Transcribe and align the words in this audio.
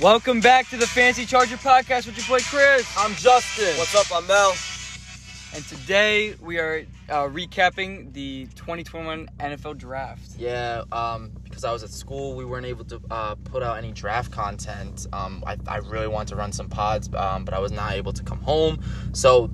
Welcome 0.00 0.40
back 0.40 0.68
to 0.68 0.76
the 0.76 0.86
Fantasy 0.86 1.24
Charger 1.24 1.56
Podcast 1.56 2.04
with 2.04 2.18
your 2.18 2.26
boy 2.26 2.44
Chris. 2.44 2.86
I'm 2.98 3.14
Justin. 3.14 3.78
What's 3.78 3.94
up? 3.94 4.06
I'm 4.14 4.26
Mel. 4.26 4.54
And 5.54 5.64
today 5.66 6.34
we 6.38 6.58
are 6.58 6.84
uh, 7.08 7.22
recapping 7.28 8.12
the 8.12 8.44
2021 8.56 9.30
NFL 9.40 9.78
Draft. 9.78 10.32
Yeah, 10.36 10.82
um, 10.92 11.30
because 11.44 11.64
I 11.64 11.72
was 11.72 11.82
at 11.82 11.88
school, 11.88 12.36
we 12.36 12.44
weren't 12.44 12.66
able 12.66 12.84
to 12.84 13.00
uh, 13.10 13.36
put 13.36 13.62
out 13.62 13.78
any 13.78 13.90
draft 13.90 14.30
content. 14.30 15.06
Um, 15.14 15.42
I, 15.46 15.56
I 15.66 15.78
really 15.78 16.08
wanted 16.08 16.28
to 16.28 16.36
run 16.36 16.52
some 16.52 16.68
pods, 16.68 17.08
um, 17.14 17.46
but 17.46 17.54
I 17.54 17.58
was 17.58 17.72
not 17.72 17.94
able 17.94 18.12
to 18.12 18.22
come 18.22 18.40
home. 18.42 18.82
So, 19.14 19.50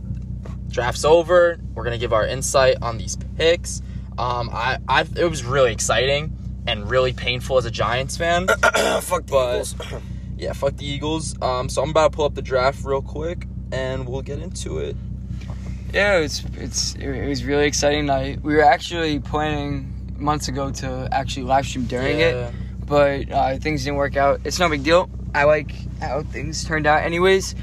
draft's 0.70 1.04
over. 1.04 1.60
We're 1.72 1.84
gonna 1.84 1.98
give 1.98 2.12
our 2.12 2.26
insight 2.26 2.78
on 2.82 2.98
these 2.98 3.16
picks. 3.36 3.80
Um, 4.18 4.50
I, 4.52 4.78
I, 4.88 5.02
it 5.16 5.30
was 5.30 5.44
really 5.44 5.70
exciting 5.70 6.36
and 6.66 6.90
really 6.90 7.12
painful 7.12 7.58
as 7.58 7.64
a 7.64 7.70
Giants 7.70 8.16
fan. 8.16 8.48
Fuck 9.02 9.26
the 9.26 9.28
But- 9.30 9.54
Eagles. 9.54 9.74
yeah, 10.42 10.52
fuck 10.52 10.76
the 10.76 10.84
Eagles. 10.86 11.40
Um, 11.40 11.68
so 11.68 11.82
I'm 11.82 11.90
about 11.90 12.12
to 12.12 12.16
pull 12.16 12.24
up 12.24 12.34
the 12.34 12.42
draft 12.42 12.84
real 12.84 13.00
quick, 13.02 13.46
and 13.70 14.06
we'll 14.08 14.22
get 14.22 14.38
into 14.40 14.78
it. 14.78 14.96
Yeah, 15.92 16.18
it's 16.18 16.42
it's 16.56 16.94
it 16.96 17.28
was 17.28 17.44
really 17.44 17.66
exciting 17.66 18.06
night. 18.06 18.42
We 18.42 18.54
were 18.54 18.64
actually 18.64 19.18
planning 19.20 19.88
months 20.18 20.48
ago 20.48 20.70
to 20.70 21.08
actually 21.12 21.44
live 21.44 21.66
stream 21.66 21.84
during 21.84 22.18
Yeah. 22.20 22.48
it, 22.48 22.54
but 22.86 23.30
uh, 23.30 23.58
things 23.58 23.84
didn't 23.84 23.96
work 23.96 24.16
out. 24.16 24.40
It's 24.44 24.58
no 24.58 24.68
big 24.68 24.82
deal. 24.84 25.08
I 25.34 25.44
like 25.44 25.72
how 26.00 26.22
things 26.22 26.64
turned 26.64 26.86
out, 26.86 27.02
anyways. 27.04 27.54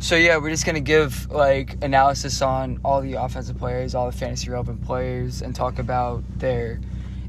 So 0.00 0.14
yeah, 0.16 0.36
we're 0.38 0.50
just 0.50 0.66
gonna 0.66 0.80
give 0.80 1.30
like 1.30 1.76
analysis 1.82 2.42
on 2.42 2.80
all 2.84 3.00
the 3.00 3.14
offensive 3.14 3.58
players, 3.58 3.94
all 3.94 4.10
the 4.10 4.16
fantasy 4.16 4.50
relevant 4.50 4.84
players, 4.84 5.42
and 5.42 5.54
talk 5.54 5.78
about 5.78 6.22
their 6.38 6.80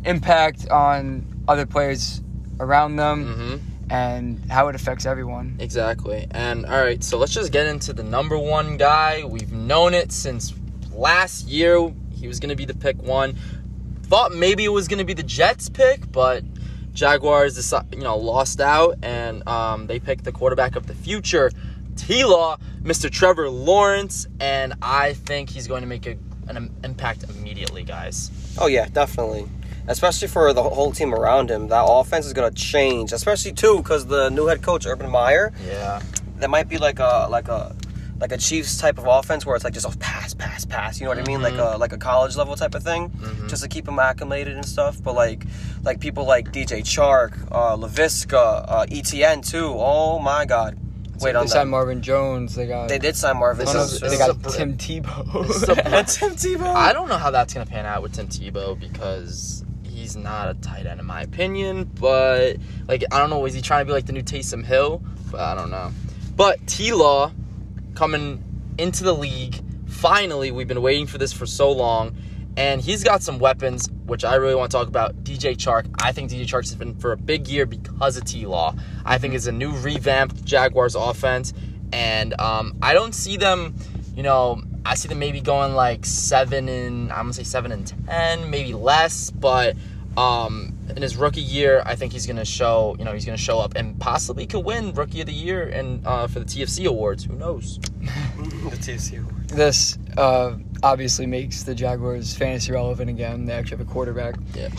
impact 0.06 0.68
on 0.70 1.26
other 1.48 1.66
players 1.66 2.22
around 2.60 2.96
them 2.98 3.26
Mm-hmm. 3.26 3.69
And 3.90 4.40
how 4.52 4.68
it 4.68 4.76
affects 4.76 5.06
everyone. 5.06 5.58
Exactly. 5.60 6.28
And 6.32 6.66
all 6.66 6.82
right, 6.82 7.04
so 7.04 7.18
let's 7.18 7.34
just 7.34 7.52
get 7.52 7.68
into 7.68 7.94
the 7.94 8.04
number 8.04 8.38
one 8.38 8.78
guy. 8.78 9.24
We've 9.24 9.52
known 9.52 9.94
it 9.94 10.12
since 10.12 10.54
last 10.94 11.48
year. 11.48 11.92
He 12.14 12.28
was 12.28 12.40
going 12.40 12.50
to 12.50 12.56
be 12.56 12.66
the 12.66 12.76
pick 12.76 13.02
one. 13.02 13.36
Thought 14.04 14.34
maybe 14.34 14.66
it 14.66 14.70
was 14.70 14.88
going 14.88 15.00
to 15.00 15.06
be 15.06 15.14
the 15.14 15.24
Jets 15.24 15.70
pick, 15.70 16.12
but 16.12 16.44
Jaguars, 16.94 17.58
deci- 17.58 17.96
you 17.96 18.02
know, 18.02 18.18
lost 18.18 18.60
out, 18.60 18.98
and 19.04 19.48
um, 19.48 19.88
they 19.88 20.00
picked 20.00 20.24
the 20.24 20.32
quarterback 20.32 20.76
of 20.76 20.88
the 20.88 20.96
future, 20.96 21.52
T 21.96 22.26
Law, 22.26 22.58
Mr. 22.82 23.10
Trevor 23.10 23.50
Lawrence, 23.50 24.28
and 24.40 24.74
I 24.82 25.14
think 25.14 25.50
he's 25.50 25.68
going 25.68 25.82
to 25.82 25.88
make 25.88 26.08
a, 26.08 26.18
an 26.48 26.74
impact 26.84 27.24
immediately, 27.24 27.84
guys. 27.84 28.32
Oh 28.60 28.68
yeah, 28.68 28.88
definitely. 28.88 29.48
Especially 29.90 30.28
for 30.30 30.54
the 30.54 30.64
whole 30.64 30.92
team 30.92 31.14
around 31.14 31.50
him, 31.52 31.68
that 31.68 31.84
offense 31.86 32.26
is 32.26 32.34
gonna 32.34 32.52
change. 32.52 33.12
Especially 33.12 33.52
too, 33.52 33.78
because 33.78 34.06
the 34.06 34.30
new 34.30 34.46
head 34.46 34.62
coach 34.62 34.86
Urban 34.86 35.10
Meyer, 35.10 35.52
Yeah. 35.68 36.02
that 36.38 36.50
might 36.50 36.70
be 36.70 36.78
like 36.78 37.00
a 37.00 37.28
like 37.30 37.48
a 37.50 37.76
like 38.22 38.32
a 38.34 38.38
Chiefs 38.38 38.78
type 38.78 38.98
of 38.98 39.08
offense 39.08 39.46
where 39.46 39.56
it's 39.56 39.64
like 39.64 39.74
just 39.74 39.86
a 39.92 39.98
pass, 39.98 40.34
pass, 40.34 40.66
pass. 40.66 41.00
You 41.00 41.06
know 41.06 41.12
what 41.12 41.20
I 41.20 41.24
mean? 41.24 41.42
Like 41.42 41.56
a 41.56 41.78
like 41.78 41.94
a 41.94 41.98
college 41.98 42.36
level 42.36 42.56
type 42.56 42.76
of 42.76 42.84
thing, 42.84 43.12
just 43.48 43.64
to 43.64 43.70
keep 43.70 43.88
him 43.88 43.98
acclimated 43.98 44.56
and 44.56 44.66
stuff. 44.66 45.02
But 45.02 45.16
like 45.16 45.44
like 45.84 46.00
people 46.00 46.26
like 46.26 46.52
DJ 46.52 46.82
Chark, 46.82 47.32
uh, 47.52 47.76
Laviska, 47.78 48.66
uh, 48.68 48.86
Etienne 48.92 49.42
too. 49.42 49.74
Oh 49.76 50.20
my 50.20 50.46
God! 50.46 50.78
Wait 51.22 51.32
they 51.32 51.38
on 51.40 51.48
signed 51.48 51.68
that. 51.68 51.72
Marvin 51.72 52.02
Jones. 52.02 52.56
They 52.56 52.68
got 52.68 52.90
They 52.90 53.00
did 53.00 53.16
sign 53.16 53.38
Marvin. 53.38 53.66
This 53.66 53.74
one 53.74 53.84
is- 53.86 54.00
they 54.02 54.18
got 54.18 54.44
Tim 54.52 54.78
Tebow. 54.78 55.48
this 55.48 55.66
Tim 56.20 56.32
Tebow. 56.36 56.76
I 56.76 56.92
don't 56.94 57.08
know 57.10 57.18
how 57.18 57.32
that's 57.32 57.54
gonna 57.54 57.66
pan 57.66 57.86
out 57.86 58.04
with 58.04 58.14
Tim 58.14 58.28
Tebow 58.28 58.78
because 58.80 59.64
he's 60.10 60.24
not 60.24 60.50
a 60.50 60.54
tight 60.56 60.86
end 60.86 61.00
in 61.00 61.06
my 61.06 61.22
opinion. 61.22 61.90
But 62.00 62.58
like 62.88 63.04
I 63.12 63.20
don't 63.20 63.30
know, 63.30 63.46
is 63.46 63.54
he 63.54 63.62
trying 63.62 63.82
to 63.82 63.86
be 63.86 63.92
like 63.92 64.06
the 64.06 64.14
new 64.14 64.24
Taysom 64.24 64.66
Hill? 64.66 65.02
But 65.32 65.42
I 65.42 65.56
don't 65.56 65.70
know. 65.70 65.92
But 66.36 66.66
T 66.68 66.92
Law 66.94 67.32
coming 67.96 68.44
into 68.78 69.04
the 69.04 69.14
league. 69.14 69.62
Finally, 69.88 70.52
we've 70.52 70.68
been 70.68 70.82
waiting 70.82 71.08
for 71.08 71.18
this 71.18 71.34
for 71.34 71.46
so 71.46 71.72
long. 71.72 72.16
And 72.58 72.82
he's 72.82 73.04
got 73.04 73.22
some 73.22 73.40
weapons, 73.40 73.90
which 74.06 74.26
I 74.26 74.36
really 74.36 74.56
want 74.56 74.72
to 74.72 74.78
talk 74.78 74.88
about. 74.88 75.24
DJ 75.24 75.56
Chark. 75.56 75.88
I 76.02 76.12
think 76.12 76.30
DJ 76.30 76.42
Chark 76.42 76.62
has 76.62 76.76
been 76.76 76.96
for 76.96 77.14
a 77.14 77.18
big 77.18 77.48
year 77.48 77.66
because 77.66 78.18
of 78.18 78.26
T 78.26 78.46
Law. 78.46 78.76
I 79.06 79.18
think 79.18 79.34
it's 79.34 79.46
a 79.46 79.52
new 79.52 79.72
revamped 79.72 80.44
Jaguars 80.44 80.96
offense. 80.96 81.54
And 81.94 82.40
um, 82.40 82.78
I 82.82 82.94
don't 82.94 83.14
see 83.14 83.38
them, 83.38 83.76
you 84.16 84.24
know, 84.24 84.62
I 84.86 84.96
see 84.96 85.08
them 85.08 85.20
maybe 85.20 85.42
going 85.42 85.74
like 85.76 86.06
seven 86.06 86.70
and 86.70 87.12
I'm 87.12 87.26
gonna 87.26 87.34
say 87.34 87.44
seven 87.44 87.72
and 87.72 87.86
ten, 88.08 88.50
maybe 88.50 88.74
less. 88.74 89.30
But 89.30 89.76
um, 90.20 90.74
in 90.96 91.02
his 91.02 91.16
rookie 91.16 91.40
year, 91.42 91.82
I 91.86 91.96
think 91.96 92.12
he's 92.12 92.28
gonna 92.28 92.44
show, 92.44 92.96
you 93.00 93.06
know, 93.06 93.14
he's 93.14 93.26
gonna 93.26 93.38
show 93.38 93.60
up 93.60 93.76
and 93.76 93.98
possibly 94.00 94.46
could 94.46 94.66
win 94.66 94.94
Rookie 94.94 95.22
of 95.22 95.28
the 95.28 95.34
Year 95.34 95.64
and 95.70 96.06
uh, 96.06 96.28
for 96.28 96.40
the 96.40 96.46
TFC 96.46 96.86
awards. 96.88 97.24
Who 97.24 97.36
knows? 97.36 97.80
the 98.02 98.78
TFC. 98.78 99.20
awards. 99.20 99.54
this 99.54 99.98
uh, 100.18 100.58
obviously 100.84 101.26
makes 101.26 101.64
the 101.64 101.74
Jaguars 101.74 102.36
fantasy 102.36 102.74
relevant 102.74 103.10
again. 103.10 103.46
They 103.46 103.54
actually 103.54 103.78
have 103.78 103.88
a 103.88 103.92
quarterback. 103.92 104.36
Yeah. 104.54 104.70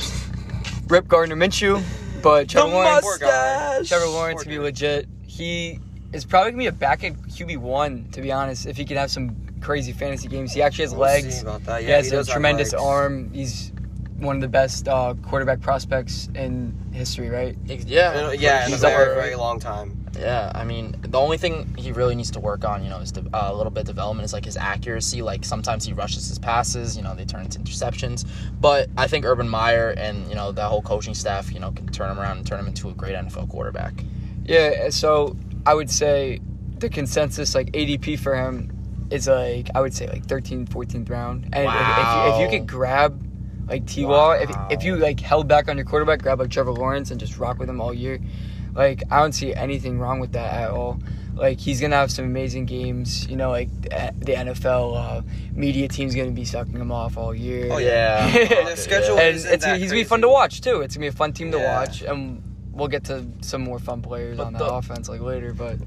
Rip 0.89 1.09
Gardner 1.09 1.37
Minshew, 1.37 1.83
but 2.23 2.49
Trevor 2.49 2.69
Lawrence, 2.69 3.01
Poor 3.01 3.19
guy. 3.19 3.83
Trevor 3.85 4.07
Lawrence 4.07 4.39
Poor 4.39 4.45
to 4.45 4.49
be 4.51 4.59
legit. 4.59 5.09
He 5.27 5.81
is 6.13 6.27
probably 6.27 6.51
gonna 6.51 6.63
be 6.65 6.67
a 6.67 6.73
back 6.73 7.03
at 7.03 7.15
QB 7.15 7.57
one, 7.59 8.09
to 8.13 8.21
be 8.21 8.31
honest. 8.31 8.67
If 8.67 8.77
he 8.77 8.85
can 8.85 8.99
have 8.99 9.11
some 9.11 9.35
crazy 9.63 9.93
fantasy 9.93 10.29
games, 10.29 10.53
he 10.53 10.61
actually 10.61 10.85
has 10.85 10.93
We'll 10.93 11.03
legs. 11.03 11.37
see 11.37 11.43
about 11.43 11.65
that. 11.65 11.83
he 11.83 11.89
has 11.89 12.11
he 12.11 12.17
a 12.17 12.25
tremendous 12.25 12.75
arm. 12.75 13.33
He's 13.33 13.73
one 14.21 14.37
of 14.37 14.43
the 14.43 14.49
best 14.49 14.87
uh, 14.89 15.15
quarterback 15.23 15.61
prospects 15.61 16.29
in 16.35 16.75
history, 16.93 17.29
right? 17.31 17.57
Yeah, 17.87 18.13
Yeah, 18.41 18.67
in 18.67 18.71
a 18.75 18.77
very, 18.91 19.15
very 19.23 19.35
long 19.37 19.59
time. 19.59 19.97
Yeah, 20.19 20.51
I 20.55 20.65
mean, 20.65 20.97
the 21.03 21.19
only 21.19 21.39
thing 21.39 21.73
he 21.79 21.93
really 21.93 22.15
needs 22.17 22.31
to 22.33 22.41
work 22.41 22.65
on, 22.65 22.83
you 22.83 22.91
know, 22.91 22.99
is 22.99 23.13
de- 23.13 23.25
uh, 23.33 23.51
a 23.53 23.55
little 23.55 23.71
bit 23.71 23.83
of 23.83 23.87
development 23.87 24.25
is 24.25 24.33
like 24.33 24.45
his 24.45 24.57
accuracy. 24.57 25.23
Like 25.23 25.45
sometimes 25.45 25.85
he 25.85 25.93
rushes 25.93 26.29
his 26.29 26.39
passes, 26.39 26.97
you 26.97 27.03
know, 27.03 27.15
they 27.15 27.25
turn 27.25 27.43
into 27.43 27.59
interceptions. 27.61 28.27
But 28.61 28.89
I 28.99 29.07
think 29.07 29.25
Urban 29.25 29.49
Meyer 29.49 29.91
and 29.97 30.29
you 30.29 30.35
know 30.35 30.51
that 30.53 30.67
whole 30.69 30.83
coaching 30.83 31.15
staff, 31.15 31.53
you 31.53 31.61
know, 31.61 31.71
can 31.71 31.87
turn 31.89 32.11
him 32.11 32.19
around 32.19 32.39
and 32.39 32.47
turn 32.47 32.59
him 32.61 32.67
into 32.67 32.89
a 32.91 32.93
great 32.93 33.15
NFL 33.15 33.49
quarterback. 33.49 34.05
Yeah, 34.45 34.91
so 34.91 35.37
I 35.65 35.75
would 35.75 35.91
say 35.91 36.41
the 36.79 36.89
consensus 36.89 37.55
like 37.55 37.69
ADP 37.73 38.19
for 38.19 38.35
him 38.35 38.73
is 39.11 39.29
like 39.29 39.71
I 39.77 39.81
would 39.81 39.95
say 39.95 40.09
like 40.09 40.27
13th, 40.27 40.71
14th 40.71 41.09
round. 41.09 41.45
And 41.53 41.67
if- 41.67 41.73
if, 41.73 42.37
you, 42.39 42.45
if 42.45 42.53
you 42.53 42.59
could 42.59 42.67
grab 42.69 43.23
like 43.71 43.87
T 43.87 44.05
Law, 44.05 44.33
if, 44.33 44.51
Wow. 44.51 44.69
if 44.71 44.83
you 44.85 44.97
like 44.97 45.21
held 45.21 45.49
back 45.49 45.69
on 45.69 45.77
your 45.79 45.87
quarterback, 45.87 46.21
grab 46.23 46.41
like 46.41 46.51
Trevor 46.51 46.73
Lawrence 46.73 47.11
and 47.11 47.19
just 47.19 47.39
rock 47.39 47.59
with 47.59 47.71
him 47.71 47.81
all 47.81 47.95
year, 47.95 48.19
like 48.75 49.03
I 49.11 49.21
don't 49.21 49.33
see 49.33 49.55
anything 49.55 49.99
wrong 49.99 50.21
with 50.21 50.33
that 50.33 50.53
at 50.53 50.71
all. 50.71 51.01
Like 51.35 51.59
he's 51.61 51.81
gonna 51.81 51.97
have 51.97 52.11
some 52.11 52.25
amazing 52.27 52.67
games. 52.67 53.27
You 53.29 53.37
know, 53.37 53.51
like 53.51 53.71
the 53.83 54.13
the 54.19 54.33
NFL 54.35 54.97
uh, 54.97 55.23
media 55.55 55.89
team's 55.89 56.15
gonna 56.15 56.33
be 56.33 56.45
sucking 56.45 56.75
him 56.77 56.93
off 56.93 57.17
all 57.17 57.35
year. 57.35 57.69
Oh, 57.71 57.79
yeah. 57.79 58.31
Their 58.49 58.77
schedule 58.77 59.17
and 59.17 59.37
isn't 59.37 59.53
it's 59.55 59.65
that 59.65 59.79
he's 59.81 59.91
gonna 59.91 60.03
be 60.03 60.05
fun 60.05 60.21
to 60.21 60.29
watch 60.29 60.61
too. 60.61 60.83
It's 60.83 60.97
gonna 60.97 61.05
be 61.05 61.09
a 61.09 61.13
fun 61.13 61.33
team 61.33 61.51
to 61.53 61.59
Yeah. 61.59 61.81
watch, 61.81 62.03
and 62.03 62.43
we'll 62.73 62.89
get 62.89 63.05
to 63.05 63.25
some 63.41 63.63
more 63.63 63.79
fun 63.79 64.03
players 64.03 64.37
But 64.37 64.49
on 64.49 64.53
that 64.55 64.59
the- 64.59 64.67
offense 64.67 65.09
like 65.09 65.21
later. 65.21 65.55
But 65.55 65.79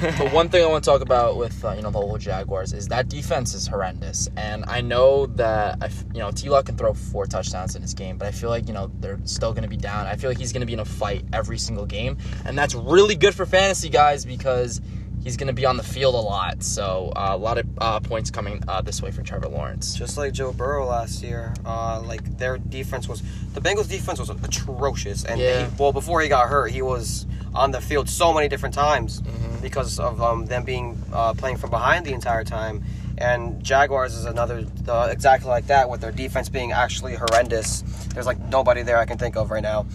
But 0.00 0.32
one 0.32 0.48
thing 0.48 0.64
I 0.64 0.66
want 0.66 0.84
to 0.84 0.90
talk 0.90 1.02
about 1.02 1.36
with 1.36 1.64
uh, 1.64 1.72
you 1.72 1.82
know 1.82 1.90
the 1.90 1.98
whole 1.98 2.16
Jaguars 2.18 2.72
is 2.72 2.88
that 2.88 3.08
defense 3.08 3.54
is 3.54 3.66
horrendous, 3.66 4.28
and 4.36 4.64
I 4.66 4.80
know 4.80 5.26
that 5.26 5.78
I 5.80 5.86
f- 5.86 6.04
you 6.12 6.20
know 6.20 6.30
T. 6.30 6.48
Law 6.48 6.62
can 6.62 6.76
throw 6.76 6.94
four 6.94 7.26
touchdowns 7.26 7.76
in 7.76 7.82
his 7.82 7.94
game, 7.94 8.16
but 8.16 8.28
I 8.28 8.30
feel 8.30 8.50
like 8.50 8.66
you 8.66 8.74
know 8.74 8.90
they're 9.00 9.18
still 9.24 9.52
going 9.52 9.64
to 9.64 9.68
be 9.68 9.76
down. 9.76 10.06
I 10.06 10.16
feel 10.16 10.30
like 10.30 10.38
he's 10.38 10.52
going 10.52 10.60
to 10.60 10.66
be 10.66 10.72
in 10.72 10.80
a 10.80 10.84
fight 10.84 11.24
every 11.32 11.58
single 11.58 11.86
game, 11.86 12.16
and 12.44 12.56
that's 12.56 12.74
really 12.74 13.14
good 13.14 13.34
for 13.34 13.44
fantasy 13.46 13.88
guys 13.88 14.24
because 14.24 14.80
he's 15.22 15.36
going 15.36 15.46
to 15.48 15.52
be 15.52 15.66
on 15.66 15.76
the 15.76 15.82
field 15.82 16.14
a 16.14 16.18
lot. 16.18 16.62
So 16.62 17.12
uh, 17.16 17.30
a 17.32 17.36
lot 17.36 17.58
of 17.58 17.66
uh, 17.78 18.00
points 18.00 18.30
coming 18.30 18.62
uh, 18.68 18.80
this 18.82 19.02
way 19.02 19.10
for 19.10 19.22
Trevor 19.22 19.48
Lawrence. 19.48 19.94
Just 19.94 20.16
like 20.16 20.32
Joe 20.32 20.52
Burrow 20.52 20.86
last 20.86 21.22
year, 21.22 21.54
uh, 21.64 22.00
like 22.00 22.38
their 22.38 22.58
defense 22.58 23.08
was 23.08 23.22
the 23.54 23.60
Bengals' 23.60 23.88
defense 23.88 24.18
was 24.18 24.30
atrocious, 24.30 25.24
and 25.24 25.40
Yeah. 25.40 25.66
he, 25.68 25.74
well 25.78 25.92
before 25.92 26.20
he 26.20 26.28
got 26.28 26.48
hurt, 26.48 26.70
he 26.70 26.82
was 26.82 27.26
on 27.54 27.70
the 27.70 27.80
field 27.80 28.08
so 28.08 28.32
many 28.32 28.46
different 28.48 28.74
times 28.74 29.22
because 29.62 29.98
of 29.98 30.20
um, 30.22 30.46
them 30.46 30.64
being 30.64 31.00
uh, 31.12 31.32
playing 31.34 31.56
from 31.56 31.70
behind 31.70 32.04
the 32.06 32.12
entire 32.12 32.44
time. 32.44 32.84
And 33.20 33.60
Jaguars 33.64 34.14
is 34.14 34.26
another 34.26 34.64
uh, 34.86 35.08
exactly 35.10 35.48
like 35.50 35.66
that, 35.66 35.90
with 35.90 36.00
their 36.00 36.12
defense 36.12 36.48
being 36.48 36.70
actually 36.70 37.16
horrendous. 37.16 37.82
There's 38.14 38.26
like 38.26 38.38
nobody 38.38 38.82
there 38.82 38.98
I 38.98 39.06
can 39.06 39.18
think 39.18 39.36
of 39.36 39.50
right 39.50 39.62
now. 39.62 39.86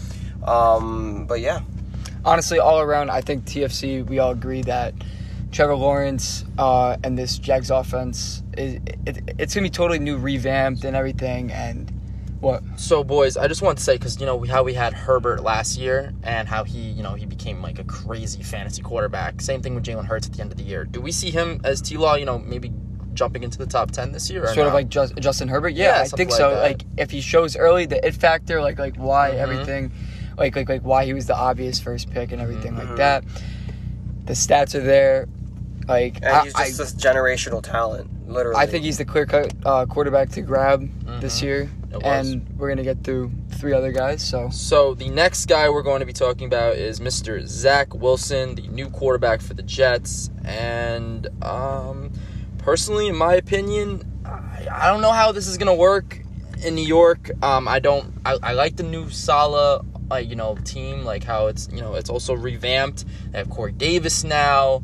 Um, 0.45 1.25
but 1.25 1.39
yeah, 1.39 1.61
honestly, 2.25 2.59
all 2.59 2.79
around, 2.81 3.09
I 3.09 3.21
think 3.21 3.45
TFC 3.45 4.05
we 4.07 4.19
all 4.19 4.31
agree 4.31 4.61
that 4.63 4.93
Trevor 5.51 5.75
Lawrence 5.75 6.45
uh, 6.57 6.97
and 7.03 7.17
this 7.17 7.37
Jags 7.37 7.69
offense 7.69 8.41
is 8.57 8.79
it, 9.05 9.19
it's 9.37 9.53
gonna 9.53 9.65
be 9.65 9.69
totally 9.69 9.99
new, 9.99 10.17
revamped, 10.17 10.83
and 10.83 10.95
everything. 10.95 11.51
And 11.51 11.91
what? 12.39 12.63
So, 12.75 13.03
boys, 13.03 13.37
I 13.37 13.47
just 13.47 13.61
want 13.61 13.77
to 13.77 13.83
say 13.83 13.93
because 13.97 14.19
you 14.19 14.25
know 14.25 14.41
how 14.43 14.63
we 14.63 14.73
had 14.73 14.93
Herbert 14.93 15.43
last 15.43 15.77
year 15.77 16.13
and 16.23 16.47
how 16.47 16.63
he, 16.63 16.79
you 16.79 17.03
know, 17.03 17.13
he 17.13 17.25
became 17.25 17.61
like 17.61 17.79
a 17.79 17.83
crazy 17.83 18.43
fantasy 18.43 18.81
quarterback. 18.81 19.41
Same 19.41 19.61
thing 19.61 19.75
with 19.75 19.83
Jalen 19.85 20.05
Hurts 20.05 20.27
at 20.27 20.33
the 20.33 20.41
end 20.41 20.51
of 20.51 20.57
the 20.57 20.63
year. 20.63 20.83
Do 20.85 20.99
we 21.01 21.11
see 21.11 21.31
him 21.31 21.61
as 21.63 21.81
T. 21.81 21.97
Law? 21.97 22.15
You 22.15 22.25
know, 22.25 22.39
maybe 22.39 22.71
jumping 23.13 23.43
into 23.43 23.59
the 23.59 23.67
top 23.67 23.91
ten 23.91 24.11
this 24.11 24.29
year? 24.31 24.43
Or 24.43 24.53
Sort 24.55 24.67
of 24.67 24.73
like 24.73 24.89
Just, 24.89 25.15
Justin 25.19 25.47
Herbert. 25.47 25.69
Yeah, 25.69 25.97
Yeah, 25.97 26.01
I 26.01 26.07
think 26.07 26.31
like 26.31 26.37
so. 26.37 26.49
that. 26.49 26.63
Like 26.63 26.83
if 26.97 27.11
he 27.11 27.21
shows 27.21 27.55
early 27.55 27.85
the 27.85 28.05
it 28.05 28.15
factor, 28.15 28.59
like 28.61 28.79
like 28.79 28.95
why 28.95 29.31
Mhm. 29.31 29.35
everything. 29.35 29.91
Like 30.37 30.55
like 30.55 30.69
like 30.69 30.81
why 30.81 31.05
he 31.05 31.13
was 31.13 31.25
the 31.27 31.35
obvious 31.35 31.79
first 31.79 32.09
pick 32.11 32.31
and 32.31 32.41
everything 32.41 32.73
Mhm. 32.73 32.87
like 32.87 32.95
that. 32.97 33.23
The 34.25 34.33
stats 34.33 34.73
are 34.75 34.81
there. 34.81 35.27
Like 35.87 36.17
And 36.17 36.25
I, 36.27 36.43
he's 36.43 36.55
I, 36.55 36.65
just 36.67 36.77
this 36.77 36.93
generational 36.95 37.61
talent, 37.61 38.09
literally. 38.27 38.57
I 38.57 38.65
think 38.65 38.85
he's 38.85 38.97
the 38.97 39.05
clear 39.05 39.25
cut 39.25 39.53
uh, 39.65 39.85
quarterback 39.85 40.29
to 40.31 40.41
grab 40.41 40.89
this 41.19 41.39
Mhm. 41.39 41.43
year, 41.43 41.69
and 42.03 42.47
we're 42.57 42.69
gonna 42.69 42.83
get 42.83 43.03
through 43.03 43.31
three 43.49 43.73
other 43.73 43.91
guys. 43.91 44.21
So 44.23 44.49
So 44.49 44.93
the 44.93 45.09
next 45.09 45.45
guy 45.47 45.69
we're 45.69 45.83
going 45.83 45.99
to 45.99 46.05
be 46.05 46.13
talking 46.13 46.47
about 46.47 46.75
is 46.77 46.99
Mr. 47.01 47.45
Zach 47.45 47.93
Wilson, 47.93 48.55
the 48.55 48.67
new 48.69 48.89
quarterback 48.89 49.41
for 49.41 49.53
the 49.55 49.61
Jets. 49.63 50.29
And 50.45 51.27
um, 51.43 52.11
personally, 52.57 53.07
in 53.07 53.15
my 53.17 53.35
opinion, 53.35 54.03
I, 54.25 54.67
I 54.71 54.87
don't 54.87 55.01
know 55.01 55.11
how 55.11 55.31
this 55.33 55.47
is 55.47 55.57
gonna 55.57 55.75
work 55.75 56.19
in 56.65 56.75
New 56.75 56.85
York. 56.85 57.29
Um, 57.43 57.67
I 57.67 57.79
don't. 57.79 58.13
I, 58.25 58.37
I 58.41 58.53
like 58.53 58.77
the 58.77 58.83
new 58.83 59.09
Saleh, 59.09 59.83
like 60.09 60.29
you 60.29 60.35
know, 60.35 60.55
team. 60.63 61.03
Like 61.03 61.23
how 61.23 61.47
it's 61.47 61.69
you 61.71 61.81
know 61.81 61.95
it's 61.95 62.09
also 62.09 62.33
revamped. 62.33 63.05
They 63.31 63.37
have 63.37 63.49
Corey 63.49 63.71
Davis 63.71 64.23
now. 64.23 64.83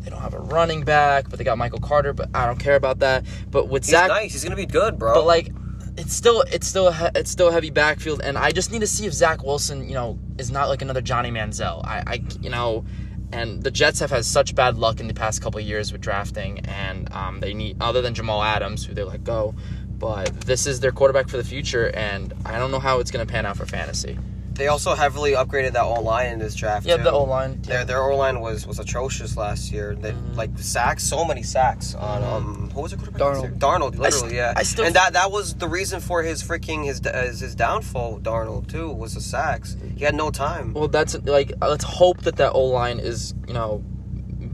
They 0.00 0.10
don't 0.10 0.20
have 0.20 0.34
a 0.34 0.40
running 0.40 0.82
back, 0.82 1.30
but 1.30 1.38
they 1.38 1.44
got 1.44 1.58
Michael 1.58 1.80
Carter. 1.80 2.12
But 2.12 2.30
I 2.34 2.46
don't 2.46 2.58
care 2.58 2.76
about 2.76 3.00
that. 3.00 3.24
But 3.50 3.68
with 3.68 3.84
he's 3.84 3.92
Zach, 3.92 4.08
nice. 4.08 4.32
He's 4.32 4.44
gonna 4.44 4.56
be 4.56 4.66
good, 4.66 4.98
bro. 4.98 5.14
but 5.14 5.26
like, 5.26 5.52
it's 5.96 6.14
still 6.14 6.42
it's 6.42 6.66
still 6.66 6.88
a 6.88 7.10
it's 7.14 7.30
still 7.30 7.48
a 7.48 7.52
heavy 7.52 7.70
backfield, 7.70 8.20
and 8.22 8.36
I 8.36 8.50
just 8.50 8.72
need 8.72 8.80
to 8.80 8.86
see 8.86 9.06
if 9.06 9.12
Zach 9.12 9.44
Wilson, 9.44 9.88
you 9.88 9.94
know, 9.94 10.18
is 10.38 10.50
not 10.50 10.68
like 10.68 10.82
another 10.82 11.00
Johnny 11.00 11.30
Manziel. 11.30 11.84
I, 11.84 12.02
I 12.06 12.24
you 12.40 12.50
know, 12.50 12.84
and 13.32 13.62
the 13.62 13.70
Jets 13.70 14.00
have 14.00 14.10
had 14.10 14.24
such 14.24 14.54
bad 14.54 14.76
luck 14.76 15.00
in 15.00 15.08
the 15.08 15.14
past 15.14 15.40
couple 15.40 15.60
of 15.60 15.66
years 15.66 15.92
with 15.92 16.00
drafting, 16.00 16.60
and 16.60 17.10
um, 17.12 17.40
they 17.40 17.54
need 17.54 17.76
other 17.80 18.02
than 18.02 18.14
Jamal 18.14 18.42
Adams, 18.42 18.84
who 18.84 18.94
they 18.94 19.04
let 19.04 19.24
go. 19.24 19.54
But 19.98 20.40
this 20.40 20.66
is 20.66 20.80
their 20.80 20.90
quarterback 20.90 21.28
for 21.28 21.36
the 21.36 21.44
future, 21.44 21.90
and 21.94 22.34
I 22.44 22.58
don't 22.58 22.72
know 22.72 22.80
how 22.80 22.98
it's 22.98 23.10
going 23.10 23.24
to 23.24 23.32
pan 23.32 23.46
out 23.46 23.56
for 23.56 23.66
fantasy. 23.66 24.18
They 24.54 24.68
also 24.68 24.94
heavily 24.94 25.32
upgraded 25.32 25.72
that 25.72 25.82
O 25.84 26.00
line 26.00 26.32
in 26.32 26.38
this 26.38 26.54
draft. 26.54 26.86
Yeah, 26.86 26.96
too. 26.98 27.04
the 27.04 27.12
O 27.12 27.24
line. 27.24 27.62
Their 27.62 27.84
their 27.84 28.02
O 28.02 28.16
line 28.16 28.40
was 28.40 28.66
was 28.66 28.78
atrocious 28.78 29.36
last 29.36 29.72
year. 29.72 29.94
They 29.94 30.12
Mhm. 30.12 30.36
like 30.36 30.50
sacks, 30.58 31.02
so 31.04 31.24
many 31.24 31.42
sacks 31.42 31.94
on 31.94 32.22
um 32.24 32.70
who 32.74 32.80
was 32.82 32.92
it? 32.92 33.00
Darnold. 33.00 33.58
Darnold, 33.58 33.90
literally, 33.98 34.10
st- 34.10 34.32
yeah. 34.34 34.52
I 34.56 34.62
still- 34.62 34.84
and 34.84 34.94
that 34.94 35.12
that 35.14 35.30
was 35.30 35.54
the 35.54 35.68
reason 35.68 36.00
for 36.00 36.22
his 36.22 36.42
freaking 36.42 36.84
his 36.84 37.00
his, 37.04 37.40
his 37.40 37.54
downfall. 37.54 38.20
Darnold 38.20 38.68
too 38.68 38.90
was 38.90 39.14
the 39.14 39.20
sacks. 39.20 39.76
He 39.96 40.04
had 40.04 40.14
no 40.14 40.30
time. 40.30 40.74
Well, 40.74 40.88
that's 40.88 41.14
like 41.24 41.52
let's 41.60 41.84
hope 41.84 42.22
that 42.22 42.36
that 42.36 42.52
O 42.52 42.64
line 42.64 42.98
is 42.98 43.34
you 43.48 43.54
know 43.54 43.82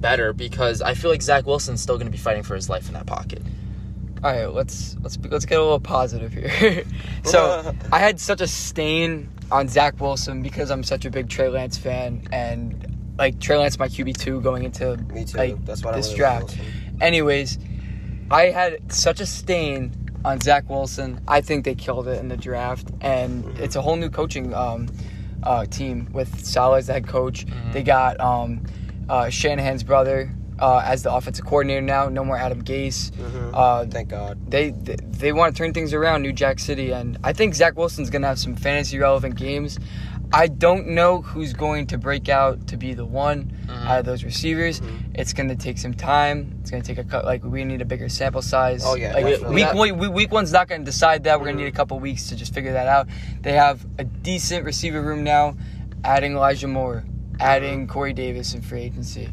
better 0.00 0.32
because 0.32 0.80
I 0.80 0.94
feel 0.94 1.10
like 1.10 1.22
Zach 1.22 1.44
Wilson's 1.46 1.80
still 1.82 1.96
going 1.96 2.06
to 2.06 2.12
be 2.12 2.18
fighting 2.18 2.44
for 2.44 2.54
his 2.54 2.68
life 2.68 2.86
in 2.88 2.94
that 2.94 3.06
pocket. 3.06 3.42
All 4.24 4.32
right, 4.32 4.46
let's 4.46 4.96
let's 5.02 5.16
let's 5.30 5.44
get 5.46 5.58
a 5.58 5.62
little 5.62 5.80
positive 5.80 6.32
here. 6.32 6.84
so 7.24 7.72
I 7.92 7.98
had 7.98 8.18
such 8.18 8.40
a 8.40 8.46
stain 8.48 9.28
on 9.50 9.68
Zach 9.68 10.00
Wilson 10.00 10.42
because 10.42 10.70
I'm 10.70 10.82
such 10.82 11.04
a 11.04 11.10
big 11.10 11.28
Trey 11.28 11.48
Lance 11.48 11.78
fan, 11.78 12.26
and 12.32 13.14
like 13.18 13.38
Trey 13.40 13.56
Lance, 13.56 13.78
my 13.78 13.88
QB 13.88 14.16
two 14.18 14.40
going 14.40 14.64
into 14.64 14.96
Me 15.12 15.24
too. 15.24 15.38
like 15.38 15.64
That's 15.64 15.84
why 15.84 15.92
this 15.92 16.12
draft. 16.12 16.58
Anyways, 17.00 17.58
I 18.30 18.46
had 18.46 18.92
such 18.92 19.20
a 19.20 19.26
stain 19.26 19.92
on 20.24 20.40
Zach 20.40 20.68
Wilson. 20.68 21.20
I 21.28 21.40
think 21.40 21.64
they 21.64 21.76
killed 21.76 22.08
it 22.08 22.18
in 22.18 22.26
the 22.28 22.36
draft, 22.36 22.90
and 23.00 23.44
Mm-hmm. 23.44 23.62
it's 23.62 23.76
a 23.76 23.82
whole 23.82 23.96
new 23.96 24.10
coaching 24.10 24.52
um, 24.52 24.88
uh, 25.44 25.64
team 25.66 26.08
with 26.12 26.44
Saleh 26.44 26.78
as 26.78 26.86
the 26.88 26.94
head 26.94 27.06
coach. 27.06 27.46
Mhm. 27.46 27.72
They 27.72 27.82
got 27.84 28.18
um, 28.20 28.64
uh, 29.08 29.28
Shanahan's 29.30 29.84
brother 29.84 30.34
uh, 30.58 30.82
as 30.84 31.02
the 31.02 31.12
offensive 31.12 31.44
coordinator 31.44 31.80
now. 31.80 32.08
No 32.08 32.24
more 32.24 32.36
Adam 32.36 32.62
Gase. 32.62 33.10
Mhm. 33.12 33.50
Uh, 33.54 33.86
Thank 33.86 34.08
God. 34.08 34.38
they 34.50 34.70
they, 34.70 34.96
they 35.02 35.32
want 35.32 35.54
to 35.54 35.58
turn 35.62 35.72
things 35.72 35.92
around, 35.94 36.22
New 36.22 36.32
Jack 36.32 36.58
City, 36.58 36.92
and 36.92 37.18
I 37.24 37.32
think 37.32 37.54
Zach 37.54 37.76
Wilson's 37.76 38.10
gonna 38.10 38.26
have 38.26 38.38
some 38.38 38.56
fantasy 38.56 38.98
relevant 38.98 39.36
games. 39.36 39.78
I 40.30 40.46
don't 40.46 40.88
know 40.88 41.22
who's 41.22 41.54
going 41.54 41.86
to 41.86 41.96
break 41.96 42.28
out 42.28 42.66
to 42.66 42.76
be 42.76 42.92
the 42.92 43.06
one 43.06 43.50
out 43.70 44.00
of 44.00 44.04
those 44.04 44.24
receivers. 44.24 44.80
Mhm. 44.80 44.98
It's 45.14 45.32
gonna 45.32 45.56
take 45.56 45.78
some 45.78 45.94
time. 45.94 46.52
It's 46.60 46.70
gonna 46.70 46.82
take 46.82 46.98
a 46.98 47.04
cut. 47.04 47.24
Like 47.24 47.42
we 47.42 47.64
need 47.64 47.80
a 47.80 47.86
bigger 47.86 48.10
sample 48.10 48.42
size. 48.42 48.82
Oh, 48.84 48.94
yeah, 48.94 49.14
like 49.14 49.24
week 49.48 49.72
one, 49.72 49.96
week, 49.98 50.12
week 50.12 50.30
one's 50.32 50.52
not 50.52 50.68
gonna 50.68 50.84
decide 50.84 51.24
that. 51.24 51.38
We're 51.40 51.46
gonna 51.46 51.56
Mhm. 51.56 51.60
need 51.62 51.68
a 51.68 51.76
couple 51.76 51.98
weeks 51.98 52.28
to 52.28 52.36
just 52.36 52.52
figure 52.52 52.72
that 52.74 52.86
out. 52.88 53.08
They 53.40 53.52
have 53.54 53.86
a 53.98 54.04
decent 54.04 54.66
receiver 54.66 55.00
room 55.00 55.24
now, 55.24 55.56
adding 56.04 56.34
Elijah 56.34 56.68
Moore, 56.68 57.04
adding 57.40 57.86
Mm-hmm. 57.86 57.92
Corey 57.92 58.12
Davis 58.12 58.52
in 58.54 58.60
free 58.60 58.82
agency. 58.82 59.28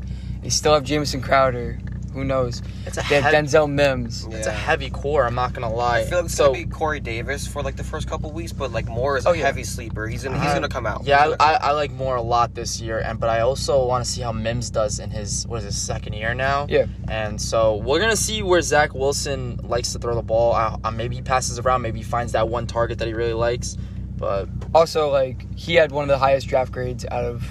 They 0.45 0.51
still 0.51 0.75
have 0.75 0.83
Jamison 0.83 1.23
Crowder. 1.23 1.79
Who 2.13 2.23
knows? 2.23 2.61
It's 2.85 2.97
a 2.97 3.01
They 3.09 3.15
have 3.19 3.23
heavy, 3.33 3.47
Denzel 3.47 3.67
Mims. 3.69 4.27
it's 4.29 4.45
a 4.45 4.51
heavy 4.51 4.91
core. 4.91 5.25
I'm 5.25 5.33
not 5.33 5.53
gonna 5.53 5.73
lie. 5.73 6.01
I 6.01 6.03
feel 6.03 6.19
like 6.19 6.25
it's 6.25 6.35
so 6.35 6.51
gonna 6.53 6.63
be 6.63 6.69
Corey 6.69 6.99
Davis 6.99 7.47
for 7.47 7.63
like 7.63 7.75
the 7.77 7.83
first 7.83 8.07
couple 8.07 8.31
weeks, 8.31 8.53
but 8.53 8.71
like 8.71 8.85
Moore 8.85 9.17
is 9.17 9.25
a 9.25 9.29
Oh, 9.29 9.31
yeah. 9.33 9.47
heavy 9.47 9.63
sleeper. 9.63 10.05
He's 10.07 10.23
gonna 10.23 10.39
he's 10.39 10.51
Uh, 10.51 10.53
gonna 10.53 10.69
come 10.69 10.85
out. 10.85 11.01
yeah, 11.03 11.23
gonna 11.25 11.37
come 11.37 11.49
I, 11.49 11.53
I, 11.55 11.69
I 11.69 11.71
like 11.71 11.91
Moore 11.91 12.15
a 12.17 12.21
lot 12.21 12.53
this 12.53 12.79
year, 12.79 12.99
and 12.99 13.19
but 13.19 13.29
I 13.31 13.39
also 13.41 13.87
want 13.87 14.05
to 14.05 14.09
see 14.09 14.21
how 14.21 14.31
Mims 14.31 14.69
does 14.69 14.99
in 14.99 15.09
his 15.09 15.47
what 15.47 15.57
is 15.57 15.63
his 15.65 15.77
second 15.81 16.13
year 16.13 16.35
now. 16.35 16.67
Yeah. 16.69 16.85
And 17.07 17.41
so 17.41 17.77
we're 17.77 17.99
gonna 17.99 18.15
see 18.15 18.43
where 18.43 18.61
Zach 18.61 18.93
Wilson 18.93 19.59
likes 19.63 19.91
to 19.93 19.99
throw 19.99 20.13
the 20.13 20.21
ball. 20.21 20.53
Uh, 20.53 20.77
uh, 20.83 20.91
maybe 20.91 21.15
he 21.15 21.23
passes 21.23 21.57
around. 21.57 21.81
Maybe 21.81 21.97
he 21.97 22.05
finds 22.05 22.33
that 22.33 22.47
one 22.49 22.67
target 22.67 22.99
that 22.99 23.07
he 23.07 23.15
really 23.15 23.33
likes. 23.33 23.77
But 24.15 24.47
Also, 24.75 25.09
like 25.09 25.45
he 25.57 25.73
had 25.73 25.91
one 25.91 26.03
of 26.03 26.09
the 26.09 26.19
highest 26.19 26.47
draft 26.47 26.71
grades 26.71 27.03
out 27.09 27.25
of. 27.25 27.43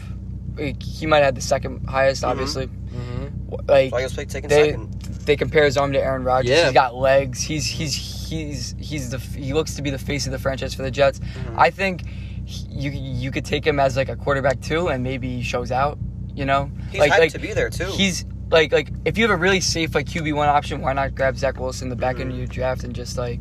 Like, 0.56 0.81
he 0.81 1.05
might 1.06 1.17
have 1.17 1.25
had 1.25 1.35
the 1.35 1.41
second 1.41 1.88
highest, 1.88 2.23
Mhm. 2.23 2.29
obviously. 2.29 2.69
Mhm. 2.94 3.69
Like 3.69 3.91
So 3.91 3.96
I 3.99 4.02
was 4.02 4.12
taking 4.29 4.49
they 4.49 4.70
second. 4.70 4.93
they 5.26 5.37
compare 5.37 5.64
his 5.64 5.76
arm 5.76 5.93
to 5.93 6.00
Aaron 6.00 6.25
Rodgers. 6.25 6.50
Yeah. 6.50 6.64
He's 6.64 6.73
got 6.75 6.94
legs. 6.94 7.41
He's 7.41 7.67
he's 7.67 7.94
he's 8.29 8.75
he's 8.79 9.11
the 9.11 9.19
he 9.19 9.52
looks 9.52 9.75
to 9.75 9.82
be 9.82 9.91
the 9.91 9.99
face 9.99 10.26
of 10.26 10.32
the 10.32 10.38
franchise 10.38 10.75
for 10.75 10.82
the 10.82 10.91
Jets. 10.91 11.20
Mhm. 11.20 11.55
I 11.58 11.70
think 11.70 12.06
he- 12.44 12.67
you 12.70 12.91
you 12.91 13.31
could 13.31 13.44
take 13.44 13.67
him 13.67 13.79
as 13.81 13.96
like 13.96 14.08
a 14.08 14.17
quarterback 14.17 14.61
too, 14.61 14.88
and 14.88 15.02
maybe 15.02 15.37
he 15.37 15.43
shows 15.43 15.70
out. 15.73 15.99
You 16.35 16.44
know, 16.44 16.70
He's 16.91 16.99
like 17.00 17.12
hyped 17.12 17.19
like 17.20 17.32
to 17.32 17.38
be 17.38 17.52
there 17.52 17.70
too. 17.70 17.85
he's 17.93 18.25
like 18.50 18.73
like 18.73 18.91
if 19.05 19.17
you 19.19 19.25
have 19.29 19.31
a 19.31 19.41
really 19.41 19.61
safe 19.61 19.94
like 19.94 20.06
QB 20.06 20.35
one 20.35 20.49
option, 20.49 20.81
why 20.81 20.93
not 20.93 21.14
grab 21.14 21.37
Zach 21.37 21.58
Wilson 21.61 21.87
in 21.87 21.91
the 21.91 21.96
back 21.96 22.19
end 22.19 22.31
of 22.31 22.35
Mhm. 22.35 22.38
your 22.38 22.46
draft 22.49 22.82
and 22.85 22.93
just 22.94 23.17
like 23.17 23.41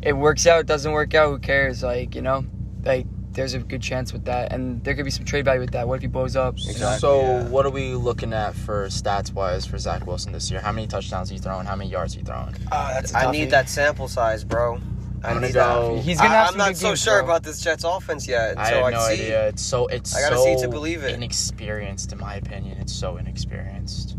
it 0.00 0.14
works 0.14 0.46
out, 0.46 0.66
doesn't 0.66 0.90
work 0.92 1.14
out, 1.14 1.28
who 1.30 1.38
cares? 1.38 1.82
Like 1.82 2.14
you 2.14 2.22
know, 2.22 2.44
like 2.84 3.06
there's 3.32 3.54
a 3.54 3.58
good 3.58 3.82
chance 3.82 4.12
with 4.12 4.24
that, 4.26 4.52
and 4.52 4.82
there 4.84 4.94
could 4.94 5.04
be 5.04 5.10
some 5.10 5.24
trade 5.24 5.44
value 5.44 5.60
with 5.60 5.70
that. 5.72 5.88
What 5.88 5.96
if 5.96 6.02
he 6.02 6.08
blows 6.08 6.36
up? 6.36 6.54
Exactly, 6.54 6.98
so 6.98 7.20
yeah. 7.22 7.48
what 7.48 7.64
are 7.66 7.70
we 7.70 7.94
looking 7.94 8.32
at 8.32 8.54
for 8.54 8.86
stats 8.88 9.32
wise 9.32 9.64
for 9.66 9.78
Zach 9.78 10.06
Wilson 10.06 10.32
this 10.32 10.50
year? 10.50 10.60
How 10.60 10.72
many 10.72 10.86
touchdowns 10.86 11.30
he 11.30 11.38
throwing? 11.38 11.66
How 11.66 11.76
many 11.76 11.90
yards 11.90 12.14
he 12.14 12.22
throwing? 12.22 12.54
Ah, 12.70 12.90
that's 12.94 13.12
a 13.14 13.18
I 13.18 13.30
need 13.30 13.50
that 13.50 13.68
sample 13.68 14.08
size, 14.08 14.44
bro. 14.44 14.78
I 15.24 15.28
I'm 15.28 15.34
gonna 15.34 15.46
need 15.46 15.54
go- 15.54 15.94
that. 15.96 16.02
He's 16.02 16.18
gonna 16.18 16.30
have 16.30 16.48
I, 16.48 16.52
am 16.52 16.58
not 16.58 16.76
so 16.76 16.88
games, 16.88 17.00
sure 17.02 17.18
bro. 17.22 17.24
about 17.30 17.42
this 17.44 17.60
Jets 17.60 17.84
offense 17.84 18.26
yet. 18.26 18.58
I 18.58 18.66
have 18.70 18.92
no 18.92 18.98
see. 19.06 19.12
idea. 19.12 19.48
It's 19.48 19.62
so 19.62 19.86
it's 19.86 20.14
I 20.16 20.20
gotta 20.20 20.36
so 20.36 20.44
see 20.44 20.62
to 20.62 20.68
believe 20.68 21.04
it. 21.04 21.14
inexperienced 21.14 22.12
in 22.12 22.18
my 22.18 22.34
opinion. 22.34 22.78
It's 22.78 22.92
so 22.92 23.16
inexperienced. 23.18 24.16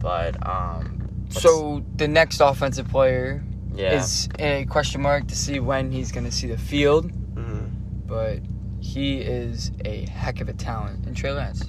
But 0.00 0.36
um 0.48 1.08
So 1.28 1.84
the 1.96 2.08
next 2.08 2.40
offensive 2.40 2.88
player 2.88 3.44
yeah. 3.74 3.92
is 4.00 4.28
a 4.38 4.64
question 4.66 5.02
mark 5.02 5.26
to 5.28 5.36
see 5.36 5.60
when 5.60 5.92
he's 5.92 6.10
going 6.12 6.24
to 6.24 6.32
see 6.32 6.46
the 6.48 6.56
field, 6.56 7.12
Mhm. 7.34 7.68
but 8.06 8.38
he 8.88 9.18
is 9.20 9.70
a 9.84 10.06
heck 10.06 10.40
of 10.40 10.48
a 10.48 10.52
talent 10.54 11.06
in 11.06 11.14
Trey 11.14 11.32
Lance. 11.32 11.62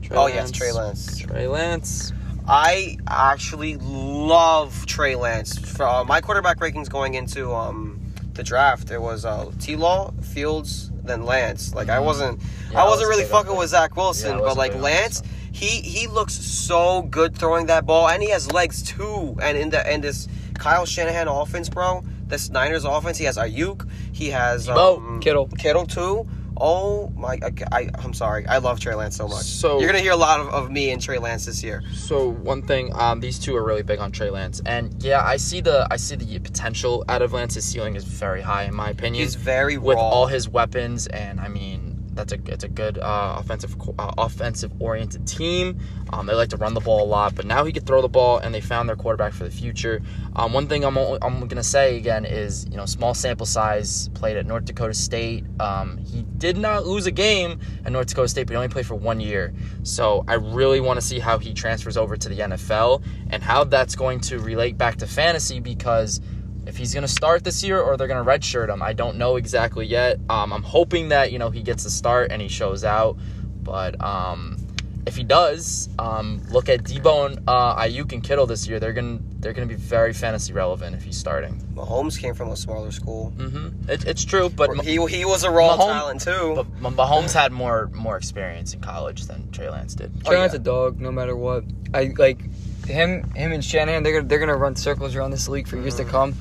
Trey 0.00 0.16
Oh 0.16 0.26
yes, 0.26 0.50
Trey 0.50 0.72
Lance. 0.72 1.18
Trey 1.18 1.46
Lance. 1.46 2.12
I 2.48 2.96
actually 3.06 3.76
love 3.76 4.86
Trey 4.86 5.14
Lance. 5.14 5.58
For, 5.58 5.84
uh, 5.86 6.04
my 6.04 6.20
quarterback 6.20 6.58
rankings 6.58 6.88
going 6.88 7.14
into 7.14 7.52
um, 7.54 8.00
the 8.32 8.42
draft, 8.42 8.90
it 8.90 9.00
was 9.00 9.24
uh, 9.24 9.50
T. 9.60 9.76
Law, 9.76 10.12
Fields, 10.22 10.90
then 11.04 11.24
Lance. 11.24 11.74
Like 11.74 11.88
I 11.88 11.98
Mhm. 11.98 12.04
wasn't, 12.04 12.40
Yeah, 12.72 12.82
I 12.82 12.88
wasn't 12.88 13.08
was 13.10 13.16
really 13.18 13.30
fucking 13.30 13.54
with 13.56 13.68
Zach 13.70 13.94
Wilson, 13.96 14.36
I 14.36 14.40
but 14.40 14.56
like 14.56 14.74
Lance, 14.74 15.20
Wilson. 15.20 15.38
he 15.52 15.66
he 15.82 16.06
looks 16.08 16.34
so 16.34 17.02
good 17.02 17.36
throwing 17.36 17.66
that 17.66 17.84
ball, 17.86 18.08
and 18.08 18.22
he 18.22 18.30
has 18.30 18.50
legs 18.50 18.82
too. 18.82 19.36
And 19.42 19.56
in 19.58 19.68
the 19.70 19.92
in 19.92 20.00
this 20.00 20.26
Kyle 20.54 20.86
Shanahan 20.86 21.28
offense, 21.28 21.68
bro, 21.68 22.02
this 22.26 22.48
Niners 22.50 22.84
offense, 22.84 23.18
he 23.18 23.24
has 23.26 23.36
Aiyuk, 23.36 23.86
he 24.12 24.30
has 24.30 24.66
Debo. 24.68 24.96
um, 24.98 25.20
Kittle. 25.20 25.48
Kittle 25.58 25.86
too. 25.86 26.26
Oh 26.64 27.12
my! 27.16 27.40
I, 27.42 27.52
I, 27.72 27.90
I'm 27.98 28.14
sorry. 28.14 28.46
I 28.46 28.58
love 28.58 28.78
Trey 28.78 28.94
Lance 28.94 29.16
so 29.16 29.26
much. 29.26 29.42
So- 29.42 29.80
you're 29.80 29.88
gonna 29.88 29.98
hear 29.98 30.12
a 30.12 30.16
lot 30.16 30.38
of, 30.38 30.46
of 30.50 30.70
me 30.70 30.92
and 30.92 31.02
Trey 31.02 31.18
Lance 31.18 31.44
this 31.44 31.60
year. 31.64 31.82
So 31.92 32.28
one 32.28 32.62
thing, 32.62 32.94
um, 32.94 33.18
these 33.18 33.40
two 33.40 33.56
are 33.56 33.64
really 33.64 33.82
big 33.82 33.98
on 33.98 34.12
Trey 34.12 34.30
Lance, 34.30 34.62
and 34.64 34.94
yeah, 35.02 35.24
I 35.24 35.38
see 35.38 35.60
the 35.60 35.88
I 35.90 35.96
see 35.96 36.14
the 36.14 36.38
potential 36.38 37.04
out 37.08 37.20
of 37.20 37.32
Lance. 37.32 37.54
His 37.54 37.64
ceiling 37.64 37.96
is 37.96 38.04
very 38.04 38.42
high, 38.42 38.62
in 38.62 38.76
my 38.76 38.90
opinion. 38.90 39.24
He's 39.24 39.34
very 39.34 39.76
with 39.76 39.98
all 39.98 40.28
his 40.28 40.48
weapons, 40.48 41.08
and 41.08 41.40
I 41.40 41.48
mean 41.48 41.81
that's 42.14 42.32
a 42.32 42.38
it's 42.46 42.64
a 42.64 42.68
good 42.68 42.98
uh, 42.98 43.36
offensive 43.38 43.76
uh, 43.98 44.12
offensive 44.18 44.72
oriented 44.80 45.26
team. 45.26 45.78
Um, 46.12 46.26
they 46.26 46.34
like 46.34 46.50
to 46.50 46.56
run 46.56 46.74
the 46.74 46.80
ball 46.80 47.04
a 47.04 47.06
lot, 47.06 47.34
but 47.34 47.46
now 47.46 47.64
he 47.64 47.72
could 47.72 47.86
throw 47.86 48.02
the 48.02 48.08
ball, 48.08 48.38
and 48.38 48.54
they 48.54 48.60
found 48.60 48.88
their 48.88 48.96
quarterback 48.96 49.32
for 49.32 49.44
the 49.44 49.50
future. 49.50 50.02
Um, 50.36 50.52
one 50.52 50.66
thing 50.66 50.84
I'm 50.84 50.96
I'm 50.96 51.46
gonna 51.48 51.62
say 51.62 51.96
again 51.96 52.24
is 52.24 52.66
you 52.70 52.76
know 52.76 52.86
small 52.86 53.14
sample 53.14 53.46
size. 53.46 54.08
Played 54.10 54.36
at 54.36 54.46
North 54.46 54.64
Dakota 54.64 54.94
State. 54.94 55.44
Um, 55.60 55.98
he 55.98 56.22
did 56.38 56.56
not 56.56 56.86
lose 56.86 57.06
a 57.06 57.10
game 57.10 57.58
at 57.84 57.92
North 57.92 58.08
Dakota 58.08 58.28
State, 58.28 58.46
but 58.46 58.52
he 58.52 58.56
only 58.56 58.68
played 58.68 58.86
for 58.86 58.94
one 58.94 59.20
year. 59.20 59.54
So 59.82 60.24
I 60.28 60.34
really 60.34 60.80
want 60.80 60.98
to 60.98 61.06
see 61.06 61.18
how 61.18 61.38
he 61.38 61.54
transfers 61.54 61.96
over 61.96 62.16
to 62.16 62.28
the 62.28 62.38
NFL 62.38 63.02
and 63.30 63.42
how 63.42 63.64
that's 63.64 63.96
going 63.96 64.20
to 64.20 64.38
relate 64.38 64.76
back 64.76 64.96
to 64.96 65.06
fantasy 65.06 65.60
because 65.60 66.20
if 66.66 66.76
he's 66.76 66.94
gonna 66.94 67.08
start 67.08 67.44
this 67.44 67.62
year 67.64 67.80
or 67.80 67.96
they're 67.96 68.08
gonna 68.08 68.24
redshirt 68.24 68.68
him. 68.68 68.82
I 68.82 68.92
don't 68.92 69.16
know 69.16 69.36
exactly 69.36 69.86
yet. 69.86 70.18
Um, 70.30 70.52
I'm 70.52 70.62
hoping 70.62 71.08
that 71.08 71.32
you 71.32 71.38
know 71.38 71.50
he 71.50 71.62
gets 71.62 71.84
a 71.84 71.90
start 71.90 72.30
and 72.32 72.40
he 72.42 72.48
shows 72.48 72.84
out, 72.84 73.16
but 73.62 74.00
um, 74.02 74.56
if 75.04 75.16
he 75.16 75.24
does, 75.24 75.88
um, 75.98 76.40
look 76.50 76.68
at 76.68 76.84
Debo 76.84 77.26
and 77.26 77.40
uh, 77.48 77.74
Aiyuk 77.76 78.12
and 78.12 78.22
Kittle 78.22 78.46
this 78.46 78.68
year. 78.68 78.78
They're 78.78 78.92
gonna 78.92 79.18
they're 79.40 79.52
gonna 79.52 79.66
be 79.66 79.74
very 79.74 80.12
fantasy 80.12 80.52
relevant 80.52 80.94
if 80.94 81.02
he's 81.02 81.16
starting. 81.18 81.54
Mahomes 81.74 82.16
came 82.20 82.34
from 82.34 82.50
a 82.50 82.56
smaller 82.56 82.92
school. 82.92 83.32
Mm-hmm. 83.36 83.90
It, 83.90 84.04
it's 84.06 84.24
true, 84.24 84.48
but 84.48 84.76
Ma- 84.76 84.82
he 84.84 85.04
he 85.08 85.24
was 85.24 85.42
a 85.42 85.50
raw 85.50 85.76
Mahomes- 85.76 85.86
talent 85.92 86.20
too. 86.20 86.52
but 86.80 86.80
Ma- 86.96 87.04
Mahomes 87.04 87.32
had 87.34 87.50
more 87.50 87.90
more 87.92 88.16
experience 88.16 88.72
in 88.74 88.80
college 88.80 89.24
than 89.24 89.50
Trey 89.50 89.68
Lance 89.68 89.96
did. 89.96 90.12
Oh, 90.24 90.28
Trey 90.30 90.38
Lance 90.38 90.52
yeah. 90.52 90.60
a 90.60 90.62
dog, 90.62 91.00
no 91.00 91.10
matter 91.10 91.34
what. 91.34 91.64
I 91.92 92.12
like 92.16 92.38
him. 92.86 93.30
Him 93.34 93.52
and 93.52 93.64
Shanahan. 93.64 94.02
They're 94.02 94.12
gonna 94.14 94.26
they're 94.28 94.38
gonna 94.38 94.56
run 94.56 94.76
circles 94.76 95.14
around 95.16 95.30
this 95.30 95.48
league 95.48 95.66
for 95.68 95.76
years 95.76 95.96
to 95.96 96.04
Mhm. 96.04 96.08
come. 96.08 96.34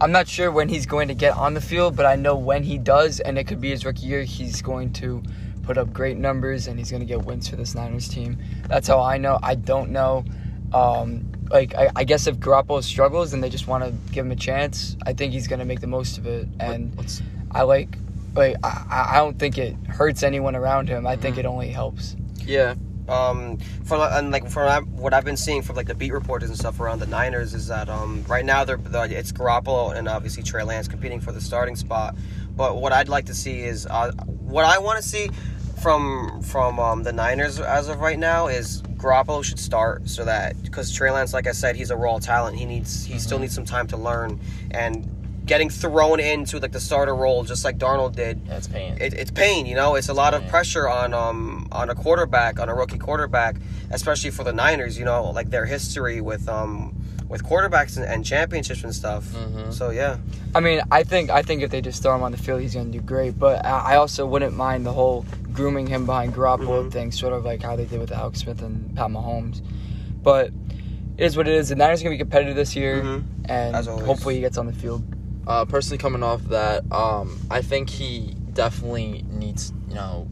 I'm 0.00 0.10
not 0.12 0.26
sure 0.28 0.50
when 0.50 0.68
he's 0.68 0.86
going 0.86 1.08
to 1.08 1.14
get 1.14 1.36
on 1.36 1.54
the 1.54 1.60
field, 1.60 1.94
but 1.96 2.04
I 2.04 2.16
know 2.16 2.34
when 2.36 2.62
he 2.64 2.78
does, 2.78 3.20
and 3.20 3.38
it 3.38 3.44
could 3.44 3.60
be 3.60 3.70
his 3.70 3.84
rookie 3.86 4.06
year. 4.06 4.24
He's 4.24 4.60
going 4.60 4.92
to 4.94 5.22
put 5.62 5.78
up 5.78 5.92
great 5.92 6.18
numbers, 6.18 6.66
and 6.66 6.78
he's 6.78 6.90
going 6.90 7.00
to 7.00 7.06
get 7.06 7.24
wins 7.24 7.48
for 7.48 7.56
this 7.56 7.74
Niners 7.74 8.08
team. 8.08 8.36
That's 8.68 8.88
how 8.88 9.00
I 9.00 9.18
know. 9.18 9.38
I 9.42 9.54
don't 9.54 9.90
know. 9.90 10.24
Um, 10.72 11.26
like 11.50 11.74
I, 11.76 11.90
I 11.94 12.04
guess 12.04 12.26
if 12.26 12.36
Garoppolo 12.38 12.82
struggles 12.82 13.32
and 13.32 13.42
they 13.42 13.48
just 13.48 13.68
want 13.68 13.84
to 13.84 13.92
give 14.12 14.26
him 14.26 14.32
a 14.32 14.36
chance, 14.36 14.96
I 15.06 15.12
think 15.12 15.32
he's 15.32 15.46
going 15.46 15.60
to 15.60 15.64
make 15.64 15.80
the 15.80 15.86
most 15.86 16.18
of 16.18 16.26
it. 16.26 16.48
And 16.58 16.94
What's- 16.96 17.22
I 17.52 17.62
like. 17.62 17.96
Like 18.34 18.56
I, 18.64 19.10
I 19.12 19.16
don't 19.18 19.38
think 19.38 19.58
it 19.58 19.76
hurts 19.88 20.24
anyone 20.24 20.56
around 20.56 20.88
him. 20.88 21.06
I 21.06 21.14
think 21.14 21.36
Mhm. 21.36 21.40
it 21.40 21.46
only 21.46 21.68
helps. 21.68 22.16
yeah, 22.44 22.74
um 23.08 23.58
from 23.84 24.00
and 24.00 24.30
like 24.30 24.48
from 24.48 24.86
what 24.96 25.12
I've 25.12 25.24
been 25.24 25.36
seeing 25.36 25.62
from 25.62 25.76
like 25.76 25.86
the 25.86 25.94
beat 25.94 26.12
reporters 26.12 26.48
and 26.48 26.58
stuff 26.58 26.80
around 26.80 27.00
the 27.00 27.06
Niners 27.06 27.54
is 27.54 27.66
that 27.68 27.88
um 27.88 28.24
right 28.28 28.44
now 28.44 28.64
they're, 28.64 28.76
they 28.76 29.14
it's 29.14 29.32
Garoppolo 29.32 29.94
and 29.94 30.08
obviously 30.08 30.42
Trey 30.42 30.62
Lance 30.62 30.88
competing 30.88 31.20
for 31.20 31.32
the 31.32 31.40
starting 31.40 31.76
spot. 31.76 32.14
But 32.56 32.76
what 32.76 32.92
I'd 32.92 33.08
like 33.08 33.26
to 33.26 33.34
see 33.34 33.62
is 33.62 33.86
uh, 33.86 34.12
what 34.12 34.64
I 34.64 34.78
want 34.78 35.02
to 35.02 35.08
see 35.08 35.28
from 35.82 36.40
from 36.42 36.78
um, 36.78 37.02
the 37.02 37.12
Niners 37.12 37.60
as 37.60 37.88
of 37.88 38.00
right 38.00 38.18
now 38.18 38.46
is 38.46 38.80
Garoppolo 38.96 39.44
should 39.44 39.58
start 39.58 40.08
so 40.08 40.24
that 40.24 40.60
because 40.62 40.92
Trey 40.92 41.10
Lance, 41.10 41.34
like 41.34 41.46
I 41.46 41.52
said, 41.52 41.76
he's 41.76 41.90
a 41.90 41.96
raw 41.96 42.18
talent. 42.18 42.56
He 42.56 42.64
needs 42.64 43.04
he 43.04 43.18
still 43.18 43.38
needs 43.38 43.54
some 43.54 43.64
time 43.64 43.86
to 43.88 43.96
learn 43.96 44.40
and 44.70 45.10
getting 45.46 45.68
thrown 45.68 46.20
into 46.20 46.58
like 46.58 46.72
the 46.72 46.80
starter 46.80 47.14
role 47.14 47.44
just 47.44 47.64
like 47.64 47.76
Darnold 47.78 48.14
did 48.16 48.40
yeah, 48.46 48.56
it's 48.56 48.66
pain. 48.68 48.96
it, 49.00 49.12
it's 49.14 49.30
pain. 49.30 49.66
You 49.66 49.74
know, 49.74 49.94
it's 49.94 50.08
a 50.08 50.14
lot 50.14 50.32
of 50.34 50.46
pressure 50.48 50.88
on 50.88 51.12
um 51.14 51.68
on 51.72 51.90
a 51.90 51.94
quarterback, 51.94 52.58
on 52.60 52.68
a 52.68 52.74
rookie 52.74 52.98
quarterback, 52.98 53.56
especially 53.90 54.30
for 54.30 54.44
the 54.44 54.52
Niners. 54.52 54.98
You 54.98 55.04
know, 55.04 55.30
like 55.30 55.50
their 55.50 55.66
history 55.66 56.20
with 56.20 56.48
um 56.48 56.94
with 57.28 57.42
quarterbacks 57.44 57.96
and, 57.96 58.04
and 58.04 58.24
championships 58.24 58.84
and 58.84 58.94
stuff. 58.94 59.24
Mhm. 59.24 59.72
So 59.72 59.90
yeah, 59.90 60.16
I 60.54 60.60
mean, 60.60 60.80
I 60.90 61.02
think 61.04 61.30
I 61.30 61.42
think 61.42 61.62
if 61.62 61.70
they 61.70 61.80
just 61.80 62.02
throw 62.02 62.14
him 62.14 62.22
on 62.22 62.32
the 62.32 62.38
field, 62.38 62.60
he's 62.60 62.74
going 62.74 62.92
to 62.92 62.98
do 62.98 63.04
great. 63.04 63.38
But 63.38 63.64
I 63.66 63.92
I 63.92 63.96
also 63.96 64.24
wouldn't 64.26 64.54
mind 64.56 64.86
the 64.86 64.92
whole 64.92 65.24
grooming 65.52 65.86
him 65.86 66.04
behind 66.06 66.34
Garoppolo 66.34 66.86
Mhm. 66.86 66.92
thing, 66.92 67.12
sort 67.12 67.32
of 67.32 67.44
like 67.44 67.62
how 67.62 67.76
they 67.76 67.84
did 67.84 68.00
with 68.00 68.12
Alex 68.12 68.40
Smith 68.40 68.60
and 68.62 68.94
Pat 68.96 69.08
Mahomes. 69.10 69.60
But 70.22 70.50
it 71.16 71.24
is 71.26 71.36
what 71.36 71.46
it 71.46 71.54
is. 71.54 71.68
The 71.68 71.76
Niners 71.76 72.00
are 72.00 72.04
going 72.04 72.18
to 72.18 72.24
be 72.24 72.26
competitive 72.28 72.56
this 72.56 72.74
year, 72.74 73.02
Mhm. 73.02 73.22
and 73.44 73.76
hopefully 73.86 74.34
he 74.36 74.40
gets 74.40 74.56
on 74.58 74.66
the 74.66 74.72
field. 74.72 75.02
Uh, 75.46 75.64
personally 75.64 75.98
coming 75.98 76.22
off 76.22 76.42
that, 76.44 76.90
um, 76.92 77.38
I 77.50 77.62
think 77.62 77.90
he 77.90 78.34
definitely 78.52 79.24
needs 79.28 79.72
you 79.88 79.94
know 79.94 80.28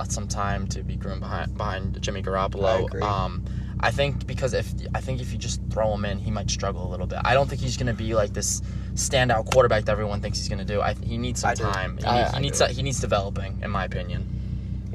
a, 0.00 0.06
some 0.10 0.26
time 0.26 0.66
to 0.68 0.82
be 0.82 0.96
groomed 0.96 1.20
behind 1.20 1.56
behind 1.56 2.00
Jimmy 2.02 2.22
Garoppolo. 2.22 2.64
I 2.66 2.78
agree. 2.80 3.02
Um, 3.02 3.44
I 3.80 3.90
think 3.90 4.26
because 4.26 4.54
if 4.54 4.72
I 4.94 5.00
think 5.00 5.20
if 5.20 5.32
you 5.32 5.38
just 5.38 5.60
throw 5.70 5.92
him 5.94 6.04
in, 6.04 6.18
he 6.18 6.30
might 6.30 6.50
struggle 6.50 6.86
a 6.86 6.90
little 6.90 7.06
bit. 7.06 7.18
I 7.24 7.34
don't 7.34 7.48
think 7.48 7.60
he's 7.60 7.76
gonna 7.76 7.92
be 7.94 8.14
like 8.14 8.32
this 8.32 8.62
standout 8.94 9.52
quarterback 9.52 9.84
that 9.84 9.92
everyone 9.92 10.20
thinks 10.22 10.38
he's 10.38 10.48
gonna 10.48 10.64
do. 10.64 10.80
I 10.80 10.94
he 10.94 11.18
needs 11.18 11.40
some 11.42 11.50
I 11.50 11.54
do. 11.54 11.64
time. 11.64 11.98
He, 11.98 12.04
I- 12.04 12.32
he 12.32 12.40
needs 12.40 12.60
he 12.68 12.82
needs 12.82 13.00
developing, 13.00 13.60
in 13.62 13.70
my 13.70 13.84
opinion. 13.84 14.26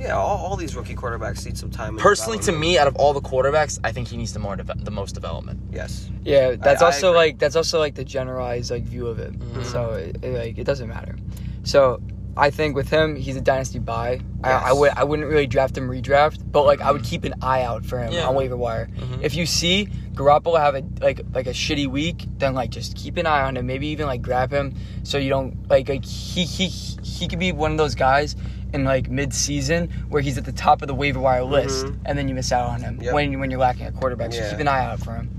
Yeah. 0.01 0.15
All, 0.15 0.38
all 0.46 0.55
these 0.58 0.75
rookie 0.75 0.96
quarterbacks 0.96 1.46
need 1.46 1.58
some 1.58 1.70
time. 1.72 1.98
Personally, 1.98 2.39
to 2.39 2.51
me, 2.51 2.77
out 2.77 2.88
of 2.88 2.96
all 2.96 3.13
the 3.13 3.22
quarterbacks, 3.22 3.79
I 3.84 3.91
think 3.91 4.08
he 4.08 4.17
needs 4.17 4.34
the 4.34 4.39
more 4.39 4.55
deve- 4.55 4.84
the 4.86 4.91
most 4.91 5.13
development. 5.13 5.60
yes. 5.72 6.10
Yeah, 6.24 6.55
that's 6.55 6.81
I 6.81 6.86
also 6.88 7.10
agree. 7.10 7.17
like 7.17 7.39
that's 7.39 7.55
also 7.55 7.79
like 7.79 7.96
the 7.96 8.03
generalized 8.03 8.70
like 8.72 8.84
view 8.84 9.08
of 9.08 9.20
it. 9.20 9.34
Mhm. 9.39 9.63
So 9.65 9.91
it, 9.93 10.17
it, 10.24 10.38
like 10.38 10.58
it 10.58 10.63
doesn't 10.65 10.88
matter. 10.89 11.15
So 11.63 12.01
I 12.38 12.50
think 12.50 12.75
with 12.75 12.89
him, 12.89 13.15
he's 13.15 13.36
a 13.36 13.41
dynasty 13.41 13.79
buy. 13.79 14.22
I, 14.43 14.51
I 14.51 14.67
Yes. 14.70 14.77
would 14.77 14.91
I 14.98 15.03
wouldn't 15.03 15.27
really 15.27 15.48
draft 15.48 15.75
him 15.77 15.89
redraft, 15.89 16.39
but 16.51 16.63
like 16.65 16.79
I 16.81 16.91
would 16.91 17.01
Mhm. 17.01 17.10
keep 17.10 17.24
an 17.24 17.34
eye 17.41 17.63
out 17.63 17.86
for 17.86 17.98
him 18.00 18.13
Yeah. 18.13 18.27
on 18.27 18.36
waiver 18.36 18.55
wire. 18.55 18.88
Mhm. 18.98 19.20
If 19.24 19.36
you 19.36 19.46
see 19.46 19.88
Garoppolo 20.13 20.60
have 20.60 20.75
a 20.75 20.84
like 21.01 21.22
like 21.34 21.48
a 21.48 21.51
shitty 21.53 21.88
week, 21.88 22.25
then 22.38 22.53
like 22.53 22.70
just 22.70 22.96
keep 22.96 23.17
an 23.17 23.25
eye 23.25 23.41
on 23.43 23.58
him. 23.58 23.65
Maybe 23.65 23.88
even 23.88 24.05
like 24.08 24.22
grab 24.22 24.51
him 24.51 24.75
so 25.03 25.17
you 25.17 25.29
don't 25.29 25.67
like 25.70 25.89
like 25.89 26.05
he 26.05 26.43
he 26.46 26.67
he 26.67 27.27
could 27.27 27.39
be 27.39 27.51
one 27.51 27.72
of 27.72 27.77
those 27.77 27.96
guys 27.96 28.36
in 28.74 28.84
like 28.84 29.10
mid 29.10 29.34
season 29.34 29.90
where 30.10 30.22
he's 30.22 30.38
at 30.38 30.46
the 30.46 30.51
top 30.51 30.82
of 30.82 30.88
the 30.88 30.96
waiver 30.96 31.20
wire 31.20 31.44
list 31.44 31.86
Mhm. 31.86 31.96
and 32.06 32.18
then 32.18 32.28
you 32.28 32.36
miss 32.36 32.51
out 32.51 32.70
on 32.70 32.82
him 32.82 33.00
Yep. 33.01 33.13
when 33.13 33.40
when 33.40 33.51
you're 33.51 33.60
lacking 33.60 33.86
a 33.88 33.92
quarterback. 33.92 34.32
So 34.34 34.40
Yeah. 34.40 34.50
keep 34.51 34.60
an 34.60 34.68
eye 34.68 34.86
out 34.86 35.00
for 35.00 35.13
him. 35.16 35.30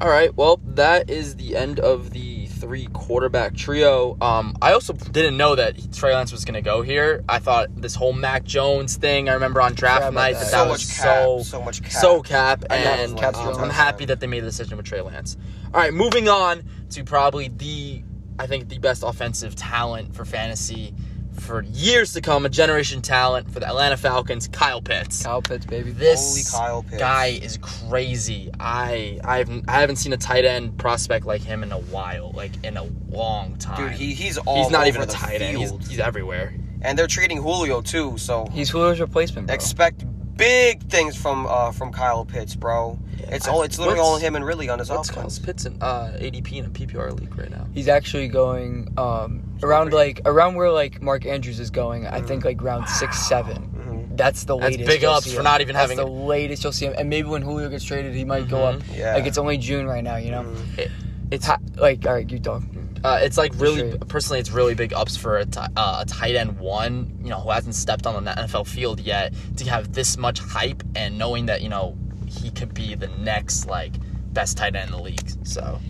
All 0.00 0.08
right, 0.08 0.36
well, 0.36 0.58
that 0.74 1.08
is 1.10 1.36
the 1.36 1.56
end 1.56 1.78
of 1.78 2.10
the 2.10 2.46
three 2.46 2.88
quarterback 2.92 3.54
trio. 3.54 4.16
Um, 4.20 4.56
I 4.60 4.72
also 4.72 4.92
didn't 4.94 5.36
know 5.36 5.54
that 5.54 5.92
Trey 5.92 6.12
Lance 6.14 6.32
was 6.32 6.44
going 6.44 6.54
to 6.54 6.62
go 6.62 6.82
here. 6.82 7.22
I 7.28 7.38
thought 7.38 7.68
this 7.80 7.94
whole 7.94 8.12
Mac 8.12 8.42
Jones 8.44 8.96
thing. 8.96 9.28
I 9.28 9.34
remember 9.34 9.60
on 9.60 9.74
draft 9.74 10.02
about 10.02 10.14
night 10.14 10.32
that. 10.34 10.40
that, 10.40 10.50
so 10.50 10.64
that 10.64 10.70
was 10.70 10.84
cap. 10.90 11.04
so 11.04 11.42
So 11.44 11.62
much 11.62 11.82
cap. 11.82 11.92
so 11.92 12.20
cap, 12.22 12.64
and 12.70 13.16
Cap's 13.16 13.38
um, 13.38 13.56
I'm 13.58 13.70
happy 13.70 14.04
that 14.06 14.18
they 14.18 14.26
made 14.26 14.40
the 14.40 14.46
decision 14.46 14.76
with 14.76 14.86
Trey 14.86 15.02
Lance. 15.02 15.36
All 15.72 15.80
right, 15.80 15.94
moving 15.94 16.28
on 16.28 16.62
to 16.90 17.04
probably 17.04 17.48
the 17.48 18.02
I 18.40 18.46
think 18.46 18.70
the 18.70 18.78
best 18.78 19.04
offensive 19.04 19.54
talent 19.54 20.14
for 20.16 20.24
fantasy 20.24 20.94
for 21.40 21.62
years 21.62 22.12
to 22.14 22.20
come, 22.20 22.44
a 22.46 22.48
generation 22.48 23.02
talent 23.02 23.50
for 23.50 23.60
the 23.60 23.66
Atlanta 23.66 23.96
Falcons, 23.96 24.48
Kyle 24.48 24.80
Pitts. 24.82 25.22
Kyle 25.22 25.42
Pitts, 25.42 25.66
baby. 25.66 25.90
This 25.90 26.52
Holy 26.52 26.64
Kyle 26.64 26.82
Pitts. 26.82 26.98
guy 26.98 27.26
is 27.26 27.58
crazy. 27.58 28.50
I 28.60 29.18
I 29.24 29.38
haven't 29.38 29.64
I 29.68 29.80
haven't 29.80 29.96
seen 29.96 30.12
a 30.12 30.16
tight 30.16 30.44
end 30.44 30.78
prospect 30.78 31.26
like 31.26 31.42
him 31.42 31.62
in 31.62 31.72
a 31.72 31.78
while, 31.78 32.32
like 32.32 32.52
in 32.64 32.76
a 32.76 32.84
long 33.10 33.56
time. 33.56 33.88
Dude, 33.90 33.98
he, 33.98 34.14
he's 34.14 34.38
all 34.38 34.62
he's 34.62 34.70
not 34.70 34.80
over 34.82 34.88
even 34.88 35.02
a 35.02 35.06
the 35.06 35.12
tight 35.12 35.42
end. 35.42 35.58
He's, 35.58 35.88
he's 35.88 35.98
everywhere. 36.00 36.54
and 36.82 36.98
they're 36.98 37.06
treating 37.06 37.40
Julio 37.42 37.80
too. 37.82 38.18
So 38.18 38.46
He's 38.52 38.70
Julio's 38.70 39.00
replacement, 39.00 39.46
bro. 39.48 39.54
expect 39.54 40.04
big 40.36 40.82
things 40.84 41.14
from 41.16 41.46
uh 41.46 41.72
from 41.72 41.92
Kyle 41.92 42.24
Pitts, 42.24 42.54
bro. 42.54 42.98
It's 43.28 43.48
all 43.48 43.62
it's 43.62 43.78
literally 43.78 44.00
all 44.00 44.16
him 44.18 44.34
and 44.36 44.44
really 44.44 44.68
on 44.68 44.78
his 44.78 44.90
What's 44.90 45.08
Kyle 45.10 45.20
offense. 45.20 45.38
Pitts 45.38 45.64
in 45.64 45.80
uh, 45.80 46.16
ADP 46.18 46.52
in 46.52 46.64
a 46.66 46.68
PPR 46.70 47.18
league 47.18 47.36
right 47.38 47.50
now? 47.50 47.66
He's 47.72 47.88
actually 47.88 48.28
going 48.28 48.92
um, 48.98 49.42
around 49.62 49.92
like 49.92 50.20
around 50.24 50.54
where 50.54 50.70
like 50.70 51.00
Mark 51.02 51.26
Andrews 51.26 51.60
is 51.60 51.70
going. 51.70 52.06
I 52.06 52.20
think 52.20 52.44
like 52.44 52.62
round 52.62 52.88
six, 52.88 53.18
seven. 53.28 53.56
Mhm. 53.74 54.16
That's 54.16 54.44
the 54.44 54.56
That's 54.58 54.72
latest. 54.72 54.86
big 54.88 55.02
you'll 55.02 55.12
ups 55.12 55.24
see 55.24 55.32
for 55.32 55.38
him. 55.40 55.44
not 55.44 55.60
even 55.60 55.74
That's 55.74 55.90
having 55.90 55.96
the 55.96 56.10
a- 56.10 56.26
latest 56.26 56.62
you'll 56.64 56.72
see 56.72 56.86
him. 56.86 56.94
And 56.98 57.08
maybe 57.08 57.28
when 57.28 57.42
Julio 57.42 57.68
gets 57.70 57.84
traded, 57.84 58.14
he 58.14 58.24
might 58.24 58.48
go 58.48 58.62
up. 58.64 58.82
Yeah. 58.94 59.14
Like 59.14 59.26
it's 59.26 59.38
only 59.38 59.56
June 59.58 59.86
right 59.86 60.04
now, 60.04 60.16
you 60.16 60.30
know. 60.30 60.42
Mhm. 60.42 60.90
It's 61.30 61.46
Ha- 61.46 61.58
like 61.76 62.04
all 62.06 62.12
right, 62.12 62.30
you 62.30 62.38
talk. 62.38 62.62
uh, 63.04 63.18
it's 63.22 63.38
like 63.38 63.52
really 63.56 63.90
Sure. 63.90 63.98
personally, 64.00 64.38
it's 64.38 64.50
really 64.50 64.74
big 64.74 64.92
ups 64.92 65.16
for 65.16 65.38
a 65.38 65.46
uh, 65.76 65.98
a 66.02 66.04
tight 66.06 66.34
end 66.36 66.58
one, 66.58 67.18
you 67.22 67.30
know, 67.30 67.40
who 67.40 67.50
hasn't 67.50 67.74
stepped 67.74 68.06
on 68.06 68.22
the 68.24 68.30
NFL 68.32 68.64
field 68.66 69.00
yet 69.00 69.32
to 69.56 69.64
have 69.70 69.92
this 69.94 70.18
much 70.18 70.40
hype 70.40 70.82
and 70.94 71.16
knowing 71.16 71.46
that 71.46 71.62
you 71.62 71.70
know 71.70 71.96
he 72.26 72.50
could 72.50 72.74
be 72.74 72.94
the 72.94 73.08
next 73.18 73.66
like 73.66 73.92
best 74.34 74.58
tight 74.58 74.76
end 74.76 74.90
in 74.90 74.96
the 74.96 75.02
league. 75.02 75.30
So 75.44 75.80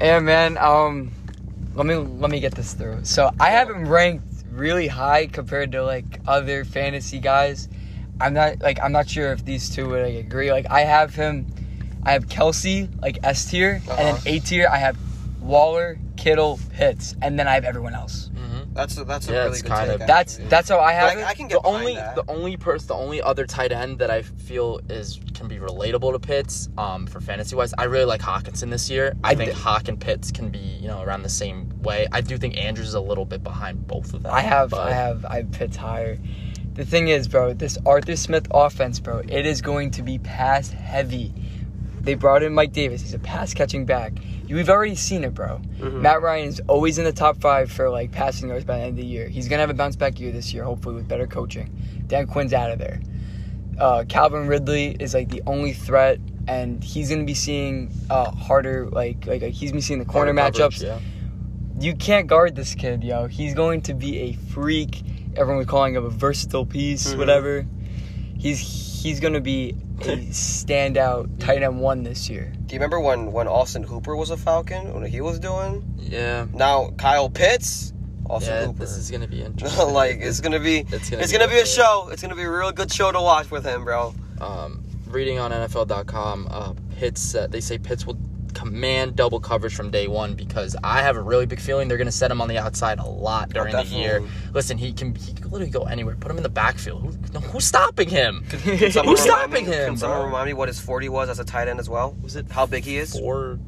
Yeah, 0.00 0.18
man. 0.18 0.58
Um, 0.58 1.12
let 1.78 1.86
me 1.86 1.94
let 1.94 2.30
me 2.30 2.40
get 2.40 2.54
this 2.54 2.74
through. 2.74 3.04
So 3.04 3.30
I 3.38 3.50
have 3.50 3.70
him 3.70 3.88
ranked 3.88 4.24
really 4.50 4.88
high 4.88 5.26
compared 5.26 5.70
to 5.72 5.84
like 5.84 6.20
other 6.26 6.64
fantasy 6.64 7.20
guys. 7.20 7.68
I'm 8.20 8.34
not 8.34 8.60
like 8.60 8.80
I'm 8.82 8.90
not 8.90 9.08
sure 9.08 9.32
if 9.32 9.44
these 9.44 9.70
two 9.70 9.88
would 9.90 10.02
like, 10.02 10.16
agree. 10.16 10.50
Like 10.50 10.66
I 10.70 10.80
have 10.80 11.14
him, 11.14 11.46
I 12.04 12.12
have 12.12 12.26
Kelce 12.26 12.90
like 13.00 13.18
S 13.22 13.48
tier, 13.48 13.74
and 13.74 13.86
then 13.86 14.14
Uh-huh. 14.16 14.22
A 14.26 14.40
tier 14.40 14.68
I 14.70 14.78
have 14.78 14.98
Waller, 15.40 16.00
Kittle, 16.16 16.58
Pitts, 16.74 17.14
and 17.22 17.38
then 17.38 17.46
I 17.46 17.54
have 17.54 17.64
everyone 17.64 17.94
else. 17.94 18.27
That's 18.78 18.96
a, 18.96 19.02
that's 19.04 19.28
a 19.28 19.32
Yeah, 19.32 19.38
really 19.40 19.50
it's 19.50 19.62
good 19.62 19.68
kind 19.72 19.90
take, 19.90 20.00
of- 20.02 20.06
That's 20.06 20.34
actually. 20.36 20.48
that's 20.50 20.68
how 20.68 20.78
I 20.78 20.92
have 20.92 21.10
But 21.14 21.18
it. 21.18 21.24
I, 21.24 21.28
I 21.30 21.34
can 21.34 21.48
the 21.48 21.54
get 21.54 21.62
behind 21.64 21.80
only 21.80 21.94
that. 21.96 22.14
the 22.14 22.24
only 22.30 22.56
person 22.56 22.86
the 22.86 22.94
only 22.94 23.20
other 23.20 23.44
tight 23.44 23.72
end 23.72 23.98
that 23.98 24.10
I 24.10 24.22
feel 24.22 24.80
is 24.88 25.18
can 25.34 25.48
be 25.48 25.56
relatable 25.56 26.12
to 26.12 26.20
Pitts 26.20 26.68
um, 26.78 27.06
for 27.08 27.20
fantasy 27.20 27.56
wise. 27.56 27.74
I 27.76 27.84
really 27.84 28.04
like 28.04 28.20
Hockenson 28.20 28.70
this 28.70 28.88
year. 28.88 29.16
I, 29.24 29.32
I 29.32 29.34
think 29.34 29.50
d- 29.52 29.58
Hawk 29.58 29.88
and 29.88 30.00
Pitts 30.00 30.30
can 30.30 30.50
be 30.50 30.58
you 30.60 30.86
know 30.86 31.02
around 31.02 31.24
the 31.24 31.28
same 31.28 31.68
way. 31.82 32.06
I 32.12 32.20
do 32.20 32.38
think 32.38 32.56
Andrews 32.56 32.86
is 32.88 32.94
a 32.94 33.00
little 33.00 33.24
bit 33.24 33.42
behind 33.42 33.86
both 33.88 34.14
of 34.14 34.22
them. 34.22 34.32
I 34.32 34.42
have 34.42 34.70
but- 34.70 34.86
I 34.86 34.92
have 34.92 35.24
I 35.24 35.36
have 35.38 35.50
Pitts 35.50 35.76
higher. 35.76 36.16
The 36.74 36.84
thing 36.84 37.08
is, 37.08 37.26
bro, 37.26 37.54
this 37.54 37.76
Arthur 37.84 38.14
Smith 38.14 38.46
offense, 38.52 39.00
bro, 39.00 39.18
it 39.28 39.44
is 39.44 39.60
going 39.60 39.90
to 39.92 40.02
be 40.04 40.18
pass 40.20 40.70
heavy. 40.70 41.34
They 42.00 42.14
brought 42.14 42.44
in 42.44 42.54
Mike 42.54 42.72
Davis. 42.72 43.02
He's 43.02 43.14
a 43.14 43.18
pass 43.18 43.52
catching 43.52 43.84
back. 43.84 44.12
We've 44.48 44.68
already 44.70 44.94
seen 44.94 45.24
it, 45.24 45.34
bro. 45.34 45.60
Mhm. 45.78 46.00
Matt 46.00 46.22
Ryan 46.22 46.48
is 46.48 46.60
always 46.68 46.98
in 46.98 47.04
the 47.04 47.12
top 47.12 47.40
five 47.40 47.70
for 47.70 47.90
like 47.90 48.10
passing 48.12 48.48
yards 48.48 48.64
by 48.64 48.76
the 48.78 48.82
end 48.84 48.90
of 48.90 48.96
the 48.96 49.06
year. 49.06 49.28
He's 49.28 49.48
gonna 49.48 49.60
have 49.60 49.70
a 49.70 49.74
bounce 49.74 49.96
back 49.96 50.18
year 50.20 50.32
this 50.32 50.52
year, 50.54 50.64
hopefully 50.64 50.94
with 50.94 51.06
better 51.08 51.26
coaching. 51.26 51.70
Dan 52.06 52.26
Quinn's 52.26 52.52
out 52.52 52.70
of 52.70 52.78
there. 52.78 53.00
Uh, 53.78 54.04
Calvin 54.08 54.46
Ridley 54.48 54.96
is 54.98 55.14
like 55.14 55.28
the 55.28 55.42
only 55.46 55.72
threat, 55.72 56.18
and 56.48 56.82
he's 56.82 57.10
gonna 57.10 57.24
be 57.24 57.34
seeing 57.34 57.90
uh, 58.10 58.30
harder 58.30 58.88
like 58.90 59.26
like 59.26 59.42
like, 59.42 59.52
he's 59.52 59.70
gonna 59.70 59.78
be 59.78 59.82
seeing 59.82 59.98
the 60.00 60.04
corner 60.04 60.32
Harder 60.34 60.58
coverage, 60.58 60.78
matchups. 60.80 60.82
Yeah. 60.82 60.98
You 61.80 61.94
can't 61.94 62.26
guard 62.26 62.56
this 62.56 62.74
kid, 62.74 63.04
yo. 63.04 63.26
He's 63.28 63.54
going 63.54 63.82
to 63.82 63.94
be 63.94 64.18
a 64.18 64.32
freak. 64.32 65.02
Everyone 65.36 65.58
was 65.58 65.66
calling 65.68 65.94
him 65.94 66.04
a 66.04 66.10
versatile 66.10 66.66
piece, 66.66 67.12
Mhm. 67.14 67.18
whatever. 67.18 67.66
He's 68.38 68.58
he's 69.02 69.20
gonna 69.20 69.40
be 69.40 69.74
a 70.00 70.16
standout 70.30 71.38
tight 71.40 71.62
end 71.62 71.80
one 71.80 72.02
this 72.02 72.28
year. 72.30 72.52
Do 72.66 72.74
you 72.74 72.78
remember 72.78 73.00
when 73.00 73.32
when 73.32 73.48
Austin 73.48 73.82
Hooper 73.82 74.16
was 74.16 74.30
a 74.30 74.36
Falcon? 74.36 74.94
What 74.94 75.08
he 75.08 75.20
was 75.20 75.38
doing? 75.38 75.84
Yeah. 75.98 76.46
Now 76.52 76.90
Kyle 76.96 77.28
Pitts, 77.30 77.92
Austin 78.30 78.54
yeah, 78.54 78.66
Hooper. 78.66 78.78
this 78.80 78.96
is 78.96 79.10
gonna 79.10 79.26
be 79.28 79.42
interesting. 79.48 79.92
like 79.92 80.18
it's 80.20 80.40
gonna 80.40 80.60
be 80.60 80.78
It's 80.90 81.10
gonna 81.10 81.22
it's 81.22 81.32
be 81.32 81.38
gonna 81.38 81.50
be 81.50 81.58
a 81.58 81.66
show. 81.66 82.08
It's 82.12 82.22
gonna 82.22 82.36
be 82.36 82.42
a 82.42 82.50
real 82.50 82.72
good 82.72 82.92
show 82.92 83.10
to 83.12 83.20
watch 83.20 83.50
with 83.50 83.64
him, 83.64 83.84
bro. 83.84 84.14
um, 84.40 84.84
reading 85.08 85.38
on 85.38 85.50
NFL.com, 85.50 86.48
uh, 86.50 86.74
Pitts. 86.96 87.34
Uh, 87.34 87.46
they 87.48 87.60
say 87.60 87.78
Pitts 87.78 88.06
will 88.06 88.18
command 88.58 89.14
double 89.14 89.38
coverage 89.40 89.74
from 89.74 89.90
day 89.90 90.08
one 90.08 90.34
because 90.34 90.74
I 90.82 91.02
have 91.02 91.16
a 91.16 91.22
really 91.22 91.46
big 91.46 91.60
feeling 91.60 91.86
they're 91.86 91.96
going 91.96 92.06
to 92.06 92.12
set 92.12 92.30
him 92.30 92.40
on 92.40 92.48
the 92.48 92.58
outside 92.58 92.98
a 92.98 93.06
lot 93.06 93.50
during 93.50 93.72
the 93.74 93.84
year. 93.84 94.22
Listen, 94.52 94.76
he 94.76 94.92
can 94.92 95.14
he 95.14 95.32
can 95.32 95.44
literally 95.50 95.70
go 95.70 95.82
anywhere. 95.84 96.16
Put 96.16 96.30
him 96.30 96.36
in 96.38 96.42
the 96.42 96.48
backfield. 96.48 97.02
Who, 97.02 97.12
no, 97.32 97.40
who's 97.40 97.64
stopping 97.64 98.08
him? 98.08 98.44
Can 98.50 98.58
Who's 99.04 99.20
stopping 99.20 99.66
me- 99.66 99.72
him, 99.72 99.90
Can 99.90 99.96
someone 99.96 100.18
bro? 100.18 100.26
remind 100.26 100.46
me 100.48 100.54
what 100.54 100.68
his 100.68 100.80
forty 100.80 101.08
was 101.08 101.28
as 101.28 101.38
a 101.38 101.44
tight 101.44 101.68
end 101.68 101.78
as 101.78 101.88
well? 101.88 102.16
Was 102.22 102.34
it 102.36 102.50
How 102.50 102.66
big 102.66 102.84
he 102.84 102.96
is? 102.96 103.12
four? 103.18 103.58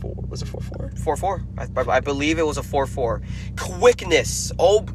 Four? 0.00 0.14
Was 0.28 0.42
it 0.42 0.48
four 0.48 0.60
four? 0.62 0.90
Four 1.04 1.16
four. 1.16 1.42
I, 1.58 1.64
I, 1.76 1.96
I 1.96 2.00
believe 2.00 2.38
it 2.38 2.46
was 2.46 2.56
a 2.56 2.62
four 2.62 2.86
four. 2.86 3.20
Quickness. 3.56 4.50
Oh, 4.58 4.86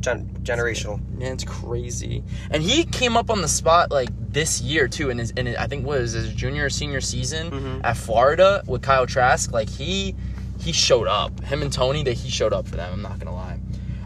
gen- 0.00 0.28
generational. 0.42 1.00
Man, 1.18 1.32
it's 1.34 1.44
crazy. 1.44 2.22
And 2.50 2.62
he 2.62 2.84
came 2.84 3.16
up 3.16 3.30
on 3.30 3.42
the 3.42 3.48
spot 3.48 3.90
like 3.90 4.08
this 4.32 4.60
year 4.60 4.88
too, 4.88 5.10
in 5.10 5.18
his, 5.18 5.30
in 5.32 5.46
his, 5.46 5.56
I 5.56 5.66
think 5.66 5.86
what 5.86 6.00
was 6.00 6.12
his 6.12 6.32
junior 6.34 6.66
or 6.66 6.70
senior 6.70 7.00
season 7.00 7.50
Mhm. 7.50 7.80
at 7.84 7.96
Florida 7.96 8.62
with 8.66 8.82
Kyle 8.82 9.06
Trask. 9.06 9.52
Like 9.52 9.68
he 9.68 10.14
he 10.58 10.72
showed 10.72 11.06
up. 11.06 11.38
Him 11.44 11.60
and 11.62 11.70
Toney, 11.72 12.02
that 12.04 12.14
he 12.14 12.30
showed 12.30 12.52
up 12.54 12.66
for 12.66 12.76
them. 12.76 12.90
I'm 12.92 13.02
not 13.02 13.18
gonna 13.18 13.34
lie. 13.34 13.58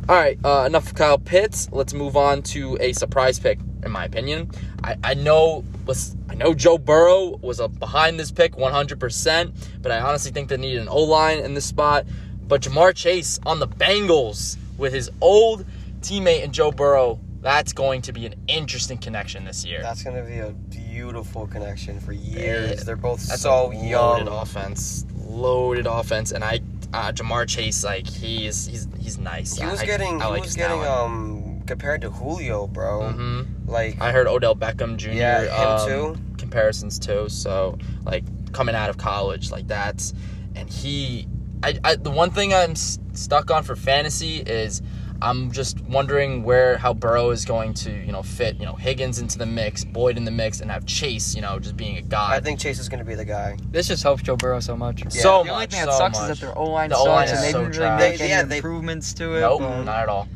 All 0.08 0.16
right, 0.16 0.36
uh, 0.44 0.64
enough 0.66 0.88
of 0.88 0.94
Kyle 0.96 1.18
Pitts. 1.18 1.68
Let's 1.70 1.94
move 1.94 2.16
on 2.16 2.42
to 2.54 2.76
a 2.80 2.92
surprise 2.92 3.38
pick, 3.38 3.60
in 3.84 3.92
my 3.92 4.04
opinion. 4.06 4.50
I, 4.82 4.96
I 5.04 5.14
know 5.14 5.62
let's, 5.86 6.16
I 6.28 6.34
know 6.34 6.52
Joe 6.54 6.78
Burrow 6.78 7.38
was 7.42 7.60
uh 7.60 7.68
behind 7.68 8.18
this 8.18 8.32
pick 8.32 8.56
100%, 8.56 9.52
but 9.82 9.92
I 9.92 10.00
honestly 10.00 10.32
think 10.32 10.48
they 10.48 10.56
needed 10.56 10.82
an 10.82 10.88
O 10.88 11.02
line 11.04 11.38
in 11.38 11.54
this 11.54 11.64
spot. 11.66 12.06
But 12.48 12.62
Ja'Marr 12.62 12.94
Chase 12.96 13.38
on 13.46 13.60
the 13.60 13.68
Bengals 13.68 14.56
with 14.76 14.92
his 14.92 15.08
old 15.20 15.64
teammate 16.00 16.42
and 16.44 16.52
Joe 16.52 16.70
Burrow, 16.72 17.20
that's 17.40 17.72
going 17.72 18.02
to 18.02 18.12
be 18.12 18.26
an 18.26 18.34
interesting 18.48 18.98
connection 18.98 19.44
this 19.44 19.64
year. 19.64 19.80
That's 19.82 20.02
gonna 20.02 20.22
be 20.22 20.38
a 20.38 20.50
beautiful 20.50 21.46
connection 21.46 22.00
for 22.00 22.12
years. 22.12 22.78
Yeah. 22.78 22.84
They're 22.84 22.96
both 22.96 23.26
That's 23.26 23.42
so 23.42 23.70
young. 23.70 24.28
offense, 24.28 25.06
loaded 25.16 25.86
offense, 25.86 26.32
and 26.32 26.44
I 26.44 26.60
uh, 26.92 27.12
Ja'Marr 27.12 27.46
Chase 27.48 27.84
like 27.84 28.06
he's 28.06 28.66
he's 28.66 28.88
he's 28.98 29.18
nice. 29.18 29.56
He 29.56 29.64
was 29.64 29.80
I- 29.80 29.86
getting 29.86 30.20
I 30.20 30.26
he 30.26 30.30
like 30.32 30.42
was 30.42 30.56
getting 30.56 30.80
talent. 30.82 31.12
um 31.14 31.62
compared 31.66 32.00
to 32.02 32.10
Julio, 32.10 32.66
bro. 32.66 33.12
Mhm. 33.14 33.46
Like 33.68 34.00
I 34.00 34.10
heard 34.12 34.26
Odell 34.26 34.56
Beckham 34.56 34.96
Jr. 34.96 35.10
Yeah, 35.10 35.42
him 35.42 35.68
um, 35.68 35.88
too. 36.16 36.20
Comparisons 36.36 36.98
too. 36.98 37.28
So 37.28 37.78
like 38.04 38.24
coming 38.52 38.74
out 38.74 38.90
of 38.90 38.98
college, 38.98 39.50
like 39.50 39.66
that's 39.68 40.12
and 40.56 40.68
he. 40.68 41.26
I, 41.62 41.78
I 41.84 41.94
the 41.96 42.10
one 42.10 42.30
thing 42.30 42.52
I'm 42.54 42.72
s- 42.72 42.98
stuck 43.12 43.50
on 43.50 43.62
for 43.64 43.76
fantasy 43.76 44.38
is 44.38 44.80
I'm 45.22 45.52
just 45.52 45.80
wondering 45.82 46.42
where 46.44 46.78
how 46.78 46.94
Burrow 46.94 47.30
is 47.30 47.44
going 47.44 47.74
to 47.74 47.90
you 47.92 48.12
know 48.12 48.22
fit 48.22 48.56
you 48.56 48.64
know 48.66 48.74
Higgins 48.74 49.18
into 49.18 49.36
the 49.38 49.46
mix, 49.46 49.84
Boyd 49.84 50.16
in 50.16 50.24
the 50.24 50.30
mix, 50.30 50.60
and 50.60 50.70
have 50.70 50.86
Chase 50.86 51.34
you 51.34 51.42
know 51.42 51.58
just 51.58 51.76
being 51.76 51.98
a 51.98 52.02
god. 52.02 52.32
I 52.32 52.40
think 52.40 52.58
Chase 52.58 52.78
is 52.78 52.88
gonna 52.88 53.04
be 53.04 53.14
the 53.14 53.24
guy. 53.24 53.56
This 53.70 53.88
just 53.88 54.02
helps 54.02 54.22
Joe 54.22 54.36
Burrow 54.36 54.60
so 54.60 54.76
much. 54.76 55.02
So 55.12 55.44
the 55.44 55.50
only 55.50 55.50
much, 55.52 55.70
thing 55.72 55.84
that 55.84 55.92
so 55.92 55.98
sucks 55.98 56.18
much. 56.18 56.30
is 56.30 56.40
that 56.40 56.46
their 56.46 56.56
O 56.58 56.64
line 56.64 56.88
The 56.90 56.96
O-line 56.96 57.24
is 57.26 57.32
and 57.32 57.42
they 57.44 57.52
so 57.52 57.62
didn't 57.64 57.76
really 57.78 57.96
make 57.96 58.18
They- 58.18 58.24
any 58.24 58.30
yeah, 58.30 58.42
they- 58.44 58.56
improvements 58.58 59.12
to 59.14 59.34
it. 59.36 59.40
nope, 59.40 59.60
but- 59.60 59.82
not 59.84 59.98
at 60.00 60.08
all. 60.08 60.28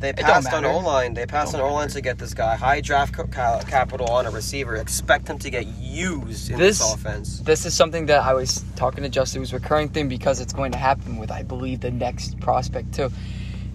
They 0.00 0.12
don't 0.12 0.24
passed 0.24 0.50
on. 0.54 0.64
O 0.64 0.78
line. 0.78 1.12
They 1.12 1.26
passed 1.26 1.54
on 1.54 1.60
O 1.60 1.74
line 1.74 1.88
to 1.88 2.00
get 2.00 2.16
this 2.16 2.32
guy. 2.32 2.56
High 2.56 2.80
draft 2.80 3.12
ca- 3.12 3.24
ca- 3.24 3.60
capital 3.68 4.08
on 4.10 4.24
a 4.24 4.30
receiver. 4.30 4.76
Expect 4.76 5.28
him 5.28 5.38
to 5.40 5.50
get 5.50 5.66
used 5.66 6.50
in 6.50 6.56
this, 6.58 6.78
This- 6.78 6.94
offense. 6.94 7.40
This 7.40 7.66
is 7.66 7.74
something 7.74 8.06
that 8.06 8.22
I 8.22 8.32
was 8.32 8.64
talking 8.76 9.02
to 9.02 9.10
Justin. 9.10 9.40
It 9.40 9.40
was 9.40 9.52
a 9.52 9.56
recurring 9.56 9.90
thing 9.90 10.08
because 10.08 10.40
it's 10.40 10.54
going 10.54 10.72
to 10.72 10.78
happen 10.78 11.18
with, 11.18 11.30
I 11.30 11.42
believe, 11.42 11.80
the 11.80 11.90
next 11.90 12.40
prospect 12.40 12.94
too 12.94 13.12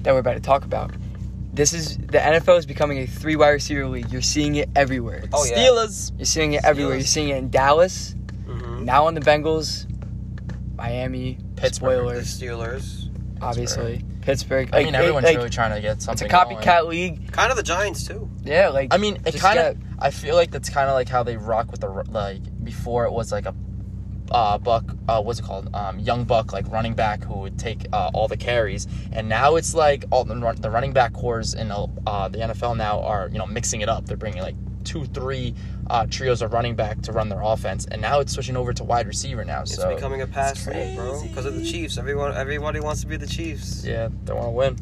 that 0.06 0.14
we're 0.14 0.20
about 0.20 0.34
to 0.36 0.40
talk 0.40 0.64
about. 0.64 0.92
This 1.54 1.74
is 1.74 1.98
the 1.98 2.18
NFL 2.20 2.58
is 2.60 2.66
becoming 2.66 2.98
a 3.00 3.06
three 3.08 3.36
wide 3.36 3.50
receiver 3.52 3.86
league. 3.88 4.12
You're 4.12 4.22
seeing 4.22 4.56
it 4.56 4.70
everywhere. 4.76 5.24
Oh, 5.34 5.46
yeah. 5.46 5.58
Steelers. 5.58 6.12
You're 6.18 6.26
seeing 6.26 6.54
it 6.54 6.64
everywhere. 6.66 6.96
Steelers. 6.96 7.00
You're 7.00 7.08
seeing 7.08 7.30
it 7.30 7.38
in 7.38 7.50
Dallas, 7.50 8.16
Mm-hmm. 8.46 8.86
now 8.86 9.08
on 9.08 9.14
the 9.16 9.22
Bengals, 9.22 9.86
Miami, 10.76 11.38
Pittsburgh. 11.56 12.16
The 12.16 12.22
Steelers. 12.22 13.10
obviously 13.42 14.04
Pittsburgh. 14.22 14.70
I 14.74 14.78
Like, 14.78 14.86
mean, 14.86 14.96
it- 14.96 14.98
everyone's 15.00 15.26
like, 15.26 15.38
really 15.38 15.50
trying 15.50 15.74
to 15.76 15.82
get 15.82 16.02
something. 16.02 16.26
It's 16.26 16.34
a 16.34 16.38
copycat 16.38 16.88
league. 16.88 17.32
Kind 17.32 17.52
of 17.52 17.58
the 17.58 17.64
Giants 17.64 18.06
too. 18.08 18.30
Yeah, 18.44 18.70
like 18.70 18.94
I 18.94 18.98
mean, 18.98 19.18
it 19.26 19.36
kind 19.40 19.60
of. 19.60 19.78
I 20.00 20.12
feel 20.12 20.36
like 20.36 20.52
that's 20.52 20.70
kind 20.70 20.90
of 20.90 20.94
like 20.94 21.08
how 21.10 21.24
they 21.24 21.38
rock 21.38 21.72
with 21.72 21.82
the 21.82 21.90
like 21.90 22.42
before 22.64 23.06
it 23.06 23.12
was 23.12 23.32
like 23.32 23.46
a 23.46 23.54
uh, 24.32 24.58
buck. 24.58 24.84
Uh, 25.08 25.22
what's 25.22 25.40
it 25.40 25.44
called? 25.46 25.70
Um, 25.74 26.00
young 26.00 26.24
buck, 26.26 26.54
like 26.54 26.70
running 26.72 26.94
back 26.94 27.24
who 27.24 27.36
would 27.40 27.58
take 27.60 27.86
uh, 27.94 28.10
all 28.14 28.28
the 28.28 28.38
carries, 28.38 28.88
and 29.12 29.30
now 29.30 29.56
it's 29.56 29.74
like 29.76 30.06
all 30.12 30.24
the, 30.24 30.36
run, 30.36 30.56
the 30.62 30.70
running 30.70 30.94
back 30.94 31.14
cores 31.14 31.54
in 31.54 31.72
uh, 31.72 31.86
the 32.30 32.40
NFL 32.40 32.78
now 32.78 33.02
are 33.02 33.30
you 33.32 33.38
know 33.38 33.46
mixing 33.46 33.82
it 33.82 33.90
up. 33.90 34.06
They're 34.06 34.18
bringing 34.18 34.42
like 34.42 34.56
two, 34.84 35.06
three 35.06 35.56
uh, 35.90 36.06
trios 36.08 36.42
of 36.44 36.54
running 36.54 36.76
back 36.76 37.02
to 37.02 37.12
run 37.12 37.30
their 37.30 37.42
offense, 37.42 37.86
and 37.92 38.02
now 38.02 38.20
it's 38.20 38.34
switching 38.34 38.56
over 38.58 38.72
to 38.74 38.84
wide 38.84 39.08
receiver 39.08 39.44
now. 39.46 39.62
It's 39.62 39.76
So 39.76 39.94
becoming 39.96 40.22
a 40.22 40.28
pass 40.28 40.52
it's 40.54 40.68
league, 40.68 40.96
bro. 40.96 41.22
Because 41.22 41.46
of 41.46 41.56
the 41.56 41.66
Chiefs. 41.66 41.98
Everyone, 41.98 42.34
everybody 42.36 42.80
wants 42.80 43.02
to 43.02 43.08
be 43.08 43.18
the 43.18 43.28
Chiefs. 43.28 43.84
yeah, 43.86 44.10
they 44.26 44.34
want 44.34 44.46
to 44.48 44.52
win. 44.52 44.78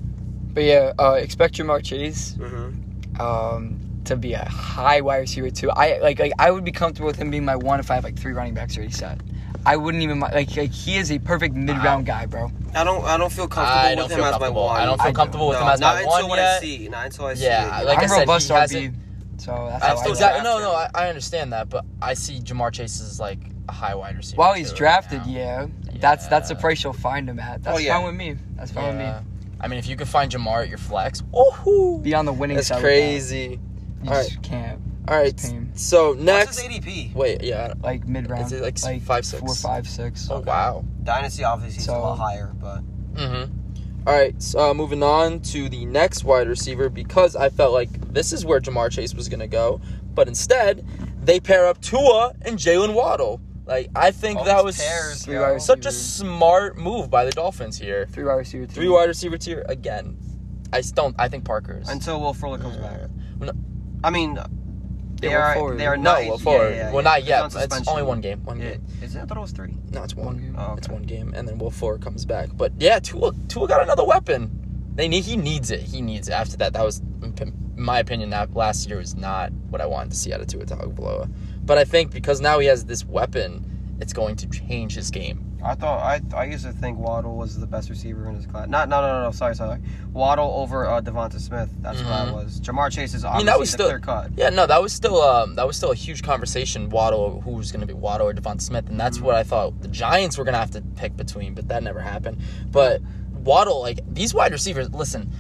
But 0.53 0.63
yeah, 0.63 0.93
uh, 0.99 1.13
expect 1.13 1.56
Ja'Marr 1.56 1.84
Chase 1.84 2.34
Mm-hmm. 2.34 3.21
um, 3.21 3.79
to 4.06 4.15
be 4.17 4.34
a 4.34 4.43
high 4.43 5.01
wide 5.01 5.17
receiver 5.19 5.49
too. 5.49 5.69
I 5.71 5.99
like 5.99 6.19
like 6.19 6.34
I 6.38 6.51
would 6.51 6.65
be 6.65 6.71
comfortable 6.73 7.08
with 7.08 7.15
him 7.15 7.32
being 7.32 7.45
my 7.45 7.56
one 7.56 7.79
if 7.79 7.89
I 7.89 7.95
have 7.95 8.03
like 8.03 8.17
three 8.19 8.34
running 8.34 8.53
backs 8.53 8.75
already 8.77 8.91
set. 8.91 9.21
I 9.65 9.78
wouldn't 9.78 10.04
even 10.04 10.19
like 10.19 10.34
like 10.56 10.71
he 10.71 10.97
is 10.97 11.12
a 11.12 11.19
perfect 11.19 11.56
mid 11.56 11.78
round 11.78 12.06
guy, 12.06 12.26
bro. 12.26 12.52
I 12.76 12.84
don't. 12.84 13.04
I 13.06 13.17
don't 13.17 13.32
feel 13.32 13.47
comfortable 13.47 13.80
I 13.80 13.89
with 13.91 13.97
don't 13.99 14.12
him 14.12 14.17
feel 14.17 14.26
as 14.26 14.32
my 14.34 14.38
comfortable. 14.39 14.63
one. 14.65 14.82
I 14.82 14.86
don't 14.86 14.97
feel 14.99 15.08
I- 15.08 15.12
comfortable 15.13 15.47
with 15.49 15.58
no, 15.60 15.63
him 15.65 15.69
as 15.71 15.80
not 15.80 15.95
my 15.95 16.02
until 16.02 16.12
one 16.21 16.30
what 16.30 16.36
yet. 16.39 16.58
I 16.58 16.60
see. 16.60 16.89
Not 16.89 17.06
until 17.06 17.26
I 17.28 17.34
see. 17.36 17.43
Yeah, 17.45 17.82
it. 17.82 17.86
like 17.86 17.97
I'm 17.99 18.04
I 18.04 18.08
said, 18.08 18.19
robust 18.19 18.47
he 18.49 18.54
RB, 18.54 18.60
hasn't- 18.60 18.95
so 19.38 19.67
that's 19.69 19.84
I 19.84 19.88
how 19.88 19.93
I 19.93 19.97
still 19.97 20.12
like 20.12 20.19
draft 20.19 20.39
it. 20.39 20.43
no, 20.43 20.60
no. 20.60 20.71
I, 20.73 20.89
I 20.93 21.08
understand 21.10 21.54
that, 21.54 21.69
but 21.69 21.86
I 22.02 22.13
see 22.13 22.39
Ja'Marr 22.39 22.71
Chase 22.73 23.02
as 23.02 23.19
like 23.19 23.39
a 23.69 23.71
high 23.71 23.95
wide 23.95 24.15
receiver. 24.17 24.38
While 24.38 24.54
he's 24.54 24.71
drafted, 24.73 25.19
right 25.19 25.28
now. 25.28 25.34
yeah, 25.34 25.67
that's 25.99 26.28
that's 26.28 26.49
the 26.49 26.56
price 26.56 26.84
you'll 26.84 26.93
find 26.93 27.28
him 27.30 27.39
at. 27.39 27.63
That's 27.63 27.78
Oh, 27.78 27.80
yeah. 27.80 27.95
fine 27.97 28.06
with 28.06 28.15
me. 28.15 28.36
That's 28.56 28.71
fine 28.71 28.97
with 28.97 29.02
Yeah. 29.06 29.21
I 29.62 29.67
mean, 29.69 29.80
if 29.80 29.88
you 29.88 29.95
can 29.95 30.08
find 30.08 30.30
Ja'Marr 30.32 30.63
at 30.63 30.69
your 30.69 30.78
flex, 30.78 31.23
oh. 31.34 31.99
Be 32.04 32.13
on 32.13 32.26
the 32.26 32.34
winning 32.34 32.56
that's 32.58 32.67
side. 32.67 32.82
crazy. 32.82 33.60
You 34.04 34.10
All 34.12 34.15
just 34.21 34.41
can't. 34.43 34.82
All 35.07 35.17
right, 35.17 35.35
Just 35.35 35.51
pay 35.51 35.57
him. 35.57 35.71
so 35.75 36.09
What's 36.09 36.21
next, 36.21 36.59
his 36.59 36.79
ADP? 36.79 37.13
wait, 37.13 37.43
yeah, 37.43 37.73
like 37.83 38.07
mid 38.07 38.29
round. 38.29 38.45
Is 38.45 38.53
it 38.53 38.61
like 38.61 38.77
five, 39.01 39.25
six? 39.25 39.41
Four, 39.41 39.55
five, 39.55 39.87
six. 39.87 40.27
oh 40.31 40.39
wow. 40.41 40.85
Dynasty 41.03 41.43
obviously 41.43 41.77
is 41.79 41.83
a 41.83 41.91
So- 41.91 42.01
lot 42.01 42.17
higher, 42.17 42.53
but 42.59 42.81
Mm-hmm. 43.13 43.59
All 44.07 44.13
right, 44.13 44.41
so 44.41 44.71
uh, 44.71 44.73
moving 44.73 45.01
on 45.03 45.39
to 45.41 45.69
the 45.69 45.85
next 45.85 46.23
wide 46.25 46.47
receiver 46.47 46.89
because 46.89 47.35
I 47.35 47.49
felt 47.49 47.71
like 47.73 47.89
this 48.13 48.33
is 48.33 48.43
where 48.45 48.59
Ja'Marr 48.59 48.91
Chase 48.91 49.13
was 49.13 49.29
gonna 49.29 49.47
go, 49.47 49.79
but 50.13 50.27
instead 50.27 50.85
they 51.23 51.39
pair 51.39 51.67
up 51.67 51.79
Tua 51.81 52.33
and 52.41 52.57
Jaylen 52.57 52.93
Waddle. 52.93 53.39
Like 53.65 53.89
I 53.95 54.11
think 54.11 54.39
All 54.39 54.45
that 54.45 54.63
was 54.65 54.77
pairs, 54.77 55.25
yo. 55.27 55.57
such 55.57 55.85
a 55.85 55.91
smart 55.91 56.77
move 56.77 57.09
by 57.09 57.23
the 57.23 57.31
Dolphins 57.31 57.77
here. 57.77 58.05
Three 58.09 58.23
wide 58.25 58.33
receiver. 58.35 58.65
Three 58.65 58.89
wide 58.89 59.07
receiver 59.07 59.37
tier 59.37 59.65
again. 59.69 60.17
I 60.73 60.77
just 60.81 60.95
don't. 60.95 61.15
I 61.17 61.29
think 61.29 61.45
Parker's. 61.45 61.87
until 61.87 62.19
Will 62.19 62.33
Fuller 62.33 62.57
comes 62.57 62.75
back. 62.77 63.01
No- 63.39 63.53
I 64.03 64.09
mean, 64.09 64.37
they 65.29 65.36
are. 65.36 65.75
They 65.75 65.86
are 65.86 65.97
no, 65.97 66.03
not. 66.03 66.17
well, 66.19 66.25
yeah, 66.25 66.38
forward. 66.43 66.69
yeah, 66.69 66.75
yeah, 66.75 66.91
well, 66.91 67.03
not 67.03 67.23
yet. 67.23 67.41
on 67.41 67.51
It's 67.55 67.88
only 67.88 68.03
one 68.03 68.21
game. 68.21 68.43
One 68.43 68.59
game. 68.59 68.83
Is 69.01 69.15
it? 69.15 69.21
I 69.21 69.25
thought 69.25 69.38
it 69.38 69.41
was 69.41 69.51
three. 69.51 69.75
No, 69.91 70.03
it's 70.03 70.15
one. 70.15 70.25
One 70.25 70.38
game. 70.38 70.55
Oh, 70.57 70.75
It's 70.77 70.89
one 70.89 71.03
game, 71.03 71.33
and 71.36 71.47
then 71.47 71.57
Will 71.57 71.71
Fuller 71.71 71.97
comes 71.97 72.25
back. 72.25 72.49
But 72.53 72.73
yeah, 72.79 72.99
Tua, 72.99 73.31
Tua 73.47 73.67
got 73.67 73.81
another 73.81 74.05
weapon. 74.05 74.91
They 74.95 75.07
need. 75.07 75.23
He 75.23 75.38
needs 75.38 75.71
it. 75.71 75.81
He 75.81 76.01
needs 76.01 76.27
it. 76.27 76.33
After 76.33 76.57
that, 76.57 76.73
that 76.73 76.83
was, 76.83 76.99
in 76.99 77.53
my 77.75 77.99
opinion, 77.99 78.29
that 78.31 78.53
last 78.53 78.88
year 78.88 78.99
was 78.99 79.15
not 79.15 79.51
what 79.69 79.81
I 79.81 79.86
wanted 79.86 80.12
to 80.12 80.17
see 80.17 80.33
out 80.33 80.41
of 80.41 80.47
Tua 80.47 80.65
Tagovailoa. 80.65 81.31
But 81.65 81.77
I 81.77 81.83
think 81.86 82.12
because 82.12 82.41
now 82.41 82.59
he 82.59 82.67
has 82.67 82.86
this 82.86 83.05
weapon, 83.05 83.97
it's 83.99 84.13
going 84.13 84.36
to 84.38 84.49
change 84.49 84.93
his 84.95 85.09
game. 85.09 85.52
I 85.63 85.76
thought 85.76 85.99
I 86.02 86.21
I 86.36 86.43
used 86.45 86.65
to 86.65 86.73
think 86.73 86.97
Waddle 86.99 87.36
was 87.38 87.58
the 87.60 87.65
best 87.67 87.89
receiver 87.89 88.28
in 88.28 88.36
his 88.36 88.45
class. 88.45 88.67
Not 88.67 88.89
no 88.89 89.02
no 89.02 89.08
no, 89.19 89.23
no 89.23 89.32
sorry 89.32 89.56
sorry. 89.56 89.80
Waddle 90.12 90.52
over 90.56 90.86
uh, 90.88 91.02
Devonta 91.02 91.39
Smith. 91.39 91.69
That's 91.80 92.02
what 92.02 92.12
I 92.12 92.32
was. 92.32 92.60
Ja'Marr 92.60 92.91
Chase 92.91 93.13
is 93.13 93.23
I 93.23 93.38
mean, 93.38 93.45
that 93.45 93.58
was 93.60 93.69
the 93.71 93.78
still- 93.78 93.88
clear 93.88 93.99
cut. 93.99 94.32
Yeah, 94.36 94.49
no, 94.49 94.67
that 94.67 94.82
was 94.82 94.91
still 94.93 95.21
um, 95.21 95.56
that 95.56 95.65
was 95.65 95.78
still 95.78 95.91
a 95.91 95.95
huge 95.95 96.21
conversation. 96.23 96.89
Waddle, 96.89 97.41
who 97.41 97.52
was 97.52 97.71
going 97.71 97.82
to 97.82 97.88
be 97.88 97.93
Waddle 97.93 98.28
or 98.28 98.34
Devonta 98.34 98.62
Smith, 98.62 98.89
and 98.89 98.99
that's 98.99 99.19
Mhm. 99.19 99.21
what 99.21 99.36
I 99.36 99.43
thought 99.43 99.82
the 99.82 99.88
Giants 99.88 100.38
were 100.38 100.43
going 100.43 100.54
to 100.54 100.60
have 100.60 100.71
to 100.71 100.82
pick 100.95 101.15
between, 101.15 101.54
but 101.54 101.67
that 101.69 101.82
never 101.84 102.02
happened. 102.02 102.41
But 102.69 103.02
Waddle, 103.32 103.80
like 103.82 103.99
these 104.13 104.34
wide 104.34 104.52
receivers, 104.52 104.89
listen. 104.91 105.32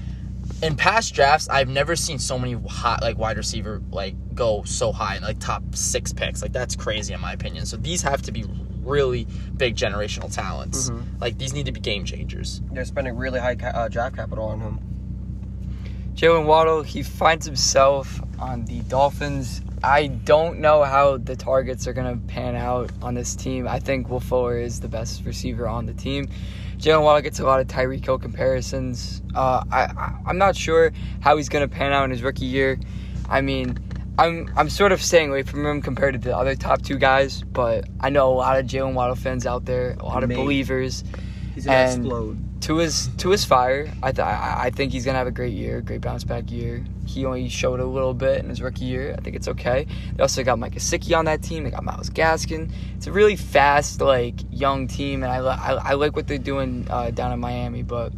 In 0.61 0.75
past 0.75 1.13
drafts, 1.13 1.47
I've 1.49 1.69
never 1.69 1.95
seen 1.95 2.19
so 2.19 2.37
many 2.37 2.53
hot 2.67 3.01
like 3.01 3.17
wide 3.17 3.37
receiver 3.37 3.81
like 3.91 4.15
go 4.35 4.63
so 4.63 4.91
high, 4.91 5.17
like 5.19 5.39
top 5.39 5.63
six 5.75 6.11
picks. 6.13 6.41
Like 6.41 6.51
that's 6.53 6.75
crazy 6.75 7.13
in 7.13 7.19
my 7.21 7.33
opinion. 7.33 7.65
So 7.65 7.77
these 7.77 8.01
have 8.01 8.21
to 8.23 8.31
be 8.31 8.43
really 8.83 9.27
big 9.57 9.75
generational 9.75 10.33
talents. 10.33 10.89
Mhm. 10.89 11.03
Like 11.21 11.37
these 11.37 11.53
need 11.53 11.65
to 11.67 11.71
be 11.71 11.79
game 11.79 12.05
changers. 12.05 12.61
They're 12.71 12.85
spending 12.85 13.15
really 13.15 13.39
high 13.39 13.55
ca- 13.55 13.67
uh, 13.73 13.87
draft 13.87 14.15
capital 14.15 14.45
on 14.45 14.59
him. 14.59 14.79
Jaylen 16.15 16.45
Waddle, 16.45 16.83
he 16.83 17.01
finds 17.01 17.45
himself 17.45 18.21
on 18.37 18.65
the 18.65 18.81
Dolphins. 18.81 19.61
I 19.83 20.07
don't 20.07 20.59
know 20.59 20.83
how 20.83 21.17
the 21.17 21.35
targets 21.35 21.87
are 21.87 21.93
going 21.93 22.19
to 22.19 22.25
pan 22.27 22.55
out 22.55 22.91
on 23.01 23.15
this 23.15 23.35
team. 23.35 23.67
I 23.67 23.79
think 23.79 24.09
Will 24.09 24.19
Fuller 24.19 24.57
is 24.59 24.79
the 24.79 24.87
best 24.87 25.25
receiver 25.25 25.67
on 25.67 25.85
the 25.87 25.93
team. 25.93 26.27
Jaylen 26.77 27.03
Waddle 27.03 27.21
gets 27.21 27.39
a 27.39 27.45
lot 27.45 27.59
of 27.61 27.67
Tyreek 27.67 28.05
Hill 28.05 28.19
comparisons. 28.19 29.21
Uh, 29.33 29.63
I, 29.71 29.81
I 29.85 30.15
I'm 30.27 30.37
not 30.37 30.55
sure 30.55 30.91
how 31.21 31.35
he's 31.37 31.49
going 31.49 31.67
to 31.67 31.73
pan 31.73 31.91
out 31.93 32.03
in 32.05 32.11
his 32.11 32.21
rookie 32.21 32.45
year. 32.45 32.77
I 33.29 33.41
mean, 33.41 33.77
I'm 34.17 34.51
I'm 34.55 34.69
sort 34.69 34.91
of 34.91 35.01
staying 35.01 35.29
away 35.29 35.43
from 35.43 35.65
him 35.65 35.81
compared 35.81 36.13
to 36.13 36.19
the 36.19 36.35
other 36.37 36.55
top 36.55 36.81
two 36.83 36.97
guys, 36.97 37.41
but 37.43 37.85
I 37.99 38.09
know 38.09 38.31
a 38.31 38.35
lot 38.35 38.59
of 38.59 38.65
Jaylen 38.67 38.93
Waddle 38.93 39.15
fans 39.15 39.45
out 39.47 39.65
there, 39.65 39.95
a 39.99 40.05
lot 40.05 40.23
of 40.23 40.29
Me. 40.29 40.35
believers. 40.35 41.03
He's 41.55 41.65
gonna 41.65 41.77
And- 41.77 42.01
explode. 42.03 42.37
To 42.63 42.77
his 42.77 43.09
to 43.17 43.29
his 43.31 43.43
fire, 43.43 43.91
I 44.01 44.13
th- 44.13 44.25
I 44.25 44.71
think 44.73 44.93
he's 44.93 45.03
gonna 45.03 45.17
have 45.17 45.27
a 45.27 45.31
great 45.31 45.51
year, 45.51 45.81
great 45.81 45.99
bounce 45.99 46.23
back 46.23 46.49
year. 46.49 46.81
He 47.05 47.25
only 47.25 47.49
showed 47.49 47.81
a 47.81 47.85
little 47.85 48.13
bit 48.13 48.39
in 48.41 48.47
his 48.47 48.61
rookie 48.61 48.85
year. 48.85 49.13
I 49.17 49.21
think 49.21 49.35
it's 49.35 49.49
okay. 49.49 49.85
They 50.15 50.21
also 50.21 50.45
got 50.45 50.57
Mike 50.59 50.75
Gesicki 50.75 51.13
on 51.17 51.25
that 51.25 51.41
team. 51.41 51.65
They 51.65 51.71
got 51.71 51.83
Myles 51.83 52.09
Gaskin. 52.09 52.71
It's 52.95 53.05
a 53.07 53.11
really 53.11 53.35
fast, 53.35 53.99
like 53.99 54.35
young 54.49 54.87
team, 54.87 55.23
and 55.23 55.31
I 55.33 55.41
li- 55.41 55.59
I, 55.59 55.73
I 55.91 55.93
like 55.95 56.15
what 56.15 56.25
they're 56.27 56.37
doing 56.37 56.87
uh, 56.89 57.09
down 57.11 57.33
in 57.33 57.39
Miami. 57.41 57.83
But 57.83 58.13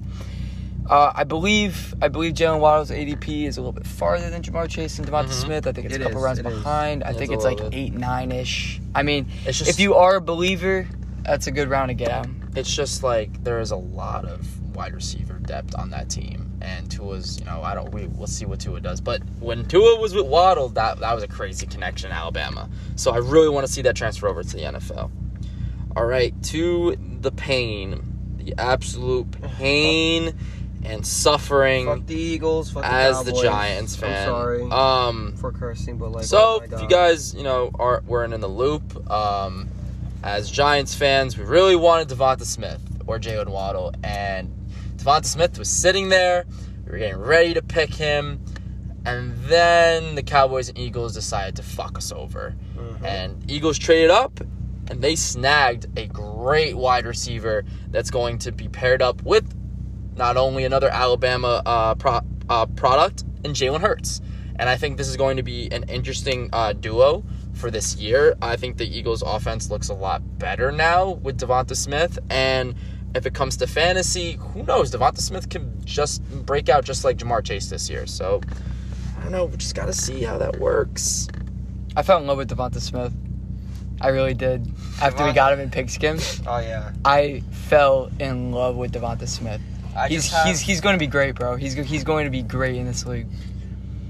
uh, 0.90 1.12
I 1.16 1.24
believe 1.24 1.94
I 2.02 2.08
believe 2.08 2.34
Jaylen 2.34 2.60
Waddle's 2.60 2.92
ADP 2.92 3.46
is 3.48 3.58
a 3.58 3.62
little 3.62 3.72
bit 3.72 3.88
farther 3.88 4.30
than 4.30 4.42
Ja'Marr 4.42 4.70
Chase 4.70 5.00
and 5.00 5.08
Devonta 5.08 5.28
Mhm. 5.28 5.32
Smith. 5.32 5.68
I 5.68 5.72
think 5.72 5.86
it's 5.86 5.96
It 5.96 6.02
a 6.02 6.04
couple 6.04 6.20
is, 6.20 6.24
rounds 6.24 6.40
it 6.40 6.46
is. 6.46 6.54
behind. 6.54 7.04
I 7.04 7.14
think 7.14 7.32
it's 7.32 7.44
it's 7.44 7.44
like 7.46 7.58
bit. 7.58 7.74
eight 7.74 7.94
nine 7.94 8.32
ish. 8.32 8.80
I 8.94 9.04
mean, 9.04 9.28
just 9.46 9.68
if 9.68 9.80
you 9.80 9.96
are 9.96 10.16
a 10.18 10.22
believer, 10.22 10.88
that's 11.24 11.48
a 11.48 11.52
good 11.52 11.70
round 11.70 11.90
to 11.90 11.94
get 11.96 12.12
him. 12.26 12.42
it's 12.56 12.74
just 12.74 13.04
like 13.04 13.44
there 13.44 13.60
is 13.60 13.72
a 13.72 13.76
lot 13.76 14.26
of 14.26 14.48
wide 14.76 14.94
receiver 14.94 15.34
depth 15.40 15.74
on 15.76 15.90
that 15.90 16.10
team, 16.10 16.52
and 16.62 16.90
Tua's. 16.92 17.40
You 17.40 17.46
know, 17.46 17.62
I 17.64 17.74
don't. 17.76 17.92
We 17.92 18.06
we'll 18.08 18.28
see 18.28 18.46
what 18.46 18.60
Tua 18.60 18.80
does, 18.82 19.02
but 19.02 19.22
when 19.40 19.66
Tua 19.66 20.00
was 20.00 20.14
with 20.14 20.26
Waddle, 20.28 20.70
that 20.70 21.00
that 21.00 21.14
was 21.16 21.24
a 21.24 21.28
crazy 21.28 21.66
connection, 21.66 22.12
in 22.12 22.16
Alabama. 22.16 22.70
So 22.96 23.12
I 23.12 23.18
really 23.18 23.50
want 23.50 23.66
to 23.66 23.72
see 23.74 23.82
that 23.84 23.96
transfer 23.96 24.28
over 24.28 24.44
to 24.44 24.56
the 24.56 24.64
NFL. 24.64 25.10
All 25.98 26.06
right, 26.06 26.34
to 26.44 26.96
the 27.22 27.32
pain, 27.32 28.36
the 28.38 28.54
absolute 28.58 29.32
pain 29.58 30.38
and 30.86 31.06
suffering 31.06 31.86
Fuck 31.88 32.06
the 32.06 32.16
Eagles. 32.16 32.72
Fuck 32.72 32.84
the 32.84 32.90
as 32.92 33.24
the 33.24 33.34
Giants 33.34 33.96
fan. 33.96 34.30
I'm 34.30 34.34
sorry 34.34 34.62
Um, 34.72 35.34
for 35.38 35.52
cursing, 35.52 35.98
but 35.98 36.12
like. 36.12 36.26
so 36.26 36.62
oh 36.62 36.64
if 36.64 36.82
you 36.82 36.88
guys, 36.88 37.34
you 37.34 37.44
know, 37.44 37.72
aren't 37.78 38.06
weren't 38.06 38.34
in 38.34 38.42
the 38.42 38.48
loop, 38.48 39.10
um, 39.12 39.68
as 40.24 40.50
Giants 40.50 40.94
fans, 40.96 41.38
we 41.38 41.44
really 41.44 41.76
wanted 41.76 42.08
Devonta 42.10 42.44
Smith 42.46 42.82
or 43.08 43.20
Jaylen 43.20 43.50
Waddle, 43.50 43.94
and 44.04 44.52
Devonta 44.98 45.26
Smith 45.26 45.58
was 45.60 45.70
sitting 45.70 46.10
there. 46.10 46.46
We 46.86 46.92
were 46.92 46.98
getting 46.98 47.18
ready 47.20 47.54
to 47.56 47.62
pick 47.62 47.94
him, 47.94 48.40
and 49.06 49.36
then 49.46 50.16
the 50.16 50.24
Cowboys 50.24 50.70
and 50.70 50.78
Eagles 50.78 51.14
decided 51.14 51.56
to 51.58 51.64
fuck 51.64 51.98
us 51.98 52.12
over. 52.12 52.56
Mhm. 52.78 53.04
And 53.04 53.52
Eagles 53.52 53.78
traded 53.78 54.10
up, 54.12 54.40
and 54.90 55.02
they 55.02 55.16
snagged 55.16 55.88
a 55.98 56.08
great 56.08 56.76
wide 56.78 57.06
receiver 57.06 57.64
that's 57.92 58.10
going 58.12 58.38
to 58.40 58.52
be 58.52 58.68
paired 58.68 59.02
up 59.02 59.22
with 59.24 59.46
not 60.16 60.38
only 60.38 60.64
another 60.66 60.90
Alabama 60.90 61.62
uh, 61.66 61.96
pro- 61.96 62.22
uh, 62.50 62.66
product 62.68 63.24
and 63.44 63.56
Jalen 63.56 63.82
Hurts. 63.82 64.22
And 64.58 64.70
I 64.70 64.78
think 64.78 64.98
this 64.98 65.08
is 65.10 65.18
going 65.18 65.38
to 65.38 65.44
be 65.44 65.70
an 65.72 65.84
interesting 65.90 66.50
uh, 66.54 66.74
duo 66.74 67.24
for 67.54 67.70
this 67.70 67.98
year. 67.98 68.36
I 68.42 68.56
think 68.56 68.78
the 68.78 68.86
Eagles' 68.88 69.22
offense 69.22 69.70
looks 69.70 69.90
a 69.90 69.94
lot 69.94 70.22
better 70.40 70.72
now 70.72 71.12
with 71.12 71.40
Devonta 71.40 71.76
Smith. 71.76 72.18
And 72.30 72.76
if 73.14 73.26
it 73.26 73.34
comes 73.34 73.58
to 73.58 73.68
fantasy, 73.68 74.38
who 74.54 74.64
knows? 74.64 74.92
Devonta 74.92 75.20
Smith 75.20 75.50
can 75.50 75.74
just 75.84 76.24
break 76.46 76.70
out 76.70 76.86
just 76.86 77.04
like 77.04 77.18
Ja'Marr 77.18 77.44
Chase 77.44 77.70
this 77.70 77.90
year. 77.90 78.06
So 78.06 78.42
I 79.18 79.24
don't 79.24 79.32
know. 79.32 79.46
We 79.46 79.58
just 79.58 79.76
got 79.76 79.88
to 79.88 79.94
see 79.94 80.22
how 80.24 80.38
that 80.38 80.60
works. 80.60 81.28
I 81.98 82.04
fell 82.04 82.18
in 82.20 82.28
love 82.28 82.38
with 82.38 82.50
Devonta 82.50 82.80
Smith. 82.80 83.14
I 84.02 84.10
really 84.10 84.34
did. 84.34 84.70
After 85.02 85.26
we 85.26 85.32
got 85.32 85.54
him 85.54 85.60
in 85.62 85.70
Pigskin, 85.72 86.20
Oh 86.48 86.60
yeah. 86.60 86.92
I 87.06 87.42
fell 87.52 88.12
in 88.20 88.52
love 88.52 88.76
with 88.76 88.94
Devonta 88.94 89.28
Smith. 89.28 89.62
I 89.96 90.08
he's 90.08 90.32
have, 90.32 90.46
he's 90.48 90.60
he's 90.60 90.82
going 90.82 90.94
to 90.96 91.00
be 91.00 91.08
great, 91.08 91.36
bro. 91.36 91.56
He's 91.56 91.74
he's 91.74 92.04
going 92.04 92.26
to 92.26 92.32
be 92.32 92.42
great 92.42 92.76
in 92.76 92.86
this 92.86 93.06
league. 93.06 93.28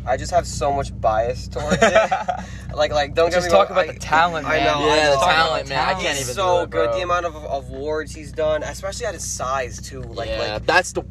I 0.07 0.17
just 0.17 0.31
have 0.31 0.45
so 0.45 0.71
much 0.71 0.99
bias 0.99 1.47
towards 1.47 1.77
it. 1.81 2.11
like 2.75 2.91
like 2.91 3.13
don't 3.15 3.31
Just 3.31 3.47
get 3.47 3.53
me 3.53 3.57
talk 3.57 3.69
wrong, 3.69 3.79
about 3.79 3.89
I- 3.89 3.93
the 3.93 3.99
talent, 3.99 4.47
I 4.47 4.59
know. 4.59 4.85
Yeah, 4.85 4.93
I 4.93 5.09
the 5.11 5.25
talent, 5.25 5.69
man. 5.69 5.79
I 5.79 5.93
can't 5.93 6.17
He's 6.17 6.27
even 6.29 6.35
so 6.35 6.65
good. 6.67 6.93
The 6.93 7.01
amount 7.01 7.25
of, 7.25 7.35
of 7.35 7.69
awards 7.69 8.13
he's 8.13 8.31
done, 8.31 8.61
especially 8.63 9.05
at 9.07 9.13
his 9.15 9.25
size 9.25 9.81
too. 9.81 10.01
Like 10.01 10.29
yeah, 10.29 10.53
like 10.53 10.65
that's 10.65 10.91
the 10.91 11.03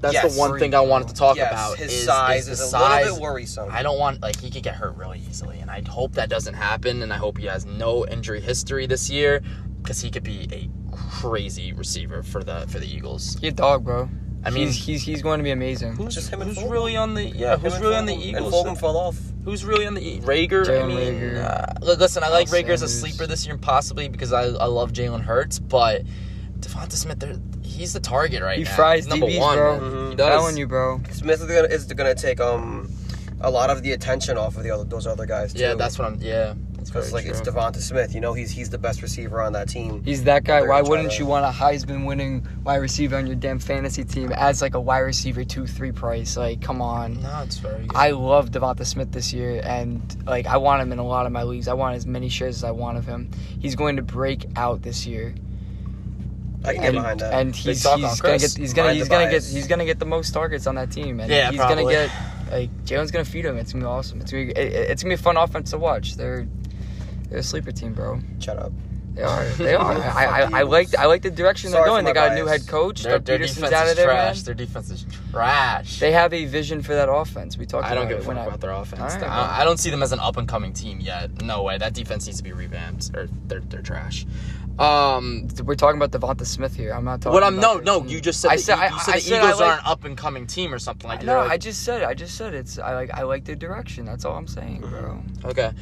that's 0.00 0.14
Yes. 0.14 0.34
the 0.34 0.38
one 0.40 0.58
thing 0.58 0.74
I 0.74 0.80
wanted 0.80 1.08
to 1.08 1.14
talk 1.14 1.36
yes, 1.36 1.50
about. 1.50 1.76
his 1.76 1.92
is, 1.92 2.04
size 2.04 2.48
is, 2.48 2.60
is, 2.60 2.66
a 2.66 2.68
size. 2.70 3.04
little 3.04 3.16
bit 3.16 3.22
worrisome. 3.22 3.68
I 3.70 3.82
don't 3.82 3.98
want 3.98 4.20
like 4.22 4.38
he 4.40 4.50
could 4.50 4.62
get 4.62 4.74
hurt 4.74 4.96
really 4.96 5.20
easily, 5.28 5.58
and 5.60 5.70
I 5.70 5.82
hope 5.88 6.12
that 6.12 6.28
doesn't 6.28 6.54
happen. 6.54 7.02
And 7.02 7.12
I 7.12 7.16
hope 7.16 7.38
he 7.38 7.46
has 7.46 7.66
no 7.66 8.06
injury 8.06 8.40
history 8.40 8.86
this 8.86 9.10
year 9.10 9.42
because 9.82 10.00
he 10.00 10.10
could 10.10 10.24
be 10.24 10.48
a 10.52 10.68
crazy 11.10 11.72
receiver 11.72 12.22
for 12.22 12.42
the 12.42 12.66
for 12.68 12.78
the 12.78 12.86
Eagles. 12.86 13.36
He's 13.40 13.52
a 13.52 13.56
dog, 13.56 13.84
bro. 13.84 14.08
I 14.44 14.50
mean, 14.50 14.66
he's 14.68 14.84
he's 14.84 15.02
he's 15.02 15.22
going 15.22 15.38
to 15.38 15.44
be 15.44 15.50
amazing. 15.50 15.96
who's 15.96 16.14
Just 16.14 16.30
him 16.30 16.40
and 16.40 16.48
who's 16.50 16.58
Fulgham. 16.62 16.70
really 16.70 16.96
on 16.96 17.14
the 17.14 17.24
yeah? 17.24 17.54
Him 17.54 17.60
Who's 17.60 17.74
and 17.74 17.82
really 17.82 17.96
on 17.96 18.06
the 18.06 18.12
Fulgham- 18.14 18.22
Eagles? 18.24 18.54
And 18.54 18.66
Fulgham 18.76 18.80
fell 18.80 18.96
off. 18.96 19.16
Who's 19.44 19.64
really 19.64 19.86
on 19.86 19.94
the 19.94 20.00
E- 20.06 20.20
Rager? 20.20 20.82
I 20.82 20.86
mean, 20.86 20.98
Reagor. 20.98 21.44
uh, 21.44 21.84
li- 21.84 21.96
listen, 21.96 22.22
I 22.22 22.28
like 22.28 22.50
Miles 22.50 22.64
Rager 22.64 22.68
as 22.70 22.82
a 22.82 22.88
Sanders. 22.88 23.00
sleeper 23.14 23.26
this 23.26 23.46
year, 23.46 23.56
possibly 23.58 24.08
because 24.08 24.32
I, 24.32 24.42
I 24.42 24.66
love 24.66 24.92
Jalen 24.92 25.22
Hurts, 25.22 25.58
but 25.58 26.02
Devonta 26.60 26.92
Smith, 26.92 27.18
they're- 27.18 27.40
he's 27.62 27.92
the 27.92 28.00
target 28.00 28.42
right 28.42 28.58
He 28.58 28.64
now. 28.64 28.74
fries 28.76 29.04
He's 29.04 29.08
number 29.10 29.26
DBs, 29.26 29.40
one. 29.40 29.56
bro. 29.56 29.80
man. 29.80 29.90
Mhm. 29.90 30.10
He 30.10 30.16
does. 30.16 30.28
telling 30.28 30.56
you, 30.56 30.66
bro. 30.66 31.00
Smith 31.10 31.40
is 31.40 31.46
gonna 31.46 31.68
is 31.68 31.84
gonna 31.86 32.14
take 32.14 32.40
um 32.40 32.90
a 33.40 33.50
lot 33.50 33.70
of 33.70 33.82
the 33.82 33.92
attention 33.92 34.36
off 34.38 34.56
of 34.56 34.62
the 34.62 34.70
other 34.70 34.84
those 34.84 35.06
other 35.06 35.26
guys 35.26 35.52
too. 35.52 35.60
Yeah, 35.62 35.74
that's 35.74 35.98
what 35.98 36.06
I'm. 36.08 36.18
Yeah, 36.20 36.54
that's 36.54 36.58
because 36.88 37.12
like 37.12 37.26
it's. 37.26 37.40
Devonta 37.40 37.76
Smith. 37.76 38.14
You 38.14 38.20
know 38.20 38.32
he's 38.32 38.50
he's 38.50 38.70
the 38.70 38.78
best 38.78 39.02
receiver 39.02 39.40
on 39.40 39.52
that 39.52 39.68
team. 39.68 40.02
He's 40.04 40.24
that 40.24 40.44
guy. 40.44 40.62
Why 40.62 40.82
wouldn't 40.82 41.12
to- 41.12 41.18
you 41.18 41.26
want 41.26 41.44
a 41.44 41.50
Heisman 41.50 42.06
winning 42.06 42.46
wide 42.64 42.76
receiver 42.76 43.16
on 43.16 43.26
your 43.26 43.36
damn 43.36 43.58
fantasy 43.58 44.04
team 44.04 44.32
as 44.32 44.60
like 44.62 44.74
a 44.74 44.80
wide 44.80 45.00
receiver 45.00 45.44
two 45.44 45.66
three 45.66 45.92
price? 45.92 46.36
Like, 46.36 46.60
come 46.60 46.82
on. 46.82 47.20
No, 47.22 47.42
it's 47.42 47.58
very 47.58 47.86
good. 47.86 47.96
I 47.96 48.10
love 48.10 48.50
Devonta 48.50 48.84
Smith 48.84 49.12
this 49.12 49.32
year, 49.32 49.60
and 49.64 50.00
like 50.26 50.46
I 50.46 50.56
want 50.56 50.82
him 50.82 50.92
in 50.92 50.98
a 50.98 51.06
lot 51.06 51.26
of 51.26 51.32
my 51.32 51.42
leagues. 51.42 51.68
I 51.68 51.74
want 51.74 51.96
as 51.96 52.06
many 52.06 52.28
shares 52.28 52.56
as 52.56 52.64
I 52.64 52.70
want 52.70 52.98
of 52.98 53.06
him. 53.06 53.30
He's 53.60 53.74
going 53.74 53.96
to 53.96 54.02
break 54.02 54.46
out 54.56 54.82
this 54.82 55.06
year, 55.06 55.34
I 56.64 56.72
can 56.72 56.82
get 56.82 56.88
and, 56.88 56.96
behind 56.96 57.20
that. 57.20 57.34
and 57.34 57.54
he's, 57.54 57.82
he's 57.84 58.20
gonna 58.20 58.38
get 58.38 58.56
he's 58.56 58.74
gonna 58.74 58.92
he's 58.92 59.04
the 59.04 59.10
gonna 59.10 59.30
get 59.30 59.44
he's 59.44 59.66
gonna 59.66 59.84
get 59.84 59.98
the 59.98 60.06
most 60.06 60.32
targets 60.32 60.66
on 60.66 60.74
that 60.74 60.90
team, 60.90 61.20
and 61.20 61.30
Yeah, 61.30 61.50
he's 61.50 61.60
gonna 61.60 61.84
get 61.84 62.10
like 62.50 62.70
Jalen's 62.84 63.10
gonna 63.10 63.24
feed 63.24 63.44
him. 63.44 63.56
It's 63.56 63.72
gonna 63.72 63.84
be 63.84 63.88
awesome. 63.88 64.20
It's 64.20 64.32
gonna 64.32 64.46
be, 64.46 64.52
it, 64.52 64.90
it's 64.90 65.02
gonna 65.02 65.14
be 65.14 65.20
a 65.20 65.22
fun 65.22 65.36
offense 65.36 65.70
to 65.70 65.78
watch. 65.78 66.16
They're 66.16 66.48
they're 67.30 67.40
a 67.40 67.42
sleeper 67.42 67.72
team, 67.72 67.92
bro. 67.94 68.20
Shut 68.40 68.58
up. 68.58 68.72
They 69.14 69.24
are. 69.24 69.44
They 69.44 69.74
are. 69.74 69.92
I, 69.94 69.96
I, 70.24 70.40
I, 70.42 70.58
I 70.60 70.62
like 70.62 70.96
I 70.96 71.06
like 71.06 71.22
the 71.22 71.30
direction 71.30 71.70
Sorry 71.70 71.82
they're 71.82 71.88
going. 71.90 72.04
They 72.04 72.10
my 72.12 72.14
got 72.14 72.32
a 72.32 72.34
new 72.36 72.46
head 72.46 72.68
coach. 72.68 73.02
their, 73.02 73.18
their 73.18 73.38
defense 73.38 73.72
out 73.72 73.88
is 73.88 73.96
there, 73.96 74.06
trash. 74.06 74.36
man. 74.36 74.44
Their 74.44 74.54
defense 74.54 74.90
is 74.90 75.06
trash. 75.32 75.98
They 75.98 76.12
have 76.12 76.32
a 76.32 76.44
vision 76.44 76.82
for 76.82 76.94
that 76.94 77.08
offense. 77.10 77.58
We 77.58 77.66
talked. 77.66 77.84
I 77.86 77.94
don't 77.94 78.04
about 78.06 78.08
give 78.10 78.18
a 78.18 78.20
fuck 78.20 78.28
when 78.28 78.38
I- 78.38 78.46
about 78.46 78.60
their 78.60 78.70
offense. 78.70 79.00
All 79.00 79.08
right, 79.08 79.22
I, 79.28 79.62
I 79.62 79.64
don't 79.64 79.78
see 79.78 79.90
them 79.90 80.04
as 80.04 80.12
an 80.12 80.20
up 80.20 80.36
and 80.36 80.46
coming 80.46 80.72
team 80.72 81.00
yet. 81.00 81.42
No 81.42 81.64
way. 81.64 81.78
That 81.78 81.94
defense 81.94 82.26
needs 82.26 82.38
to 82.38 82.44
be 82.44 82.52
revamped, 82.52 83.10
or 83.16 83.28
they're 83.48 83.58
they're 83.60 83.82
trash. 83.82 84.24
Um, 84.78 85.48
We're 85.64 85.74
talking 85.74 86.00
about 86.00 86.12
Devonta 86.12 86.46
Smith 86.46 86.76
here. 86.76 86.92
I'm 86.92 87.04
not 87.04 87.20
talking. 87.20 87.34
what 87.34 87.42
I'm 87.42 87.56
no 87.56 87.72
about 87.78 87.84
no. 87.84 87.98
their 88.00 88.10
You 88.10 88.20
just 88.20 88.40
said 88.40 88.52
I 88.52 88.56
the, 88.56 88.62
said 88.62 88.78
I, 88.78 88.88
you 88.90 88.98
said 89.00 89.12
I 89.14 89.16
the 89.16 89.20
said 89.22 89.42
Eagles 89.44 89.60
I 89.60 89.66
are 89.66 89.72
an 89.78 89.80
up 89.84 90.04
and 90.04 90.16
coming 90.16 90.46
team 90.46 90.72
or 90.72 90.78
something 90.78 91.08
like 91.08 91.20
that. 91.20 91.26
No, 91.26 91.40
I 91.40 91.56
just 91.58 91.82
said 91.82 92.04
I 92.04 92.14
just 92.14 92.36
said 92.36 92.54
it's 92.54 92.78
I 92.78 92.94
like 92.94 93.10
I 93.12 93.22
like 93.22 93.44
their 93.44 93.56
direction. 93.56 94.04
That's 94.04 94.24
all 94.24 94.36
I'm 94.36 94.46
saying, 94.46 94.82
bro. 94.82 95.20
okay. 95.46 95.72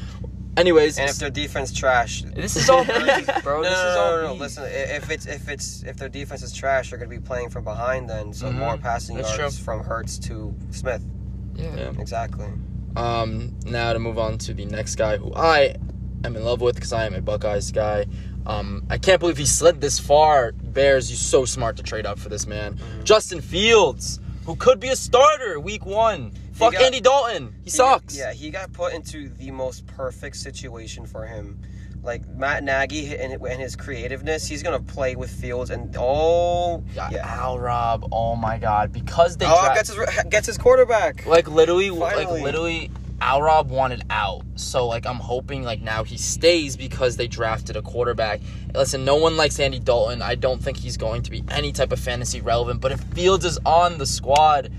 Anyways, 0.56 0.98
And 0.98 1.10
if 1.10 1.16
their 1.16 1.30
defense 1.30 1.72
trash, 1.72 2.22
This 2.34 2.56
is 2.56 2.70
all 2.70 2.84
beef, 2.84 3.26
bro. 3.42 3.62
no, 3.62 3.68
this 3.68 3.72
no, 3.72 3.88
is 3.88 3.94
no, 3.94 4.00
all 4.00 4.16
no, 4.16 4.22
no, 4.22 4.32
beef. 4.32 4.40
Listen, 4.40 4.64
if 4.70 5.10
it's 5.10 5.26
if 5.26 5.48
it's 5.48 5.82
if 5.82 5.96
their 5.98 6.08
defense 6.08 6.42
is 6.42 6.52
trash, 6.52 6.90
they're 6.90 6.98
gonna 6.98 7.10
be 7.10 7.18
playing 7.18 7.50
from 7.50 7.64
behind. 7.64 8.08
Then 8.08 8.32
so 8.32 8.46
Mhm. 8.46 8.54
more 8.54 8.78
passing 8.78 9.16
That's 9.16 9.36
yards 9.36 9.56
true. 9.56 9.64
from 9.64 9.84
Hurts 9.84 10.18
to 10.20 10.54
Smith. 10.70 11.04
Yeah. 11.54 11.74
Yeah. 11.76 11.92
Exactly. 11.98 12.46
Um, 12.96 13.54
now 13.66 13.92
to 13.92 13.98
move 13.98 14.18
on 14.18 14.38
to 14.38 14.54
the 14.54 14.64
next 14.64 14.94
guy 14.96 15.18
who 15.18 15.32
I 15.34 15.74
am 16.24 16.34
in 16.36 16.44
love 16.44 16.62
with 16.62 16.76
because 16.76 16.92
I 16.94 17.04
am 17.04 17.14
a 17.14 17.20
Buckeyes 17.20 17.70
guy. 17.70 18.06
Um, 18.46 18.86
I 18.88 18.96
can't 18.96 19.20
believe 19.20 19.36
he 19.36 19.44
slid 19.44 19.80
this 19.80 19.98
far. 19.98 20.52
Bears, 20.52 21.10
you're 21.10 21.16
so 21.18 21.44
smart 21.44 21.76
to 21.78 21.82
trade 21.82 22.06
up 22.06 22.18
for 22.18 22.28
this 22.30 22.46
man. 22.46 22.74
Mm-hmm. 22.76 23.02
Justin 23.04 23.40
Fields, 23.42 24.20
who 24.46 24.56
could 24.56 24.80
be 24.80 24.88
a 24.88 24.96
starter 24.96 25.58
week 25.60 25.84
one. 25.84 26.32
Fuck 26.58 26.72
got- 26.72 26.82
Andy 26.82 27.00
Dalton. 27.00 27.54
He 27.64 27.70
sucks. 27.70 28.16
Yeah, 28.16 28.32
he 28.32 28.50
got 28.50 28.72
put 28.72 28.92
into 28.94 29.28
the 29.28 29.50
most 29.50 29.86
perfect 29.86 30.36
situation 30.36 31.06
for 31.06 31.26
him. 31.26 31.58
Like 32.02 32.26
Matt 32.28 32.62
Nagy 32.62 33.16
and, 33.16 33.32
and 33.32 33.60
his 33.60 33.74
creativeness, 33.74 34.46
he's 34.46 34.62
gonna 34.62 34.78
play 34.80 35.16
with 35.16 35.28
Fields 35.30 35.70
and 35.70 35.94
oh 35.98 36.84
Yeah, 36.94 37.08
yeah. 37.10 37.26
Al 37.26 37.58
Rob. 37.58 38.08
Oh 38.12 38.36
my 38.36 38.58
God, 38.58 38.92
because 38.92 39.36
they 39.36 39.46
Oh, 39.48 39.72
gets 39.74 39.92
his 39.92 40.24
gets 40.30 40.46
his 40.46 40.56
quarterback. 40.56 41.26
like 41.26 41.48
literally, 41.48 41.90
like 41.90 42.30
literally, 42.30 42.92
Al 43.20 43.42
Rob 43.42 43.70
wanted 43.70 44.04
out. 44.08 44.42
So 44.54 44.86
like 44.86 45.04
I'm 45.04 45.16
hoping 45.16 45.64
like 45.64 45.82
now 45.82 46.04
he 46.04 46.16
stays 46.16 46.76
because 46.76 47.16
they 47.16 47.26
drafted 47.26 47.74
a 47.76 47.82
quarterback. 47.82 48.40
Listen, 48.72 49.04
no 49.04 49.16
one 49.16 49.36
likes 49.36 49.58
Andy 49.58 49.80
Dalton. 49.80 50.22
I 50.22 50.36
don't 50.36 50.62
think 50.62 50.76
he's 50.76 50.96
going 50.96 51.22
to 51.22 51.30
be 51.30 51.42
any 51.50 51.72
type 51.72 51.90
of 51.90 51.98
fantasy 51.98 52.40
relevant. 52.40 52.80
But 52.80 52.92
if 52.92 53.00
Fields 53.00 53.44
is 53.44 53.58
on 53.66 53.98
the 53.98 54.06
squad, 54.06 54.70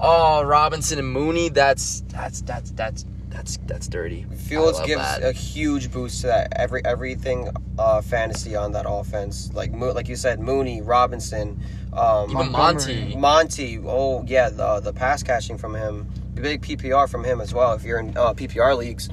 oh 0.00 0.42
Robinson 0.42 0.98
and 0.98 1.08
Mooney, 1.08 1.48
that's 1.48 2.02
that's 2.08 2.42
that's 2.42 2.70
that's 2.72 3.04
that's 3.30 3.56
that's 3.66 3.88
dirty. 3.88 4.24
Fields 4.46 4.80
gives 4.82 5.02
that. 5.02 5.22
a 5.24 5.32
huge 5.32 5.90
boost 5.90 6.20
to 6.22 6.28
that 6.28 6.52
every 6.56 6.84
everything 6.84 7.48
uh, 7.78 8.00
fantasy 8.00 8.54
on 8.56 8.72
that 8.72 8.86
offense. 8.88 9.50
Like 9.54 9.70
like 9.74 10.08
you 10.08 10.16
said, 10.16 10.38
Mooney, 10.40 10.82
Robinson, 10.82 11.60
um, 11.92 12.30
Even 12.30 12.52
Monty. 12.52 13.16
Monty. 13.16 13.78
Oh 13.84 14.24
yeah, 14.26 14.50
the 14.50 14.80
the 14.80 14.92
pass 14.92 15.22
catching 15.22 15.58
from 15.58 15.74
him, 15.74 16.08
big 16.34 16.62
PPR 16.62 17.08
from 17.08 17.24
him 17.24 17.40
as 17.40 17.52
well. 17.52 17.72
If 17.72 17.82
you're 17.84 17.98
in 17.98 18.16
uh, 18.16 18.34
PPR 18.34 18.76
leagues, 18.76 19.08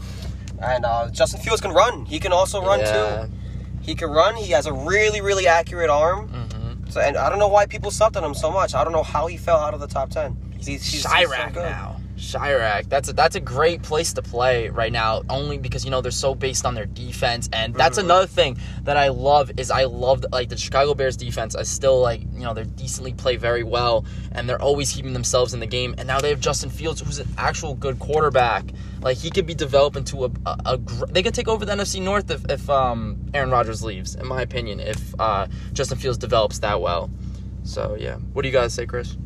and 0.61 0.85
uh, 0.85 1.09
Justin 1.09 1.41
Fields 1.41 1.61
can 1.61 1.71
run. 1.71 2.05
He 2.05 2.19
can 2.19 2.31
also 2.31 2.63
run 2.63 2.79
Yeah. 2.81 3.25
too. 3.27 3.31
He 3.81 3.95
can 3.95 4.11
run. 4.11 4.35
He 4.35 4.51
has 4.51 4.67
a 4.67 4.73
really 4.73 5.21
really 5.21 5.47
accurate 5.47 5.89
arm. 5.89 6.29
Mhm. 6.29 6.91
So 6.93 7.01
and 7.01 7.17
I 7.17 7.29
don't 7.29 7.39
know 7.39 7.47
why 7.47 7.65
people 7.65 7.89
sucked 7.89 8.17
on 8.17 8.23
him 8.23 8.35
so 8.35 8.51
much. 8.51 8.75
I 8.75 8.83
don't 8.83 8.93
know 8.93 9.01
how 9.03 9.25
he 9.25 9.37
fell 9.37 9.57
out 9.57 9.73
of 9.73 9.79
the 9.79 9.87
top 9.87 10.11
ten. 10.11 10.37
He's, 10.65 10.83
he's, 10.83 10.91
he's 10.91 11.01
so 11.03 11.49
now. 11.55 11.97
Chirac, 12.17 12.87
that's 12.87 13.09
a, 13.09 13.13
that's 13.13 13.35
a 13.35 13.39
great 13.39 13.81
place 13.81 14.13
to 14.13 14.21
play 14.21 14.69
right 14.69 14.91
now. 14.91 15.23
Only 15.27 15.57
because 15.57 15.83
you 15.83 15.89
know 15.89 16.01
they're 16.01 16.11
so 16.11 16.35
based 16.35 16.67
on 16.67 16.75
their 16.75 16.85
defense, 16.85 17.49
and 17.51 17.73
that's 17.73 17.97
Mhm. 17.97 18.03
another 18.03 18.27
thing 18.27 18.57
that 18.83 18.95
I 18.95 19.07
love 19.07 19.51
is 19.57 19.71
I 19.71 19.85
love 19.85 20.23
like 20.31 20.49
the 20.49 20.55
Chicago 20.57 20.93
Bears 20.93 21.17
defense. 21.17 21.55
I 21.55 21.63
still 21.63 21.99
like 21.99 22.21
you 22.21 22.41
know 22.41 22.53
they 22.53 22.63
decently 22.65 23.13
play 23.13 23.37
very 23.37 23.63
well, 23.63 24.05
and 24.33 24.47
they're 24.47 24.61
always 24.61 24.91
keeping 24.93 25.13
themselves 25.13 25.55
in 25.55 25.59
the 25.59 25.65
game. 25.65 25.95
And 25.97 26.05
now 26.07 26.19
they 26.19 26.29
have 26.29 26.39
Justin 26.39 26.69
Fields, 26.69 27.01
who's 27.01 27.17
an 27.17 27.27
actual 27.39 27.73
good 27.73 27.97
quarterback. 27.97 28.65
Like 29.01 29.17
he 29.17 29.31
could 29.31 29.47
be 29.47 29.55
developed 29.55 29.97
into 29.97 30.25
a, 30.25 30.29
a, 30.45 30.57
a 30.65 30.77
gr- 30.77 31.05
they 31.07 31.23
could 31.23 31.33
take 31.33 31.47
over 31.47 31.65
the 31.65 31.71
NFC 31.73 31.99
North 32.03 32.29
if, 32.29 32.45
if 32.51 32.69
um 32.69 33.17
Aaron 33.33 33.49
Rodgers 33.49 33.83
leaves. 33.83 34.13
In 34.13 34.27
my 34.27 34.43
opinion, 34.43 34.79
if 34.79 35.19
uh, 35.19 35.47
Justin 35.73 35.97
Fields 35.97 36.19
develops 36.19 36.59
that 36.59 36.79
well. 36.81 37.09
So 37.63 37.95
yeah, 37.99 38.17
what 38.33 38.43
do 38.43 38.47
you 38.47 38.53
guys 38.53 38.75
say, 38.75 38.85
Chris? 38.85 39.17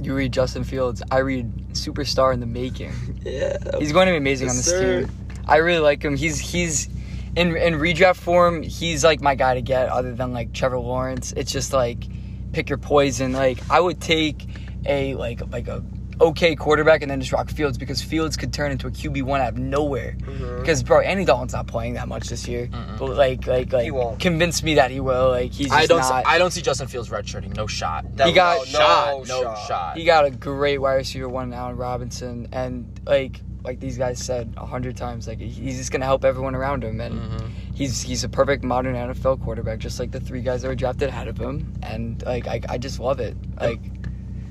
You 0.00 0.14
read 0.14 0.32
Justin 0.32 0.64
Fields. 0.64 1.02
I 1.10 1.18
read 1.18 1.52
superstar 1.72 2.32
in 2.32 2.40
the 2.40 2.46
making. 2.46 2.92
Yeah, 3.24 3.56
He's 3.78 3.92
going 3.92 4.06
to 4.06 4.12
be 4.12 4.16
amazing 4.16 4.48
on 4.48 4.54
Yes, 4.56 4.64
this 4.66 4.74
sir. 4.74 5.00
team. 5.02 5.10
I 5.46 5.56
really 5.56 5.80
like 5.80 6.02
him. 6.02 6.16
He's 6.16 6.38
he's 6.38 6.88
in 7.36 7.56
in 7.56 7.74
redraft 7.74 8.16
form. 8.16 8.62
He's 8.62 9.02
like 9.04 9.20
my 9.20 9.34
guy 9.34 9.54
to 9.54 9.62
get, 9.62 9.88
other 9.88 10.14
than 10.14 10.32
like 10.32 10.52
Trevor 10.52 10.78
Lawrence. 10.78 11.32
It's 11.36 11.50
just 11.52 11.72
like 11.72 12.04
pick 12.52 12.68
your 12.68 12.78
poison. 12.78 13.32
Like 13.32 13.58
I 13.70 13.80
would 13.80 14.00
take 14.00 14.46
a 14.86 15.14
like 15.14 15.40
like 15.50 15.68
a 15.68 15.82
okay 16.20 16.56
quarterback 16.56 17.02
and 17.02 17.10
then 17.10 17.20
just 17.20 17.32
rock 17.32 17.48
Fields 17.50 17.78
because 17.78 18.02
Fields 18.02 18.36
could 18.36 18.52
turn 18.52 18.72
into 18.72 18.86
a 18.86 18.90
QB 18.90 19.22
one 19.22 19.40
out 19.40 19.50
of 19.50 19.58
nowhere. 19.58 20.16
Mhm. 20.20 20.60
Because 20.60 20.82
bro, 20.82 21.00
Andy 21.00 21.24
Dalton's 21.24 21.52
not 21.52 21.66
playing 21.66 21.94
that 21.94 22.08
much 22.08 22.28
this 22.28 22.46
year. 22.48 22.66
Mm-mm. 22.66 22.98
But 22.98 23.16
like 23.16 23.46
like 23.46 23.72
like 23.72 23.84
He 23.84 23.90
won't. 23.90 24.18
convince 24.20 24.62
me 24.62 24.74
that 24.76 24.90
he 24.90 25.00
will. 25.00 25.30
Like 25.30 25.52
he's 25.52 25.68
just 25.68 25.78
I 25.78 25.86
don't. 25.86 25.98
not. 26.00 26.08
See, 26.24 26.30
I 26.30 26.38
don't 26.38 26.50
see 26.50 26.62
Justin 26.62 26.88
Fields 26.88 27.08
redshirting. 27.08 27.54
No 27.56 27.66
shot. 27.66 28.04
He 28.24 28.32
got 28.32 28.58
no, 28.58 28.64
shot. 28.64 29.28
no 29.28 29.42
No 29.42 29.54
shot. 29.66 29.96
He 29.96 30.04
got 30.04 30.24
a 30.24 30.30
great 30.30 30.78
wide 30.78 30.94
receiver 30.94 31.28
one, 31.28 31.52
Allen 31.52 31.76
Robinson, 31.76 32.48
and 32.52 33.00
like 33.06 33.40
like 33.64 33.80
these 33.80 33.98
guys 33.98 34.18
said 34.22 34.54
a 34.56 34.64
hundred 34.64 34.96
times, 34.96 35.26
like 35.28 35.38
he's 35.38 35.76
just 35.76 35.90
gonna 35.92 36.04
help 36.04 36.24
everyone 36.24 36.54
around 36.54 36.82
him, 36.84 37.00
and 37.00 37.14
Mhm. 37.20 37.50
he's 37.74 38.00
he's 38.00 38.24
a 38.24 38.28
perfect 38.28 38.64
modern 38.64 38.94
NFL 38.94 39.36
quarterback, 39.42 39.78
just 39.78 39.98
like 40.00 40.10
the 40.10 40.20
three 40.20 40.40
guys 40.42 40.62
that 40.62 40.68
were 40.68 40.74
drafted 40.74 41.08
ahead 41.10 41.28
of 41.28 41.36
him, 41.36 41.74
and 41.82 42.22
like 42.24 42.46
I, 42.46 42.60
I 42.68 42.78
just 42.78 42.98
love 43.00 43.20
it. 43.20 43.36
Like 43.60 43.80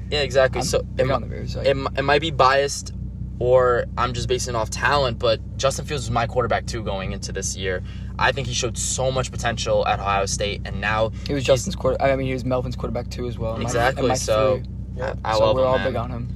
Yeah, 0.09 0.21
exactly. 0.21 0.59
I'm 0.61 0.65
so 0.65 0.83
big 0.83 1.07
it, 1.07 1.11
on 1.11 1.21
the 1.21 1.27
Bears. 1.27 1.55
Like, 1.55 1.67
it, 1.67 1.77
it 1.97 2.01
might 2.03 2.21
be 2.21 2.31
biased, 2.31 2.93
or 3.39 3.85
I'm 3.97 4.13
just 4.13 4.27
basing 4.27 4.55
it 4.55 4.57
off 4.57 4.69
talent. 4.69 5.19
But 5.19 5.57
Justin 5.57 5.85
Fields 5.85 6.03
was 6.05 6.11
my 6.11 6.27
quarterback 6.27 6.65
too 6.65 6.83
going 6.83 7.11
into 7.11 7.31
this 7.31 7.55
year. 7.57 7.83
I 8.19 8.31
think 8.31 8.47
he 8.47 8.53
showed 8.53 8.77
so 8.77 9.11
much 9.11 9.31
potential 9.31 9.85
at 9.87 9.99
Ohio 9.99 10.25
State, 10.25 10.61
and 10.65 10.79
now 10.81 11.09
he 11.27 11.33
was 11.33 11.43
Justin's 11.43 11.75
quarter. 11.75 12.01
I 12.01 12.15
mean, 12.15 12.27
he 12.27 12.33
was 12.33 12.45
Melvin's 12.45 12.75
quarterback 12.75 13.09
too 13.09 13.27
as 13.27 13.37
well. 13.37 13.53
and 13.53 13.63
my- 13.63 13.69
Exactly, 13.69 14.07
my 14.07 14.15
so- 14.15 14.57
three. 14.57 14.73
Yeah. 14.95 15.13
I, 15.23 15.31
I 15.31 15.33
so 15.37 15.45
love 15.45 15.55
we're 15.55 15.61
him, 15.61 15.67
all 15.67 15.77
man. 15.77 15.87
big 15.87 15.95
on 15.95 16.09
him. 16.09 16.35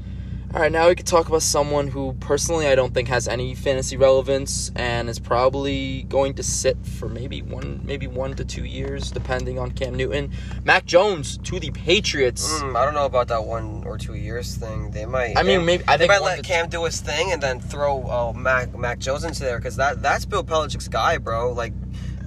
All 0.54 0.60
right, 0.60 0.72
now 0.72 0.90
we 0.90 0.96
could 0.96 1.08
talk 1.08 1.30
about 1.30 1.44
someone 1.44 1.88
who 1.88 2.12
personally 2.20 2.68
I 2.68 2.76
don't 2.76 2.94
think 2.94 3.08
has 3.08 3.30
any 3.30 3.56
fantasy 3.56 3.96
relevance 3.96 4.70
and 4.76 5.10
is 5.10 5.18
probably 5.18 6.04
going 6.10 6.34
to 6.34 6.44
sit 6.44 6.76
for 6.86 7.08
maybe 7.08 7.42
one, 7.42 7.80
maybe 7.86 8.06
one 8.06 8.34
to 8.36 8.44
two 8.44 8.66
years, 8.66 9.12
depending 9.12 9.58
on 9.58 9.72
Cam 9.72 9.96
Newton. 9.96 10.30
Mac 10.66 10.86
Jones 10.86 11.38
to 11.38 11.58
the 11.58 11.72
Patriots. 11.72 12.52
Mm, 12.60 12.76
I 12.76 12.84
don't 12.84 12.94
know 12.94 13.06
about 13.06 13.30
that 13.30 13.46
one 13.46 13.86
or 13.86 13.98
two 13.98 14.16
years 14.16 14.58
thing. 14.58 14.92
They 14.92 15.06
might. 15.06 15.38
I 15.38 15.44
mean, 15.44 15.64
maybe 15.64 15.86
I 15.88 15.96
they 15.96 16.08
might 16.08 16.22
let 16.22 16.44
Cam 16.44 16.68
do 16.68 16.84
his 16.84 17.00
thing 17.00 17.32
and 17.32 17.42
then 17.42 17.62
throw 17.62 18.04
uh, 18.04 18.34
Mac 18.34 18.78
Mac 18.78 19.00
Jones 19.00 19.24
into 19.24 19.44
there 19.44 19.58
because 19.58 19.78
that 19.78 20.02
that's 20.02 20.26
Bill 20.26 20.44
Belichick's 20.44 20.90
guy, 20.90 21.18
bro. 21.18 21.54
Like, 21.54 21.72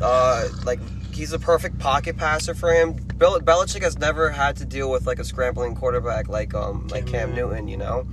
uh, 0.00 0.48
like 0.64 0.80
he's 1.14 1.32
a 1.32 1.38
perfect 1.38 1.78
pocket 1.78 2.16
passer 2.16 2.54
for 2.54 2.72
him. 2.72 2.92
Bill 3.18 3.38
Belichick 3.40 3.82
has 3.82 3.98
never 3.98 4.30
had 4.30 4.56
to 4.56 4.64
deal 4.64 4.90
with 4.90 5.06
like 5.06 5.18
a 5.18 5.24
scrambling 5.24 5.74
quarterback 5.74 6.28
like 6.28 6.54
um 6.54 6.88
like 6.88 7.06
Cam 7.06 7.34
Newton, 7.34 7.68
you 7.68 7.76
know. 7.76 8.06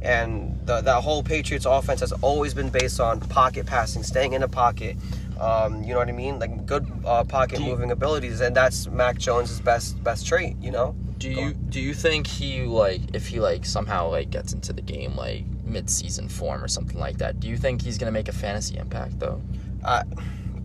And 0.00 0.58
the, 0.64 0.80
that 0.80 1.02
whole 1.02 1.24
Patriots 1.24 1.66
offense 1.66 2.00
has 2.00 2.12
always 2.12 2.54
been 2.54 2.68
based 2.70 3.00
on 3.00 3.18
pocket 3.20 3.66
passing, 3.66 4.04
staying 4.04 4.32
in 4.32 4.42
the 4.42 4.48
pocket. 4.48 4.96
Um, 5.40 5.82
you 5.82 5.92
know 5.92 5.98
what 5.98 6.08
I 6.08 6.12
mean? 6.12 6.38
Like 6.38 6.66
good 6.66 6.86
uh, 7.04 7.24
pocket 7.24 7.58
you- 7.60 7.66
moving 7.66 7.90
abilities, 7.90 8.40
and 8.40 8.54
that's 8.54 8.86
Mac 8.88 9.18
Jones' 9.18 9.60
best 9.60 10.02
best 10.04 10.26
trait. 10.26 10.56
You 10.60 10.70
know. 10.70 10.94
Do 11.18 11.34
Go 11.34 11.40
you 11.40 11.46
on. 11.48 11.66
do 11.70 11.80
you 11.80 11.94
think 11.94 12.28
he 12.28 12.62
like 12.62 13.00
if 13.12 13.26
he 13.26 13.40
like 13.40 13.64
somehow 13.66 14.08
like 14.10 14.30
gets 14.30 14.52
into 14.52 14.72
the 14.72 14.82
game 14.82 15.16
like 15.16 15.44
mid 15.64 15.90
season 15.90 16.28
form 16.28 16.62
or 16.62 16.68
something 16.68 16.98
like 16.98 17.18
that? 17.18 17.40
Do 17.40 17.48
you 17.48 17.56
think 17.56 17.82
he's 17.82 17.98
gonna 17.98 18.12
make 18.12 18.28
a 18.28 18.32
fantasy 18.32 18.78
impact 18.78 19.18
though? 19.18 19.40
I 19.84 20.04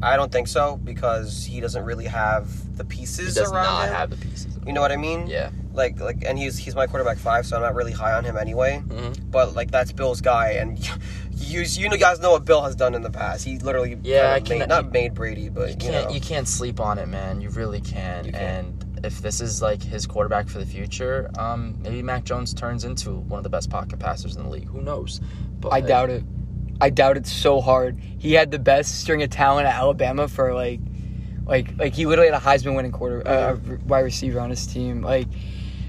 I 0.03 0.15
don't 0.17 0.31
think 0.31 0.47
so 0.47 0.77
because 0.77 1.45
he 1.45 1.59
doesn't 1.61 1.83
really 1.83 2.05
have 2.05 2.77
the 2.77 2.83
He 2.83 2.89
pieces 3.01 3.35
does 3.35 3.51
around 3.51 3.65
not 3.65 3.87
him. 3.87 3.93
have 3.93 4.09
the 4.09 4.17
pieces. 4.17 4.57
you 4.65 4.73
know 4.73 4.81
what 4.81 4.91
I 4.91 4.97
mean? 4.97 5.27
Yeah. 5.27 5.49
Like 5.73 5.99
like, 5.99 6.23
and 6.25 6.37
he's 6.37 6.57
he's 6.57 6.75
my 6.75 6.85
quarterback 6.87 7.17
five, 7.17 7.45
so 7.47 7.55
I'm 7.55 7.61
not 7.63 7.73
really 7.75 7.91
high 7.91 8.13
on 8.13 8.23
him 8.23 8.37
anyway. 8.37 8.83
Mhm. 8.87 9.31
But 9.31 9.55
like 9.55 9.71
that's 9.71 9.91
Bill's 9.91 10.21
guy, 10.21 10.51
and 10.51 10.77
you 11.31 11.61
you 11.61 11.89
know 11.89 11.97
guys 11.97 12.19
know 12.19 12.31
what 12.31 12.45
Bill 12.45 12.61
has 12.61 12.75
done 12.75 12.93
in 12.93 13.01
the 13.01 13.09
past. 13.09 13.43
He 13.43 13.57
literally 13.57 13.97
Yeah, 14.03 14.33
made, 14.35 14.45
cannot- 14.45 14.69
not 14.69 14.91
made 14.91 15.13
Brady, 15.15 15.49
but 15.49 15.69
You 15.69 15.69
you, 15.69 15.77
can't 15.91 16.07
know. 16.09 16.13
you 16.13 16.21
can't 16.21 16.47
sleep 16.47 16.79
on 16.79 16.99
it, 16.99 17.07
man. 17.07 17.41
You 17.41 17.49
really 17.49 17.81
can. 17.81 18.25
You 18.25 18.31
can't. 18.33 18.67
And 18.67 19.05
if 19.05 19.21
this 19.21 19.41
is 19.41 19.61
like 19.63 19.81
his 19.81 20.05
quarterback 20.05 20.47
for 20.47 20.59
the 20.59 20.65
future, 20.65 21.29
um, 21.39 21.75
maybe 21.81 22.01
Mac 22.03 22.23
Jones 22.23 22.53
turns 22.53 22.85
into 22.85 23.11
one 23.15 23.37
of 23.39 23.43
the 23.43 23.49
best 23.49 23.69
pocket 23.71 23.97
passers 23.99 24.35
in 24.35 24.43
the 24.43 24.49
league. 24.49 24.67
Who 24.69 24.81
knows? 24.81 25.21
But 25.59 25.73
I 25.73 25.81
doubt 25.81 26.09
it. 26.11 26.23
I 26.83 26.89
doubt 26.89 27.15
it 27.15 27.25
so 27.25 27.61
hard. 27.61 27.97
He 28.19 28.33
had 28.33 28.51
the 28.51 28.59
best 28.59 28.99
string 28.99 29.23
of 29.23 29.29
talent 29.29 29.67
at 29.67 29.73
Alabama 29.73 30.27
for 30.27 30.53
like, 30.53 30.81
like, 31.45 31.77
like 31.77 31.93
he 31.93 32.05
literally 32.05 32.29
had 32.29 32.37
a 32.37 32.43
Heisman 32.43 32.75
winning 32.75 32.91
quarter, 32.91 33.25
uh, 33.25 33.55
wide 33.85 34.01
receiver 34.01 34.41
on 34.41 34.49
his 34.49 34.67
team. 34.67 35.01
Like 35.01 35.29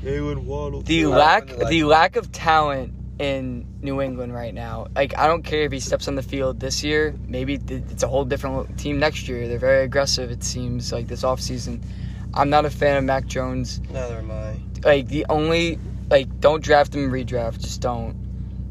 Jaylen 0.05 0.45
Waddle. 0.45 0.83
the 0.83 1.07
lack, 1.07 1.49
like 1.59 1.69
the 1.69 1.81
him. 1.81 1.89
lack 1.89 2.15
of 2.15 2.31
talent 2.31 2.95
in 3.19 3.67
New 3.83 4.01
England 4.01 4.35
right 4.35 4.55
now. 4.55 4.87
Like 4.95 5.19
I 5.19 5.27
don't 5.27 5.43
care 5.43 5.63
if 5.63 5.73
he 5.73 5.81
steps 5.81 6.07
on 6.07 6.15
the 6.15 6.23
field 6.23 6.61
this 6.61 6.85
year. 6.85 7.13
Maybe 7.27 7.55
it's 7.55 8.05
a 8.05 8.09
whole 8.09 8.25
different 8.25 8.79
team 8.79 9.01
next 9.01 9.27
year. 9.27 9.49
They're 9.49 9.59
very 9.59 9.83
aggressive. 9.83 10.31
It 10.31 10.45
seems 10.45 10.93
like 10.93 11.09
this 11.09 11.25
offseason. 11.25 11.83
I'm 12.35 12.51
not 12.51 12.67
a 12.67 12.71
fan 12.71 12.99
of 12.99 13.03
Mac 13.03 13.27
Jones. 13.27 13.81
Neither 13.91 14.19
am 14.19 14.31
I. 14.31 14.61
Like 14.85 15.09
the 15.09 15.27
only 15.29 15.81
like 16.09 16.39
don't 16.39 16.63
draft 16.63 16.95
him 16.95 17.11
redraft. 17.11 17.63
Just 17.63 17.81
don't. 17.81 18.24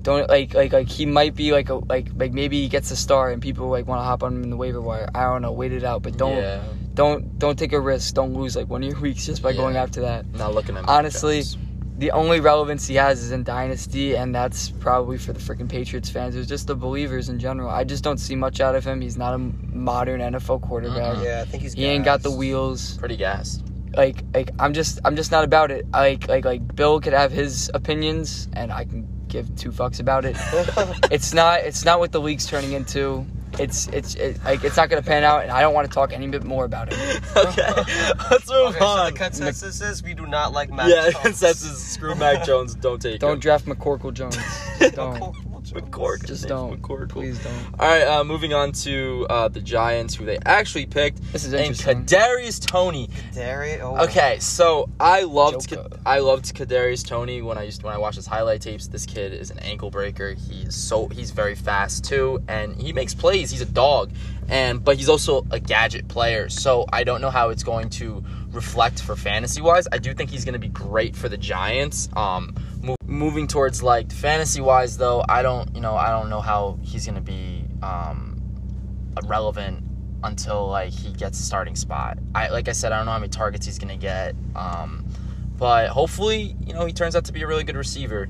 Don't 0.03 0.29
like 0.29 0.53
like 0.53 0.73
like 0.73 0.89
he 0.89 1.05
might 1.05 1.33
be 1.33 1.51
like 1.53 1.69
a 1.69 1.75
like 1.75 2.09
like 2.15 2.33
maybe 2.33 2.61
he 2.61 2.67
gets 2.67 2.91
a 2.91 2.95
star 2.95 3.31
and 3.31 3.41
people 3.41 3.69
like 3.69 3.87
want 3.87 3.99
to 3.99 4.03
hop 4.03 4.21
on 4.23 4.35
him 4.35 4.43
in 4.43 4.49
the 4.49 4.57
waiver 4.57 4.81
wire. 4.81 5.09
I 5.15 5.23
don't 5.23 5.41
know. 5.41 5.51
Wait 5.53 5.71
it 5.71 5.83
out, 5.83 6.01
but 6.03 6.17
don't 6.17 6.37
Yeah, 6.37 6.61
don't 6.93 7.39
don't 7.39 7.57
take 7.57 7.71
a 7.73 7.79
risk. 7.79 8.13
Don't 8.13 8.33
lose 8.33 8.55
like 8.55 8.67
one 8.67 8.83
of 8.83 8.89
your 8.91 8.99
weeks 9.07 9.25
just 9.25 9.41
by 9.41 9.51
Yeah. 9.51 9.57
going 9.57 9.75
after 9.77 10.01
that. 10.01 10.25
not 10.33 10.53
looking 10.53 10.75
at 10.77 10.87
Honestly, 10.89 11.37
Jones. 11.37 11.57
The 11.99 12.11
only 12.11 12.39
relevance 12.41 12.87
he 12.87 12.95
has 12.95 13.21
is 13.23 13.31
in 13.31 13.43
Dynasty, 13.43 14.17
and 14.17 14.33
that's 14.33 14.71
probably 14.71 15.17
for 15.17 15.31
the 15.31 15.39
freaking 15.39 15.69
Patriots 15.69 16.09
fans. 16.09 16.35
It's 16.35 16.49
just 16.49 16.65
the 16.67 16.75
believers 16.75 17.29
in 17.29 17.37
general. 17.39 17.69
I 17.69 17.83
just 17.83 18.03
don't 18.03 18.17
see 18.17 18.35
much 18.35 18.59
out 18.59 18.75
of 18.75 18.83
him. 18.83 18.99
He's 18.99 19.15
not 19.15 19.35
a 19.35 19.37
modern 19.37 20.19
NFL 20.19 20.59
quarterback. 20.63 21.17
Mhm. 21.17 21.23
Yeah, 21.23 21.41
I 21.43 21.45
think 21.45 21.61
he's. 21.63 21.73
He 21.73 21.85
ain't 21.85 22.03
got 22.03 22.23
the 22.23 22.31
wheels. 22.31 22.97
pretty 22.97 23.15
gassed. 23.15 23.63
Like, 23.95 24.23
like 24.33 24.49
I'm 24.59 24.73
just, 24.73 24.99
I'm 25.05 25.15
just 25.15 25.31
not 25.31 25.43
about 25.43 25.69
it. 25.69 25.85
Like, 25.93 26.27
like, 26.27 26.43
like 26.45 26.75
Bill 26.75 26.99
could 26.99 27.13
have 27.13 27.31
his 27.31 27.69
opinions, 27.75 28.49
and 28.53 28.71
I 28.73 28.85
can 28.85 29.07
give 29.33 29.53
two 29.57 29.71
fucks 29.71 29.99
about 29.99 30.23
it. 30.25 30.37
it's 31.11 31.33
not, 31.33 31.59
it's 31.61 31.83
not 31.83 31.99
what 31.99 32.11
the 32.11 32.21
league's 32.21 32.45
turning 32.45 32.71
into. 32.73 33.25
It's, 33.59 33.87
it's, 33.89 34.15
it, 34.15 34.43
like, 34.43 34.63
it's 34.63 34.77
not 34.77 34.89
gonna 34.89 35.01
pan 35.03 35.23
out, 35.23 35.43
and 35.43 35.51
I 35.51 35.61
don't 35.61 35.73
want 35.75 35.87
to 35.87 35.93
talk 35.93 36.11
any 36.13 36.27
bit 36.27 36.43
more 36.43 36.65
about 36.65 36.87
it. 36.91 36.97
okay, 37.35 37.67
let's 38.31 38.49
move 38.49 38.69
Okay, 38.69 38.79
so 38.79 38.85
on. 38.85 39.13
the 39.13 39.19
consensus 39.19 39.79
is 39.81 40.01
we 40.01 40.13
do 40.15 40.25
not 40.25 40.53
like 40.53 40.71
Mac 40.71 40.89
yeah, 40.89 41.03
Jones. 41.11 41.17
consensus. 41.23 41.83
Screw 41.83 42.15
Mac 42.15 42.43
Jones. 42.45 42.73
Don't 42.75 42.99
take 43.01 43.19
Don't 43.19 43.33
him. 43.33 43.39
draft 43.39 43.65
McCorkle 43.65 44.11
Jones. 44.13 44.37
Don't. 44.95 45.35
Cool. 45.91 46.07
Jones. 46.17 46.21
Just 46.27 46.47
don't. 46.47 46.81
McCourt. 46.81 47.09
Please 47.09 47.37
don't. 47.43 47.53
All 47.79 47.87
right, 47.87 48.03
uh, 48.07 48.23
moving 48.23 48.53
on 48.53 48.71
to 48.73 49.25
uh, 49.29 49.47
the 49.47 49.61
Giants, 49.61 50.15
who 50.15 50.25
they 50.25 50.37
actually 50.45 50.85
picked, 50.85 51.21
This 51.31 51.45
is 51.45 51.53
and 51.53 51.61
interesting. 51.65 52.05
Kadarius 52.05 52.65
Toney. 52.65 53.09
Darius. 53.33 53.81
Oh, 53.83 54.03
Okay, 54.03 54.37
so 54.39 54.89
I 54.99 55.23
loved 55.23 55.69
Joker. 55.69 55.89
Ka- 55.89 55.97
I 56.05 56.19
loved 56.19 56.45
Kadarius 56.55 57.05
Toney 57.07 57.41
when 57.41 57.57
I 57.57 57.63
used 57.63 57.83
when 57.83 57.93
I 57.93 57.97
watched 57.97 58.17
his 58.17 58.27
highlight 58.27 58.61
tapes. 58.61 58.87
This 58.87 59.05
kid 59.05 59.33
is 59.33 59.51
an 59.51 59.59
ankle 59.59 59.89
breaker. 59.89 60.33
He's 60.33 60.75
so 60.75 61.07
he's 61.07 61.31
very 61.31 61.55
fast 61.55 62.03
too, 62.05 62.41
and 62.47 62.75
he 62.81 62.93
makes 62.93 63.13
plays. 63.13 63.49
He's 63.51 63.61
a 63.61 63.65
dog, 63.65 64.11
and 64.49 64.83
but 64.83 64.97
he's 64.97 65.09
also 65.09 65.45
a 65.51 65.59
gadget 65.59 66.07
player. 66.07 66.49
So 66.49 66.85
I 66.91 67.03
don't 67.03 67.21
know 67.21 67.29
how 67.31 67.49
it's 67.49 67.63
going 67.63 67.89
to 67.91 68.23
reflect 68.51 69.01
for 69.01 69.15
fantasy 69.15 69.61
wise. 69.61 69.87
I 69.91 69.97
do 69.97 70.13
think 70.13 70.29
he's 70.29 70.45
going 70.45 70.53
to 70.53 70.59
be 70.59 70.67
great 70.67 71.15
for 71.15 71.27
the 71.29 71.37
Giants. 71.37 72.07
Um, 72.15 72.55
mo- 72.83 72.95
moving 73.07 73.47
towards 73.47 73.81
like 73.81 74.11
fantasy 74.11 74.61
wise 74.61 74.97
though, 74.97 75.23
I 75.27 75.41
don't 75.41 75.73
you 75.73 75.81
know 75.81 75.95
I 75.95 76.09
don't 76.09 76.29
know 76.29 76.41
how 76.41 76.77
he's 76.83 77.05
to 77.05 77.21
be 77.21 77.65
um 77.81 78.41
relevant 79.25 79.83
until 80.23 80.67
like 80.67 80.91
he 80.91 81.11
gets 81.13 81.39
a 81.39 81.43
starting 81.43 81.75
spot. 81.75 82.17
I 82.35 82.49
like 82.49 82.67
I 82.67 82.71
said, 82.71 82.91
I 82.91 82.97
don't 82.97 83.05
know 83.05 83.11
how 83.11 83.19
many 83.19 83.29
targets 83.29 83.65
he's 83.65 83.79
gonna 83.79 83.97
get. 83.97 84.35
Um, 84.55 85.05
but 85.57 85.89
hopefully, 85.89 86.55
you 86.65 86.73
know, 86.73 86.85
he 86.85 86.93
turns 86.93 87.15
out 87.15 87.25
to 87.25 87.33
be 87.33 87.41
a 87.41 87.47
really 87.47 87.63
good 87.63 87.77
receiver. 87.77 88.29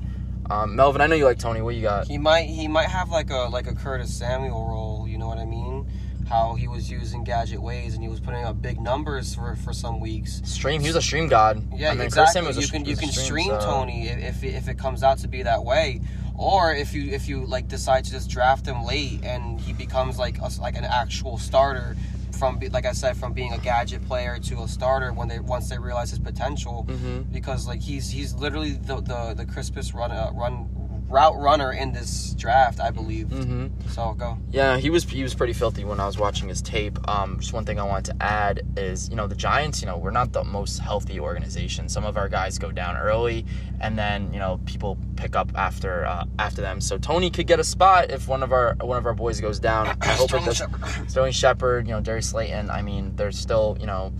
Um, 0.50 0.76
Melvin, 0.76 1.00
I 1.00 1.06
know 1.06 1.16
you 1.16 1.24
like 1.24 1.38
Toney. 1.38 1.62
What 1.62 1.74
you 1.74 1.82
got? 1.82 2.06
He 2.06 2.18
might 2.18 2.46
he 2.46 2.68
might 2.68 2.88
have 2.88 3.10
like 3.10 3.30
a 3.30 3.48
like 3.50 3.66
a 3.66 3.74
Curtis 3.74 4.14
Samuel 4.14 4.66
role. 4.68 5.08
You 5.08 5.18
know 5.18 5.28
what 5.28 5.38
I 5.38 5.44
mean? 5.44 5.88
How 6.28 6.54
he 6.54 6.68
was 6.68 6.90
using 6.90 7.22
gadget 7.24 7.60
ways 7.60 7.94
and 7.94 8.02
he 8.02 8.08
was 8.08 8.20
putting 8.20 8.44
up 8.44 8.60
big 8.62 8.80
numbers 8.80 9.34
for 9.34 9.56
for 9.56 9.72
some 9.72 10.00
weeks. 10.00 10.40
Stream. 10.44 10.80
He 10.80 10.86
was 10.88 10.96
a 10.96 11.02
stream 11.02 11.28
god. 11.28 11.62
Yeah, 11.74 11.90
I 11.90 11.94
mean, 11.94 12.02
exactly. 12.02 12.40
A 12.46 12.52
you 12.52 12.62
sh- 12.62 12.70
can 12.70 12.84
you 12.84 12.94
a 12.94 12.96
can 12.96 13.10
stream 13.10 13.48
so- 13.48 13.60
Toney 13.60 14.08
if, 14.08 14.42
if 14.42 14.54
if 14.54 14.68
it 14.68 14.78
comes 14.78 15.02
out 15.02 15.18
to 15.18 15.28
be 15.28 15.42
that 15.42 15.64
way, 15.64 16.00
or 16.36 16.72
if 16.74 16.94
you 16.94 17.10
if 17.12 17.28
you 17.28 17.44
like 17.46 17.68
decide 17.68 18.04
to 18.06 18.10
just 18.10 18.30
draft 18.30 18.66
him 18.66 18.84
late 18.84 19.22
and 19.22 19.60
he 19.60 19.72
becomes 19.72 20.18
like 20.18 20.38
a, 20.40 20.50
like 20.60 20.76
an 20.76 20.84
actual 20.84 21.36
starter 21.38 21.96
from 22.38 22.58
like 22.72 22.84
I 22.86 22.92
said 22.92 23.16
from 23.16 23.32
being 23.32 23.52
a 23.52 23.58
gadget 23.58 24.04
player 24.06 24.38
to 24.40 24.62
a 24.62 24.68
starter 24.68 25.12
when 25.12 25.28
they 25.28 25.38
once 25.38 25.68
they 25.68 25.78
realize 25.78 26.10
his 26.10 26.18
potential 26.18 26.84
Mhm. 26.88 27.32
because 27.32 27.68
like 27.68 27.80
he's 27.80 28.10
he's 28.10 28.34
literally 28.34 28.72
the 28.72 28.96
the, 29.00 29.34
the 29.36 29.46
crispest 29.46 29.94
run 29.94 30.10
uh, 30.10 30.30
run 30.34 30.68
route 31.14 31.38
runner 31.38 31.72
in 31.72 31.92
this 31.92 32.34
draft 32.34 32.80
I 32.80 32.90
believe. 32.90 33.28
Mhm. 33.28 33.70
So 33.90 34.12
go. 34.14 34.36
Yeah, 34.50 34.76
he 34.76 34.90
was 34.90 35.04
he 35.04 35.22
was 35.22 35.34
pretty 35.34 35.52
filthy 35.52 35.84
when 35.84 36.00
I 36.00 36.06
was 36.06 36.18
watching 36.18 36.48
his 36.48 36.60
tape. 36.60 36.98
Um, 37.08 37.38
just 37.40 37.52
one 37.52 37.64
thing 37.64 37.78
I 37.78 37.84
wanted 37.84 38.06
to 38.12 38.22
add 38.22 38.62
is, 38.76 39.08
you 39.08 39.16
know, 39.16 39.26
the 39.28 39.36
Giants. 39.36 39.80
You 39.80 39.86
know, 39.86 39.96
we're 39.96 40.10
not 40.10 40.32
the 40.32 40.42
most 40.44 40.78
healthy 40.78 41.20
organization. 41.20 41.88
Some 41.88 42.04
of 42.04 42.16
our 42.16 42.28
guys 42.28 42.58
go 42.58 42.72
down 42.72 42.96
early, 42.96 43.46
and 43.80 43.96
then 43.96 44.32
you 44.32 44.40
know 44.40 44.60
people 44.66 44.98
pick 45.16 45.36
up 45.36 45.52
after 45.54 46.04
uh, 46.04 46.24
after 46.38 46.60
them. 46.60 46.80
So 46.80 46.98
Toney 46.98 47.30
could 47.30 47.46
get 47.46 47.60
a 47.60 47.64
spot 47.64 48.10
if 48.10 48.26
one 48.28 48.42
of 48.42 48.52
our 48.52 48.74
one 48.80 48.98
of 48.98 49.06
our 49.06 49.14
boys 49.14 49.40
goes 49.40 49.60
down. 49.60 49.86
I 50.00 50.08
hope 50.08 50.32
it 50.34 50.40
Sterling. 50.42 50.54
Shepard. 50.54 51.10
Sterling 51.10 51.32
Shepard, 51.32 51.86
you 51.86 51.94
know, 51.94 52.00
Darius 52.00 52.30
Slayton. 52.30 52.70
I 52.70 52.82
mean, 52.82 53.14
there's 53.16 53.38
still, 53.38 53.76
you 53.80 53.86
know, 53.86 54.12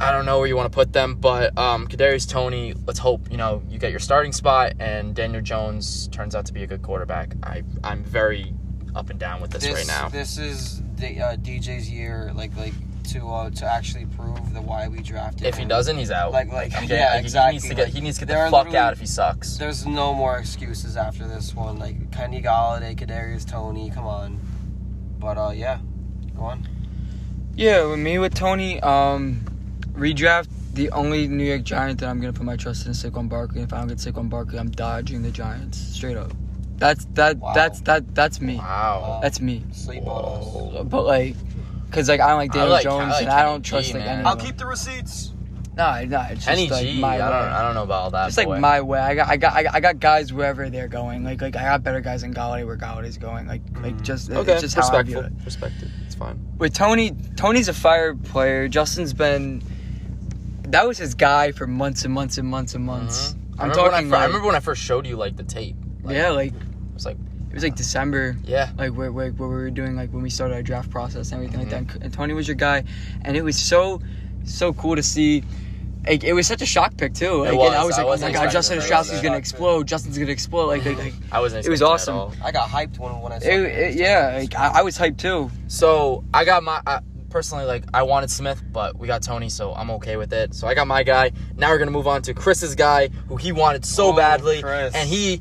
I 0.00 0.10
don't 0.10 0.26
know 0.26 0.38
where 0.38 0.46
you 0.48 0.56
want 0.56 0.70
to 0.70 0.74
put 0.74 0.92
them, 0.92 1.14
but 1.14 1.56
um, 1.56 1.86
Kadarius 1.86 2.28
Toney. 2.28 2.74
Let's 2.86 2.98
hope 2.98 3.30
you 3.30 3.36
know 3.36 3.62
you 3.68 3.78
get 3.78 3.90
your 3.90 4.00
starting 4.00 4.32
spot, 4.32 4.72
and 4.80 5.14
Daniel 5.14 5.40
Jones 5.40 6.08
turns 6.08 6.34
out 6.34 6.46
to 6.46 6.52
be 6.52 6.62
a 6.62 6.66
good 6.66 6.82
quarterback. 6.82 7.34
I 7.42 7.62
I'm 7.84 8.02
very 8.04 8.52
up 8.94 9.10
and 9.10 9.18
down 9.18 9.40
with 9.40 9.50
this, 9.52 9.68
right 9.70 9.86
now. 9.86 10.08
This 10.08 10.38
is 10.38 10.82
the, 10.96 11.20
uh, 11.20 11.36
DJ's 11.36 11.90
year, 11.90 12.32
like 12.34 12.56
like 12.56 12.72
to 13.12 13.28
uh, 13.28 13.50
to 13.50 13.64
actually 13.66 14.06
prove 14.06 14.52
the 14.52 14.60
why 14.60 14.88
we 14.88 14.98
drafted. 15.00 15.46
If 15.46 15.56
he 15.56 15.64
doesn't, 15.64 15.96
he's 15.96 16.10
out. 16.10 16.32
Like- 16.32 16.50
like, 16.52 16.74
I'm 16.76 16.84
yeah, 16.88 17.14
he- 17.14 17.20
exactly. 17.20 17.52
He 17.52 17.52
needs 17.58 17.68
to 17.68 17.74
get. 17.74 17.88
He 17.88 18.00
needs 18.00 18.18
to 18.18 18.20
get 18.22 18.28
there 18.32 18.50
the 18.50 18.56
are 18.56 18.64
fuck 18.64 18.74
out 18.74 18.92
if 18.94 19.00
he 19.00 19.06
sucks. 19.06 19.56
There's 19.58 19.86
no 19.86 20.12
more 20.14 20.38
excuses 20.38 20.96
after 20.96 21.26
this 21.28 21.54
one. 21.54 21.78
Like 21.78 22.10
Kenny 22.10 22.42
Golladay, 22.42 22.96
Kadarius 22.96 23.48
Toney, 23.48 23.90
come 23.90 24.06
on. 24.06 24.40
But 25.18 25.38
uh, 25.38 25.50
yeah, 25.54 25.78
go 26.36 26.42
on. 26.44 26.66
Yeah, 27.56 27.84
with 27.86 28.00
me 28.00 28.18
with 28.18 28.34
Toney, 28.34 28.80
um, 28.80 29.44
redraft. 29.94 30.48
The 30.74 30.90
only 30.90 31.28
New 31.28 31.44
York 31.44 31.62
Giant 31.62 32.00
that 32.00 32.08
I'm 32.08 32.20
gonna 32.20 32.32
put 32.32 32.44
my 32.44 32.56
trust 32.56 32.84
in 32.84 32.92
is 32.92 33.02
Saquon 33.02 33.28
Barkley. 33.28 33.62
If 33.62 33.72
I 33.72 33.78
don't 33.78 33.88
get 33.88 33.98
Saquon 33.98 34.28
Barkley, 34.28 34.58
I'm 34.58 34.70
dodging 34.70 35.22
the 35.22 35.30
Giants 35.30 35.78
straight 35.78 36.16
up. 36.16 36.32
That's 36.76 37.04
that. 37.14 37.38
Wow. 37.38 37.52
That's 37.54 37.80
that. 37.82 38.14
That's 38.14 38.40
me. 38.40 38.56
Wow. 38.56 39.20
That's 39.22 39.40
me. 39.40 39.64
Sleep 39.72 40.04
on 40.06 40.78
us. 40.78 40.86
But 40.86 41.04
like, 41.04 41.36
cause 41.92 42.08
like 42.08 42.20
I 42.20 42.28
don't 42.28 42.38
like 42.38 42.50
I 42.50 42.54
Daniel 42.54 42.72
like- 42.72 42.82
Jones 42.82 43.02
I 43.02 43.10
like 43.10 43.22
and 43.22 43.30
I 43.30 43.42
don't 43.42 43.62
trust 43.62 43.88
G, 43.88 43.94
like 43.94 44.04
man. 44.04 44.18
any. 44.18 44.26
I'll 44.26 44.36
keep 44.36 44.58
the 44.58 44.66
receipts. 44.66 45.30
No, 45.76 46.04
no, 46.04 46.24
it's 46.30 46.44
Kenny 46.44 46.68
like 46.70 46.86
G. 46.86 47.00
my 47.00 47.16
I 47.16 47.18
don't. 47.18 47.30
way. 47.30 47.36
I 47.36 47.62
don't 47.62 47.74
know 47.74 47.82
about 47.82 48.02
all 48.02 48.10
that. 48.10 48.26
Just 48.26 48.38
like 48.38 48.46
boy. 48.46 48.60
my 48.60 48.80
way. 48.80 49.00
I 49.00 49.14
got, 49.16 49.28
I 49.28 49.36
got, 49.36 49.74
I 49.74 49.80
got, 49.80 49.98
guys 49.98 50.32
wherever 50.32 50.70
they're 50.70 50.86
going. 50.86 51.24
Like, 51.24 51.42
like 51.42 51.56
I 51.56 51.64
got 51.64 51.82
better 51.82 52.00
guys 52.00 52.20
than 52.22 52.32
Golladay 52.32 52.64
where 52.64 52.76
Golladay's 52.76 53.18
going. 53.18 53.48
Like, 53.48 53.62
like 53.82 53.94
mm-hmm. 53.94 54.02
just 54.04 54.30
Okay, 54.30 54.52
it's 54.52 54.62
just 54.62 54.76
how 54.76 54.96
I 54.96 55.02
view 55.02 55.18
it. 55.18 55.32
Respected. 55.44 55.90
It's 56.06 56.14
fine. 56.14 56.38
With 56.58 56.74
Toney, 56.74 57.16
Toney's 57.34 57.66
a 57.68 57.72
fire 57.74 58.14
player. 58.14 58.68
Justin's 58.68 59.12
been. 59.12 59.62
That 60.74 60.86
was 60.88 60.98
his 60.98 61.14
guy 61.14 61.52
for 61.52 61.66
months 61.66 62.04
and 62.04 62.12
months 62.12 62.36
and 62.38 62.48
months 62.48 62.74
and 62.74 62.84
months. 62.84 63.34
I 63.58 63.62
I'm 63.64 63.70
remember 63.70 63.82
when 63.82 63.90
I 63.90 63.96
talking. 63.96 64.10
fir- 64.10 64.16
I 64.16 64.18
like- 64.18 64.26
remember 64.28 64.46
when 64.48 64.56
I 64.56 64.60
first 64.60 64.82
showed 64.82 65.06
you 65.06 65.16
like 65.16 65.36
the 65.36 65.44
tape. 65.44 65.76
Like, 66.02 66.16
yeah, 66.16 66.30
like 66.30 66.52
It 66.52 66.94
was 66.94 67.06
like, 67.06 67.16
it 67.50 67.54
was 67.54 67.62
like 67.62 67.76
December. 67.76 68.36
yeah. 68.44 68.70
like 68.76 68.92
where, 68.92 69.12
where, 69.12 69.30
where 69.30 69.48
we 69.48 69.54
were 69.54 69.70
doing 69.70 69.94
like 69.96 70.10
when 70.12 70.22
we 70.22 70.30
started 70.30 70.54
our 70.54 70.62
draft 70.62 70.90
process 70.90 71.30
and 71.32 71.34
everything 71.44 71.66
Mm-hmm. 71.66 71.86
like 71.86 71.92
that. 71.94 72.02
And 72.02 72.12
Toney 72.12 72.34
was 72.34 72.48
your 72.48 72.56
guy, 72.56 72.82
and 73.22 73.36
it 73.36 73.42
was 73.42 73.56
so 73.56 74.00
so 74.44 74.72
cool 74.74 74.96
to 74.96 75.02
see. 75.02 75.42
Like, 76.06 76.22
it 76.22 76.34
was 76.34 76.46
such 76.46 76.60
a 76.60 76.66
shock 76.66 76.98
pick 76.98 77.14
too. 77.14 77.44
Like, 77.44 77.54
was. 77.56 77.68
and 77.68 77.76
I 77.76 77.84
was 77.84 77.94
I 77.94 77.98
like, 77.98 78.04
oh 78.04 78.08
wasn't 78.08 78.34
my 78.34 78.40
god, 78.44 78.50
Justin 78.52 78.76
it. 78.78 78.82
Strauss 78.82 79.06
is 79.06 79.22
gonna 79.22 79.36
expecting 79.36 79.38
explode. 79.38 79.86
Justin's 79.88 80.18
gonna 80.18 80.32
explode. 80.32 80.66
Like, 80.66 80.84
like, 80.84 80.98
like 80.98 81.14
I 81.32 81.40
wasn't. 81.40 81.64
It 81.64 81.70
was 81.70 81.80
awesome. 81.80 82.14
at 82.14 82.18
all. 82.18 82.34
I 82.44 82.50
got 82.52 82.68
hyped 82.68 82.98
when 82.98 83.20
when 83.22 83.32
I 83.32 83.38
saw 83.38 83.48
it, 83.48 83.60
it. 83.62 83.78
it- 83.78 83.94
yeah, 83.94 84.32
like 84.40 84.54
I, 84.54 84.80
I 84.80 84.82
was 84.82 84.98
hyped 84.98 85.16
too. 85.18 85.50
So 85.68 86.22
I 86.34 86.44
got 86.44 86.62
my 86.62 86.82
I, 86.86 86.98
personally 87.34 87.64
like 87.64 87.82
I 87.92 88.04
wanted 88.04 88.30
Smith, 88.30 88.62
but 88.72 88.96
we 88.96 89.08
got 89.08 89.20
Toney, 89.24 89.48
so 89.48 89.74
I'm 89.74 89.90
okay 89.90 90.16
with 90.16 90.32
it. 90.32 90.54
So 90.54 90.68
I 90.68 90.74
got 90.74 90.86
my 90.86 91.02
guy. 91.02 91.32
Now 91.56 91.70
we're 91.70 91.78
gonna 91.78 91.90
move 91.90 92.06
on 92.06 92.22
to 92.22 92.32
Chris's 92.32 92.76
guy, 92.76 93.08
who 93.28 93.34
he 93.36 93.50
wanted 93.50 93.84
so 93.84 94.12
Oh, 94.12 94.16
badly, 94.16 94.62
Chris. 94.62 94.94
and 94.94 95.08
he 95.08 95.40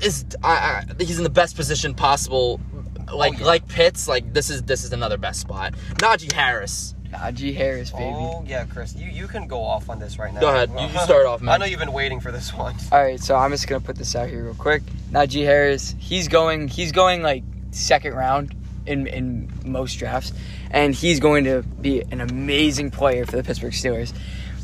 is 0.00 0.24
I, 0.42 0.50
I 0.50 0.84
he's 0.98 1.18
in 1.18 1.22
the 1.24 1.30
best 1.30 1.54
position 1.54 1.94
possible. 1.94 2.60
Oh, 3.08 3.16
like 3.16 3.38
yeah. 3.38 3.46
like 3.46 3.68
Pitts, 3.68 4.08
like 4.08 4.32
this 4.34 4.50
is 4.50 4.64
this 4.64 4.82
is 4.82 4.92
another 4.92 5.16
best 5.16 5.38
spot. 5.40 5.74
Najee 5.94 6.32
Harris. 6.32 6.96
Najee 7.10 7.54
Harris, 7.54 7.92
baby. 7.92 8.04
Oh 8.06 8.42
yeah, 8.44 8.64
Chris, 8.64 8.96
you 8.96 9.08
you 9.08 9.28
can 9.28 9.46
go 9.46 9.62
off 9.62 9.88
on 9.88 10.00
this 10.00 10.18
right 10.18 10.34
now. 10.34 10.40
Go 10.40 10.48
ahead. 10.48 10.70
You- 10.70 10.88
you 10.88 10.98
start 11.04 11.24
off, 11.24 11.40
man. 11.40 11.54
I 11.54 11.56
know 11.58 11.66
you've 11.66 11.78
been 11.78 11.92
waiting 11.92 12.18
for 12.18 12.32
this 12.32 12.52
one. 12.52 12.74
All 12.90 13.00
right, 13.00 13.20
so 13.20 13.36
I'm 13.36 13.52
just 13.52 13.68
gonna 13.68 13.80
put 13.80 13.94
this 13.94 14.16
out 14.16 14.28
here 14.28 14.42
real 14.42 14.54
quick. 14.54 14.82
Najee 15.12 15.44
Harris, 15.44 15.94
he's 16.00 16.26
going, 16.26 16.66
he's 16.66 16.90
going 16.90 17.22
like 17.22 17.44
second 17.70 18.14
round 18.14 18.56
in 18.86 19.06
in 19.06 19.48
most 19.64 19.94
drafts, 20.00 20.32
and 20.72 20.94
he's 20.94 21.20
going 21.20 21.44
to 21.44 21.62
be 21.62 22.00
an 22.10 22.20
amazing 22.20 22.90
player 22.90 23.26
for 23.26 23.36
the 23.36 23.44
Pittsburgh 23.44 23.72
Steelers. 23.72 24.12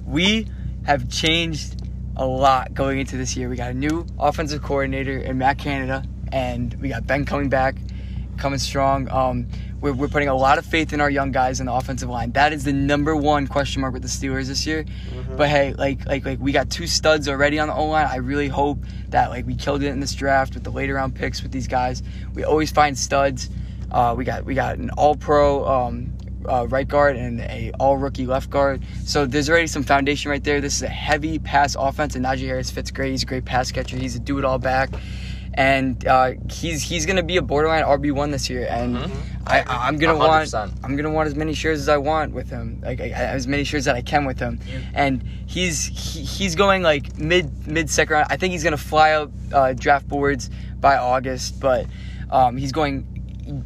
We 0.06 0.46
have 0.86 1.08
changed 1.08 1.82
a 2.16 2.26
lot 2.26 2.74
going 2.74 2.98
into 2.98 3.16
this 3.16 3.36
year. 3.36 3.48
We 3.48 3.56
got 3.56 3.70
a 3.70 3.74
new 3.74 4.06
offensive 4.18 4.62
coordinator 4.62 5.18
in 5.18 5.38
Matt 5.38 5.58
Canada, 5.58 6.02
and 6.32 6.74
we 6.80 6.88
got 6.88 7.06
Ben 7.06 7.24
coming 7.24 7.50
back, 7.50 7.76
coming 8.38 8.58
strong. 8.58 9.08
Um, 9.10 9.46
we're, 9.80 9.92
we're 9.92 10.08
putting 10.08 10.28
a 10.28 10.34
lot 10.34 10.58
of 10.58 10.66
faith 10.66 10.92
in 10.92 11.00
our 11.00 11.10
young 11.10 11.30
guys 11.30 11.60
in 11.60 11.66
the 11.66 11.72
offensive 11.72 12.08
line. 12.08 12.32
That 12.32 12.52
is 12.52 12.64
the 12.64 12.72
number 12.72 13.14
one 13.14 13.46
question 13.46 13.80
mark 13.82 13.92
with 13.92 14.02
the 14.02 14.08
Steelers 14.08 14.46
this 14.46 14.66
year. 14.66 14.84
But 15.36 15.48
hey, 15.50 15.74
like 15.74 16.04
like 16.06 16.24
like 16.24 16.40
we 16.40 16.50
got 16.50 16.70
two 16.70 16.86
studs 16.88 17.28
already 17.28 17.60
on 17.60 17.68
the 17.68 17.74
O 17.74 17.84
line. 17.84 18.06
I 18.06 18.16
really 18.16 18.48
hope 18.48 18.78
that 19.10 19.30
like 19.30 19.46
we 19.46 19.54
killed 19.54 19.82
it 19.82 19.88
in 19.88 20.00
this 20.00 20.14
draft 20.14 20.54
with 20.54 20.64
the 20.64 20.70
later 20.70 20.94
round 20.94 21.14
picks 21.14 21.42
with 21.42 21.52
these 21.52 21.68
guys. 21.68 22.02
We 22.34 22.42
always 22.42 22.72
find 22.72 22.98
studs. 22.98 23.50
Uh, 23.90 24.14
we 24.16 24.24
got 24.24 24.44
we 24.44 24.54
got 24.54 24.78
an 24.78 24.90
All 24.90 25.14
Pro 25.16 25.66
um, 25.66 26.12
uh, 26.46 26.66
right 26.68 26.86
guard 26.86 27.16
and 27.16 27.40
a 27.40 27.72
All 27.78 27.96
Rookie 27.96 28.26
left 28.26 28.50
guard. 28.50 28.82
So 29.04 29.26
there's 29.26 29.48
already 29.48 29.66
some 29.66 29.82
foundation 29.82 30.30
right 30.30 30.42
there. 30.42 30.60
This 30.60 30.76
is 30.76 30.82
a 30.82 30.88
heavy 30.88 31.38
pass 31.38 31.74
offense, 31.78 32.14
and 32.14 32.24
Najee 32.24 32.46
Harris 32.46 32.70
fits 32.70 32.90
great. 32.90 33.10
He's 33.10 33.22
a 33.22 33.26
great 33.26 33.44
pass 33.44 33.70
catcher. 33.72 33.96
He's 33.96 34.16
a 34.16 34.18
do 34.18 34.38
it 34.38 34.44
all 34.44 34.58
back. 34.58 34.90
And 35.54 36.06
uh, 36.06 36.32
he's 36.52 36.82
he's 36.82 37.04
gonna 37.04 37.22
be 37.22 37.36
a 37.36 37.42
borderline 37.42 37.82
RB 37.82 38.12
one 38.12 38.30
this 38.30 38.48
year, 38.48 38.68
and 38.70 38.96
I, 39.44 39.64
I'm 39.66 39.98
gonna 39.98 40.16
want 40.16 40.46
100%. 40.48 40.72
I'm 40.84 40.94
gonna 40.94 41.10
want 41.10 41.26
as 41.26 41.34
many 41.34 41.52
shares 41.52 41.80
as 41.80 41.88
I 41.88 41.96
want 41.96 42.32
with 42.32 42.48
him, 42.48 42.80
like 42.84 43.00
I, 43.00 43.08
as 43.08 43.48
many 43.48 43.64
shares 43.64 43.86
that 43.86 43.96
I 43.96 44.02
can 44.02 44.24
with 44.24 44.38
him. 44.38 44.60
And 44.94 45.20
he's 45.46 45.86
he, 45.86 46.20
he's 46.22 46.54
going 46.54 46.82
like 46.82 47.18
mid 47.18 47.66
mid 47.66 47.90
second 47.90 48.12
round. 48.12 48.26
I 48.30 48.36
think 48.36 48.52
he's 48.52 48.62
gonna 48.62 48.76
fly 48.76 49.12
out 49.12 49.32
uh, 49.52 49.72
draft 49.72 50.06
boards 50.06 50.48
by 50.78 50.96
August, 50.96 51.58
but 51.58 51.86
um, 52.30 52.56
he's 52.56 52.70
going. 52.70 53.17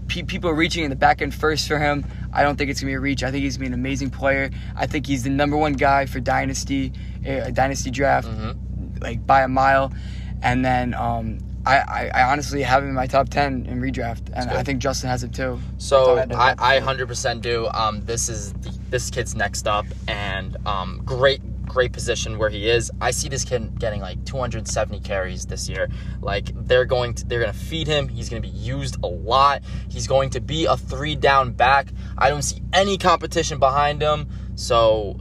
Pe- 0.08 0.22
people 0.22 0.48
are 0.50 0.54
reaching 0.54 0.84
in 0.84 0.90
the 0.90 0.96
back 0.96 1.22
end 1.22 1.34
first 1.34 1.66
for 1.68 1.78
him. 1.78 2.04
I 2.32 2.42
don't 2.42 2.56
think 2.56 2.70
it's 2.70 2.80
gonna 2.80 2.90
be 2.90 2.94
a 2.94 3.00
reach. 3.00 3.22
I 3.22 3.30
think 3.30 3.42
he's 3.42 3.56
gonna 3.56 3.70
be 3.70 3.74
an 3.74 3.78
amazing 3.80 4.10
player. 4.10 4.50
I 4.76 4.86
think 4.86 5.06
he's 5.06 5.22
the 5.24 5.30
number 5.30 5.56
one 5.56 5.74
guy 5.74 6.06
for 6.06 6.20
dynasty, 6.20 6.92
uh, 7.28 7.50
dynasty 7.50 7.90
draft, 7.90 8.28
like 9.00 9.26
by 9.26 9.42
a 9.42 9.48
mile. 9.48 9.92
And 10.42 10.64
then 10.64 10.94
um, 10.94 11.38
I, 11.64 11.78
I, 11.78 12.10
I 12.14 12.22
honestly 12.32 12.62
have 12.62 12.82
him 12.82 12.88
in 12.90 12.94
my 12.94 13.06
top 13.06 13.28
ten 13.28 13.66
in 13.66 13.80
redraft, 13.80 14.30
and 14.34 14.50
I 14.50 14.62
think 14.64 14.80
Justin 14.80 15.08
has 15.10 15.22
him 15.22 15.30
too. 15.30 15.60
So 15.78 16.18
I, 16.18 16.54
I 16.58 16.76
I 16.76 16.80
100% 16.80 17.40
do. 17.40 17.68
Um, 17.68 18.04
this 18.04 18.28
is 18.28 18.52
the, 18.54 18.76
this 18.90 19.10
kid's 19.10 19.34
next 19.36 19.68
up, 19.68 19.86
and 20.08 20.56
um, 20.66 21.02
great 21.04 21.40
great 21.72 21.92
position 21.92 22.38
where 22.38 22.50
he 22.50 22.68
is. 22.68 22.90
I 23.00 23.10
see 23.10 23.28
this 23.28 23.44
kid 23.44 23.78
getting 23.78 24.00
like 24.00 24.24
270 24.26 25.00
carries 25.00 25.46
this 25.46 25.68
year. 25.68 25.88
Like 26.20 26.50
they're 26.54 26.84
going 26.84 27.14
to 27.14 27.26
they're 27.26 27.40
going 27.40 27.52
to 27.52 27.58
feed 27.58 27.86
him. 27.86 28.08
He's 28.08 28.28
going 28.28 28.42
to 28.42 28.48
be 28.48 28.54
used 28.54 28.96
a 29.02 29.06
lot. 29.06 29.62
He's 29.88 30.06
going 30.06 30.30
to 30.30 30.40
be 30.40 30.66
a 30.66 30.76
three 30.76 31.16
down 31.16 31.52
back. 31.52 31.88
I 32.18 32.28
don't 32.28 32.42
see 32.42 32.62
any 32.72 32.98
competition 32.98 33.58
behind 33.58 34.02
him. 34.02 34.28
So 34.54 35.18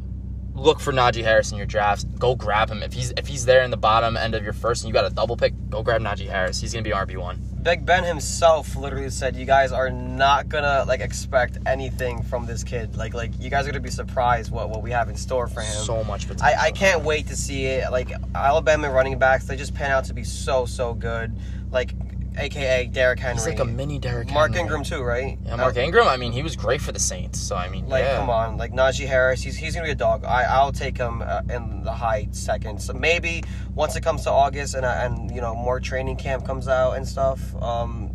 look 0.61 0.79
for 0.79 0.93
Najee 0.93 1.23
Harris 1.23 1.51
in 1.51 1.57
your 1.57 1.65
drafts. 1.65 2.03
Go 2.03 2.35
grab 2.35 2.69
him. 2.69 2.83
If 2.83 2.93
he's 2.93 3.11
if 3.17 3.27
he's 3.27 3.45
there 3.45 3.63
in 3.63 3.71
the 3.71 3.77
bottom 3.77 4.15
end 4.15 4.35
of 4.35 4.43
your 4.43 4.53
first 4.53 4.83
and 4.83 4.89
you 4.89 4.93
got 4.93 5.09
a 5.09 5.13
double 5.13 5.35
pick, 5.35 5.53
go 5.69 5.81
grab 5.81 6.01
Najee 6.01 6.29
Harris. 6.29 6.61
He's 6.61 6.73
gonna 6.73 6.83
be 6.83 6.91
RB 6.91 7.17
one. 7.17 7.41
Big 7.63 7.85
Ben 7.85 8.03
himself 8.03 8.75
literally 8.75 9.09
said, 9.09 9.35
"You 9.35 9.45
guys 9.45 9.71
are 9.71 9.89
not 9.89 10.49
gonna 10.49 10.85
like 10.87 11.01
expect 11.01 11.57
anything 11.65 12.23
from 12.23 12.45
this 12.45 12.63
kid. 12.63 12.95
Like, 12.95 13.13
like 13.13 13.31
you 13.39 13.49
guys 13.49 13.67
are 13.67 13.71
gonna 13.71 13.79
be 13.81 13.91
surprised 13.91 14.51
what 14.51 14.69
what 14.69 14.81
we 14.81 14.91
have 14.91 15.09
in 15.09 15.15
store 15.15 15.47
for 15.47 15.61
him." 15.61 15.83
So 15.83 16.03
much 16.03 16.27
potential. 16.27 16.59
I, 16.59 16.67
I 16.67 16.71
can't 16.71 17.03
wait 17.03 17.27
to 17.27 17.35
see 17.35 17.65
it. 17.65 17.91
Like 17.91 18.11
Alabama 18.35 18.89
running 18.89 19.17
backs, 19.19 19.45
they 19.45 19.55
just 19.55 19.73
pan 19.73 19.91
out 19.91 20.05
to 20.05 20.13
be 20.13 20.23
so 20.23 20.65
so 20.65 20.93
good. 20.93 21.35
Like, 21.71 21.93
AKA 22.37 22.87
Derrick 22.87 23.19
Henry. 23.19 23.35
He's 23.35 23.45
like 23.47 23.59
a 23.59 23.65
mini 23.65 23.99
Derrick 23.99 24.27
Henry. 24.27 24.33
Mark 24.33 24.51
Henry. 24.51 24.61
Ingram 24.61 24.83
too, 24.83 25.01
right? 25.03 25.37
Yeah, 25.45 25.55
Mark 25.57 25.75
Ingram. 25.77 26.07
I 26.07 26.17
mean, 26.17 26.31
he 26.31 26.41
was 26.43 26.55
great 26.55 26.81
for 26.81 26.91
the 26.91 26.99
Saints. 26.99 27.39
So 27.39 27.55
I 27.55 27.67
mean, 27.69 27.87
Like, 27.89 28.03
yeah. 28.05 28.17
come 28.17 28.29
on, 28.29 28.57
like 28.57 28.71
Najee 28.71 29.07
Harris, 29.07 29.41
he's, 29.41 29.57
he's 29.57 29.73
gonna 29.75 29.85
be 29.87 29.91
a 29.91 29.95
dog. 29.95 30.23
I 30.25 30.43
I'll 30.43 30.71
take 30.71 30.97
him 30.97 31.21
uh, 31.21 31.41
in 31.49 31.83
the 31.83 31.91
high 31.91 32.27
seconds. 32.31 32.85
So 32.85 32.93
maybe 32.93 33.43
once 33.75 33.95
it 33.95 34.01
comes 34.01 34.23
to 34.23 34.31
August 34.31 34.75
and 34.75 34.85
uh, 34.85 34.89
and 35.01 35.29
you 35.33 35.41
know 35.41 35.53
more 35.55 35.79
training 35.79 36.17
camp 36.17 36.45
comes 36.45 36.67
out 36.67 36.93
and 36.93 37.07
stuff, 37.07 37.55
um, 37.61 38.09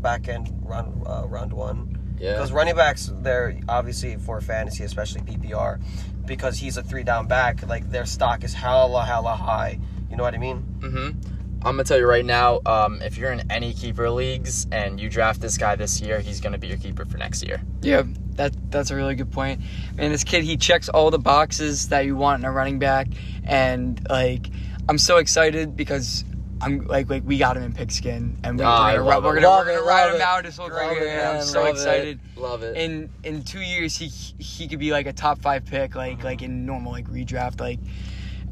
back 0.00 0.28
end 0.28 0.50
round 0.62 1.02
uh, 1.06 1.24
round 1.26 1.52
one. 1.52 1.98
Yeah. 2.18 2.32
Because 2.34 2.52
running 2.52 2.76
backs, 2.76 3.10
they're 3.20 3.58
obviously 3.68 4.16
for 4.16 4.40
fantasy, 4.40 4.84
especially 4.84 5.22
PPR, 5.22 5.82
because 6.24 6.56
he's 6.56 6.76
a 6.76 6.82
three 6.82 7.02
down 7.02 7.26
back. 7.26 7.66
Like 7.66 7.90
their 7.90 8.06
stock 8.06 8.44
is 8.44 8.54
hella 8.54 9.04
hella 9.04 9.34
high. 9.34 9.80
You 10.10 10.16
know 10.16 10.22
what 10.22 10.34
I 10.34 10.38
mean? 10.38 10.62
Mm-hmm. 10.80 11.41
I'm 11.64 11.72
gonna 11.74 11.84
tell 11.84 11.98
you 11.98 12.06
right 12.06 12.24
now, 12.24 12.60
um, 12.66 13.00
if 13.02 13.16
you're 13.16 13.32
in 13.32 13.50
any 13.50 13.72
keeper 13.72 14.10
leagues 14.10 14.66
and 14.72 14.98
you 15.00 15.08
draft 15.08 15.40
this 15.40 15.56
guy 15.56 15.76
this 15.76 16.00
year, 16.00 16.20
he's 16.20 16.40
gonna 16.40 16.58
be 16.58 16.66
your 16.68 16.76
keeper 16.78 17.04
for 17.04 17.18
next 17.18 17.42
year. 17.46 17.60
Yeah, 17.82 18.02
that 18.34 18.52
that's 18.70 18.90
a 18.90 18.96
really 18.96 19.14
good 19.14 19.30
point. 19.30 19.60
And 19.98 20.12
this 20.12 20.24
kid, 20.24 20.42
he 20.44 20.56
checks 20.56 20.88
all 20.88 21.10
the 21.10 21.18
boxes 21.18 21.88
that 21.88 22.04
you 22.04 22.16
want 22.16 22.42
in 22.42 22.44
a 22.48 22.52
running 22.52 22.78
back, 22.78 23.06
and 23.44 24.04
like, 24.10 24.46
I'm 24.88 24.98
so 24.98 25.18
excited 25.18 25.76
because 25.76 26.24
I'm 26.60 26.86
like 26.86 27.08
like 27.08 27.22
we 27.24 27.38
got 27.38 27.56
him 27.56 27.62
in 27.62 27.72
pigskin, 27.72 28.38
and 28.42 28.58
we, 28.58 28.64
Ah, 28.64 28.86
I 28.86 28.98
we're 28.98 29.04
gonna, 29.04 29.20
we're 29.26 29.34
gonna, 29.34 29.46
Love 29.48 29.66
we're 29.66 29.74
gonna 29.74 29.86
ride 29.86 30.04
love 30.06 30.14
him 30.14 30.20
it. 30.20 30.22
out 30.24 30.44
his 30.44 30.56
whole 30.56 30.68
career. 30.68 31.18
it, 31.18 31.24
I'm 31.24 31.42
so 31.42 31.60
love 31.60 31.68
it. 31.68 31.70
excited. 31.72 32.20
Love 32.36 32.62
it. 32.64 32.76
In 32.76 33.08
in 33.22 33.42
two 33.42 33.60
years, 33.60 33.96
he 33.96 34.06
he 34.42 34.66
could 34.66 34.78
be 34.80 34.90
like 34.90 35.06
a 35.06 35.12
top 35.12 35.40
five 35.40 35.64
pick, 35.64 35.94
like 35.94 36.24
like 36.24 36.42
in 36.42 36.66
normal 36.66 36.90
like 36.92 37.08
redraft. 37.08 37.60
Like, 37.60 37.78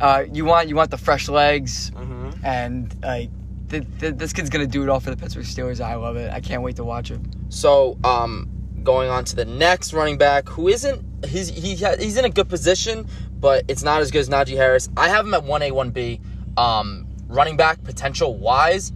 uh, 0.00 0.24
you 0.32 0.44
want 0.44 0.68
you 0.68 0.76
want 0.76 0.90
the 0.90 0.98
fresh 0.98 1.28
legs, 1.28 1.90
Mm-hmm. 1.92 2.44
and 2.44 2.96
like. 3.02 3.30
Th- 3.68 3.84
th- 4.00 4.16
this 4.16 4.32
kid's 4.32 4.50
gonna 4.50 4.66
do 4.66 4.82
it 4.82 4.88
all 4.88 4.98
for 4.98 5.10
the 5.10 5.16
Pittsburgh 5.16 5.44
Steelers. 5.44 5.80
I 5.80 5.94
love 5.94 6.16
it. 6.16 6.32
I 6.32 6.40
can't 6.40 6.64
wait 6.64 6.74
to 6.76 6.82
watch 6.84 7.08
him. 7.08 7.22
So, 7.50 7.96
um, 8.02 8.48
going 8.82 9.08
on 9.08 9.24
to 9.26 9.36
the 9.36 9.44
next 9.44 9.92
running 9.92 10.18
back, 10.18 10.48
who 10.48 10.66
isn't 10.66 11.04
he's 11.24 11.48
he 11.50 11.76
ha- 11.76 11.94
he's 11.96 12.16
in 12.16 12.24
a 12.24 12.30
good 12.30 12.48
position, 12.48 13.06
but 13.38 13.64
it's 13.68 13.84
not 13.84 14.00
as 14.00 14.10
good 14.10 14.22
as 14.22 14.28
Najee 14.28 14.56
Harris. 14.56 14.88
I 14.96 15.06
have 15.08 15.24
him 15.24 15.34
at 15.34 15.44
one 15.44 15.62
A 15.62 15.70
one 15.70 15.90
B, 15.90 16.20
um, 16.56 17.06
running 17.28 17.56
back 17.56 17.80
potential 17.84 18.36
wise, 18.36 18.90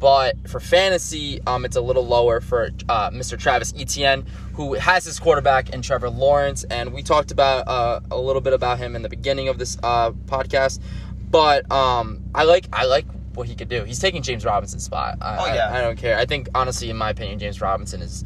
but 0.00 0.48
for 0.48 0.58
fantasy, 0.58 1.40
um, 1.46 1.64
it's 1.64 1.76
a 1.76 1.80
little 1.80 2.06
lower 2.06 2.40
for 2.40 2.70
uh, 2.88 3.10
Mr. 3.10 3.38
Travis 3.38 3.72
Etienne, 3.78 4.24
who 4.54 4.74
has 4.74 5.04
his 5.04 5.20
quarterback 5.20 5.70
in 5.70 5.82
Trevor 5.82 6.08
Lawrence, 6.08 6.64
and 6.64 6.92
we 6.92 7.02
talked 7.02 7.30
about 7.30 7.68
uh, 7.68 8.00
a 8.10 8.18
little 8.18 8.40
bit 8.40 8.54
about 8.54 8.78
him 8.78 8.96
in 8.96 9.02
the 9.02 9.10
beginning 9.10 9.48
of 9.48 9.58
this 9.58 9.78
uh, 9.82 10.10
podcast. 10.12 10.80
But 11.30 11.70
um, 11.70 12.22
I 12.34 12.44
like 12.44 12.66
I 12.72 12.86
like 12.86 13.04
what 13.34 13.46
he 13.46 13.54
could 13.54 13.68
do. 13.68 13.84
He's 13.84 14.00
taking 14.00 14.22
James 14.22 14.44
Robinson's 14.44 14.84
spot. 14.84 15.18
I, 15.20 15.36
Oh, 15.38 15.54
yeah. 15.54 15.70
I, 15.70 15.78
I 15.78 15.80
don't 15.82 15.96
care. 15.96 16.18
I 16.18 16.24
think 16.24 16.48
honestly, 16.54 16.90
in 16.90 16.96
my 16.96 17.10
opinion, 17.10 17.38
James 17.38 17.60
Robinson 17.60 18.00
is 18.00 18.24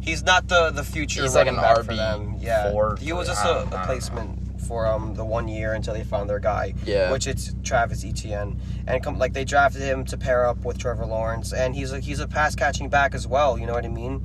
He's 0.00 0.22
not 0.22 0.48
the 0.48 0.70
the 0.70 0.84
future. 0.84 1.22
He's 1.22 1.34
like 1.34 1.46
an 1.48 1.56
RB 1.56 1.96
them. 1.96 2.36
Yeah, 2.40 2.94
he 2.98 3.12
was 3.12 3.26
just 3.26 3.44
a, 3.44 3.62
a 3.62 3.84
placement 3.84 4.49
for 4.70 4.86
um 4.86 5.14
the 5.14 5.24
one 5.24 5.48
year 5.48 5.72
until 5.74 5.92
they 5.94 6.04
found 6.04 6.30
their 6.30 6.38
guy. 6.38 6.72
Yeah. 6.86 7.10
which 7.10 7.26
it's 7.26 7.52
Travis 7.64 8.04
Etienne, 8.04 8.56
and 8.86 9.02
come 9.02 9.18
like 9.18 9.32
they 9.32 9.44
drafted 9.44 9.82
him 9.82 10.04
to 10.06 10.16
pair 10.16 10.46
up 10.46 10.64
with 10.64 10.78
Trevor 10.78 11.06
Lawrence, 11.06 11.52
and 11.52 11.74
he's 11.74 11.90
a 11.92 11.98
he's 11.98 12.20
a 12.20 12.28
pass 12.28 12.54
catching 12.54 12.88
back 12.88 13.12
as 13.16 13.26
well. 13.26 13.58
You 13.58 13.66
know 13.66 13.74
what 13.74 13.84
I 13.84 13.88
mean? 13.88 14.24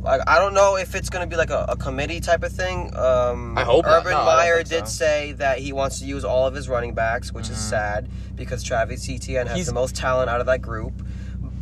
Like 0.00 0.20
I 0.28 0.38
don't 0.38 0.54
know 0.54 0.76
if 0.76 0.94
it's 0.94 1.10
gonna 1.10 1.26
be 1.26 1.34
like 1.34 1.50
a, 1.50 1.66
a 1.70 1.76
committee 1.76 2.20
type 2.20 2.44
of 2.44 2.52
thing. 2.52 2.94
Um, 2.96 3.58
I 3.58 3.64
hope 3.64 3.84
not. 3.84 3.98
Urban 4.02 4.12
No, 4.12 4.24
Meyer 4.24 4.58
think 4.58 4.68
did 4.68 4.86
so. 4.88 4.94
say 5.04 5.32
that 5.32 5.58
he 5.58 5.72
wants 5.72 5.98
to 5.98 6.04
use 6.06 6.24
all 6.24 6.46
of 6.46 6.54
his 6.54 6.68
running 6.68 6.94
backs, 6.94 7.32
which 7.32 7.50
is 7.50 7.56
Mhm. 7.58 7.70
sad 7.70 8.08
because 8.36 8.62
Travis 8.62 9.10
Etienne 9.10 9.48
has 9.48 9.56
He's- 9.56 9.66
the 9.66 9.74
most 9.74 9.96
talent 9.96 10.30
out 10.30 10.38
of 10.40 10.46
that 10.46 10.62
group. 10.62 11.02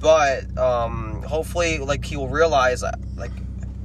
But 0.00 0.56
um, 0.58 1.22
hopefully, 1.22 1.78
like 1.78 2.04
he 2.04 2.16
will 2.16 2.28
realize, 2.28 2.82
uh, 2.84 2.92
like 3.16 3.32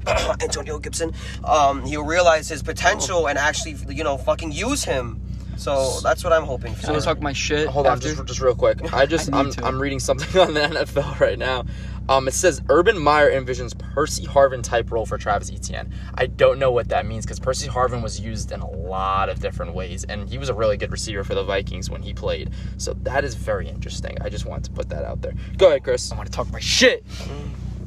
Antonio 0.42 0.80
Gibson, 0.80 1.14
um, 1.44 1.86
he'll 1.86 2.06
realize 2.06 2.48
his 2.50 2.64
potential 2.64 3.28
and 3.28 3.38
actually, 3.38 3.76
you 3.94 4.04
know, 4.04 4.18
fucking 4.18 4.52
use 4.52 4.84
him. 4.84 5.22
So 5.58 6.00
that's 6.02 6.24
what 6.24 6.34
I'm 6.34 6.44
hoping 6.44 6.74
for. 6.74 6.88
So 6.88 6.94
let's 6.94 7.06
talk 7.06 7.22
my 7.22 7.34
shit. 7.34 7.68
Hold 7.68 7.86
on, 7.86 7.94
after. 7.94 8.10
just 8.10 8.26
just 8.26 8.42
real 8.42 8.56
quick. 8.56 8.94
I 8.94 9.06
just 9.06 9.32
I 9.34 9.40
I'm. 9.40 9.52
I'm 9.64 9.82
reading 9.82 10.00
something 10.00 10.42
on 10.42 10.54
the 10.54 10.62
NFL 10.62 11.20
right 11.20 11.38
now. 11.38 11.66
Um, 12.10 12.28
it 12.28 12.34
says 12.34 12.62
Urban 12.70 13.02
Meyer 13.02 13.32
envisions 13.32 13.78
Percy 13.78 14.26
Harvin 14.26 14.62
type 14.62 14.92
role 14.92 15.06
for 15.06 15.18
Travis 15.18 15.50
Etienne. 15.50 15.94
I 16.16 16.26
don't 16.26 16.60
know 16.60 16.72
what 16.72 16.90
that 16.90 17.06
means 17.06 17.26
because 17.26 17.40
Percy 17.40 17.70
Harvin 17.70 18.04
was 18.04 18.20
used 18.20 18.52
in 18.52 18.60
a 18.60 18.70
lot 18.70 19.30
of 19.30 19.40
different 19.40 19.74
ways, 19.74 20.04
and 20.04 20.28
he 20.28 20.38
was 20.38 20.50
a 20.50 20.54
really 20.54 20.76
good 20.76 20.92
receiver 20.92 21.24
for 21.24 21.34
the 21.34 21.44
Vikings 21.44 21.90
when 21.90 22.02
he 22.02 22.14
played. 22.14 22.50
So 22.78 22.94
that 23.04 23.24
is 23.24 23.36
very 23.36 23.70
interesting. 23.70 24.18
I 24.20 24.28
just 24.28 24.46
wanted 24.46 24.66
to 24.66 24.72
put 24.72 24.90
that 24.90 25.06
out 25.06 25.22
there. 25.22 25.34
Go 25.58 25.68
ahead, 25.68 25.84
Chris. 25.84 26.12
I 26.12 26.18
want 26.18 26.28
to 26.28 26.34
talk 26.34 26.52
my 26.52 26.60
shit. 26.60 27.06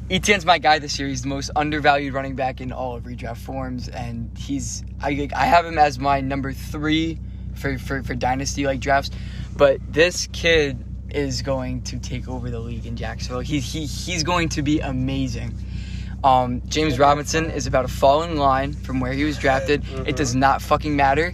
Etienne's 0.09 0.45
my 0.45 0.57
guy 0.57 0.79
this 0.79 0.97
year. 0.97 1.09
He's 1.09 1.23
the 1.23 1.27
most 1.27 1.51
undervalued 1.55 2.13
running 2.13 2.35
back 2.35 2.61
in 2.61 2.71
all 2.71 2.95
of 2.95 3.03
redraft 3.03 3.37
forms, 3.37 3.89
and 3.89 4.35
he's 4.37 4.83
I 5.01 5.29
I 5.35 5.45
have 5.45 5.65
him 5.65 5.77
as 5.77 5.99
my 5.99 6.21
number 6.21 6.53
three 6.53 7.19
for 7.55 7.77
for, 7.77 8.03
for 8.03 8.15
dynasty 8.15 8.65
like 8.65 8.79
drafts. 8.79 9.11
But 9.57 9.79
this 9.91 10.27
kid 10.31 10.83
is 11.09 11.41
going 11.41 11.81
to 11.83 11.99
take 11.99 12.29
over 12.29 12.49
the 12.49 12.59
league 12.59 12.85
in 12.85 12.95
Jacksonville. 12.95 13.41
He 13.41 13.59
he 13.59 13.85
he's 13.85 14.23
going 14.23 14.49
to 14.49 14.61
be 14.61 14.79
amazing. 14.79 15.53
Um, 16.23 16.61
James 16.67 16.97
Robinson 16.97 17.51
is 17.51 17.67
about 17.67 17.83
to 17.83 17.93
fall 17.93 18.23
in 18.23 18.37
line 18.37 18.73
from 18.73 18.99
where 18.99 19.13
he 19.13 19.23
was 19.23 19.37
drafted. 19.37 19.83
It 20.05 20.15
does 20.15 20.33
not 20.35 20.61
fucking 20.61 20.95
matter. 20.95 21.33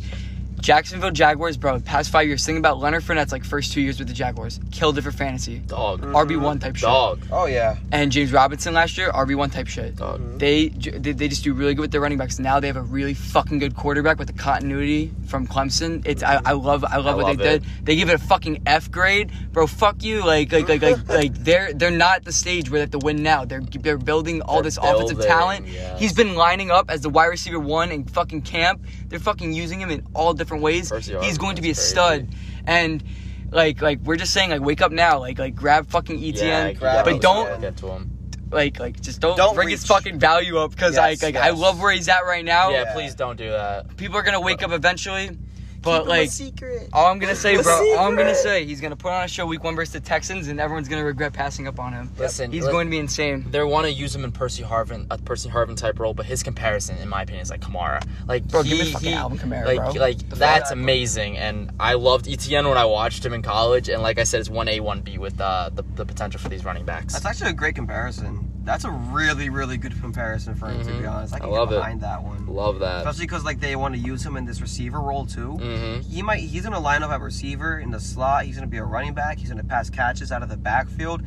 Jacksonville 0.63 1.11
Jaguars, 1.11 1.57
bro. 1.57 1.77
Past 1.81 2.09
five 2.09 2.25
years, 2.25 2.45
think 2.45 2.57
about 2.57 2.79
Leonard 2.79 3.03
Fournette's 3.03 3.33
like 3.33 3.43
first 3.43 3.73
two 3.73 3.81
years 3.81 3.99
with 3.99 4.07
the 4.07 4.13
Jaguars. 4.13 4.61
Killed 4.71 4.97
it 4.97 5.01
for 5.01 5.11
fantasy. 5.11 5.59
Dog. 5.59 5.99
Mm-hmm. 6.01 6.15
RB 6.15 6.41
one 6.41 6.57
type 6.57 6.77
shit. 6.77 6.83
Dog. 6.83 7.21
Oh 7.33 7.45
yeah. 7.47 7.75
And 7.91 8.13
James 8.13 8.31
Robinson 8.31 8.73
last 8.73 8.97
year, 8.97 9.11
RB 9.11 9.35
one 9.35 9.49
type 9.49 9.67
shit. 9.67 9.97
Dog. 9.97 10.21
Mm-hmm. 10.21 10.37
They, 10.37 10.69
they 10.69 11.11
they 11.11 11.27
just 11.27 11.43
do 11.43 11.53
really 11.53 11.73
good 11.75 11.81
with 11.81 11.91
their 11.91 11.99
running 11.99 12.17
backs. 12.17 12.39
Now 12.39 12.61
they 12.61 12.67
have 12.67 12.77
a 12.77 12.81
really 12.81 13.13
fucking 13.13 13.59
good 13.59 13.75
quarterback 13.75 14.17
with 14.19 14.27
the 14.27 14.33
continuity 14.33 15.11
from 15.27 15.47
Clemson. 15.47 16.01
It's 16.05 16.23
I, 16.23 16.39
I 16.45 16.53
love 16.53 16.85
I 16.85 16.95
love 16.95 17.07
I 17.07 17.15
what 17.15 17.25
love 17.25 17.37
they 17.39 17.43
it. 17.55 17.61
did. 17.63 17.85
They 17.85 17.95
give 17.97 18.09
it 18.09 18.15
a 18.15 18.17
fucking 18.19 18.63
F 18.65 18.89
grade, 18.89 19.31
bro. 19.51 19.67
Fuck 19.67 20.01
you. 20.01 20.25
Like 20.25 20.53
like 20.53 20.69
like 20.69 20.81
like 20.81 21.07
like 21.09 21.33
they're 21.43 21.73
they're 21.73 21.91
not 21.91 22.17
at 22.17 22.23
the 22.23 22.31
stage 22.31 22.69
where 22.71 22.77
they 22.79 22.83
have 22.83 22.91
to 22.91 23.05
win 23.05 23.21
now. 23.21 23.43
They're 23.43 23.59
they're 23.59 23.97
building 23.97 24.41
all 24.41 24.55
They're 24.55 24.63
this 24.63 24.77
offensive 24.77 25.17
building, 25.17 25.27
talent. 25.27 25.67
yes. 25.67 25.99
He's 25.99 26.13
been 26.13 26.35
lining 26.35 26.71
up 26.71 26.89
as 26.89 27.01
the 27.01 27.09
wide 27.09 27.25
receiver 27.25 27.59
one 27.59 27.91
in 27.91 28.05
fucking 28.05 28.43
camp. 28.43 28.81
They're 29.09 29.19
fucking 29.19 29.51
using 29.51 29.81
him 29.81 29.89
in 29.91 30.07
all 30.13 30.33
different 30.33 30.52
ways. 30.61 30.91
He's 31.21 31.37
going 31.37 31.55
to 31.55 31.61
be 31.61 31.69
a 31.69 31.73
crazy. 31.73 31.81
stud. 31.89 32.27
And 32.65 33.03
like 33.51 33.81
like 33.81 33.99
we're 34.01 34.15
just 34.15 34.33
saying 34.33 34.49
like 34.49 34.61
wake 34.61 34.81
up 34.81 34.91
now. 34.91 35.19
Like 35.19 35.37
like 35.39 35.55
grab 35.55 35.87
fucking 35.89 36.17
Yeah, 36.19 36.71
grab 36.73 37.05
but 37.05 37.21
don't 37.21 37.61
get 37.61 37.77
to 37.77 37.87
him. 37.87 38.09
like 38.51 38.79
like 38.79 38.99
just 39.01 39.19
don't, 39.19 39.35
Don't 39.37 39.55
bring 39.55 39.69
his 39.69 39.85
fucking 39.85 40.19
value 40.19 40.57
up 40.57 40.71
because 40.71 40.95
Yes, 40.95 41.21
like 41.21 41.35
like 41.35 41.43
I 41.43 41.51
love 41.51 41.79
where 41.81 41.91
he's 41.91 42.07
at 42.09 42.21
right 42.21 42.43
now. 42.45 42.69
Yeah, 42.69 42.83
Yeah. 42.83 42.93
please 42.93 43.15
don't 43.15 43.35
do 43.37 43.49
that. 43.49 43.95
People 43.97 44.17
are 44.17 44.23
gonna 44.23 44.41
wake 44.41 44.63
up 44.63 44.71
eventually, 44.71 45.37
but 45.83 46.07
like 46.07 46.29
secret. 46.31 46.89
all 46.93 47.07
I'm 47.11 47.19
gonna 47.19 47.35
say, 47.35 47.55
A 47.55 47.61
bro, 47.63 47.73
all 47.97 48.07
I'm 48.07 48.15
gonna 48.15 48.33
say, 48.35 48.65
he's 48.65 48.81
gonna 48.81 48.95
put 48.95 49.11
on 49.11 49.23
a 49.25 49.27
show 49.27 49.45
week 49.45 49.63
one 49.63 49.75
versus 49.75 49.93
the 49.93 49.99
Texans, 49.99 50.47
and 50.47 50.59
everyone's 50.59 50.87
gonna 50.87 51.03
regret 51.05 51.33
passing 51.33 51.67
up 51.67 51.79
on 51.79 51.93
him. 51.93 52.09
Listen, 52.17 52.51
He's 52.51 52.65
li- 52.65 52.71
going 52.71 52.87
to 52.87 52.91
be 52.91 52.97
insane. 52.99 53.45
They 53.51 53.63
want 53.63 53.85
to 53.85 53.91
use 53.91 54.15
him 54.15 54.23
in 54.23 54.31
Percy 54.31 54.63
Harvin, 54.63 55.05
a 55.11 55.17
Percy 55.17 55.49
Harvin 55.49 55.75
type 55.77 55.99
role, 55.99 56.13
but 56.13 56.25
his 56.25 56.41
comparison, 56.43 56.97
in 56.97 57.09
my 57.09 57.21
opinion, 57.23 57.41
is 57.43 57.49
like 57.49 57.61
Kamara. 57.61 58.01
Like, 58.27 58.47
Bro, 58.47 58.63
he, 58.63 58.69
give 58.69 58.79
me 58.85 58.91
fucking 58.93 59.09
he- 59.09 59.13
Alvin 59.15 59.37
Kamara, 59.37 59.65
like, 59.65 59.77
bro. 59.77 59.91
like 60.01 60.29
The 60.29 60.35
that's 60.35 60.69
fuck? 60.69 60.77
amazing. 60.77 61.37
And 61.37 61.71
I 61.79 61.93
loved 61.93 62.27
Etienne 62.27 62.67
when 62.67 62.77
I 62.77 62.85
watched 62.85 63.25
him 63.25 63.33
in 63.33 63.41
college. 63.41 63.89
And 63.89 64.01
like 64.01 64.19
I 64.19 64.23
said, 64.23 64.39
it's 64.39 64.49
one 64.49 64.67
A, 64.67 64.79
one 64.79 65.01
B 65.01 65.17
with 65.17 65.39
uh, 65.41 65.69
the 65.73 65.83
the 65.95 66.05
potential 66.05 66.39
for 66.39 66.49
these 66.49 66.63
running 66.65 66.85
backs. 66.85 67.13
That's 67.13 67.25
actually 67.25 67.49
a 67.51 67.53
great 67.53 67.75
comparison. 67.75 68.49
That's 68.63 68.85
a 68.85 68.91
really, 68.91 69.49
really 69.49 69.77
good 69.77 69.99
comparison 69.99 70.55
for 70.55 70.69
him, 70.69 70.79
to 70.85 70.85
be 70.87 70.93
Mhm. 71.03 71.11
honest. 71.11 71.33
I 71.33 71.37
I 71.37 71.39
can 71.41 71.49
love 71.51 71.69
get 71.69 71.75
it. 71.75 71.79
behind 71.79 72.01
that 72.01 72.23
one. 72.23 72.45
Love 72.47 72.79
that. 72.79 72.99
Especially 72.99 73.25
because 73.25 73.43
like 73.43 73.59
they 73.59 73.75
want 73.75 73.93
to 73.95 73.99
use 73.99 74.25
him 74.25 74.37
in 74.37 74.45
this 74.45 74.61
receiver 74.61 75.01
role 75.01 75.25
too. 75.25 75.51
hmm 75.57 75.99
He 76.09 76.21
might 76.21 76.39
he's 76.39 76.63
gonna 76.63 76.79
line 76.79 77.03
up 77.03 77.11
at 77.11 77.19
receiver 77.21 77.77
in 77.79 77.91
the 77.91 77.99
slot. 77.99 78.45
He's 78.45 78.55
gonna 78.55 78.67
be 78.67 78.77
a 78.77 78.83
running 78.85 79.13
back. 79.13 79.37
He's 79.39 79.49
gonna 79.49 79.63
pass 79.65 79.89
catches 79.89 80.31
out 80.31 80.43
of 80.43 80.49
the 80.49 80.55
backfield. 80.57 81.23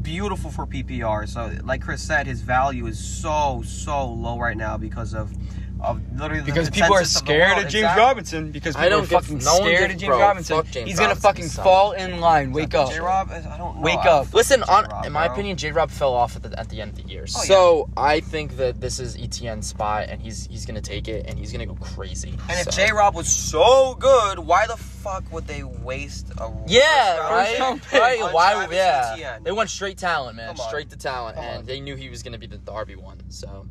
Beautiful 0.00 0.50
for 0.50 0.64
PPR. 0.66 1.26
So 1.26 1.52
like 1.64 1.82
Chris 1.82 2.00
said, 2.00 2.26
his 2.26 2.40
value 2.40 2.86
is 2.86 2.98
so 2.98 3.62
so 3.66 4.06
low 4.10 4.38
right 4.38 4.56
now 4.56 4.78
because 4.78 5.12
of 5.12 5.30
of 5.80 6.00
literally 6.18 6.40
the 6.40 6.46
Because 6.46 6.70
people 6.70 6.94
are 6.94 6.98
consensus 6.98 7.16
of 7.22 7.26
scared 7.26 7.52
of 7.58 7.62
James 7.64 7.74
Exactly. 7.74 8.02
Robinson. 8.02 8.50
Because 8.50 8.76
I 8.76 8.84
people 8.84 8.90
don't 8.90 9.04
are 9.04 9.08
give- 9.08 9.20
fucking 9.22 9.38
no 9.38 9.54
scared 9.56 9.68
gives- 9.80 9.94
of 9.94 10.00
James 10.00 10.08
bro, 10.08 10.18
Robinson. 10.20 10.56
fuck 10.56 10.66
James 10.70 10.88
He's 10.88 10.96
gonna 10.98 11.08
Robinson, 11.10 11.22
fucking 11.30 11.48
son. 11.48 11.64
fall 11.64 11.92
in 11.92 12.20
line. 12.20 12.52
Wake 12.52 12.74
up. 12.74 12.90
J 12.90 13.00
Rob, 13.00 13.30
I 13.30 13.40
don't 13.56 13.76
know. 13.76 13.80
Wake 13.80 13.98
up. 14.04 14.24
fuck 14.26 14.34
Listen, 14.34 14.60
J. 14.66 14.72
on, 14.72 14.84
Rob, 14.88 15.06
in 15.06 15.12
my 15.12 15.26
bro. 15.26 15.34
opinion, 15.34 15.56
J. 15.56 15.72
Rob 15.72 15.90
fell 15.90 16.14
off 16.14 16.36
at 16.36 16.42
the, 16.42 16.58
at 16.58 16.68
the 16.68 16.80
end 16.80 16.90
of 16.90 16.96
the 16.96 17.10
year. 17.10 17.24
Oh, 17.28 17.42
so 17.44 17.88
I 17.96 18.20
think 18.20 18.56
that 18.56 18.80
this 18.80 18.98
is 18.98 19.16
Etienne's 19.16 19.66
spot, 19.68 20.06
and 20.08 20.20
he's 20.20 20.46
he's 20.46 20.66
gonna 20.66 20.80
take 20.80 21.08
it, 21.08 21.26
and 21.26 21.38
he's 21.38 21.52
gonna 21.52 21.66
go 21.66 21.74
crazy. 21.74 22.34
And 22.48 22.66
if 22.66 22.74
J 22.74 22.90
Rob 22.92 23.14
was 23.14 23.28
so 23.28 23.94
good, 23.94 24.38
why 24.40 24.66
the 24.66 24.76
fuck 24.76 25.24
would 25.32 25.46
they 25.46 25.62
waste 25.62 26.30
a 26.38 26.50
Yeah, 26.66 27.16
first 27.16 27.30
right. 27.30 27.60
round 27.60 27.80
right. 27.92 28.32
Why? 28.34 28.54
Travis 28.54 28.76
Yeah, 28.76 29.10
Etienne? 29.14 29.42
they 29.44 29.52
went 29.52 29.70
straight 29.70 29.98
talent, 29.98 30.36
man. 30.36 30.56
Straight 30.56 30.90
to 30.90 30.96
talent, 30.96 31.36
Come 31.36 31.44
and 31.44 31.58
on. 31.60 31.64
they 31.66 31.80
knew 31.80 31.94
he 31.96 32.08
was 32.10 32.22
gonna 32.22 32.38
be 32.38 32.46
the, 32.46 32.58
the 32.58 32.72
RB 32.72 32.96
one. 32.96 33.18
So 33.28 33.66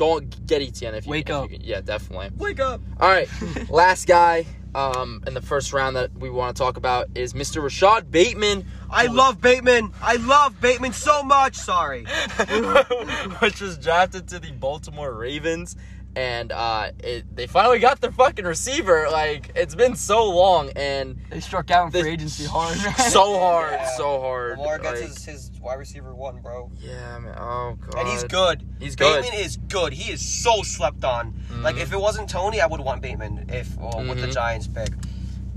go 0.00 0.18
get 0.20 0.62
Etienne 0.62 0.94
if 0.94 1.04
you 1.06 1.10
Wake 1.10 1.28
if 1.28 1.28
you 1.28 1.34
up. 1.34 1.50
can- 1.50 1.60
yeah, 1.62 1.80
definitely. 1.82 2.30
Wake 2.38 2.58
up. 2.58 2.80
All 2.98 3.08
right, 3.08 3.28
last 3.70 4.06
guy 4.08 4.46
um, 4.74 5.22
in 5.26 5.34
the 5.34 5.42
first 5.42 5.72
round 5.72 5.94
that 5.96 6.12
we 6.18 6.30
want 6.30 6.56
to 6.56 6.60
talk 6.62 6.76
about 6.78 7.08
is 7.14 7.34
Mr. 7.34 7.62
Rashod 7.62 8.10
Bateman. 8.10 8.64
I 8.90 9.06
love 9.06 9.40
Bateman. 9.40 9.92
I 10.02 10.16
love 10.16 10.58
Bateman 10.60 10.92
so 10.94 11.22
much. 11.22 11.54
Sorry. 11.56 12.04
which 13.40 13.60
was 13.60 13.76
drafted 13.78 14.28
to 14.28 14.38
the 14.38 14.52
Baltimore 14.52 15.12
Ravens. 15.12 15.76
And 16.16 16.50
uh, 16.50 16.90
it, 17.04 17.24
they 17.36 17.46
finally 17.46 17.78
got 17.78 18.00
their 18.00 18.10
fucking 18.10 18.44
receiver. 18.44 19.08
Like 19.10 19.52
it's 19.54 19.76
been 19.76 19.94
so 19.94 20.28
long 20.28 20.70
and 20.74 21.16
They 21.30 21.38
struck 21.40 21.70
out 21.70 21.86
in 21.86 21.92
They- 21.92 22.02
free 22.02 22.12
agency 22.12 22.44
hard. 22.46 22.76
so 22.98 23.38
hard, 23.38 23.72
Yeah. 23.74 23.96
so 23.96 24.20
hard. 24.20 24.58
Lamar 24.58 24.78
gets 24.80 25.00
like- 25.00 25.08
his, 25.10 25.24
his 25.24 25.50
wide 25.60 25.78
receiver 25.78 26.12
one, 26.14 26.40
bro. 26.40 26.70
yeah, 26.80 27.18
man. 27.20 27.34
Oh 27.38 27.76
god. 27.80 28.00
And 28.00 28.08
he's 28.08 28.24
good. 28.24 28.66
He's 28.80 28.96
good. 28.96 29.22
Bateman 29.22 29.38
is 29.40 29.56
good. 29.56 29.92
He 29.92 30.10
is 30.12 30.20
so 30.42 30.62
slept 30.62 31.04
on. 31.04 31.40
Like 31.62 31.76
Mhm. 31.76 31.82
if 31.82 31.92
it 31.92 32.00
wasn't 32.00 32.28
Toney, 32.28 32.60
I 32.60 32.66
would 32.66 32.80
want 32.80 33.02
Bateman 33.02 33.46
if 33.48 33.68
uh, 33.78 33.98
with 34.08 34.20
the 34.20 34.26
Mhm. 34.26 34.32
Giants 34.34 34.66
pick. 34.66 34.88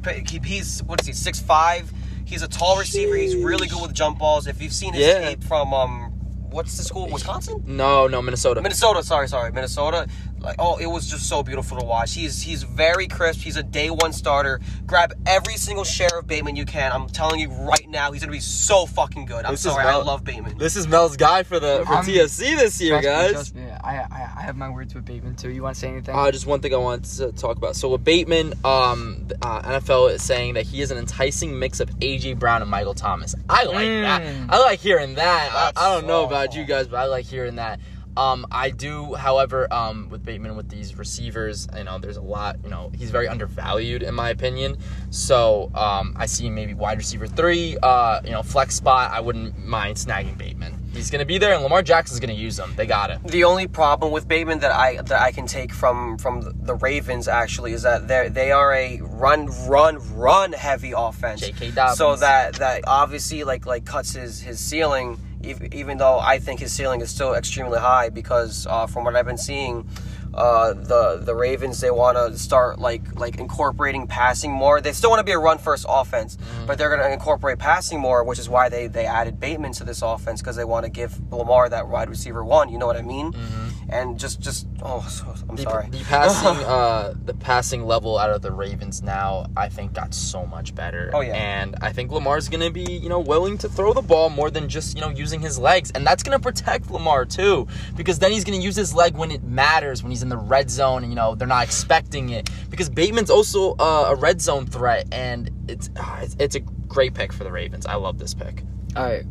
Pick- 0.04 0.30
He's 0.46 0.84
what 0.84 1.02
is 1.02 1.08
he? 1.08 1.14
Six 1.14 1.40
five. 1.40 1.92
He's 2.26 2.44
a 2.44 2.48
tall 2.48 2.78
receiver. 2.78 3.16
He's 3.16 3.36
really 3.36 3.68
good 3.68 3.82
with 3.82 3.94
jump 3.94 4.20
balls. 4.20 4.46
If 4.48 4.62
you've 4.62 4.72
seen 4.74 4.94
his 4.94 5.06
Yeah. 5.08 5.20
tape 5.30 5.44
from 5.44 5.74
um, 5.74 6.12
what's 6.52 6.78
the 6.78 6.84
school? 6.84 7.10
Wisconsin. 7.10 7.64
No, 7.66 8.08
no, 8.08 8.22
Minnesota. 8.22 8.62
Minnesota, 8.62 9.02
sorry, 9.04 9.28
sorry, 9.28 9.52
Minnesota. 9.52 10.08
Like, 10.44 10.58
oh, 10.60 10.78
it 10.78 10.88
was 10.88 11.10
just 11.10 11.30
so 11.30 11.42
beautiful 11.42 11.80
to 11.80 11.86
watch. 11.86 12.14
He's 12.14 12.42
he's 12.42 12.64
very 12.64 13.08
crisp. 13.08 13.40
He's 13.40 13.56
a 13.56 13.64
day 13.64 13.90
one 13.90 14.12
starter. 14.12 14.60
Grab 14.86 15.14
every 15.26 15.56
single 15.56 15.86
share 15.86 16.20
of 16.20 16.28
Bateman 16.28 16.56
you 16.58 16.66
can. 16.66 16.92
I'm 16.92 17.08
telling 17.08 17.40
you 17.40 17.50
right 17.50 17.88
now, 17.90 18.12
he's 18.12 18.22
gonna 18.22 18.32
be 18.34 18.40
so 18.42 18.86
fucking 18.86 19.26
good. 19.26 19.46
I'm 19.46 19.54
This 19.54 19.66
is 19.66 19.72
sorry, 19.72 19.86
I 19.86 19.92
Mel- 19.92 20.06
love 20.06 20.24
Bateman. 20.26 20.58
This 20.58 20.76
is 20.76 20.86
Mel's 20.88 21.16
guy 21.16 21.44
for 21.44 21.60
the 21.62 21.84
for 21.88 21.94
I'm- 21.94 22.06
TFC 22.06 22.56
this 22.58 22.82
year, 22.82 23.00
Trust 23.02 23.06
me, 23.06 23.10
guys. 23.12 23.32
trust 23.32 23.56
me. 23.56 23.64
I, 23.84 23.98
I, 24.02 24.30
I 24.38 24.42
have 24.42 24.58
my 24.58 24.70
words 24.70 24.94
with 24.94 25.06
Bateman 25.06 25.36
too. 25.36 25.50
You 25.50 25.64
want 25.64 25.76
to 25.76 25.80
say 25.80 25.88
anything? 25.88 26.14
Uh, 26.14 26.30
just 26.32 26.46
one 26.46 26.60
thing 26.60 26.74
I 26.74 26.78
wanted 26.78 27.06
to 27.18 27.32
talk 27.32 27.56
about. 27.58 27.76
So 27.78 27.88
with 27.90 28.04
Bateman, 28.04 28.54
um, 28.66 29.28
uh, 29.42 29.62
NFL 29.62 30.12
is 30.12 30.22
saying 30.24 30.56
that 30.56 30.66
he 30.66 30.82
is 30.82 30.92
an 30.92 30.98
enticing 30.98 31.58
mix 31.58 31.80
of 31.80 31.90
AJ 32.02 32.38
Brown 32.38 32.62
and 32.62 32.70
Michael 32.70 32.94
Thomas. 32.94 33.34
I 33.50 33.64
like 33.64 33.88
Mm. 33.88 34.02
that. 34.04 34.54
I 34.54 34.60
like 34.60 34.80
hearing 34.80 35.16
that. 35.16 35.52
I, 35.54 35.72
I 35.76 35.94
don't 35.94 36.06
know 36.08 36.26
about 36.26 36.54
you 36.54 36.66
guys, 36.66 36.88
but 36.88 36.98
I 36.98 37.06
like 37.06 37.26
hearing 37.26 37.56
that. 37.56 37.80
Um, 38.16 38.46
I 38.52 38.70
do, 38.70 39.14
however, 39.16 39.72
um, 39.74 40.10
with 40.10 40.24
Bateman 40.24 40.56
with 40.56 40.70
these 40.70 40.98
receivers, 40.98 41.68
you 41.76 41.84
know, 41.84 41.98
there's 41.98 42.18
a 42.18 42.22
lot. 42.22 42.58
You 42.64 42.70
know, 42.70 42.92
he's 42.96 43.12
very 43.12 43.28
undervalued 43.28 44.04
in 44.04 44.14
my 44.14 44.30
opinion. 44.30 44.78
So 45.10 45.72
um, 45.74 46.14
I 46.18 46.26
see 46.26 46.50
maybe 46.50 46.74
wide 46.74 46.98
receiver 46.98 47.28
three, 47.28 47.78
uh, 47.82 48.22
you 48.24 48.32
know, 48.32 48.44
flex 48.44 48.76
spot. 48.76 49.12
I 49.12 49.20
wouldn't 49.20 49.58
mind 49.66 49.98
snagging 49.98 50.38
Bateman. 50.38 50.80
He's 50.94 51.10
gonna 51.10 51.26
be 51.26 51.40
there, 51.40 51.54
and 51.54 51.64
Lamar 51.64 51.82
Jackson's 51.82 52.20
gonna 52.20 52.34
use 52.34 52.60
him. 52.60 52.72
They 52.76 52.86
got 52.86 53.10
it. 53.10 53.24
the 53.24 53.46
only 53.46 53.68
problem 53.68 54.12
with 54.12 54.28
Bateman 54.28 54.60
that 54.60 54.72
I 54.72 54.98
that 55.02 55.20
I 55.22 55.32
can 55.32 55.48
take 55.48 55.74
from 55.74 56.20
from 56.20 56.54
the 56.64 56.76
Ravens 56.76 57.28
actually 57.28 57.74
is 57.74 57.82
that 57.82 58.08
they 58.08 58.30
they 58.30 58.52
are 58.52 58.72
a 58.74 59.02
run 59.02 59.48
run 59.68 59.98
run 60.16 60.54
heavy 60.54 60.94
offense. 60.96 61.42
J.K. 61.42 61.72
Dobbins. 61.72 61.98
So 61.98 62.16
that 62.18 62.56
that 62.56 62.84
obviously 62.86 63.44
like 63.44 63.66
like 63.66 63.86
cuts 63.86 64.14
his 64.14 64.40
his 64.42 64.60
ceiling. 64.60 65.18
Ev- 65.44 65.74
Even 65.74 65.98
though 65.98 66.20
I 66.20 66.40
think 66.40 66.60
his 66.60 66.72
ceiling 66.74 67.02
is 67.02 67.10
still 67.10 67.34
extremely 67.34 67.80
high 67.80 68.10
because 68.10 68.68
uh, 68.70 68.88
from 68.88 69.04
what 69.04 69.16
I've 69.16 69.26
been 69.26 69.38
seeing, 69.38 69.88
uh, 70.34 70.74
the 70.74 71.20
the 71.22 71.36
Ravens 71.36 71.80
they 71.80 71.92
want 71.92 72.18
to 72.18 72.38
start 72.40 72.80
like 72.80 73.20
like 73.20 73.38
incorporating 73.38 74.08
passing 74.08 74.52
more. 74.52 74.82
They 74.82 74.92
still 74.94 75.10
want 75.12 75.20
to 75.20 75.24
be 75.24 75.32
a 75.32 75.38
run 75.38 75.60
first 75.60 75.86
offense, 75.88 76.38
but 76.66 76.78
they're 76.78 76.90
going 76.90 77.02
to 77.02 77.12
incorporate 77.14 77.60
passing 77.60 78.00
more, 78.00 78.24
which 78.24 78.40
is 78.40 78.50
why 78.50 78.68
they 78.70 78.88
they 78.88 79.06
added 79.06 79.40
Bateman 79.40 79.74
to 79.74 79.84
this 79.84 80.02
offense 80.02 80.42
because 80.42 80.56
they 80.56 80.66
want 80.66 80.86
to 80.86 80.92
give 80.92 81.20
Lamar 81.32 81.70
that 81.70 81.88
wide 81.88 82.10
receiver 82.10 82.44
one. 82.44 82.70
You 82.70 82.80
know 82.80 82.88
what 82.88 82.98
I 82.98 83.04
mean? 83.04 83.32
And 83.94 84.20
just 84.20 84.40
just 84.40 84.68
oh, 84.82 85.02
so, 85.10 85.34
I'm 85.48 85.56
the, 85.56 85.62
sorry. 85.62 85.90
the 85.90 86.04
passing 86.04 86.66
uh 86.66 87.14
the 87.26 87.34
passing 87.34 87.86
level 87.86 88.18
out 88.18 88.32
of 88.32 88.42
the 88.42 88.52
Ravens 88.52 89.02
now 89.04 89.46
I 89.56 89.70
think 89.70 89.94
got 89.94 90.14
so 90.14 90.46
much 90.46 90.74
better. 90.74 91.12
Oh, 91.14 91.22
yeah. 91.22 91.36
And 91.36 91.76
I 91.82 91.92
think 91.92 92.12
Lamar's 92.12 92.50
gonna 92.50 92.72
be, 92.72 92.82
you 92.82 93.10
know, 93.10 93.20
willing 93.20 93.58
to 93.60 93.70
throw 93.70 93.94
the 93.94 94.02
ball 94.02 94.30
more 94.30 94.50
than 94.50 94.68
just, 94.68 94.96
you 94.96 95.02
know, 95.02 95.10
using 95.10 95.42
his 95.42 95.60
legs. 95.60 95.92
And 95.92 96.06
that's 96.06 96.24
gonna 96.24 96.40
protect 96.40 96.90
Lamar 96.90 97.26
too. 97.26 97.68
Because 97.96 98.20
then 98.20 98.32
he's 98.32 98.44
gonna 98.44 98.58
use 98.58 98.76
his 98.76 98.94
leg 98.94 99.16
when 99.16 99.32
it 99.32 99.44
matters, 99.44 100.02
when 100.02 100.12
he's 100.12 100.24
in 100.24 100.30
the 100.30 100.38
red 100.38 100.70
zone 100.70 101.04
and 101.04 101.12
you 101.12 101.16
know 101.16 101.36
they're 101.36 101.48
not 101.48 101.64
expecting 101.64 102.30
it. 102.30 102.50
Because 102.70 102.90
Bateman's 102.90 103.30
also 103.30 103.76
uh, 103.78 104.08
a 104.10 104.16
red 104.16 104.42
zone 104.42 104.66
threat 104.66 105.08
and 105.12 105.52
it's, 105.68 105.90
ah, 105.98 106.20
it's 106.22 106.36
it's 106.40 106.56
a 106.56 106.60
great 106.60 107.14
pick 107.14 107.32
for 107.32 107.44
the 107.44 107.52
Ravens. 107.52 107.86
I 107.86 107.96
love 107.96 108.18
this 108.18 108.34
pick. 108.34 108.64
All 108.96 109.04
right. 109.04 109.26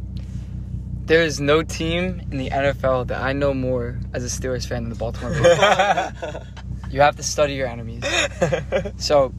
There 1.13 1.21
is 1.23 1.41
no 1.43 1.63
team 1.63 2.23
in 2.31 2.39
the 2.39 2.49
NFL 2.49 3.09
that 3.09 3.21
I 3.21 3.35
know 3.35 3.53
more 3.53 3.99
as 4.15 4.25
a 4.25 4.29
Steelers 4.29 4.67
fan 4.67 4.85
than 4.85 4.89
the 4.89 4.97
Baltimore 4.97 5.31
Ravens. 5.33 6.47
you 6.91 7.03
have 7.03 7.17
to 7.17 7.23
study 7.23 7.53
your 7.53 7.67
enemies. 7.67 8.03
So, 8.97 9.35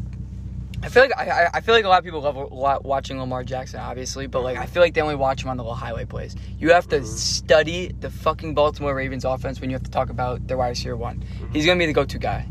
I 0.83 0.89
feel 0.89 1.01
like 1.01 1.17
I, 1.17 1.45
I- 1.45 1.49
I 1.55 1.61
feel 1.61 1.73
like 1.73 1.83
a 1.83 1.87
lot 1.89 1.97
of 1.97 2.05
people 2.05 2.21
love 2.21 2.85
watching 2.85 3.19
Lamar 3.19 3.43
Jackson, 3.43 3.79
obviously, 3.79 4.27
but 4.27 4.43
like 4.43 4.55
I 4.55 4.67
feel 4.67 4.83
like 4.83 4.93
they 4.93 5.01
only 5.01 5.15
watch 5.15 5.41
him 5.43 5.49
on 5.49 5.57
the 5.57 5.63
little 5.63 5.73
highway 5.73 6.05
plays. 6.05 6.35
You 6.59 6.69
have 6.73 6.87
to 6.89 7.03
study 7.07 7.91
the 7.99 8.11
fucking 8.11 8.53
Baltimore 8.53 8.93
Ravens 8.93 9.25
offense 9.25 9.59
when 9.59 9.71
you 9.71 9.75
have 9.75 9.83
to 9.83 9.89
talk 9.89 10.11
about 10.11 10.45
their 10.47 10.57
wide 10.57 10.69
receiver 10.69 10.95
one. 10.95 11.23
He's 11.53 11.65
gonna 11.65 11.79
be 11.79 11.87
the 11.87 11.93
go-to 11.93 12.19
guy. 12.19 12.45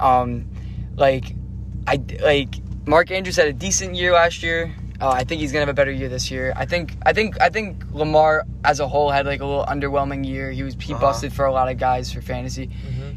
Um, 0.00 0.48
like 0.96 1.34
I 1.86 2.00
like 2.22 2.54
Mark 2.86 3.10
Andrews 3.10 3.36
had 3.36 3.48
a 3.48 3.52
decent 3.52 3.94
year 3.94 4.12
last 4.14 4.42
year. 4.42 4.74
Uh, 5.04 5.10
I 5.10 5.22
think 5.24 5.42
he's 5.42 5.52
gonna 5.52 5.60
have 5.66 5.68
a 5.68 5.74
better 5.74 5.90
year 5.92 6.08
this 6.08 6.30
year. 6.30 6.54
I 6.56 6.64
think 6.64 6.96
I 7.04 7.12
think 7.12 7.38
I 7.40 7.50
think 7.50 7.84
Lamar 7.92 8.46
as 8.64 8.80
a 8.80 8.88
whole 8.88 9.10
had 9.10 9.26
like 9.26 9.42
a 9.42 9.46
little 9.46 9.66
underwhelming 9.66 10.24
year. 10.26 10.50
He 10.50 10.62
was 10.62 10.74
he 10.80 10.94
Uh-huh. 10.94 11.00
busted 11.02 11.30
for 11.30 11.44
a 11.44 11.52
lot 11.52 11.68
of 11.70 11.76
guys 11.76 12.10
for 12.10 12.22
fantasy. 12.22 12.70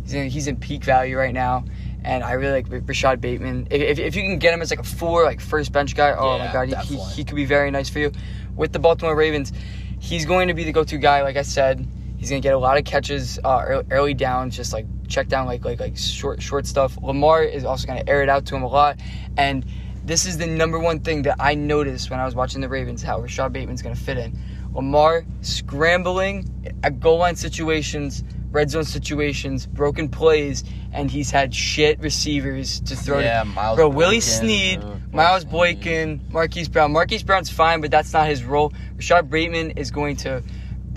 He's 0.03 0.13
in, 0.13 0.29
he's 0.29 0.47
in 0.47 0.57
peak 0.57 0.83
value 0.83 1.17
right 1.17 1.33
now, 1.33 1.63
and 2.03 2.23
I 2.25 2.33
really 2.33 2.61
like 2.61 2.87
Rashod 2.89 3.21
Bateman. 3.21 3.67
If, 3.71 3.81
if, 3.81 3.99
if 3.99 4.15
you 4.17 4.21
can 4.23 4.37
get 4.37 4.53
him 4.53 4.61
as 4.61 4.69
like 4.69 4.79
a 4.79 4.83
four 4.83 5.23
like 5.23 5.39
first 5.39 5.71
bench 5.71 5.95
guy, 5.95 6.11
oh 6.17 6.35
Yeah, 6.35 6.45
my 6.47 6.51
god, 6.53 6.67
he, 6.83 6.95
he, 6.95 7.01
he 7.15 7.23
could 7.23 7.35
be 7.37 7.45
very 7.45 7.71
nice 7.71 7.87
for 7.89 7.99
you. 7.99 8.11
With 8.57 8.73
the 8.73 8.79
Baltimore 8.79 9.15
Ravens, 9.15 9.53
he's 9.99 10.25
going 10.25 10.47
to 10.49 10.53
be 10.53 10.63
the 10.65 10.71
go-to 10.73 10.97
guy. 10.97 11.21
Like 11.23 11.37
I 11.37 11.41
said, 11.43 11.85
he's 12.17 12.29
going 12.29 12.41
to 12.41 12.45
get 12.45 12.53
a 12.53 12.57
lot 12.57 12.77
of 12.77 12.83
catches 12.85 13.39
uh, 13.45 13.63
ear- 13.67 13.85
early 13.91 14.13
downs, 14.13 14.57
just 14.57 14.73
like 14.73 14.85
check 15.07 15.27
down 15.29 15.45
like 15.45 15.63
like 15.63 15.79
like 15.79 15.95
short 15.97 16.41
short 16.41 16.65
stuff. 16.65 16.97
Lamar 17.01 17.43
is 17.43 17.63
also 17.63 17.87
going 17.87 18.03
to 18.03 18.09
air 18.09 18.23
it 18.23 18.29
out 18.29 18.45
to 18.47 18.55
him 18.55 18.63
a 18.63 18.67
lot, 18.67 18.99
and 19.37 19.65
this 20.07 20.25
is 20.25 20.37
the 20.37 20.47
number 20.47 20.79
one 20.79 20.99
thing 21.01 21.21
that 21.23 21.35
I 21.39 21.53
noticed 21.53 22.09
when 22.09 22.19
I 22.19 22.25
was 22.25 22.33
watching 22.33 22.61
the 22.61 22.69
Ravens 22.69 23.03
how 23.03 23.19
Rashod 23.19 23.51
Bateman's 23.53 23.81
going 23.81 23.93
to 23.95 24.01
fit 24.01 24.17
in. 24.17 24.37
Lamar 24.73 25.25
scrambling 25.41 26.49
at 26.83 26.99
goal 26.99 27.17
line 27.19 27.35
situations, 27.35 28.23
red 28.51 28.69
zone 28.69 28.83
situations, 28.85 29.65
broken 29.65 30.07
plays, 30.07 30.63
and 30.93 31.11
he's 31.11 31.29
had 31.29 31.53
shit 31.53 31.99
receivers 31.99 32.79
to 32.81 32.95
throw. 32.95 33.17
to- 33.17 33.23
Yeah, 33.23 33.43
Miles 33.43 33.75
Bro, 33.75 33.89
Willie 33.89 34.15
Boykin, 34.17 34.21
Snead, 34.21 34.83
uh, 34.83 34.95
Miles 35.11 35.41
Snead. 35.41 35.51
Boykin, 35.51 36.21
Marquise 36.31 36.69
Brown. 36.69 36.91
Marquise 36.93 37.23
Brown's 37.23 37.49
fine, 37.49 37.81
but 37.81 37.91
that's 37.91 38.13
not 38.13 38.27
his 38.27 38.43
role. 38.43 38.71
Rashod 38.95 39.29
Bateman 39.29 39.71
is 39.71 39.91
going 39.91 40.15
to 40.17 40.41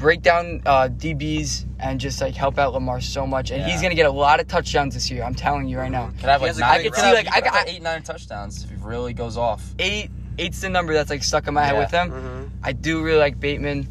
break 0.00 0.22
down 0.22 0.62
uh, 0.66 0.88
DBs 0.88 1.66
and 1.78 2.00
just 2.00 2.20
like 2.20 2.34
help 2.34 2.58
out 2.58 2.72
Lamar 2.72 3.00
so 3.00 3.26
much, 3.26 3.50
and 3.50 3.62
he's 3.64 3.80
gonna 3.82 3.94
get 3.94 4.06
a 4.06 4.10
lot 4.10 4.40
of 4.40 4.48
touchdowns 4.48 4.94
this 4.94 5.10
year. 5.10 5.22
I'm 5.22 5.34
telling 5.34 5.68
you 5.68 5.78
right 5.78 5.90
now. 5.90 6.08
Could 6.18 6.28
have 6.28 6.40
like 6.40 6.48
has 6.48 6.58
nine, 6.58 6.80
great 6.80 6.92
could 6.94 7.00
See, 7.00 7.12
like, 7.12 7.28
I 7.28 7.40
could 7.40 7.44
have 7.44 7.54
got- 7.66 7.68
eight, 7.68 7.82
nine 7.82 8.02
touchdowns 8.02 8.64
if 8.64 8.70
he 8.70 8.76
really 8.80 9.12
goes 9.12 9.36
off. 9.36 9.62
Eight, 9.78 10.10
eight's 10.38 10.60
the 10.60 10.68
number 10.70 10.94
that's 10.94 11.10
like 11.10 11.22
stuck 11.22 11.46
in 11.46 11.54
my 11.54 11.64
head 11.64 11.78
with 11.78 11.90
him. 11.90 12.10
Mhm. 12.10 12.50
I 12.62 12.72
do 12.72 13.02
really 13.02 13.18
like 13.18 13.38
Bateman. 13.38 13.86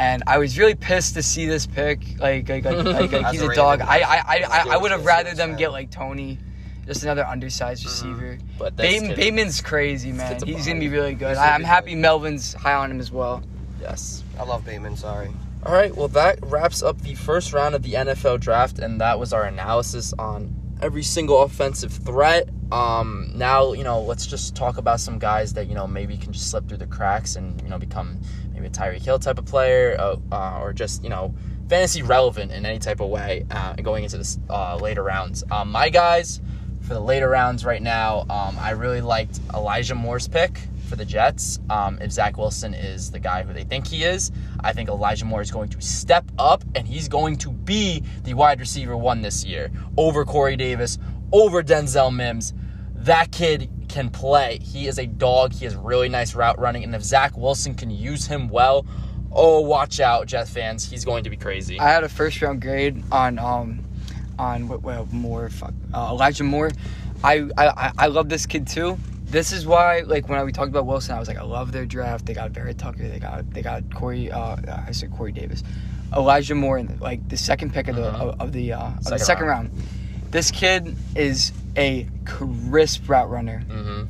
And 0.00 0.22
I 0.28 0.38
was 0.38 0.56
really 0.56 0.76
pissed 0.76 1.14
to 1.14 1.24
see 1.24 1.46
this 1.46 1.66
pick. 1.66 1.98
Like, 2.20 2.48
like, 2.48 2.64
like, 2.64 2.76
like, 2.84 3.10
like 3.12 3.26
he's 3.32 3.42
a 3.42 3.48
a 3.48 3.54
dog. 3.56 3.80
I, 3.80 3.98
I, 3.98 4.16
I, 4.16 4.44
I, 4.48 4.64
I 4.74 4.76
would 4.76 4.92
have 4.92 5.04
rather 5.04 5.34
them 5.34 5.56
get 5.56 5.72
like 5.72 5.90
Toney, 5.90 6.38
just 6.86 7.02
another 7.02 7.26
undersized 7.26 7.84
receiver. 7.84 8.38
But 8.60 8.76
Bateman, 8.76 9.08
kid- 9.08 9.16
Bateman's 9.16 9.60
crazy, 9.60 10.12
man. 10.12 10.40
He's 10.46 10.68
gonna 10.68 10.78
be 10.78 10.88
really 10.88 11.14
good. 11.14 11.30
He's 11.30 11.38
I, 11.38 11.52
I'm 11.52 11.64
happy 11.64 11.94
good. 11.94 11.98
Melvin's 11.98 12.54
high 12.54 12.74
on 12.74 12.92
him 12.92 13.00
as 13.00 13.10
well. 13.10 13.42
Yes. 13.80 14.22
I 14.38 14.44
love 14.44 14.64
Bateman. 14.64 14.96
Sorry. 14.96 15.30
All 15.68 15.74
right, 15.74 15.94
well, 15.94 16.08
that 16.08 16.38
wraps 16.44 16.82
up 16.82 17.02
the 17.02 17.14
first 17.14 17.52
round 17.52 17.74
of 17.74 17.82
the 17.82 17.92
NFL 17.92 18.40
draft, 18.40 18.78
and 18.78 19.02
that 19.02 19.18
was 19.18 19.34
our 19.34 19.44
analysis 19.44 20.14
on 20.18 20.54
every 20.80 21.02
single 21.02 21.42
offensive 21.42 21.92
threat. 21.92 22.48
Um, 22.72 23.32
now, 23.34 23.74
you 23.74 23.84
know, 23.84 24.00
let's 24.00 24.26
just 24.26 24.56
talk 24.56 24.78
about 24.78 24.98
some 24.98 25.18
guys 25.18 25.52
that, 25.52 25.66
you 25.66 25.74
know, 25.74 25.86
maybe 25.86 26.16
can 26.16 26.32
just 26.32 26.50
slip 26.50 26.66
through 26.68 26.78
the 26.78 26.86
cracks 26.86 27.36
and, 27.36 27.60
you 27.60 27.68
know, 27.68 27.76
become 27.76 28.18
maybe 28.54 28.68
a 28.68 28.70
Tyreek 28.70 29.02
Hill 29.02 29.18
type 29.18 29.36
of 29.36 29.44
player 29.44 29.94
uh, 29.98 30.16
uh, 30.32 30.58
or 30.62 30.72
just, 30.72 31.02
you 31.02 31.10
know, 31.10 31.34
fantasy 31.68 32.00
relevant 32.00 32.50
in 32.50 32.64
any 32.64 32.78
type 32.78 33.00
of 33.00 33.10
way 33.10 33.44
uh, 33.50 33.74
going 33.74 34.04
into 34.04 34.16
this 34.16 34.38
uh, 34.48 34.76
later 34.76 35.02
rounds. 35.02 35.44
Um, 35.50 35.70
my 35.70 35.90
guys 35.90 36.40
for 36.80 36.94
the 36.94 37.00
later 37.00 37.28
rounds 37.28 37.62
right 37.66 37.82
now, 37.82 38.20
um, 38.30 38.58
I 38.58 38.70
really 38.70 39.02
liked 39.02 39.38
Elijah 39.52 39.94
Moore's 39.94 40.28
pick 40.28 40.62
for 40.88 40.96
the 40.96 41.04
Jets. 41.04 41.60
Um, 41.70 41.98
if 42.00 42.10
Zach 42.12 42.36
Wilson 42.36 42.74
is 42.74 43.10
the 43.10 43.18
guy 43.18 43.42
who 43.42 43.52
they 43.52 43.64
think 43.64 43.86
he 43.86 44.04
is, 44.04 44.32
I 44.60 44.72
think 44.72 44.88
Elijah 44.88 45.24
Moore 45.24 45.42
is 45.42 45.50
going 45.50 45.68
to 45.70 45.80
step 45.80 46.24
up 46.38 46.64
and 46.74 46.88
he's 46.88 47.08
going 47.08 47.36
to 47.38 47.50
be 47.50 48.02
the 48.24 48.34
wide 48.34 48.60
receiver 48.60 48.96
one 48.96 49.22
this 49.22 49.44
year 49.44 49.70
over 49.96 50.24
Corey 50.24 50.56
Davis, 50.56 50.98
over 51.32 51.62
Denzel 51.62 52.14
Mims. 52.14 52.54
That 52.94 53.30
kid 53.30 53.70
can 53.88 54.10
play. 54.10 54.58
He 54.60 54.86
is 54.86 54.98
a 54.98 55.06
dog. 55.06 55.52
He 55.52 55.64
has 55.64 55.76
really 55.76 56.08
nice 56.08 56.34
route 56.34 56.58
running. 56.58 56.84
And 56.84 56.94
if 56.94 57.02
Zach 57.02 57.36
Wilson 57.36 57.74
can 57.74 57.90
use 57.90 58.26
him 58.26 58.48
well, 58.48 58.86
oh, 59.32 59.60
watch 59.60 60.00
out, 60.00 60.26
Jet 60.26 60.48
fans. 60.48 60.88
He's 60.88 61.04
going 61.04 61.24
to 61.24 61.30
be 61.30 61.36
crazy. 61.36 61.78
I 61.78 61.88
had 61.88 62.04
a 62.04 62.08
first 62.08 62.40
round 62.42 62.60
grade 62.60 63.02
on 63.12 63.38
um 63.38 63.84
on 64.38 64.68
well 64.82 65.08
Moore 65.10 65.48
fuck 65.48 65.74
uh, 65.92 66.08
Elijah 66.10 66.44
Moore. 66.44 66.70
I, 67.24 67.48
I 67.56 67.92
I 67.98 68.06
love 68.06 68.28
this 68.28 68.46
kid 68.46 68.66
too. 68.66 68.98
This 69.30 69.52
is 69.52 69.66
why 69.66 70.00
like 70.00 70.28
when 70.28 70.44
we 70.46 70.52
talked 70.52 70.70
about 70.70 70.86
Wilson, 70.86 71.14
I 71.14 71.18
was 71.18 71.28
like 71.28 71.36
I 71.38 71.42
love 71.42 71.70
their 71.72 71.84
draft. 71.86 72.24
They 72.26 72.34
got 72.34 72.52
Barrett 72.52 72.78
Tucker. 72.78 73.06
They 73.08 73.18
got 73.18 73.50
they 73.52 73.60
got 73.62 73.94
Corey. 73.94 74.30
Uh, 74.32 74.56
I 74.86 74.90
said 74.92 75.12
Corey 75.12 75.32
Davis, 75.32 75.62
Elijah 76.16 76.54
Moore, 76.54 76.78
in 76.78 76.86
the, 76.86 76.96
like 77.02 77.28
the 77.28 77.36
second 77.36 77.74
pick 77.74 77.88
of 77.88 77.96
the 77.96 78.02
Mhm. 78.10 78.40
of, 78.40 78.52
the 78.52 78.72
uh, 78.72 78.86
of 78.88 78.96
the 79.04 79.10
Second 79.18 79.24
second 79.26 79.46
round. 79.46 79.70
This 80.30 80.50
kid 80.50 80.96
is 81.14 81.52
a 81.76 82.06
crisp 82.24 83.08
route 83.08 83.28
runner. 83.30 83.58
hmm 83.60 84.02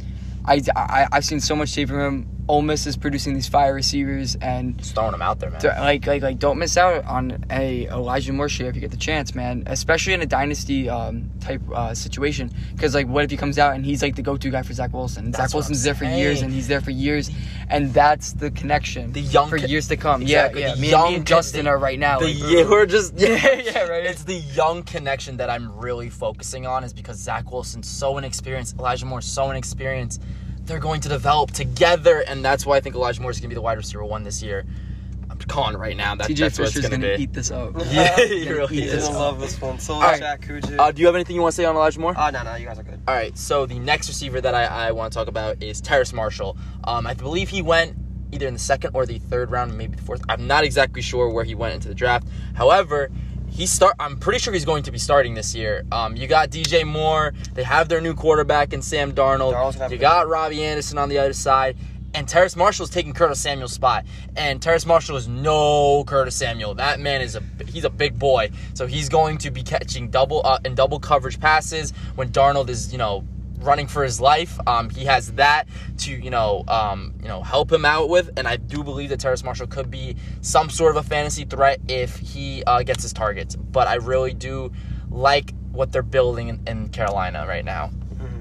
I, 0.44 0.62
I 0.76 1.08
I've 1.12 1.24
seen 1.24 1.40
so 1.40 1.54
much 1.56 1.74
tape 1.74 1.88
from 1.88 2.00
him. 2.00 2.28
Ole 2.48 2.62
Miss 2.62 2.86
is 2.86 2.96
producing 2.96 3.34
these 3.34 3.46
fire 3.46 3.74
receivers, 3.74 4.34
and 4.40 4.78
Just 4.78 4.94
throwing 4.94 5.12
them 5.12 5.20
out 5.20 5.38
there, 5.38 5.50
man. 5.50 5.60
like 5.80 6.06
like 6.06 6.22
like 6.22 6.38
don't 6.38 6.58
miss 6.58 6.76
out 6.78 7.04
on 7.04 7.44
a 7.50 7.86
Elijah 7.88 8.32
Moore 8.32 8.48
share 8.48 8.68
if 8.70 8.74
you 8.74 8.80
get 8.80 8.90
the 8.90 8.96
chance, 8.96 9.34
man. 9.34 9.64
Especially 9.66 10.14
in 10.14 10.22
a 10.22 10.26
dynasty 10.26 10.88
um, 10.88 11.30
type 11.40 11.60
uh, 11.74 11.92
situation, 11.94 12.50
because 12.74 12.94
like 12.94 13.06
what 13.06 13.24
if 13.24 13.30
he 13.30 13.36
comes 13.36 13.58
out 13.58 13.74
and 13.74 13.84
he's 13.84 14.02
like 14.02 14.16
the 14.16 14.22
go-to 14.22 14.50
guy 14.50 14.62
for 14.62 14.72
Zach 14.72 14.92
Wilson? 14.94 15.30
That's 15.30 15.50
Zach 15.50 15.54
Wilson's 15.54 15.82
there 15.82 15.94
for 15.94 16.04
years, 16.06 16.40
and 16.42 16.52
he's 16.52 16.68
there 16.68 16.80
for 16.80 16.90
years, 16.90 17.30
and 17.68 17.92
that's 17.92 18.32
the 18.32 18.50
connection. 18.50 19.12
The 19.12 19.20
young 19.20 19.48
for 19.50 19.56
years 19.58 19.88
to 19.88 19.96
come. 19.98 20.22
Exactly, 20.22 20.62
Yeah, 20.62 20.74
yeah. 20.74 20.80
Me, 20.80 20.90
young 20.90 21.08
me 21.10 21.14
and 21.16 21.26
Justin 21.26 21.64
the- 21.66 21.70
are 21.72 21.78
right 21.78 21.98
now. 21.98 22.18
The 22.20 22.26
like, 22.32 22.50
yeah, 22.52 22.68
we're 22.68 22.86
just 22.86 23.12
Yeah, 23.18 23.36
yeah, 23.60 23.82
right. 23.88 24.06
It's 24.06 24.24
the 24.24 24.36
young 24.36 24.82
connection 24.84 25.36
that 25.36 25.50
I'm 25.50 25.76
really 25.78 26.08
focusing 26.08 26.66
on 26.66 26.82
is 26.82 26.94
because 26.94 27.18
Zach 27.18 27.50
Wilson's 27.52 27.88
so 27.88 28.16
inexperienced, 28.16 28.78
Elijah 28.78 29.04
Moore's 29.04 29.26
so 29.26 29.50
inexperienced. 29.50 30.22
They're 30.68 30.78
going 30.78 31.00
to 31.00 31.08
develop 31.08 31.50
together, 31.52 32.20
and 32.20 32.44
that's 32.44 32.66
why 32.66 32.76
I 32.76 32.80
think 32.80 32.94
Elijah 32.94 33.22
Moore 33.22 33.30
is 33.30 33.38
going 33.38 33.44
to 33.44 33.48
be 33.48 33.54
the 33.54 33.62
wide 33.62 33.78
receiver 33.78 34.04
one 34.04 34.22
this 34.22 34.42
year. 34.42 34.66
I'm 35.30 35.38
calling 35.38 35.76
right 35.76 35.96
now. 35.96 36.14
That, 36.14 36.28
TJ 36.28 36.36
that's 36.38 36.58
what 36.58 36.68
it's 36.68 36.80
going 36.80 37.00
gonna 37.00 37.16
be. 37.16 37.22
eat 37.22 37.32
this 37.32 37.50
up. 37.50 37.74
Yeah, 37.90 38.16
he 38.16 38.44
Gonna 38.44 38.56
really 38.56 38.76
He's 38.76 38.86
is. 38.86 38.92
this 38.92 39.06
gonna 39.06 39.18
love 39.18 39.40
this 39.40 39.60
one. 39.60 39.78
So 39.78 40.00
right. 40.00 40.18
Jack 40.18 40.42
Kujic. 40.42 40.78
Uh, 40.78 40.90
do 40.90 41.00
you 41.00 41.06
have 41.06 41.14
anything 41.14 41.36
you 41.36 41.42
want 41.42 41.52
to 41.52 41.56
say 41.56 41.64
on 41.64 41.76
Elijah 41.76 42.00
Moore? 42.00 42.14
Oh 42.16 42.30
no, 42.30 42.42
no, 42.42 42.54
you 42.56 42.66
guys 42.66 42.78
are 42.78 42.82
good. 42.82 43.00
All 43.06 43.14
right, 43.14 43.36
so 43.36 43.64
the 43.66 43.78
next 43.78 44.08
receiver 44.08 44.40
that 44.40 44.54
I, 44.54 44.64
I 44.64 44.92
want 44.92 45.12
to 45.12 45.18
talk 45.18 45.28
about 45.28 45.62
is 45.62 45.80
Terrace 45.80 46.12
Marshall. 46.12 46.56
Um, 46.84 47.06
I 47.06 47.14
believe 47.14 47.48
he 47.50 47.62
went 47.62 47.96
either 48.32 48.46
in 48.46 48.54
the 48.54 48.60
second 48.60 48.90
or 48.94 49.06
the 49.06 49.18
third 49.18 49.50
round, 49.50 49.76
maybe 49.76 49.96
the 49.96 50.02
fourth. 50.02 50.22
I'm 50.28 50.46
not 50.46 50.64
exactly 50.64 51.02
sure 51.02 51.28
where 51.30 51.44
he 51.44 51.54
went 51.54 51.74
into 51.74 51.88
the 51.88 51.94
draft. 51.94 52.26
However, 52.54 53.10
he 53.50 53.66
start. 53.66 53.94
I'm 53.98 54.18
pretty 54.18 54.38
sure 54.38 54.52
he's 54.52 54.64
going 54.64 54.82
to 54.84 54.90
be 54.90 54.98
starting 54.98 55.34
this 55.34 55.54
year. 55.54 55.84
Um, 55.90 56.16
you 56.16 56.26
got 56.26 56.50
DJ 56.50 56.86
Moore. 56.86 57.34
They 57.54 57.64
have 57.64 57.88
their 57.88 58.00
new 58.00 58.14
quarterback 58.14 58.72
in 58.72 58.82
Sam 58.82 59.12
Darnold. 59.12 59.54
Darnold's 59.54 59.76
gonna 59.76 59.84
have 59.84 59.92
You 59.92 59.98
got 59.98 60.28
Robbie 60.28 60.64
Anderson 60.64 60.98
on 60.98 61.08
the 61.08 61.18
other 61.18 61.32
side. 61.32 61.76
And 62.14 62.26
Terrace 62.26 62.56
Marshall 62.56 62.84
is 62.84 62.90
taking 62.90 63.12
Curtis 63.12 63.40
Samuel's 63.40 63.72
spot. 63.72 64.04
And 64.36 64.62
Terrace 64.62 64.86
Marshall 64.86 65.16
is 65.16 65.28
no 65.28 66.04
Curtis 66.04 66.34
Samuel. 66.34 66.74
That 66.74 67.00
man 67.00 67.20
is 67.20 67.36
a 67.36 67.42
he's 67.66 67.84
a 67.84 67.90
big 67.90 68.18
boy. 68.18 68.50
So 68.74 68.86
he's 68.86 69.08
going 69.08 69.38
to 69.38 69.50
be 69.50 69.62
catching 69.62 70.08
double 70.08 70.40
uh, 70.44 70.58
in 70.64 70.74
double 70.74 71.00
coverage 71.00 71.38
passes 71.38 71.92
when 72.14 72.30
Darnold 72.30 72.70
is, 72.70 72.92
you 72.92 72.98
know, 72.98 73.24
running 73.60 73.86
for 73.86 74.04
his 74.04 74.20
life. 74.20 74.58
Um, 74.66 74.90
he 74.90 75.04
has 75.04 75.32
that 75.32 75.68
to, 75.98 76.12
you 76.12 76.30
know, 76.30 76.64
um, 76.68 77.14
you 77.22 77.28
know, 77.28 77.42
help 77.42 77.72
him 77.72 77.84
out 77.84 78.08
with. 78.08 78.30
And 78.36 78.46
I 78.46 78.56
do 78.56 78.82
believe 78.82 79.10
that 79.10 79.20
Terrace 79.20 79.44
Marshall 79.44 79.66
could 79.66 79.90
be 79.90 80.16
some 80.40 80.70
sort 80.70 80.96
of 80.96 81.04
a 81.04 81.08
fantasy 81.08 81.44
threat 81.44 81.80
if 81.88 82.16
he 82.18 82.62
uh, 82.64 82.82
gets 82.82 83.02
his 83.02 83.12
targets. 83.12 83.56
But 83.56 83.88
I 83.88 83.96
really 83.96 84.34
do 84.34 84.72
like 85.10 85.52
what 85.72 85.92
they're 85.92 86.02
building 86.02 86.48
in, 86.48 86.60
in 86.66 86.88
Carolina 86.88 87.46
right 87.46 87.64
now. 87.64 87.90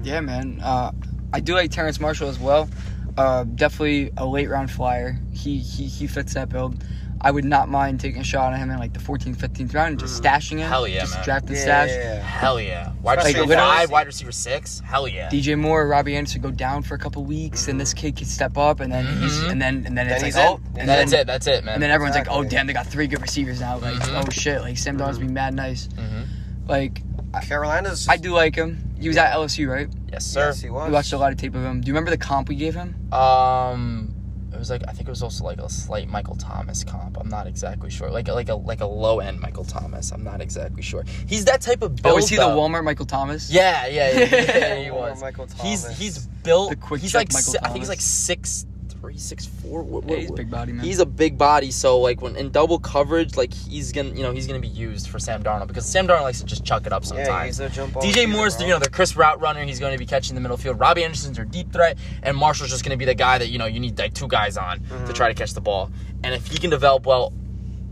Yeah, 0.02 0.20
man. 0.20 0.60
Uh, 0.62 0.92
I 1.32 1.40
do 1.40 1.54
like 1.54 1.70
Terrence 1.70 2.00
Marshall 2.00 2.28
as 2.28 2.38
well. 2.38 2.68
Uh, 3.16 3.44
definitely 3.44 4.12
a 4.16 4.24
late 4.24 4.48
round 4.48 4.70
flyer. 4.70 5.18
He, 5.32 5.58
he 5.58 5.86
he 5.86 6.06
fits 6.06 6.34
that 6.34 6.48
build. 6.48 6.84
I 7.20 7.30
would 7.32 7.44
not 7.44 7.68
mind 7.68 7.98
taking 7.98 8.20
a 8.20 8.24
shot 8.24 8.52
on 8.52 8.58
him 8.58 8.70
in 8.70 8.78
like 8.78 8.92
the 8.92 9.00
14th, 9.00 9.36
15th 9.36 9.74
round 9.74 9.88
and 9.90 9.98
just 9.98 10.22
stashing 10.22 10.58
him. 10.58 10.66
Mm. 10.66 10.68
Hell 10.68 10.86
yeah, 10.88 11.00
just 11.00 11.14
man. 11.16 11.24
draft 11.24 11.46
and 11.48 11.56
Yeah, 11.56 11.62
stash. 11.62 11.88
yeah, 11.90 12.14
yeah. 12.14 12.20
Hell 12.22 12.60
yeah. 12.60 12.92
Wide 13.02 13.18
Especially 13.18 13.40
receiver 13.40 13.52
in 13.54 13.58
five, 13.58 13.90
wide 13.90 14.06
receiver 14.06 14.30
six. 14.32 14.80
Hell 14.84 15.08
yeah. 15.08 15.28
DJ 15.28 15.58
Moore, 15.58 15.88
Robbie 15.88 16.14
Anderson 16.16 16.40
go 16.40 16.50
down 16.52 16.82
for 16.82 16.94
a 16.94 16.98
couple 16.98 17.24
weeks, 17.24 17.66
and 17.68 17.80
this 17.80 17.92
kid 17.92 18.14
can 18.16 18.26
step 18.26 18.56
up, 18.56 18.78
and 18.80 18.92
then 18.92 19.04
he's 19.20 19.32
Mhm. 19.40 19.50
and 19.50 19.62
then 19.62 19.82
and 19.86 19.98
then 19.98 20.06
it's 20.06 20.16
Then 20.16 20.24
he's 20.26 20.36
like 20.36 20.48
oh, 20.48 20.54
in. 20.54 20.60
and 20.60 20.78
And 20.80 20.88
then 20.88 20.98
that's 20.98 21.12
it. 21.12 21.26
That's 21.26 21.46
it, 21.48 21.64
man. 21.64 21.74
and 21.74 21.82
then 21.82 21.90
everyone's 21.90 22.14
like, 22.16 22.28
oh 22.30 22.42
Exactly. 22.42 22.56
damn, 22.56 22.66
they 22.68 22.72
got 22.72 22.86
three 22.86 23.06
good 23.08 23.20
receivers 23.20 23.60
now. 23.60 23.78
Like 23.78 23.94
Mhm. 23.94 24.24
oh 24.26 24.30
shit, 24.30 24.60
like 24.60 24.78
Sam 24.78 24.96
Darnold's 24.96 25.18
be 25.18 25.26
mad 25.26 25.54
nice. 25.54 25.88
Mhm. 25.88 26.26
Like 26.68 27.02
Carolina's. 27.42 28.08
I 28.08 28.16
do 28.16 28.32
like 28.32 28.54
him. 28.54 28.94
He 29.00 29.08
was 29.08 29.16
at 29.16 29.32
LSU, 29.32 29.68
right? 29.70 29.88
Yes, 30.12 30.24
sir. 30.24 30.46
Yes, 30.46 30.60
he 30.60 30.70
was. 30.70 30.86
We 30.88 30.92
watched 30.92 31.12
a 31.12 31.18
lot 31.18 31.30
of 31.32 31.38
tape 31.38 31.54
of 31.54 31.62
him. 31.62 31.80
Do 31.80 31.86
you 31.88 31.92
remember 31.94 32.10
the 32.10 32.16
comp 32.16 32.48
we 32.48 32.54
gave 32.56 32.74
him? 32.74 32.94
Um, 33.12 34.07
it 34.52 34.58
was 34.58 34.70
like 34.70 34.82
I 34.88 34.92
think 34.92 35.08
it 35.08 35.10
was 35.10 35.22
also 35.22 35.44
like 35.44 35.58
a 35.58 35.68
slight 35.68 36.08
Michael 36.08 36.36
Thomas 36.36 36.84
comp. 36.84 37.18
I'm 37.18 37.28
not 37.28 37.46
exactly 37.46 37.90
sure. 37.90 38.10
Like 38.10 38.28
like 38.28 38.48
a 38.48 38.54
like 38.54 38.80
a 38.80 38.86
low 38.86 39.20
end 39.20 39.40
Michael 39.40 39.64
Thomas. 39.64 40.10
I'm 40.12 40.24
not 40.24 40.40
exactly 40.40 40.82
sure. 40.82 41.04
He's 41.26 41.44
that 41.46 41.60
type 41.60 41.82
of 41.82 41.96
build. 41.96 42.14
Oh, 42.14 42.18
is 42.18 42.28
he 42.28 42.36
the. 42.36 42.42
Walmart 42.42 42.84
Michael 42.84 43.06
Thomas? 43.06 43.50
Yeah, 43.50 43.86
yeah, 43.86 44.10
yeah, 44.10 44.24
yeah, 44.24 44.76
he 44.76 44.86
Walmart 44.90 45.10
was. 45.10 45.20
Michael 45.22 45.46
He's 45.62 45.82
Thomas. 45.82 45.98
he's 45.98 46.18
built. 46.26 46.70
The 46.70 46.76
quick 46.76 47.00
he's 47.02 47.14
like 47.14 47.32
Michael 47.32 47.52
si- 47.52 47.58
I 47.62 47.68
think 47.68 47.78
he's 47.80 47.88
like 47.88 48.00
six 48.00 48.66
three, 49.00 49.16
six 49.16 49.46
four. 49.46 49.82
What, 49.82 50.04
Yeah, 50.08 50.16
he's 50.16 50.28
what- 50.30 50.36
big 50.36 50.50
body 50.50 50.72
man. 50.72 50.84
He's 50.84 50.98
a 50.98 51.06
big 51.06 51.36
body, 51.38 51.70
so 51.70 51.98
like 52.00 52.20
when 52.22 52.36
in 52.36 52.50
double 52.50 52.78
coverage, 52.78 53.36
like 53.36 53.52
he's 53.52 53.92
gonna 53.92 54.10
you 54.10 54.22
know 54.22 54.32
he's 54.32 54.46
gonna 54.46 54.58
be 54.60 54.68
used 54.68 55.08
for 55.08 55.18
Sam 55.18 55.42
Darnold 55.42 55.68
because 55.68 55.86
Sam 55.86 56.06
Darnold 56.06 56.22
likes 56.22 56.40
to 56.40 56.46
just 56.46 56.64
chuck 56.64 56.86
it 56.86 56.92
up 56.92 57.04
sometimes. 57.04 57.28
Yeah, 57.28 57.44
he's 57.46 57.60
a 57.60 57.68
jump 57.68 57.94
ball 57.94 58.02
DJ 58.02 58.28
Moore's, 58.28 58.56
bro. 58.56 58.66
you 58.66 58.72
know, 58.72 58.78
the 58.78 58.90
crisp 58.90 59.16
route 59.16 59.40
runner. 59.40 59.62
He's 59.64 59.78
going 59.80 59.92
to 59.92 59.98
be 59.98 60.06
catching 60.06 60.34
the 60.34 60.40
middle 60.40 60.56
field. 60.56 60.78
Robbie 60.80 61.04
Anderson's 61.04 61.36
their 61.36 61.44
deep 61.44 61.72
threat, 61.72 61.96
and 62.22 62.36
Marshall's 62.36 62.70
just 62.70 62.84
going 62.84 62.90
to 62.90 62.98
be 62.98 63.04
the 63.04 63.14
guy 63.14 63.38
that 63.38 63.48
you 63.48 63.58
know 63.58 63.66
you 63.66 63.80
need 63.80 63.98
like 63.98 64.14
two 64.14 64.28
guys 64.28 64.56
on 64.56 64.80
Mm-hmm. 64.80 65.06
to 65.06 65.12
try 65.12 65.28
to 65.28 65.34
catch 65.34 65.54
the 65.54 65.60
ball. 65.60 65.90
And 66.24 66.34
if 66.34 66.46
he 66.48 66.58
can 66.58 66.70
develop 66.70 67.06
well, 67.06 67.32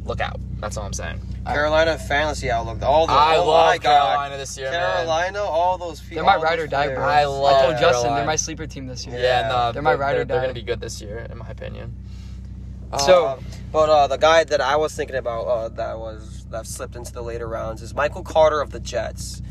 look 0.04 0.20
out. 0.20 0.40
That's 0.60 0.76
all 0.76 0.84
I'm 0.84 0.92
saying. 0.92 1.20
Carolina 1.54 1.98
fantasy 1.98 2.50
outlook. 2.50 2.82
All 2.82 3.06
the 3.06 3.12
I 3.12 3.36
oh 3.36 3.46
love 3.46 3.66
my 3.66 3.78
God. 3.78 4.06
Carolina 4.06 4.36
this 4.36 4.56
year, 4.58 4.70
man. 4.70 4.80
Carolina, 4.96 5.42
all 5.42 5.78
those 5.78 6.00
people. 6.00 6.16
They're 6.16 6.24
my 6.24 6.36
ride 6.42 6.58
or 6.58 6.66
die, 6.66 6.88
bro. 6.94 7.02
I 7.04 7.20
I 7.20 7.24
love 7.24 7.62
told 7.62 7.72
Justin 7.72 7.90
Carolina. 7.90 8.14
they're 8.16 8.26
my 8.26 8.36
sleeper 8.36 8.66
team 8.66 8.86
this 8.86 9.06
year. 9.06 9.18
Yeah, 9.18 9.48
no, 9.48 9.72
They're 9.72 9.82
my 9.82 9.94
ride 9.94 10.16
or 10.16 10.24
die. 10.24 10.34
They're, 10.34 10.42
going 10.42 10.54
to 10.54 10.60
be 10.60 10.64
good 10.66 10.80
this 10.80 11.00
year, 11.00 11.26
in 11.30 11.38
my 11.38 11.48
opinion. 11.48 11.94
So- 13.00 13.26
Uh, 13.26 13.36
but 13.72 13.88
uh, 13.90 14.06
the 14.06 14.16
guy 14.16 14.44
that 14.44 14.60
I 14.60 14.76
was 14.76 14.94
thinking 14.94 15.16
about 15.16 15.42
uh, 15.46 15.68
that 15.70 15.98
was 15.98 16.46
that 16.50 16.66
slipped 16.66 16.96
into 16.96 17.12
the 17.12 17.22
later 17.22 17.46
rounds 17.46 17.82
is 17.82 17.94
Michael 17.94 18.22
Carter 18.22 18.60
of 18.60 18.70
the 18.70 18.80
Jets. 18.80 19.42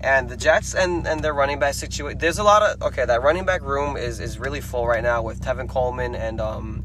And 0.00 0.28
the 0.28 0.36
Jets 0.36 0.74
and, 0.74 1.06
and 1.06 1.20
their 1.22 1.32
running 1.32 1.58
back 1.60 1.74
situation. 1.74 2.18
There's 2.18 2.38
a 2.38 2.42
lot 2.44 2.62
of 2.62 2.82
okay. 2.82 3.04
That 3.06 3.22
running 3.22 3.44
back 3.44 3.62
room 3.62 3.96
is, 3.96 4.18
is 4.20 4.38
really 4.38 4.60
full 4.60 4.86
right 4.86 5.02
now 5.02 5.22
with 5.22 5.40
Tevin 5.40 5.68
Coleman 5.68 6.14
and 6.16 6.40
um, 6.40 6.81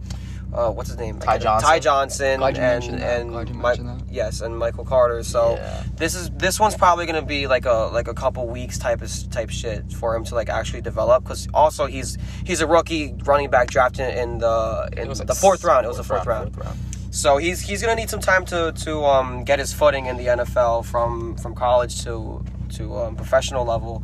uh, 0.58 0.72
what's 0.72 0.89
his 0.89 0.97
name? 0.97 1.20
Ty 1.20 1.38
Johnson. 1.38 1.68
Ty 1.70 1.80
Johnson. 1.80 2.39
Glad 2.39 2.58
you 2.58 2.64
and 2.64 2.74
mentioned 2.74 2.99
that. 3.01 3.20
and 3.22 3.30
Glad 3.32 3.49
you 3.49 3.55
Mi- 3.55 3.62
mentioned 3.62 3.89
that. 3.89 4.01
yes, 4.12 4.41
and 4.41 4.58
Michael 4.58 4.86
Carter. 4.86 5.24
So 5.24 5.55
Yeah. 5.55 5.84
this 5.95 6.16
is 6.16 6.30
this 6.32 6.60
one's 6.60 6.76
probably 6.76 7.05
gonna 7.05 7.22
be 7.22 7.47
like 7.47 7.66
a 7.66 7.89
like 7.93 8.08
a 8.08 8.14
couple 8.14 8.47
weeks 8.47 8.78
type 8.78 9.01
of 9.01 9.12
type 9.32 9.49
shit 9.49 9.91
for 9.93 10.16
him 10.16 10.24
to 10.26 10.36
like 10.36 10.49
actually 10.49 10.82
develop 10.82 11.24
because 11.24 11.47
also 11.53 11.86
he's 11.86 12.18
he's 12.45 12.62
a 12.62 12.68
rookie 12.68 13.14
running 13.26 13.49
back 13.49 13.68
drafted 13.70 14.18
in 14.18 14.39
the 14.39 14.89
It 14.93 14.99
in 14.99 15.08
was 15.10 15.20
like 15.20 15.28
the 15.28 15.36
fourth 15.36 15.64
round. 15.64 15.86
It 15.86 15.89
was 15.89 15.97
the 15.97 16.03
fourth 16.03 16.26
round. 16.26 16.53
Fourth 16.55 16.66
round. 16.66 16.80
So 17.12 17.38
he's 17.38 17.62
he's 17.62 17.82
gonna 17.82 17.95
need 17.95 18.10
some 18.10 18.20
time 18.20 18.43
to 18.45 18.74
to 18.86 19.05
um, 19.05 19.43
get 19.43 19.60
his 19.60 19.74
footing 19.74 20.05
in 20.08 20.18
the 20.18 20.26
NFL 20.28 20.86
from 20.86 21.36
from 21.38 21.55
college 21.55 22.03
to 22.03 22.43
to 22.76 22.97
um, 22.97 23.16
professional 23.16 23.64
level. 23.66 24.03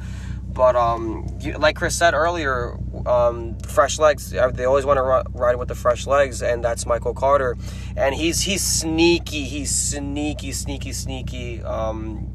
But 0.53 0.75
um, 0.75 1.27
you, 1.39 1.53
like 1.53 1.75
Chris 1.75 1.95
said 1.97 2.13
earlier, 2.13 2.77
um, 3.07 3.57
fresh 3.67 3.97
legs. 3.99 4.33
uh, 4.33 4.51
They 4.51 4.65
always 4.65 4.85
want 4.85 4.97
to 4.97 5.03
ri- 5.03 5.23
ride 5.33 5.55
with 5.55 5.67
the 5.67 5.75
fresh 5.75 6.05
legs, 6.05 6.41
and 6.43 6.63
that's 6.63 6.85
Michael 6.85 7.13
Carter. 7.13 7.57
And 7.97 8.13
he's 8.15 8.41
he's 8.41 8.61
sneaky. 8.63 9.43
He's 9.45 9.71
sneaky, 9.71 10.51
sneaky, 10.51 10.93
sneaky. 10.93 11.63
Um, 11.63 12.29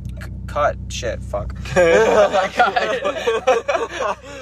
cut 0.48 0.76
shit. 0.88 1.22
Fuck. 1.22 1.54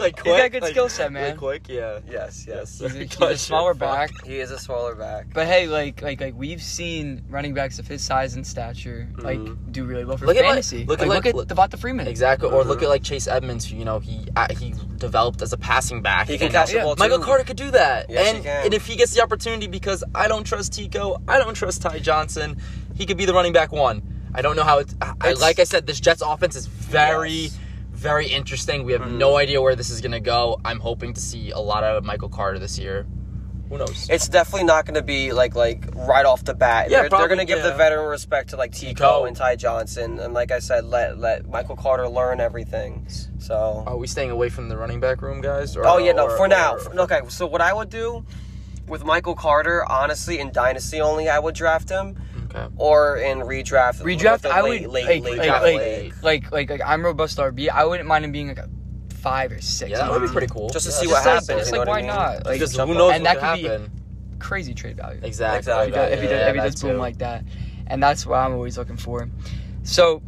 like 0.01 0.17
quick. 0.17 0.25
He's 0.25 0.37
got 0.37 0.45
a 0.45 0.49
good 0.51 0.65
skill 0.65 0.89
set, 0.89 1.13
man. 1.13 1.31
Like 1.31 1.39
quick, 1.39 1.69
yeah. 1.69 2.01
yes, 2.11 2.45
yes. 2.49 2.79
He's 2.79 2.95
a, 2.95 2.99
he's 3.05 3.21
a 3.21 3.39
smaller 3.39 3.75
back. 3.75 4.11
He 4.25 4.39
is 4.39 4.51
a 4.51 4.59
smaller 4.59 4.95
back. 4.95 5.27
But 5.35 5.47
hey, 5.47 5.67
like 5.67 6.03
like 6.03 6.21
like 6.21 6.35
we've 6.37 6.63
seen 6.63 7.25
running 7.29 7.55
backs 7.55 7.79
of 7.79 7.87
his 7.87 8.03
size 8.03 8.35
and 8.37 8.47
stature 8.47 9.09
like 9.19 9.41
do 9.73 9.85
really 9.85 10.05
well 10.05 10.17
for 10.17 10.27
Look 10.27 10.37
at, 10.37 10.41
like- 10.43 10.51
fantasy. 10.51 10.85
look 10.85 11.01
like, 11.01 11.09
at, 11.09 11.35
look 11.35 11.49
like- 11.49 11.71
at 11.71 11.71
Devonta 11.73 11.79
Freeman. 11.79 12.07
Exactly. 12.07 12.49
Or 12.49 12.65
look 12.65 12.81
Mhm. 12.81 12.85
at 12.85 12.89
like 12.89 13.03
Chase 13.03 13.27
Edmonds, 13.29 13.65
who 13.67 13.77
you 13.77 13.85
know 13.85 13.99
he 13.99 14.27
uh, 14.37 14.47
he 14.55 14.75
developed 14.97 15.43
as 15.43 15.53
a 15.53 15.57
passing 15.59 16.03
back. 16.03 16.29
He 16.29 16.39
can 16.39 16.47
And 16.47 16.55
catch 16.55 16.73
the 16.73 16.81
ball 16.81 16.97
too. 16.97 17.01
Michael 17.01 17.19
Carter 17.19 17.45
could 17.45 17.57
do 17.57 17.71
that, 17.73 18.09
Yes, 18.09 18.37
he 18.37 18.43
can. 18.43 18.65
and 18.67 18.75
if 18.75 18.87
he 18.87 18.97
gets 18.97 19.15
the 19.15 19.23
opportunity, 19.23 19.67
because 19.67 20.03
I 20.15 20.29
don't 20.29 20.45
trust 20.45 20.73
Tico, 20.73 21.21
I 21.29 21.39
don't 21.39 21.55
trust 21.55 21.83
Ty 21.83 21.99
Johnson. 21.99 22.57
he 22.95 23.05
could 23.07 23.17
be 23.19 23.25
the 23.27 23.35
running 23.35 23.53
back 23.53 23.73
one. 23.73 24.03
I 24.37 24.43
don't 24.43 24.55
know 24.55 24.63
how 24.65 24.79
it's. 24.79 24.95
I, 25.01 25.11
It's- 25.31 25.41
like 25.41 25.59
I 25.59 25.65
said, 25.65 25.87
this 25.87 25.99
Jets 25.99 26.21
offense 26.23 26.55
is 26.57 26.67
very, 26.67 27.31
Yes. 27.31 27.59
very 27.93 28.27
interesting. 28.27 28.85
We 28.85 28.93
have 28.93 29.01
Mhm. 29.03 29.17
no 29.17 29.37
idea 29.39 29.63
where 29.63 29.75
this 29.75 29.89
is 29.91 30.01
gonna 30.03 30.21
go. 30.21 30.61
I'm 30.65 30.79
hoping 30.81 31.15
to 31.15 31.21
see 31.21 31.51
a 31.53 31.59
lot 31.59 31.83
of 31.85 32.05
Michael 32.05 32.29
Carter 32.29 32.59
this 32.59 32.79
year. 32.79 33.07
Who 33.71 33.79
knows? 33.79 34.07
It's 34.09 34.29
definitely 34.29 34.65
not 34.67 34.85
going 34.85 34.95
to 34.95 35.03
be 35.03 35.33
like 35.33 35.57
like 35.57 35.83
right 35.97 36.25
off 36.25 36.45
the 36.45 36.55
bat. 36.55 36.89
Yeah, 36.89 37.01
they're, 37.01 37.09
probably, 37.09 37.23
they're 37.27 37.35
going 37.37 37.47
to 37.49 37.53
give 37.53 37.65
yeah. 37.65 37.71
the 37.71 37.77
veteran 37.77 38.07
respect 38.09 38.51
to 38.51 38.57
like 38.57 38.71
Tico 38.71 39.25
and 39.25 39.37
Ty 39.37 39.57
Johnson, 39.57 40.21
and 40.21 40.33
like 40.33 40.53
I 40.53 40.61
said, 40.61 40.85
let 40.85 41.19
let 41.19 41.49
Michael 41.49 41.75
Carter 41.75 42.07
learn 42.09 42.39
everything. 42.39 43.09
So. 43.39 43.83
Are 43.85 43.97
we 43.97 44.07
staying 44.07 44.31
away 44.31 44.51
from 44.51 44.69
the 44.69 44.77
running 44.77 45.01
back 45.01 45.21
room, 45.21 45.41
guys? 45.41 45.77
Or, 45.77 45.85
Oh 45.85 45.99
yeah, 45.99 46.13
no. 46.13 46.27
or- 46.27 46.37
For 46.37 46.47
now, 46.47 46.75
or- 46.75 46.79
for- 46.79 47.01
okay. 47.01 47.23
So 47.29 47.45
what 47.47 47.61
I 47.61 47.73
would 47.73 47.91
do 47.91 48.25
with 48.87 49.03
Michael 49.05 49.35
Carter, 49.35 49.85
honestly, 49.91 50.39
in 50.39 50.53
dynasty 50.53 51.01
only, 51.01 51.29
I 51.29 51.41
would 51.41 51.57
draft 51.57 51.89
him, 51.89 52.15
Okay. 52.57 52.75
or 52.79 53.17
in 53.19 53.39
redraft. 53.41 54.01
Redraft, 54.03 54.43
with 54.43 54.47
a 54.47 54.49
I 54.51 54.61
late, 54.63 54.83
would 54.83 54.91
late, 54.93 55.23
like, 55.23 55.39
late 55.39 55.39
like, 55.49 55.63
like, 55.63 56.23
like, 56.23 56.53
like, 56.53 56.71
like, 56.71 56.81
I'm 56.85 57.05
robust 57.05 57.39
RB. 57.39 57.69
I 57.69 57.85
wouldn't 57.85 58.09
mind 58.09 58.25
him 58.25 58.33
being 58.33 58.49
like 58.49 58.59
a 58.59 58.69
five 59.15 59.53
or 59.53 59.61
six. 59.61 59.91
Yeah, 59.91 59.99
that 59.99 60.11
would 60.11 60.23
be 60.23 60.29
pretty 60.33 60.47
cool. 60.47 60.69
Just 60.71 60.87
to 60.87 60.93
Yeah, 60.93 60.97
see 60.99 61.07
just 61.07 61.13
what 61.13 61.25
like- 61.27 61.35
happens. 61.35 61.47
Just 61.61 61.73
you 61.73 61.79
like 61.79 61.87
know 61.87 61.93
why 61.93 61.99
I 61.99 62.03
mean? 62.03 62.07
not? 62.09 62.47
Like, 62.47 62.55
Because 62.55 62.77
who 62.77 62.87
knows 62.95 63.13
and 63.15 63.25
what 63.25 63.41
that 63.41 63.55
could 63.57 63.63
could 63.63 63.71
happen? 63.71 63.87
be 63.87 64.39
crazy 64.39 64.75
trade 64.75 64.97
value. 64.97 65.21
Exactly. 65.23 65.59
Exactly. 65.59 65.89
If 65.89 65.91
he 65.91 65.97
does, 65.97 66.13
if 66.13 66.21
he 66.21 66.27
does, 66.27 66.31
Yeah, 66.41 66.49
if 66.49 66.55
he 66.55 66.61
does 66.61 66.83
boom 66.83 66.91
too. 66.93 66.97
like 66.99 67.19
that, 67.19 67.45
and 67.89 68.03
that's 68.03 68.25
what 68.27 68.37
I'm 68.37 68.53
always 68.53 68.79
looking 68.79 68.97
for. 68.97 69.29
So, 69.83 70.23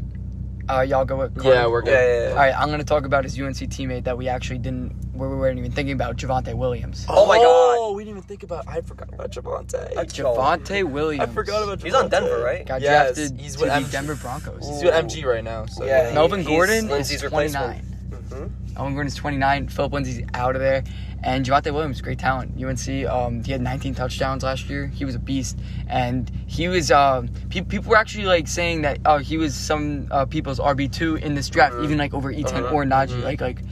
uh, 0.70 0.80
y'all 0.80 1.04
go 1.04 1.16
with 1.16 1.42
Yeah, 1.44 1.66
we're 1.66 1.82
good. 1.82 1.90
Yeah, 1.92 2.06
yeah, 2.06 2.22
yeah. 2.24 2.30
All 2.30 2.36
right, 2.36 2.54
I'm 2.56 2.70
gonna 2.70 2.84
talk 2.84 3.04
about 3.04 3.24
his 3.24 3.38
UNC 3.40 3.56
teammate 3.56 4.04
that 4.04 4.16
we 4.18 4.28
actually 4.28 4.58
didn't, 4.58 4.90
where 5.14 5.28
we 5.28 5.36
weren't 5.36 5.58
even 5.58 5.72
thinking 5.72 5.94
about, 5.94 6.16
Javonte 6.16 6.54
Williams. 6.54 7.06
Oh 7.08 7.26
my 7.26 7.36
God. 7.36 7.44
Oh, 7.46 7.92
we 7.94 8.04
didn't 8.04 8.18
even 8.18 8.28
think 8.28 8.42
about. 8.42 8.64
I 8.68 8.80
forgot 8.82 9.08
about 9.12 9.30
Javonte. 9.30 9.96
I- 9.96 10.04
Javonte 10.04 10.84
Williams. 10.84 11.30
I 11.30 11.32
forgot 11.34 11.62
about. 11.62 11.78
Javonte. 11.78 11.84
He's 11.84 11.94
on 11.94 12.08
Denver, 12.08 12.40
right? 12.42 12.66
Got 12.66 12.80
Yes, 12.82 13.16
drafted 13.16 13.40
he's 13.40 13.54
to 13.56 13.60
with 13.62 13.70
the 13.70 13.80
MG. 13.80 13.90
Denver 13.92 14.14
Broncos. 14.16 14.68
He's 14.68 14.82
with 14.84 14.94
MG 14.94 15.24
right 15.24 15.44
now. 15.44 15.66
So 15.66 15.84
Yeah, 15.84 16.12
Melvin 16.12 16.40
he's 16.40 16.48
Gordon 16.48 16.88
Lindsay's 16.88 17.18
is 17.18 17.24
replacement. 17.24 17.82
29. 17.82 18.20
Mhm. 18.30 18.74
Melvin 18.74 18.94
Gordon's 18.94 19.14
29. 19.14 19.68
Phillip 19.68 19.92
Lindsay's 19.92 20.22
out 20.34 20.54
of 20.54 20.60
there. 20.60 20.84
And 21.22 21.44
Javonte 21.44 21.72
Williams, 21.74 22.00
great 22.00 22.18
talent. 22.20 22.52
UNC, 22.62 23.06
um, 23.06 23.42
he 23.42 23.50
had 23.50 23.60
19 23.60 23.94
touchdowns 23.96 24.44
last 24.44 24.70
year. 24.70 24.86
He 24.86 25.04
was 25.04 25.16
a 25.16 25.18
beast. 25.18 25.58
And 25.88 26.30
he 26.46 26.68
was, 26.68 26.92
um, 26.92 27.28
pe- 27.50 27.62
people 27.62 27.90
were 27.90 27.96
actually 27.96 28.24
like 28.26 28.46
saying 28.46 28.82
that 28.82 29.00
oh, 29.04 29.18
he 29.18 29.36
was 29.36 29.54
some 29.54 30.06
uh, 30.12 30.26
people's 30.26 30.60
RB2 30.60 31.20
in 31.22 31.34
this 31.34 31.48
draft, 31.48 31.74
even 31.82 31.98
like 31.98 32.14
over 32.14 32.30
Etienne 32.30 32.64
Uh-huh. 32.64 32.74
or 32.74 32.84
Najee. 32.84 33.22
Like, 33.24 33.40
like, 33.40 33.62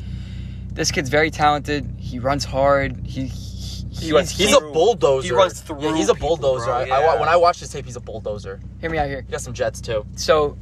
this 0.72 0.90
kid's 0.90 1.08
very 1.08 1.30
talented. 1.30 1.88
He 1.98 2.18
runs 2.18 2.44
hard. 2.44 3.06
He, 3.06 3.26
he, 3.26 4.12
runs 4.12 4.30
He's 4.30 4.48
he's 4.48 4.56
a 4.56 4.60
bulldozer. 4.60 5.26
he 5.28 5.32
runs 5.32 5.60
through 5.60 5.80
Yeah, 5.82 5.96
he's 5.96 6.08
a 6.10 6.14
people, 6.14 6.36
bulldozer. 6.36 6.64
bro, 6.66 6.74
I, 6.74 6.88
I 7.14 7.20
when 7.20 7.28
I 7.28 7.36
watch 7.36 7.60
this 7.60 7.70
tape, 7.70 7.84
he's 7.86 7.96
a 7.96 8.00
bulldozer. 8.00 8.60
hear 8.80 8.90
me 8.90 8.98
out 8.98 9.06
here. 9.06 9.22
He 9.22 9.30
got 9.30 9.40
some 9.40 9.54
jets 9.54 9.80
too. 9.80 10.04
So, 10.16 10.58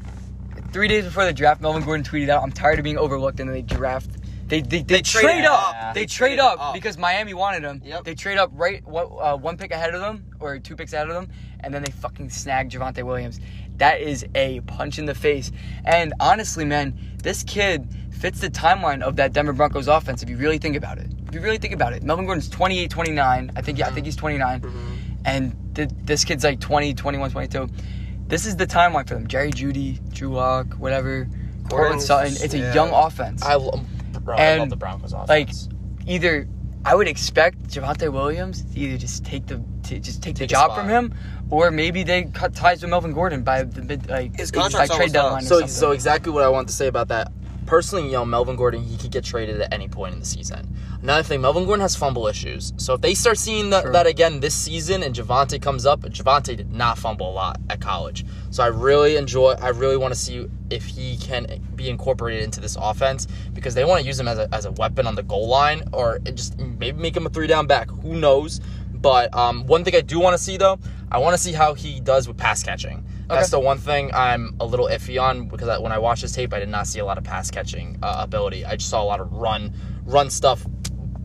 three 0.72 0.86
days 0.86 1.04
before 1.04 1.24
the 1.24 1.32
draft, 1.32 1.60
Melvin 1.60 1.82
Gordon 1.82 2.04
tweeted 2.04 2.28
out, 2.28 2.42
"I'm 2.44 2.52
tired 2.52 2.78
of 2.78 2.84
being 2.84 2.98
overlooked," 2.98 3.40
and 3.40 3.52
they 3.52 3.62
draft. 3.62 4.10
They 4.46 4.60
they, 4.60 4.82
they, 4.82 5.00
trade 5.02 5.22
trade 5.22 5.44
up. 5.44 5.74
up. 5.74 5.94
They, 5.94 6.00
They 6.02 6.06
trade 6.06 6.36
traded 6.36 6.38
up, 6.40 6.60
up. 6.60 6.74
because 6.74 6.98
Miami 6.98 7.32
wanted 7.34 7.62
them. 7.64 7.80
Yep. 7.84 8.04
They 8.04 8.14
trade 8.14 8.36
up 8.38 8.50
right 8.54 8.86
one, 8.86 9.06
uh, 9.20 9.36
one 9.36 9.56
pick 9.56 9.70
ahead 9.70 9.94
of 9.94 10.00
them 10.00 10.24
or 10.40 10.58
two 10.58 10.76
picks 10.76 10.92
ahead 10.92 11.08
of 11.08 11.14
them, 11.14 11.28
and 11.60 11.72
then 11.72 11.82
they 11.82 11.90
fucking 11.92 12.28
snag 12.30 12.70
Javonte 12.70 13.02
Williams. 13.02 13.40
That 13.78 14.00
is 14.00 14.24
a 14.34 14.60
punch 14.60 14.98
in 14.98 15.06
the 15.06 15.14
face. 15.14 15.50
And 15.84 16.12
honestly, 16.20 16.64
man, 16.64 16.96
this 17.22 17.42
kid 17.42 17.88
fits 18.12 18.40
the 18.40 18.50
timeline 18.50 19.02
of 19.02 19.16
that 19.16 19.32
Denver 19.32 19.52
Broncos 19.52 19.88
offense. 19.88 20.22
If 20.22 20.28
you 20.28 20.36
really 20.36 20.58
think 20.58 20.76
about 20.76 20.98
it, 20.98 21.08
if 21.26 21.34
you 21.34 21.40
really 21.40 21.58
think 21.58 21.74
about 21.74 21.92
it, 21.92 22.02
Melvin 22.02 22.26
Gordon's 22.26 22.48
28, 22.48 22.90
29. 22.90 23.50
I 23.56 23.60
think 23.62 23.78
yeah, 23.78 23.88
I 23.88 23.90
think 23.90 24.06
he's 24.06 24.14
29 24.16 24.60
Mhm. 24.60 24.72
and 25.24 25.74
th- 25.74 25.90
this 26.04 26.24
kid's 26.24 26.44
like 26.44 26.60
20, 26.60 26.94
21, 26.94 27.30
22. 27.30 27.68
This 28.28 28.46
is 28.46 28.56
the 28.56 28.66
timeline 28.66 29.08
for 29.08 29.14
them. 29.14 29.26
Jerry 29.26 29.50
Jeudy, 29.50 29.98
Drew 30.12 30.28
Lock, 30.34 30.74
whatever, 30.74 31.24
Courtland 31.68 31.70
Gordon's- 31.70 32.06
Sutton. 32.06 32.32
It's 32.40 32.54
a 32.54 32.58
yeah. 32.58 32.74
young 32.74 32.90
offense. 32.90 33.42
I, 33.42 33.56
lo- 34.24 34.34
bro, 34.34 34.36
I 34.36 34.40
And, 34.42 34.60
love 34.60 34.70
the 34.70 34.76
Broncos 34.76 35.12
offense. 35.12 35.28
like, 35.28 35.50
either 36.08 36.48
I 36.86 36.94
would 36.94 37.08
expect 37.08 37.68
Javonte 37.68 38.12
Williams 38.12 38.62
to 38.62 38.78
either 38.78 38.98
just 38.98 39.24
take 39.24 39.46
the 39.46 39.62
to 39.84 39.98
just 40.00 40.22
take, 40.22 40.34
Take 40.34 40.48
the 40.48 40.54
job 40.54 40.70
spot. 40.72 40.78
from 40.80 40.88
him, 40.88 41.14
or 41.50 41.70
maybe 41.70 42.02
they 42.04 42.24
cut 42.24 42.54
ties 42.54 42.80
with 42.82 42.90
Melvin 42.90 43.12
Gordon 43.12 43.42
by 43.42 43.62
the 43.64 43.82
mid 43.82 44.08
like 44.08 44.36
His 44.36 44.50
by 44.50 44.60
contract's 44.62 44.94
trade 44.96 45.14
almost 45.14 45.14
deadline. 45.14 45.42
so 45.42 45.48
something. 45.60 45.68
so 45.68 45.90
exactly 45.92 46.32
what 46.32 46.42
I 46.42 46.48
want 46.48 46.68
to 46.68 46.74
say 46.74 46.86
about 46.86 47.08
that. 47.08 47.30
Personally, 47.66 48.06
you 48.06 48.12
know, 48.12 48.24
Melvin 48.26 48.56
Gordon, 48.56 48.82
he 48.82 48.96
could 48.98 49.10
get 49.10 49.24
traded 49.24 49.60
at 49.60 49.72
any 49.72 49.88
point 49.88 50.12
in 50.14 50.20
the 50.20 50.26
season. 50.26 50.68
Another 51.04 51.22
thing, 51.22 51.42
Melvin 51.42 51.66
Gordon 51.66 51.82
has 51.82 51.94
fumble 51.94 52.26
issues. 52.28 52.72
So 52.78 52.94
if 52.94 53.02
they 53.02 53.12
start 53.12 53.36
seeing 53.36 53.68
that, 53.68 53.92
that 53.92 54.06
again 54.06 54.40
this 54.40 54.54
season 54.54 55.02
and 55.02 55.14
Javonte 55.14 55.60
comes 55.60 55.84
up, 55.84 56.00
Javonte 56.00 56.56
did 56.56 56.72
not 56.72 56.96
fumble 56.96 57.28
a 57.28 57.34
lot 57.34 57.60
at 57.68 57.78
college. 57.78 58.24
So 58.48 58.62
I 58.62 58.68
really 58.68 59.16
enjoy, 59.16 59.50
I 59.60 59.68
really 59.68 59.98
want 59.98 60.14
to 60.14 60.18
see 60.18 60.48
if 60.70 60.86
he 60.86 61.18
can 61.18 61.62
be 61.76 61.90
incorporated 61.90 62.42
into 62.42 62.58
this 62.58 62.78
offense 62.80 63.26
because 63.52 63.74
they 63.74 63.84
want 63.84 64.00
to 64.00 64.06
use 64.06 64.18
him 64.18 64.26
as 64.28 64.38
a, 64.38 64.48
as 64.50 64.64
a 64.64 64.70
weapon 64.72 65.06
on 65.06 65.14
the 65.14 65.22
goal 65.22 65.46
line 65.46 65.82
or 65.92 66.20
just 66.20 66.58
maybe 66.58 66.98
make 66.98 67.14
him 67.14 67.26
a 67.26 67.28
three 67.28 67.48
down 67.48 67.66
back. 67.66 67.90
Who 67.90 68.16
knows? 68.16 68.62
But 68.94 69.34
um, 69.36 69.66
one 69.66 69.84
thing 69.84 69.94
I 69.94 70.00
do 70.00 70.18
want 70.18 70.34
to 70.34 70.42
see 70.42 70.56
though, 70.56 70.78
I 71.12 71.18
want 71.18 71.36
to 71.36 71.38
see 71.38 71.52
how 71.52 71.74
he 71.74 72.00
does 72.00 72.26
with 72.26 72.38
pass 72.38 72.62
catching. 72.62 73.04
That's 73.28 73.52
Okay. 73.52 73.60
the 73.60 73.66
one 73.66 73.76
thing 73.76 74.10
I'm 74.14 74.56
a 74.58 74.64
little 74.64 74.86
iffy 74.86 75.20
on 75.20 75.48
because 75.48 75.68
I, 75.68 75.78
when 75.78 75.92
I 75.92 75.98
watched 75.98 76.22
his 76.22 76.32
tape, 76.32 76.54
I 76.54 76.60
did 76.60 76.70
not 76.70 76.86
see 76.86 77.00
a 77.00 77.04
lot 77.04 77.18
of 77.18 77.24
pass 77.24 77.50
catching 77.50 77.98
uh, 78.02 78.16
ability. 78.20 78.64
I 78.64 78.76
just 78.76 78.88
saw 78.88 79.02
a 79.02 79.04
lot 79.04 79.20
of 79.20 79.30
run, 79.32 79.74
run 80.04 80.30
stuff, 80.30 80.64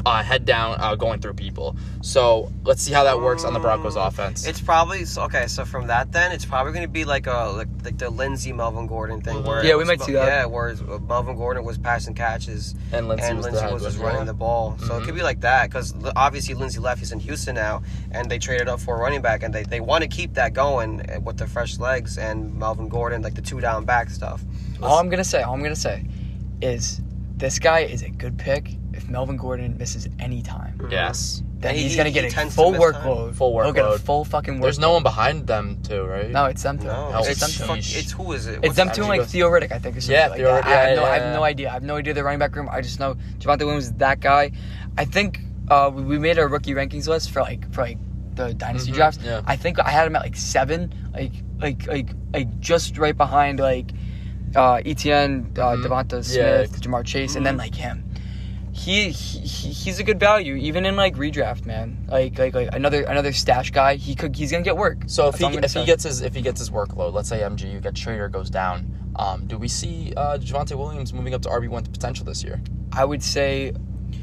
uh, 0.05 0.23
head 0.23 0.45
down, 0.45 0.77
uh, 0.79 0.95
going 0.95 1.19
through 1.19 1.33
people. 1.33 1.75
So 2.01 2.51
let's 2.63 2.81
see 2.81 2.93
how 2.93 3.03
that 3.03 3.19
works 3.21 3.43
on 3.43 3.53
the 3.53 3.59
Broncos 3.59 3.95
Mm, 3.95 4.07
offense. 4.07 4.47
It's 4.47 4.61
probably 4.61 5.03
okay. 5.17 5.47
So 5.47 5.65
from 5.65 5.87
that, 5.87 6.11
then 6.11 6.31
it's 6.31 6.45
probably 6.45 6.71
going 6.73 6.85
to 6.85 6.91
be 6.91 7.03
like 7.05 7.27
a 7.27 7.51
like, 7.55 7.67
like 7.83 7.97
the 7.97 8.09
Lindsay 8.09 8.53
Melvin 8.53 8.87
Gordon 8.87 9.21
thing, 9.21 9.43
where 9.43 9.63
Yeah, 9.63 9.75
we 9.75 9.83
might 9.83 10.01
see 10.01 10.13
that. 10.13 10.25
Yeah, 10.25 10.45
where 10.45 10.69
uh, 10.69 10.99
Melvin 10.99 11.35
Gordon 11.35 11.65
was 11.65 11.77
passing 11.77 12.13
catches 12.13 12.75
and 12.91 13.07
Lindsay 13.09 13.27
and 13.27 13.37
was, 13.39 13.51
was 13.53 13.83
just 13.83 13.97
running 13.99 14.25
the 14.25 14.33
ball. 14.33 14.77
So 14.79 14.95
it 14.95 15.01
Mhm. 15.01 15.05
could 15.05 15.15
be 15.15 15.21
like 15.23 15.41
that 15.41 15.69
because 15.69 15.93
obviously 16.15 16.53
Lindsay 16.55 16.79
left. 16.79 16.99
He's 16.99 17.11
in 17.11 17.19
Houston 17.19 17.55
now, 17.55 17.81
and 18.11 18.29
they 18.31 18.39
traded 18.39 18.69
up 18.69 18.79
for 18.79 18.95
a 18.95 18.99
running 18.99 19.21
back, 19.21 19.43
and 19.43 19.53
they, 19.53 19.63
they 19.63 19.81
want 19.81 20.01
to 20.03 20.07
keep 20.07 20.33
that 20.35 20.53
going 20.53 21.01
uh, 21.09 21.19
with 21.19 21.37
the 21.37 21.47
fresh 21.47 21.77
legs 21.77 22.17
and 22.17 22.55
Melvin 22.55 22.87
Gordon, 22.89 23.21
like 23.21 23.35
the 23.35 23.41
two 23.41 23.59
down 23.59 23.83
back 23.85 24.09
stuff. 24.09 24.41
all 24.81 24.97
I'm 24.97 25.09
gonna 25.09 25.23
say, 25.25 25.41
all 25.41 25.53
I'm 25.55 25.61
gonna 25.61 25.75
say, 25.75 26.05
is 26.61 27.01
this 27.35 27.59
guy 27.59 27.79
is 27.81 28.01
a 28.01 28.09
good 28.09 28.37
pick 28.37 28.75
if 28.99 29.09
Melvin 29.09 29.37
Gordon 29.37 29.77
misses 29.77 30.07
any 30.19 30.41
time. 30.41 30.73
Yes, 30.91 31.41
Then 31.61 31.75
He- 31.75 31.83
he's 31.83 31.95
gonna 31.97 32.07
he 32.09 32.13
get 32.13 32.23
a 32.25 32.29
tends 32.29 32.53
to 32.53 32.61
full 32.61 32.71
miss 32.71 32.79
time. 32.79 32.93
workload. 33.03 33.33
Full 33.35 33.61
He'll 33.63 33.73
get 33.73 33.83
a 33.83 33.87
workload. 33.89 33.99
full 33.99 34.23
fucking 34.25 34.53
workload. 34.55 34.61
there's 34.61 34.79
no 34.79 34.91
one 34.93 35.03
behind 35.03 35.45
them 35.45 35.77
too, 35.83 36.03
right? 36.03 36.29
No, 36.29 36.45
it's 36.45 36.63
them 36.63 36.77
two. 36.79 36.87
No, 36.87 37.11
Hell, 37.11 37.23
it's, 37.25 37.39
them 37.41 37.49
two. 37.51 37.63
fuck, 37.65 37.77
it's 37.79 38.11
who 38.13 38.31
is 38.31 38.47
it? 38.47 38.59
It's 38.59 38.67
What's 38.67 38.75
them 38.77 38.87
his 38.87 38.95
two 38.97 39.03
and 39.03 39.09
like 39.09 39.27
Theo 39.27 39.49
Riddick, 39.49 39.71
I 39.73 39.79
think. 39.79 39.97
Or 39.97 40.01
something 40.01 40.15
Yeah, 40.15 40.27
like 40.29 40.37
Theo 40.37 40.53
that. 40.53 40.63
Riddick, 40.63 40.67
I, 40.67 40.75
have 40.77 40.89
yeah, 40.89 40.95
no, 40.95 41.03
I 41.03 41.15
yeah, 41.17 41.23
have 41.23 41.33
no 41.35 41.43
idea. 41.43 41.69
I 41.69 41.73
have 41.73 41.83
no 41.83 41.95
idea 41.97 42.13
the 42.13 42.23
running 42.23 42.39
back 42.39 42.55
room. 42.55 42.69
I 42.71 42.79
just 42.81 42.99
know 43.01 43.15
Javonte 43.39 43.59
Williams 43.65 43.85
is 43.85 43.93
that 43.93 44.21
guy. 44.21 44.51
I 44.97 45.03
think 45.05 45.39
uh, 45.69 45.91
we, 45.93 46.03
we 46.03 46.17
made 46.17 46.39
our 46.39 46.47
rookie 46.47 46.73
rankings 46.73 47.07
list 47.09 47.31
for 47.31 47.41
like 47.41 47.69
for 47.73 47.81
like 47.81 47.97
the 48.35 48.53
dynasty 48.53 48.91
Mhm, 48.91 48.95
drafts. 48.95 49.19
yeah. 49.21 49.41
I 49.45 49.57
think 49.57 49.79
I 49.81 49.89
had 49.89 50.07
him 50.07 50.15
at 50.15 50.21
like 50.23 50.37
seven, 50.37 50.93
like 51.13 51.33
like 51.59 51.85
like 51.87 52.09
like 52.33 52.59
just 52.61 52.97
right 52.97 53.17
behind 53.17 53.59
like 53.59 53.91
uh, 54.55 54.81
Etienne, 54.85 55.51
uh, 55.57 55.75
Mhm. 55.75 55.83
Devonta 55.85 56.13
Yeah. 56.35 56.65
Smith, 56.65 56.81
Ja'Marr 56.81 57.05
Chase, 57.05 57.35
and 57.35 57.45
then 57.45 57.57
like 57.57 57.75
him. 57.75 58.05
He, 58.79 59.09
he 59.09 59.39
he- 59.39 59.69
he's 59.73 59.99
a 59.99 60.03
good 60.03 60.19
value 60.19 60.55
even 60.55 60.85
in 60.85 60.95
like 60.95 61.15
redraft 61.15 61.65
man 61.65 62.05
like 62.09 62.37
like 62.39 62.53
like 62.53 62.69
another 62.73 63.03
another 63.03 63.33
stash 63.33 63.71
guy 63.71 63.95
he 63.95 64.15
could 64.15 64.35
he's 64.35 64.51
gonna 64.51 64.63
get 64.63 64.77
work 64.77 64.99
So 65.07 65.27
if 65.27 65.33
That's 65.33 65.37
he 65.39 65.55
gonna 65.55 65.65
if 65.65 65.73
he 65.73 65.85
gets 65.85 66.03
his 66.03 66.21
if 66.21 66.33
he 66.33 66.41
gets 66.41 66.59
his 66.59 66.69
workload, 66.69 67.13
let's 67.13 67.27
say 67.29 67.39
MGU 67.41 67.81
gets 67.81 67.99
Trader 67.99 68.29
goes 68.29 68.49
down, 68.49 68.77
um, 69.15 69.47
do 69.47 69.57
we 69.57 69.67
see 69.67 70.13
uh, 70.15 70.37
Javonte 70.37 70.75
Williams 70.77 71.13
moving 71.13 71.33
up 71.33 71.41
to 71.43 71.49
RB 71.49 71.67
one 71.67 71.83
potential 71.83 72.25
this 72.25 72.43
year? 72.43 72.61
I 72.93 73.03
would 73.05 73.21
say 73.23 73.73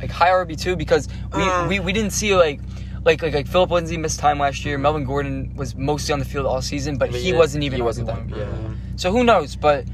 like 0.01 0.11
high 0.11 0.31
RB 0.31 0.59
two 0.59 0.75
because 0.77 1.09
we, 1.35 1.43
Uh. 1.43 1.69
we 1.69 1.81
we 1.81 1.93
didn't 1.93 2.13
see 2.13 2.35
like 2.35 2.61
like 3.05 3.23
like 3.23 3.35
like 3.35 3.47
Phillip 3.47 3.71
Lindsay 3.71 3.97
missed 3.99 4.19
time 4.21 4.39
last 4.39 4.65
year. 4.65 4.79
Melvin 4.79 5.05
Gordon 5.05 5.55
was 5.55 5.77
mostly 5.77 6.13
on 6.13 6.19
the 6.19 6.25
field 6.25 6.47
all 6.47 6.63
season, 6.63 6.97
but 6.97 7.11
But 7.13 7.21
he 7.21 7.31
yeah, 7.33 7.39
wasn't 7.39 7.63
even 7.65 7.77
he 7.79 7.83
wasn't 7.83 8.09
RB1. 8.09 8.37
yeah. 8.37 8.75
So 8.97 9.13
who 9.13 9.23
knows? 9.23 9.55
But 9.55 9.85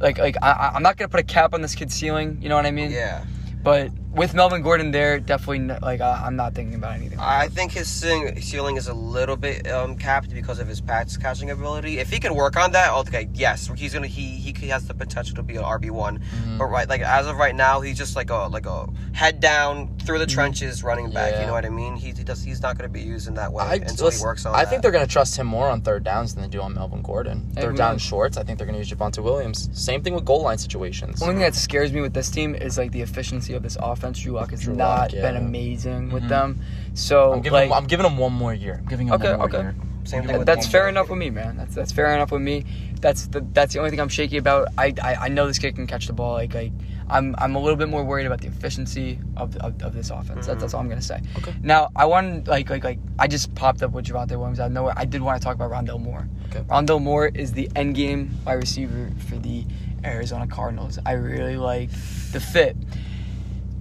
like 0.00 0.18
like 0.18 0.36
I, 0.42 0.50
I- 0.52 0.70
I'm 0.74 0.82
not 0.82 0.96
gonna 0.96 1.08
put 1.08 1.20
a 1.20 1.28
cap 1.36 1.54
on 1.54 1.60
this 1.60 1.74
kid's 1.74 1.94
ceiling. 1.94 2.38
You 2.40 2.48
know 2.48 2.56
what 2.56 2.66
I 2.66 2.70
mean? 2.70 2.90
Yeah, 2.90 3.24
But 3.62 3.90
with 4.16 4.34
Melvin 4.34 4.62
Gordon 4.62 4.90
there, 4.90 5.20
definitely 5.20 5.58
n- 5.58 5.78
like 5.82 6.00
I, 6.00 6.24
I'm 6.26 6.36
not 6.36 6.54
thinking 6.54 6.74
about 6.74 6.94
anything. 6.94 7.18
Like 7.18 7.26
I 7.26 7.48
think 7.48 7.72
his 7.72 7.88
ceiling, 7.88 8.40
ceiling 8.40 8.76
is 8.76 8.88
a 8.88 8.94
little 8.94 9.36
bit 9.36 9.70
um, 9.70 9.96
capped 9.96 10.30
because 10.30 10.58
of 10.58 10.66
his 10.66 10.80
pass 10.80 11.16
catching 11.16 11.50
ability. 11.50 11.98
If 11.98 12.10
he 12.10 12.18
can 12.18 12.34
work 12.34 12.56
on 12.56 12.72
that, 12.72 12.92
okay, 12.92 13.28
yes, 13.34 13.70
he's 13.76 13.92
gonna 13.94 14.06
he 14.06 14.22
he 14.38 14.52
he 14.52 14.68
has 14.68 14.86
the 14.88 14.94
potential 14.94 15.36
to 15.36 15.42
be 15.42 15.56
an 15.56 15.62
RB 15.62 15.90
one. 15.90 16.18
Mhm. 16.18 16.58
But 16.58 16.66
right, 16.66 16.88
like 16.88 17.02
as 17.02 17.26
of 17.26 17.36
right 17.36 17.54
now, 17.54 17.80
he's 17.80 17.98
just 17.98 18.16
like 18.16 18.30
a 18.30 18.48
like 18.48 18.66
a 18.66 18.88
head 19.12 19.40
down 19.40 19.96
through 19.98 20.18
the 20.18 20.26
trenches 20.26 20.82
running 20.82 21.10
back. 21.10 21.32
Yeah. 21.32 21.40
You 21.42 21.46
know 21.48 21.52
what 21.52 21.64
I 21.64 21.68
mean? 21.70 21.96
He, 21.96 22.12
he 22.12 22.24
does 22.24 22.42
he's 22.42 22.62
not 22.62 22.76
gonna 22.78 22.88
be 22.88 23.02
used 23.02 23.28
in 23.28 23.34
that 23.34 23.52
way 23.52 23.64
I, 23.64 23.74
until 23.74 24.10
he 24.10 24.22
works 24.22 24.46
on. 24.46 24.54
I 24.54 24.64
that. 24.64 24.70
think 24.70 24.82
they're 24.82 24.92
going 24.92 25.04
to 25.06 25.12
trust 25.12 25.36
him 25.36 25.46
more 25.46 25.68
on 25.68 25.80
third 25.82 26.04
downs 26.04 26.34
than 26.34 26.42
they 26.42 26.48
do 26.48 26.60
on 26.60 26.74
Melvin 26.74 27.02
Gordon. 27.02 27.50
Hey, 27.54 27.62
Third 27.62 27.72
who 27.72 27.76
down 27.76 27.98
shorts, 27.98 28.36
I 28.36 28.42
think 28.44 28.58
they're 28.58 28.66
going 28.66 28.80
to 28.80 28.86
use 28.86 28.90
Javonte 28.90 29.22
Williams. 29.22 29.68
Same 29.72 30.02
thing 30.02 30.14
with 30.14 30.24
goal 30.24 30.42
line 30.42 30.58
situations. 30.58 31.20
One 31.20 31.30
thing 31.30 31.38
that 31.40 31.54
scares 31.54 31.92
me 31.92 32.00
with 32.00 32.14
this 32.14 32.30
team 32.30 32.54
is 32.54 32.78
like 32.78 32.92
the 32.92 33.02
efficiency 33.02 33.54
of 33.54 33.62
this 33.62 33.76
offense. 33.80 34.05
Drew 34.14 34.32
Lock 34.32 34.50
has 34.50 34.62
Drew 34.62 34.74
not 34.74 34.98
Lock, 35.00 35.12
yeah. 35.12 35.22
been 35.22 35.36
amazing 35.36 36.10
with 36.10 36.24
Mhm. 36.24 36.28
them. 36.28 36.60
So 36.94 37.32
I'm 37.32 37.40
giving, 37.42 37.52
like 37.52 37.66
him, 37.68 37.72
I'm 37.72 37.86
giving 37.86 38.06
him 38.06 38.16
one 38.18 38.32
more 38.32 38.54
year. 38.54 38.76
I'm 38.82 38.86
giving 38.86 39.08
him 39.08 39.14
Okay, 39.14 39.30
one 39.30 39.38
more 39.38 39.48
okay. 39.48 39.58
year. 39.58 39.74
Same 40.04 40.24
thing 40.24 40.38
with 40.38 40.46
That's 40.46 40.66
DJ. 40.66 40.70
fair 40.72 40.88
enough 40.88 41.08
with 41.10 41.18
me, 41.18 41.30
man. 41.30 41.56
That's 41.56 41.74
that's 41.74 41.90
fair 41.90 42.14
enough 42.14 42.30
with 42.30 42.40
me. 42.42 42.64
That's 43.00 43.26
the 43.26 43.44
that's 43.52 43.72
the 43.74 43.80
only 43.80 43.90
thing 43.90 44.00
I'm 44.00 44.08
shaky 44.08 44.36
about. 44.36 44.68
I 44.78 44.94
I, 45.02 45.14
I 45.22 45.28
know 45.28 45.48
this 45.48 45.58
kid 45.58 45.74
can 45.74 45.86
catch 45.88 46.06
the 46.06 46.12
ball. 46.12 46.34
Like 46.34 46.54
like 46.54 46.70
I'm 47.10 47.34
I'm 47.38 47.56
a 47.56 47.58
little 47.58 47.76
bit 47.76 47.88
more 47.88 48.04
worried 48.04 48.24
about 48.26 48.40
the 48.40 48.46
efficiency 48.46 49.18
of 49.36 49.56
of, 49.56 49.82
of 49.82 49.94
this 49.94 50.10
offense. 50.10 50.46
That's, 50.46 50.60
that's 50.60 50.74
all 50.74 50.80
I'm 50.80 50.88
gonna 50.88 51.02
say. 51.02 51.20
Okay. 51.38 51.52
Now 51.60 51.88
I 51.96 52.04
want 52.06 52.46
like 52.46 52.70
like 52.70 52.84
like 52.84 53.00
I 53.18 53.26
just 53.26 53.52
popped 53.56 53.82
up 53.82 53.90
with 53.90 54.06
Javonte 54.06 54.30
Williams. 54.38 54.60
I 54.60 54.68
know 54.68 54.92
I 54.94 55.06
did 55.06 55.22
want 55.22 55.40
to 55.40 55.44
talk 55.44 55.56
about 55.56 55.72
Rondale 55.72 56.00
Moore. 56.00 56.28
Okay. 56.50 56.60
Rondale 56.68 57.02
Moore 57.02 57.26
is 57.34 57.52
the 57.52 57.68
end 57.74 57.96
game 57.96 58.30
wide 58.46 58.54
receiver 58.54 59.10
for 59.28 59.36
the 59.38 59.64
Arizona 60.04 60.46
Cardinals. 60.46 61.00
I 61.04 61.12
really 61.14 61.56
like 61.56 61.90
the 62.30 62.38
fit. 62.38 62.76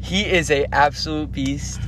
He 0.05 0.21
is 0.25 0.51
a 0.51 0.65
absolute 0.73 1.31
beast. 1.31 1.79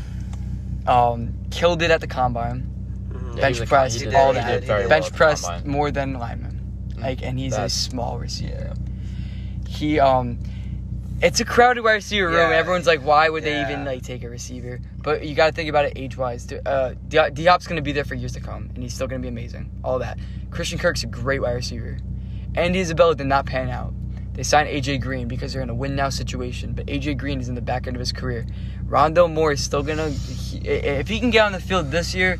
Um, 0.88 1.34
killed 1.51 1.82
it 1.82 1.91
at 1.91 2.01
the 2.01 2.07
combine. 2.07 2.70
Mhm. 3.11 3.36
Yeah, 3.36 3.41
bench 3.41 3.55
he 3.57 3.59
was 3.61 3.70
press, 3.70 3.95
did- 3.97 4.13
all 4.15 4.34
that. 4.34 4.61
did 4.61 4.70
well 4.70 4.89
bench 4.89 5.07
at 5.07 5.13
press 5.13 5.41
combine. 5.41 5.68
more 5.70 5.91
than 5.91 6.13
lineman. 6.13 6.93
Like, 6.97 7.22
and 7.22 7.38
he's 7.38 7.55
a 7.57 7.70
small 7.70 8.18
receiver. 8.18 8.74
Yeah. 8.76 9.68
He 9.68 9.99
um, 9.99 10.39
it's 11.22 11.39
a 11.39 11.45
crowded 11.45 11.84
wide 11.84 11.93
receiver 11.93 12.28
room. 12.28 12.51
Everyone's 12.51 12.88
like, 12.88 13.01
why 13.05 13.30
would 13.30 13.43
they 13.43 13.61
even 13.61 13.86
like 13.86 14.01
take 14.03 14.24
a 14.24 14.30
receiver? 14.30 14.80
But 15.03 15.26
you 15.26 15.36
got 15.36 15.47
to 15.47 15.51
think 15.51 15.70
about 15.70 15.86
it 15.86 15.93
age 15.95 16.18
wise. 16.18 16.51
Uh, 16.51 16.95
D- 17.07 17.20
D-Hop's 17.34 17.68
gonna 17.68 17.82
be 17.82 17.91
there 17.91 18.03
for 18.05 18.15
years 18.15 18.34
to 18.34 18.39
come, 18.39 18.70
and 18.74 18.82
he's 18.84 18.93
still 18.93 19.07
gonna 19.07 19.22
be 19.22 19.28
amazing. 19.28 19.70
All 19.84 19.99
that. 19.99 20.18
Christian 20.49 20.80
Kirk's 20.80 21.03
a 21.03 21.07
great 21.07 21.41
wide 21.41 21.51
receiver. 21.53 21.97
Andy 22.55 22.80
Isabella 22.80 23.13
did 23.15 23.28
not 23.28 23.45
pan 23.45 23.70
out. 23.70 23.93
They 24.38 24.44
signed 24.44 24.70
AJ 24.70 25.02
Green 25.02 25.28
because 25.28 25.52
they're 25.52 25.64
in 25.64 25.70
a 25.72 25.76
win 25.76 25.96
now 25.96 26.10
situation, 26.10 26.74
but 26.74 26.86
AJ 26.86 27.18
Green 27.18 27.42
is 27.42 27.50
in 27.50 27.56
the 27.56 27.62
back 27.62 27.88
end 27.88 27.96
of 27.96 28.00
his 28.00 28.12
career. 28.12 28.46
Rondale 28.88 29.34
Moore 29.34 29.52
is 29.52 29.64
still 29.64 29.82
gonna. 29.84 30.10
He, 30.12 30.60
if 30.60 31.08
he 31.08 31.20
can 31.20 31.32
get 31.32 31.44
on 31.44 31.52
the 31.54 31.60
field 31.60 31.90
this 31.90 32.14
year, 32.14 32.38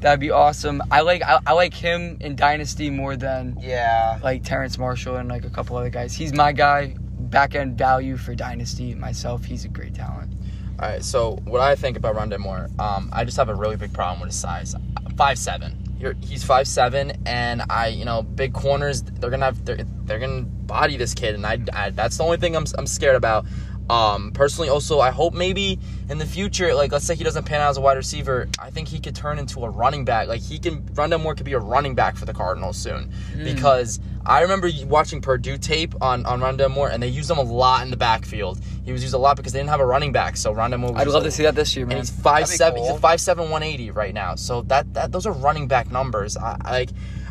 that'd 0.00 0.20
be 0.20 0.30
awesome. 0.30 0.82
I 0.90 1.00
like 1.00 1.22
I, 1.22 1.38
I 1.46 1.54
like 1.54 1.72
him 1.72 2.18
in 2.20 2.36
Dynasty 2.36 2.90
more 2.90 3.16
than 3.16 3.56
Yeah. 3.58 4.18
like 4.22 4.44
Terrence 4.44 4.76
Marshall 4.76 5.16
and 5.16 5.30
like 5.30 5.46
a 5.46 5.50
couple 5.50 5.76
other 5.78 5.88
guys. 5.90 6.14
He's 6.14 6.34
my 6.34 6.52
guy. 6.52 6.94
Back 7.18 7.54
end 7.54 7.78
value 7.78 8.16
for 8.18 8.34
Dynasty. 8.34 8.94
Myself, 8.94 9.44
he's 9.44 9.64
a 9.64 9.68
great 9.68 9.94
talent. 9.94 10.32
All 10.78 10.88
right. 10.88 11.02
So 11.02 11.36
what 11.44 11.62
I 11.62 11.74
think 11.74 11.96
about 11.96 12.16
Rondale 12.16 12.38
Moore, 12.38 12.68
um, 12.78 13.08
I 13.12 13.24
just 13.24 13.36
have 13.38 13.48
a 13.48 13.54
really 13.54 13.76
big 13.76 13.92
problem 13.94 14.20
with 14.20 14.28
his 14.30 14.38
size. 14.38 14.74
Five 15.16 15.38
seven. 15.38 15.79
He's 16.20 16.44
five 16.44 16.66
seven, 16.66 17.12
and 17.26 17.62
I, 17.68 17.88
you 17.88 18.04
know, 18.04 18.22
big 18.22 18.52
corners. 18.54 19.02
They're 19.02 19.30
gonna 19.30 19.44
have. 19.44 19.64
They're, 19.64 19.84
they're 20.04 20.18
gonna 20.18 20.42
body 20.42 20.96
this 20.96 21.14
kid, 21.14 21.34
and 21.34 21.46
I, 21.46 21.58
I. 21.72 21.90
That's 21.90 22.16
the 22.16 22.24
only 22.24 22.38
thing 22.38 22.56
I'm, 22.56 22.64
I'm 22.78 22.86
scared 22.86 23.16
about. 23.16 23.46
Um, 23.88 24.30
personally, 24.30 24.68
also, 24.68 25.00
I 25.00 25.10
hope 25.10 25.34
maybe 25.34 25.78
in 26.08 26.18
the 26.18 26.26
future, 26.26 26.74
like 26.74 26.92
let's 26.92 27.04
say 27.04 27.16
he 27.16 27.24
doesn't 27.24 27.44
pan 27.44 27.60
out 27.60 27.70
as 27.70 27.76
a 27.76 27.80
wide 27.80 27.96
receiver, 27.96 28.48
I 28.58 28.70
think 28.70 28.86
he 28.86 29.00
could 29.00 29.16
turn 29.16 29.38
into 29.38 29.64
a 29.64 29.68
running 29.68 30.04
back. 30.04 30.28
Like 30.28 30.40
he 30.40 30.60
can, 30.60 30.82
Rondale 30.90 31.20
Moore 31.20 31.34
could 31.34 31.46
be 31.46 31.54
a 31.54 31.58
running 31.58 31.96
back 31.96 32.16
for 32.16 32.24
the 32.24 32.32
Cardinals 32.32 32.76
soon, 32.76 33.12
because 33.42 33.98
I 34.24 34.42
remember 34.42 34.70
watching 34.84 35.20
Purdue 35.20 35.58
tape 35.58 35.94
on 36.00 36.24
on 36.24 36.40
Rondale 36.40 36.70
Moore, 36.70 36.88
and 36.88 37.02
they 37.02 37.08
used 37.08 37.28
him 37.30 37.38
a 37.38 37.42
lot 37.42 37.82
in 37.82 37.90
the 37.90 37.96
backfield. 37.96 38.60
He 38.84 38.92
was 38.92 39.02
used 39.02 39.14
a 39.14 39.18
lot 39.18 39.36
because 39.36 39.52
they 39.52 39.58
didn't 39.58 39.70
have 39.70 39.80
a 39.80 39.86
running 39.86 40.12
back, 40.12 40.36
so 40.36 40.54
Rondale 40.54 40.78
Moore. 40.78 40.92
Was 40.92 41.02
I'd 41.02 41.08
love 41.08 41.22
a- 41.22 41.26
to 41.26 41.30
see 41.32 41.42
that 41.42 41.56
this 41.56 41.74
year, 41.74 41.84
and 41.84 41.90
man. 41.90 41.98
he's 41.98 42.10
five 42.10 42.46
seven. 42.46 42.78
cool. 42.78 42.88
He's 42.90 42.96
a 42.96 43.00
five 43.00 43.20
seven 43.20 43.50
one 43.50 43.64
eighty 43.64 43.90
right 43.90 44.14
now. 44.14 44.36
So 44.36 44.62
that 44.62 44.92
that 44.94 45.10
those 45.10 45.26
are 45.26 45.32
running 45.32 45.66
back 45.66 45.90
numbers. 45.90 46.36
I, 46.36 46.56
I 46.60 46.70
like. 46.70 46.90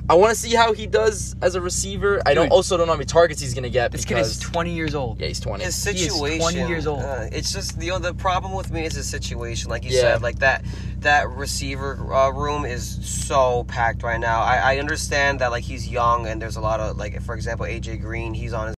I 0.09 0.15
want 0.15 0.33
to 0.33 0.35
see 0.39 0.55
how 0.55 0.73
he 0.73 0.87
does 0.87 1.35
as 1.41 1.53
a 1.53 1.61
receiver. 1.61 2.19
I 2.25 2.33
don't 2.33 2.51
also 2.51 2.77
don't 2.77 2.87
know 2.87 2.93
how 2.93 2.97
many 2.97 3.05
targets 3.05 3.39
he's 3.39 3.53
gonna 3.53 3.69
get 3.69 3.91
This 3.91 4.05
kid 4.05 4.15
because 4.15 4.31
is 4.31 4.39
20 4.39 4.73
years 4.73 4.95
old. 4.95 5.19
yeah, 5.21 5.27
he's 5.27 5.39
twenty. 5.39 5.63
His 5.63 5.83
He 5.85 5.91
is 5.91 6.13
situation. 6.13 6.39
20 6.39 6.67
years 6.67 6.87
old. 6.87 7.01
uh, 7.03 7.27
it's 7.31 7.53
just 7.53 7.79
you 7.81 7.91
know 7.91 7.99
the 7.99 8.15
problem 8.15 8.53
with 8.55 8.71
me 8.71 8.85
is 8.85 8.93
his 8.95 9.07
situation. 9.07 9.69
Like 9.69 9.83
you 9.85 9.91
Yeah. 9.91 10.01
said, 10.01 10.21
like 10.23 10.39
that 10.39 10.65
that 11.01 11.29
receiver 11.29 12.11
uh, 12.11 12.31
room 12.31 12.65
is 12.65 12.97
so 13.07 13.65
packed 13.65 14.01
right 14.01 14.19
now. 14.19 14.41
I, 14.41 14.73
I 14.73 14.77
understand 14.79 15.41
that 15.41 15.51
like 15.51 15.63
he's 15.63 15.87
young 15.87 16.25
and 16.25 16.41
there's 16.41 16.55
a 16.57 16.61
lot 16.61 16.79
of 16.79 16.97
like 16.97 17.21
for 17.21 17.35
example 17.35 17.67
AJ 17.67 18.01
Green. 18.01 18.33
He's 18.33 18.51
on 18.53 18.67
his 18.69 18.75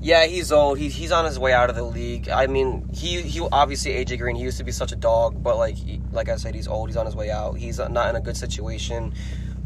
yeah 0.00 0.26
he's 0.26 0.50
old. 0.50 0.78
He's 0.78 0.94
he's 0.96 1.12
on 1.12 1.24
his 1.24 1.38
way 1.38 1.52
out 1.52 1.70
of 1.70 1.76
the 1.76 1.84
league. 1.84 2.28
I 2.28 2.48
mean 2.48 2.88
he 2.92 3.22
he 3.22 3.40
obviously 3.52 3.92
AJ 3.92 4.18
Green. 4.18 4.34
He 4.34 4.42
used 4.42 4.58
to 4.58 4.64
be 4.64 4.72
such 4.72 4.90
a 4.90 4.96
dog, 4.96 5.42
but 5.44 5.58
like 5.58 5.76
he, 5.76 6.00
like 6.10 6.28
I 6.28 6.34
said, 6.36 6.56
he's 6.56 6.66
old. 6.66 6.88
He's 6.88 6.96
on 6.96 7.06
his 7.06 7.14
way 7.14 7.30
out. 7.30 7.52
He's 7.56 7.78
not 7.78 8.10
in 8.10 8.16
a 8.16 8.20
good 8.20 8.36
situation. 8.36 9.14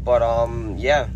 But 0.03 0.21
um 0.21 0.75
yeah 0.77 1.07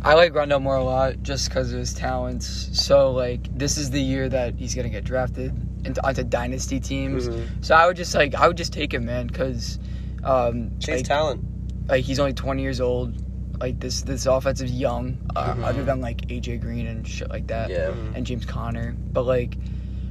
I 0.00 0.14
like 0.14 0.32
Rondale 0.32 0.62
Moore 0.62 0.76
a 0.76 0.84
lot 0.84 1.22
just 1.22 1.48
because 1.48 1.72
of 1.72 1.78
his 1.80 1.92
talents. 1.92 2.70
So 2.72 3.10
like 3.12 3.56
this 3.56 3.76
is 3.76 3.90
the 3.90 4.00
year 4.00 4.28
that 4.28 4.54
he's 4.54 4.74
gonna 4.74 4.88
get 4.88 5.04
drafted 5.04 5.52
into 5.84 6.04
onto 6.06 6.22
dynasty 6.24 6.78
teams. 6.80 7.28
Mhm. 7.28 7.64
So 7.64 7.74
I 7.74 7.86
would 7.86 7.96
just 7.96 8.14
like 8.14 8.34
I 8.34 8.46
would 8.46 8.56
just 8.56 8.72
take 8.72 8.94
him, 8.94 9.04
man, 9.06 9.26
because 9.26 9.78
um, 10.24 10.70
chase 10.80 10.96
like, 10.98 11.04
talent. 11.04 11.44
like 11.88 12.04
he's 12.04 12.18
only 12.18 12.32
20 12.32 12.62
years 12.62 12.80
old. 12.80 13.14
Like 13.60 13.80
this 13.80 14.02
this 14.02 14.26
offense 14.26 14.60
is 14.60 14.70
young, 14.72 15.18
uh, 15.34 15.54
Mhm. 15.54 15.64
other 15.64 15.84
than 15.84 16.00
like 16.00 16.22
AJ 16.28 16.60
Green 16.60 16.86
and 16.86 17.06
shit 17.06 17.28
like 17.28 17.48
that, 17.48 17.70
yeah. 17.70 17.92
And 18.14 18.24
James 18.24 18.44
Conner. 18.46 18.94
But 19.12 19.24
like 19.24 19.56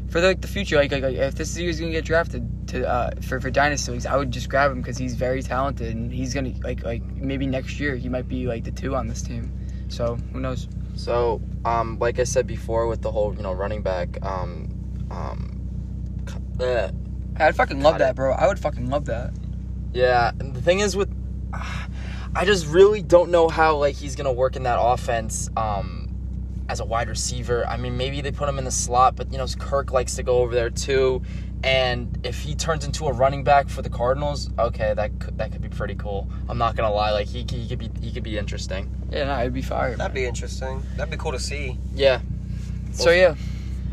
for 0.09 0.21
the, 0.21 0.27
like 0.27 0.41
the 0.41 0.47
future, 0.47 0.77
like, 0.77 0.91
like, 0.91 1.03
like, 1.03 1.15
if 1.15 1.35
this 1.35 1.57
year's 1.57 1.79
gonna 1.79 1.91
get 1.91 2.05
drafted 2.05 2.67
to 2.69 2.87
uh, 2.87 3.11
for 3.21 3.39
for 3.39 3.49
dynasty 3.49 3.91
leagues, 3.91 4.05
I 4.05 4.15
would 4.15 4.31
just 4.31 4.49
grab 4.49 4.71
him 4.71 4.81
because 4.81 4.97
he's 4.97 5.15
very 5.15 5.41
talented 5.41 5.95
and 5.95 6.11
he's 6.11 6.33
gonna 6.33 6.53
like 6.63 6.83
like 6.83 7.03
maybe 7.03 7.45
next 7.45 7.79
year 7.79 7.95
he 7.95 8.09
might 8.09 8.27
be 8.27 8.47
like 8.47 8.63
the 8.63 8.71
two 8.71 8.95
on 8.95 9.07
this 9.07 9.21
team. 9.21 9.51
So 9.89 10.15
who 10.33 10.39
knows? 10.39 10.67
So, 10.95 11.41
um, 11.65 11.99
like 11.99 12.19
I 12.19 12.23
said 12.23 12.47
before, 12.47 12.87
with 12.87 13.01
the 13.01 13.11
whole 13.11 13.35
you 13.35 13.43
know 13.43 13.53
running 13.53 13.81
back, 13.83 14.17
um, 14.25 14.69
um, 15.11 15.61
uh, 16.59 16.89
I'd 17.37 17.55
fucking 17.55 17.81
love 17.81 17.99
that, 17.99 18.15
bro. 18.15 18.33
I 18.33 18.47
would 18.47 18.59
fucking 18.59 18.89
love 18.89 19.05
that. 19.05 19.33
yeah. 19.93 20.31
And 20.39 20.55
the 20.55 20.61
thing 20.61 20.79
is 20.79 20.95
with, 20.95 21.13
I 21.53 22.45
just 22.45 22.67
really 22.67 23.01
don't 23.01 23.29
know 23.31 23.47
how 23.47 23.77
like 23.77 23.95
he's 23.95 24.15
gonna 24.15 24.33
work 24.33 24.55
in 24.55 24.63
that 24.63 24.79
offense. 24.79 25.49
Um, 25.55 25.96
as 26.69 26.79
a 26.79 26.85
wide 26.85 27.07
receiver, 27.09 27.65
I 27.67 27.77
mean, 27.77 27.95
maybe 27.97 28.21
they 28.21 28.31
put 28.31 28.47
him 28.49 28.57
in 28.57 28.65
the 28.65 28.71
slot, 28.71 29.15
but 29.15 29.31
you 29.31 29.37
know, 29.37 29.47
Kirk 29.59 29.91
likes 29.91 30.15
to 30.15 30.23
go 30.23 30.39
over 30.39 30.53
there 30.53 30.69
too. 30.69 31.21
And 31.63 32.19
if 32.23 32.39
he 32.41 32.53
turns 32.53 32.85
into 32.85 33.07
a 33.07 33.11
running 33.13 33.43
back 33.43 33.67
for 33.67 33.81
the 33.81 33.89
Cardinals, 33.89 34.49
okay, 34.59 34.93
that 34.93 35.17
could, 35.19 35.37
that 35.39 35.51
could 35.51 35.61
be 35.61 35.69
pretty 35.69 35.95
cool. 35.95 36.27
I'm 36.47 36.57
not 36.59 36.75
gonna 36.75 36.93
lie, 36.93 37.11
like 37.11 37.27
he, 37.27 37.43
could- 37.43 37.57
he 37.57 37.67
could 37.67 37.79
be 37.79 37.89
he 37.99 38.11
could 38.11 38.23
be 38.23 38.37
interesting. 38.37 38.89
Yeah, 39.11 39.25
no, 39.25 39.39
it'd 39.39 39.53
be 39.53 39.61
fire. 39.63 39.95
That'd 39.95 40.13
be 40.13 40.25
interesting. 40.25 40.83
That'd 40.97 41.09
be 41.11 41.17
cool 41.17 41.31
to 41.31 41.39
see. 41.39 41.77
Yeah, 41.95 42.19
so 42.91 43.09
yeah, 43.09 43.33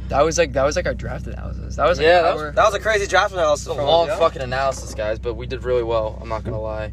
that 0.09 0.23
was 0.23 0.37
like 0.37 0.53
that 0.53 0.65
was 0.65 0.77
like 0.77 0.87
our 0.87 0.93
draft 0.95 1.27
analysis. 1.27 1.77
That 1.77 1.87
was 1.89 1.97
like 1.99 2.05
Yeah, 2.07 2.19
an 2.19 2.25
that 2.25 2.35
was- 2.35 2.55
That 2.55 2.65
was 2.67 2.75
a 2.75 2.81
crazy 2.81 3.07
draft 3.07 3.33
analysis. 3.33 3.67
A 3.69 3.73
long 3.73 4.09
yeah. 4.09 4.19
fucking 4.19 4.43
analysis, 4.43 4.95
guys, 4.95 5.19
but 5.19 5.33
we 5.35 5.47
did 5.47 5.65
really 5.65 5.83
well. 5.85 6.19
I'm 6.21 6.29
not 6.29 6.45
gonna 6.45 6.61
lie. 6.61 6.93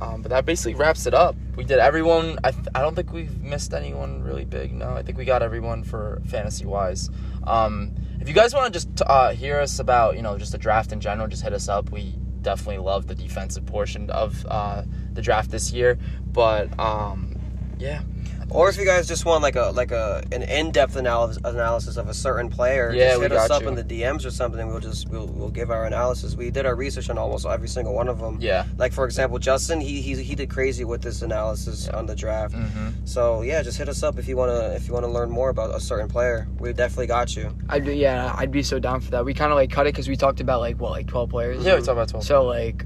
Um, 0.00 0.22
but 0.22 0.30
that 0.30 0.44
basically 0.44 0.74
wraps 0.74 1.06
it 1.06 1.14
up. 1.14 1.36
We 1.56 1.64
did 1.64 1.78
everyone. 1.78 2.38
I, 2.42 2.52
I 2.74 2.80
don't 2.80 2.94
think 2.94 3.12
we've 3.12 3.40
missed 3.40 3.72
anyone 3.74 4.22
really 4.22 4.44
big. 4.44 4.72
No, 4.72 4.90
I 4.90 5.02
think 5.02 5.18
we 5.18 5.24
got 5.24 5.42
everyone 5.42 5.84
for 5.84 6.20
fantasy 6.26 6.66
wise. 6.66 7.10
Um, 7.44 7.92
if 8.20 8.28
you 8.28 8.34
guys 8.34 8.54
want 8.54 8.72
to 8.72 8.72
just 8.72 9.02
uh, 9.06 9.30
hear 9.30 9.60
us 9.60 9.78
about 9.78 10.16
you 10.16 10.22
know 10.22 10.36
just 10.38 10.52
the 10.52 10.58
draft 10.58 10.92
in 10.92 11.00
general, 11.00 11.28
just 11.28 11.42
hit 11.42 11.52
us 11.52 11.68
up. 11.68 11.90
We 11.90 12.16
definitely 12.42 12.78
love 12.78 13.06
the 13.06 13.14
defensive 13.14 13.66
portion 13.66 14.10
of 14.10 14.44
uh, 14.48 14.82
the 15.12 15.22
draft 15.22 15.50
this 15.50 15.72
year. 15.72 15.98
But 16.26 16.78
um, 16.78 17.36
yeah, 17.78 18.02
Or 18.50 18.68
if 18.68 18.76
you 18.76 18.84
guys 18.84 19.08
just 19.08 19.24
want 19.24 19.42
like 19.42 19.56
a 19.56 19.70
like 19.74 19.90
a 19.90 20.22
an 20.32 20.42
in 20.42 20.70
depth 20.70 20.96
analysis 20.96 21.42
analysis 21.44 21.96
of 21.96 22.08
a 22.08 22.14
certain 22.14 22.48
player, 22.48 22.92
Yeah, 22.94 23.08
just 23.08 23.18
we 23.18 23.22
hit 23.24 23.32
us 23.32 23.50
up 23.50 23.62
you. 23.62 23.68
in 23.68 23.74
the 23.74 23.84
DMs 23.84 24.24
or 24.24 24.30
something. 24.30 24.66
We'll 24.68 24.80
just 24.80 25.08
we'll, 25.08 25.26
we'll 25.26 25.50
give 25.50 25.70
our 25.70 25.84
analysis. 25.86 26.36
We 26.36 26.50
did 26.50 26.66
our 26.66 26.74
research 26.74 27.10
on 27.10 27.18
almost 27.18 27.46
every 27.46 27.68
single 27.68 27.94
one 27.94 28.08
of 28.08 28.18
them. 28.20 28.38
yeah. 28.40 28.64
Like 28.78 28.92
for 28.92 29.04
example, 29.06 29.38
Justin, 29.38 29.80
he 29.80 30.00
he, 30.00 30.14
he 30.22 30.34
did 30.34 30.50
crazy 30.50 30.84
with 30.84 31.02
this 31.02 31.22
analysis 31.22 31.86
Yeah. 31.86 31.96
on 31.98 32.06
the 32.06 32.14
draft. 32.14 32.54
hmm 32.54 32.88
So 33.04 33.42
yeah, 33.42 33.62
just 33.62 33.78
hit 33.78 33.88
us 33.88 34.02
up 34.02 34.18
if 34.18 34.28
you 34.28 34.36
wanna 34.36 34.74
if 34.76 34.86
you 34.86 34.94
wanna 34.94 35.08
learn 35.08 35.30
more 35.30 35.48
about 35.50 35.74
a 35.74 35.80
certain 35.80 36.08
player. 36.08 36.46
We 36.58 36.72
definitely 36.72 37.06
got 37.08 37.34
you. 37.36 37.54
I'd 37.68 37.84
be, 37.84 37.96
yeah, 37.96 38.34
I'd 38.36 38.50
be 38.52 38.62
so 38.62 38.78
down 38.78 39.00
for 39.00 39.10
that. 39.12 39.24
We 39.24 39.34
kind 39.34 39.50
of 39.52 39.56
like 39.56 39.70
cut 39.70 39.86
it 39.86 39.94
because 39.94 40.08
we 40.08 40.16
talked 40.16 40.40
about 40.40 40.60
like 40.60 40.78
what 40.80 40.90
like 40.92 41.06
12 41.08 41.30
players. 41.30 41.64
Yeah, 41.64 41.74
we 41.74 41.78
talked 41.80 41.88
about 41.90 42.08
twelve. 42.08 42.24
So 42.24 42.44
like, 42.44 42.84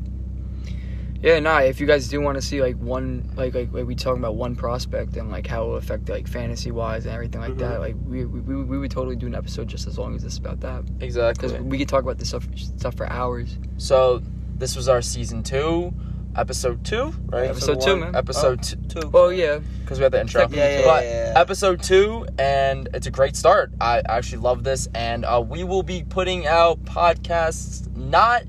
yeah, 1.23 1.41
nah. 1.41 1.59
If 1.59 1.81
you 1.81 1.87
guys 1.87 2.09
do 2.09 2.21
want 2.21 2.37
to 2.37 2.43
see 2.43 2.61
like 2.63 2.77
one, 2.77 3.31
like 3.37 3.55
like, 3.55 3.73
like 3.73 3.87
we 3.87 3.95
talking 3.95 4.21
about 4.21 4.37
one 4.37 4.55
prospect 4.57 5.17
and 5.17 5.31
like 5.31 5.47
how 5.47 5.65
it 5.65 5.67
will 5.69 5.77
affect 5.77 6.09
like 6.09 6.29
fantasy 6.29 6.71
wise 6.71 7.07
and 7.07 7.15
everything 7.15 7.41
like 7.41 7.53
Mhm. 7.55 7.59
that, 7.59 7.81
like 7.81 7.97
we, 8.07 8.25
we 8.25 8.41
we 8.41 8.63
we 8.65 8.79
would 8.79 8.91
totally 8.91 9.17
do 9.17 9.27
an 9.27 9.35
episode 9.35 9.69
just 9.69 9.87
as 9.87 9.99
long 9.99 10.15
as 10.15 10.25
it's 10.25 10.39
about 10.39 10.61
that 10.61 10.85
exactly. 11.01 11.49
because 11.49 11.65
we 11.65 11.79
could 11.79 11.89
talk 11.89 12.03
about 12.03 12.19
this 12.19 12.29
stuff 12.29 12.47
stuff 12.57 12.95
for 12.97 13.09
hours. 13.11 13.57
So 13.79 14.23
this 14.57 14.77
was 14.77 14.89
our 14.89 15.03
season 15.03 15.43
two, 15.43 15.93
episode 16.37 16.85
two, 16.85 17.13
right? 17.27 17.49
Episode 17.51 17.81
two, 17.81 17.91
one. 17.93 18.01
man. 18.01 18.17
Episode 18.17 18.63
two. 18.63 18.77
Two. 18.89 19.11
Oh 19.15 19.29
yeah, 19.31 19.59
because 19.83 19.99
we 19.99 20.05
had 20.05 20.13
the 20.13 20.21
intro. 20.21 20.43
Technically, 20.43 20.63
Yeah, 20.65 20.79
yeah, 20.81 20.85
but 20.85 21.05
yeah, 21.05 21.33
yeah. 21.33 21.41
episode 21.41 21.83
two, 21.83 22.27
and 22.39 22.89
it's 22.95 23.07
a 23.09 23.11
great 23.11 23.35
start. 23.35 23.73
I 23.81 24.03
actually 24.09 24.39
love 24.39 24.63
this, 24.65 24.89
and 24.95 25.25
uh, 25.25 25.43
we 25.47 25.65
will 25.65 25.83
be 25.83 26.05
putting 26.09 26.47
out 26.47 26.85
podcasts 26.85 27.89
not 27.97 28.43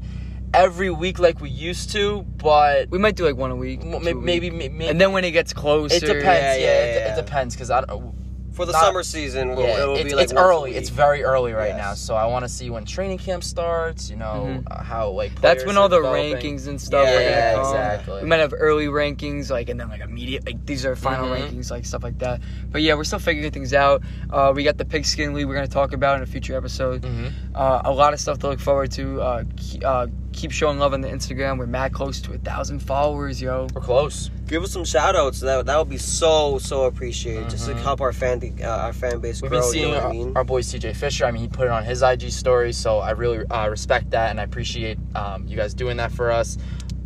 every 0.53 0.89
week 0.89 1.19
like 1.19 1.39
we 1.41 1.49
used 1.49 1.91
to, 1.91 2.23
but 2.37 2.89
we 2.89 2.97
might 2.97 3.15
do 3.15 3.25
like 3.25 3.35
one 3.35 3.51
a 3.51 3.55
week, 3.55 3.81
m- 3.81 3.91
two 3.91 3.97
a 3.97 3.99
maybe, 4.01 4.49
maybe, 4.49 4.69
maybe 4.69 4.87
and 4.87 4.99
then 4.99 5.11
when 5.11 5.23
it 5.25 5.31
gets 5.31 5.53
closer, 5.53 5.95
it 5.95 5.99
depends. 6.01 6.25
Yeah, 6.25 6.55
Yeah, 6.55 6.59
yeah, 6.59 6.83
it, 6.83 6.95
yeah. 6.95 7.13
it 7.13 7.25
depends 7.25 7.55
because 7.55 7.71
I 7.71 7.81
don't. 7.81 8.13
For 8.59 8.65
the 8.65 8.73
Not- 8.73 8.83
summer 8.83 9.03
season, 9.03 9.55
we'll, 9.55 9.65
Yeah, 9.65 9.83
it 9.83 9.87
will 9.87 9.95
it's, 9.95 10.03
be 10.03 10.13
like 10.15 10.23
it's 10.25 10.33
early. 10.33 10.75
It's 10.75 10.89
very 10.89 11.23
early 11.23 11.53
right 11.53 11.69
Yes. 11.69 11.77
now, 11.77 11.93
so 11.93 12.13
I 12.15 12.25
want 12.25 12.43
to 12.43 12.49
see 12.49 12.69
when 12.69 12.83
training 12.83 13.17
camp 13.17 13.41
starts. 13.41 14.09
You 14.09 14.17
know 14.17 14.47
Mhm. 14.49 14.63
uh, 14.69 14.83
how 14.83 15.11
like 15.11 15.39
That's 15.39 15.65
when 15.65 15.77
all 15.77 15.87
the 15.87 15.95
developing. 16.01 16.35
rankings 16.35 16.67
and 16.67 16.79
stuff 16.81 17.07
are 17.07 17.09
Yeah, 17.21 17.53
gonna 17.55 17.63
come. 17.63 17.73
exactly. 17.75 18.21
We 18.23 18.27
might 18.27 18.41
have 18.41 18.53
early 18.57 18.87
rankings, 18.87 19.49
like, 19.49 19.69
and 19.69 19.79
then 19.79 19.87
like 19.87 20.01
immediate, 20.01 20.45
like 20.45 20.65
these 20.65 20.85
are 20.85 20.93
final 20.97 21.27
Mhm. 21.29 21.37
rankings, 21.51 21.71
like 21.71 21.85
stuff 21.85 22.03
like 22.03 22.19
that. 22.19 22.41
But 22.69 22.81
yeah, 22.81 22.95
we're 22.95 23.05
still 23.05 23.19
figuring 23.19 23.49
things 23.51 23.73
out. 23.73 24.01
Uh, 24.29 24.51
we 24.53 24.65
got 24.65 24.77
the 24.77 24.83
pigskin 24.83 25.33
league 25.33 25.47
we're 25.47 25.55
gonna 25.55 25.65
talk 25.67 25.93
about 25.93 26.17
in 26.17 26.23
a 26.23 26.25
future 26.25 26.57
episode. 26.57 27.03
Mhm. 27.03 27.31
Uh, 27.55 27.81
a 27.85 27.91
lot 27.93 28.11
of 28.13 28.19
stuff 28.19 28.39
to 28.39 28.49
look 28.49 28.59
forward 28.59 28.91
to. 28.91 29.21
Uh, 29.21 29.43
uh, 29.85 30.07
keep 30.33 30.51
showing 30.51 30.79
love 30.79 30.93
on 30.93 30.99
the 30.99 31.07
Instagram. 31.07 31.57
We're 31.57 31.65
mad 31.65 31.93
close 31.93 32.19
to 32.23 32.33
a 32.33 32.37
thousand 32.37 32.79
followers, 32.79 33.41
yo. 33.41 33.67
We're 33.73 33.81
close. 33.81 34.29
Give 34.49 34.63
us 34.63 34.71
some 34.71 34.83
shout 34.83 35.15
outs. 35.15 35.39
That 35.41 35.67
that 35.67 35.77
would 35.77 35.89
be 35.89 35.97
so 35.99 36.57
so 36.57 36.83
appreciated. 36.85 37.49
Just 37.49 37.67
to 37.67 37.73
Mhm. 37.73 37.81
help 37.83 38.01
our 38.01 38.11
fan 38.11 38.41
uh, 38.61 38.65
our 38.67 38.93
fan 38.93 39.19
base 39.19 39.41
We've 39.41 39.51
grow. 39.51 39.61
been 39.61 39.69
seeing 39.71 39.83
you 39.89 39.91
know 39.91 39.97
what 39.97 40.03
our, 40.05 40.09
I 40.09 40.13
mean? 40.13 40.33
our 40.35 40.43
boy 40.43 40.61
CJ 40.61 40.93
Fisher. 40.95 41.25
I 41.25 41.31
mean, 41.31 41.43
he 41.43 41.47
put 41.47 41.65
it 41.65 41.71
on 41.71 41.83
his 41.85 42.01
IG 42.01 42.31
story, 42.31 42.73
so 42.73 42.97
I 42.97 43.11
really 43.11 43.45
uh, 43.45 43.67
respect 43.69 44.09
that 44.11 44.31
and 44.31 44.39
I 44.39 44.43
appreciate 44.43 44.97
um, 45.15 45.45
you 45.47 45.55
guys 45.55 45.73
doing 45.75 45.97
that 45.97 46.11
for 46.11 46.31
us. 46.31 46.57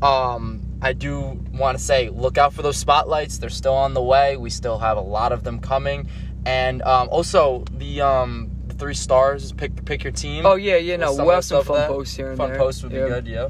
Um, 0.02 0.62
I 0.82 0.94
do 0.94 1.40
want 1.54 1.78
to 1.78 1.84
say, 1.84 2.10
look 2.10 2.38
out 2.38 2.54
for 2.54 2.62
those 2.62 2.78
spotlights. 2.78 3.38
They're 3.38 3.50
still 3.50 3.74
on 3.76 3.94
the 3.94 4.02
way. 4.04 4.36
We 4.38 4.50
still 4.50 4.78
have 4.80 4.98
a 4.98 5.02
lot 5.02 5.32
of 5.32 5.44
them 5.44 5.60
coming, 5.60 6.08
and 6.46 6.82
um, 6.84 7.08
also 7.10 7.64
the 7.72 8.02
um, 8.02 8.52
three 8.78 8.94
stars. 8.94 9.52
Pick 9.54 9.86
pick 9.86 10.04
your 10.04 10.12
team. 10.14 10.46
Oh 10.46 10.56
yeah, 10.56 10.76
yeah. 10.78 10.96
No, 10.98 11.14
Some 11.16 11.26
we'll 11.26 11.36
have 11.36 11.46
some 11.46 11.64
fun 11.64 11.78
that- 11.78 11.90
posts 11.90 12.16
here 12.16 12.30
and 12.30 12.38
Fun 12.38 12.50
there. 12.52 12.58
posts 12.60 12.84
would 12.84 12.92
be 12.92 12.98
Yeah. 13.00 13.08
good. 13.08 13.28
Yeah. 13.28 13.48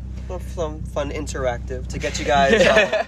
Some 0.56 0.82
fun 0.84 1.12
interactive 1.12 1.88
to 1.88 2.00
get 2.00 2.18
you 2.20 2.26
guys 2.26 2.62
uh, 2.68 3.04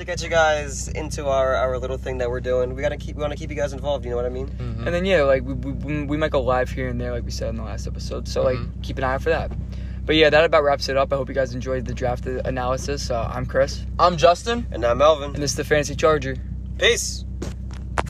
to 0.00 0.04
get 0.06 0.22
you 0.22 0.28
guys 0.28 0.88
into 0.88 1.26
our, 1.28 1.54
our 1.54 1.78
little 1.78 1.96
thing 1.98 2.18
that 2.18 2.28
we're 2.28 2.40
doing. 2.40 2.74
We 2.74 2.82
gotta 2.82 2.96
keep 2.96 3.16
we 3.16 3.20
want 3.20 3.32
to 3.32 3.38
keep 3.38 3.50
you 3.50 3.56
guys 3.56 3.72
involved. 3.72 4.04
You 4.04 4.10
know 4.10 4.16
what 4.16 4.26
I 4.26 4.30
mean? 4.30 4.48
Mhm. 4.48 4.86
And 4.86 4.88
then 4.94 5.04
yeah, 5.04 5.22
like 5.22 5.42
we, 5.44 5.54
we, 5.54 6.04
we 6.04 6.16
might 6.16 6.30
go 6.30 6.40
live 6.42 6.70
here 6.70 6.88
and 6.88 7.00
there, 7.00 7.12
like 7.12 7.24
we 7.24 7.30
said 7.30 7.48
in 7.50 7.56
the 7.56 7.62
last 7.62 7.86
episode. 7.86 8.26
So 8.28 8.42
Mhm. 8.42 8.44
like 8.44 8.82
keep 8.82 8.98
an 8.98 9.04
eye 9.04 9.14
out 9.14 9.22
for 9.22 9.30
that. 9.30 9.52
But 10.06 10.16
yeah, 10.16 10.30
that 10.30 10.44
about 10.44 10.64
wraps 10.64 10.88
it 10.88 10.96
up. 10.96 11.12
I 11.12 11.16
hope 11.16 11.28
you 11.28 11.34
guys 11.34 11.54
enjoyed 11.54 11.84
the 11.84 11.94
draft 11.94 12.26
analysis. 12.26 13.10
Uh, 13.10 13.30
I'm 13.32 13.46
Chris, 13.46 13.84
I'm 13.98 14.16
Justin. 14.16 14.66
And 14.72 14.84
I'm 14.84 14.98
Melvin. 14.98 15.34
and 15.34 15.42
this 15.42 15.52
is 15.52 15.56
the 15.56 15.64
Fantasy 15.64 15.94
Charger. 15.94 16.36
Peace. 16.78 17.24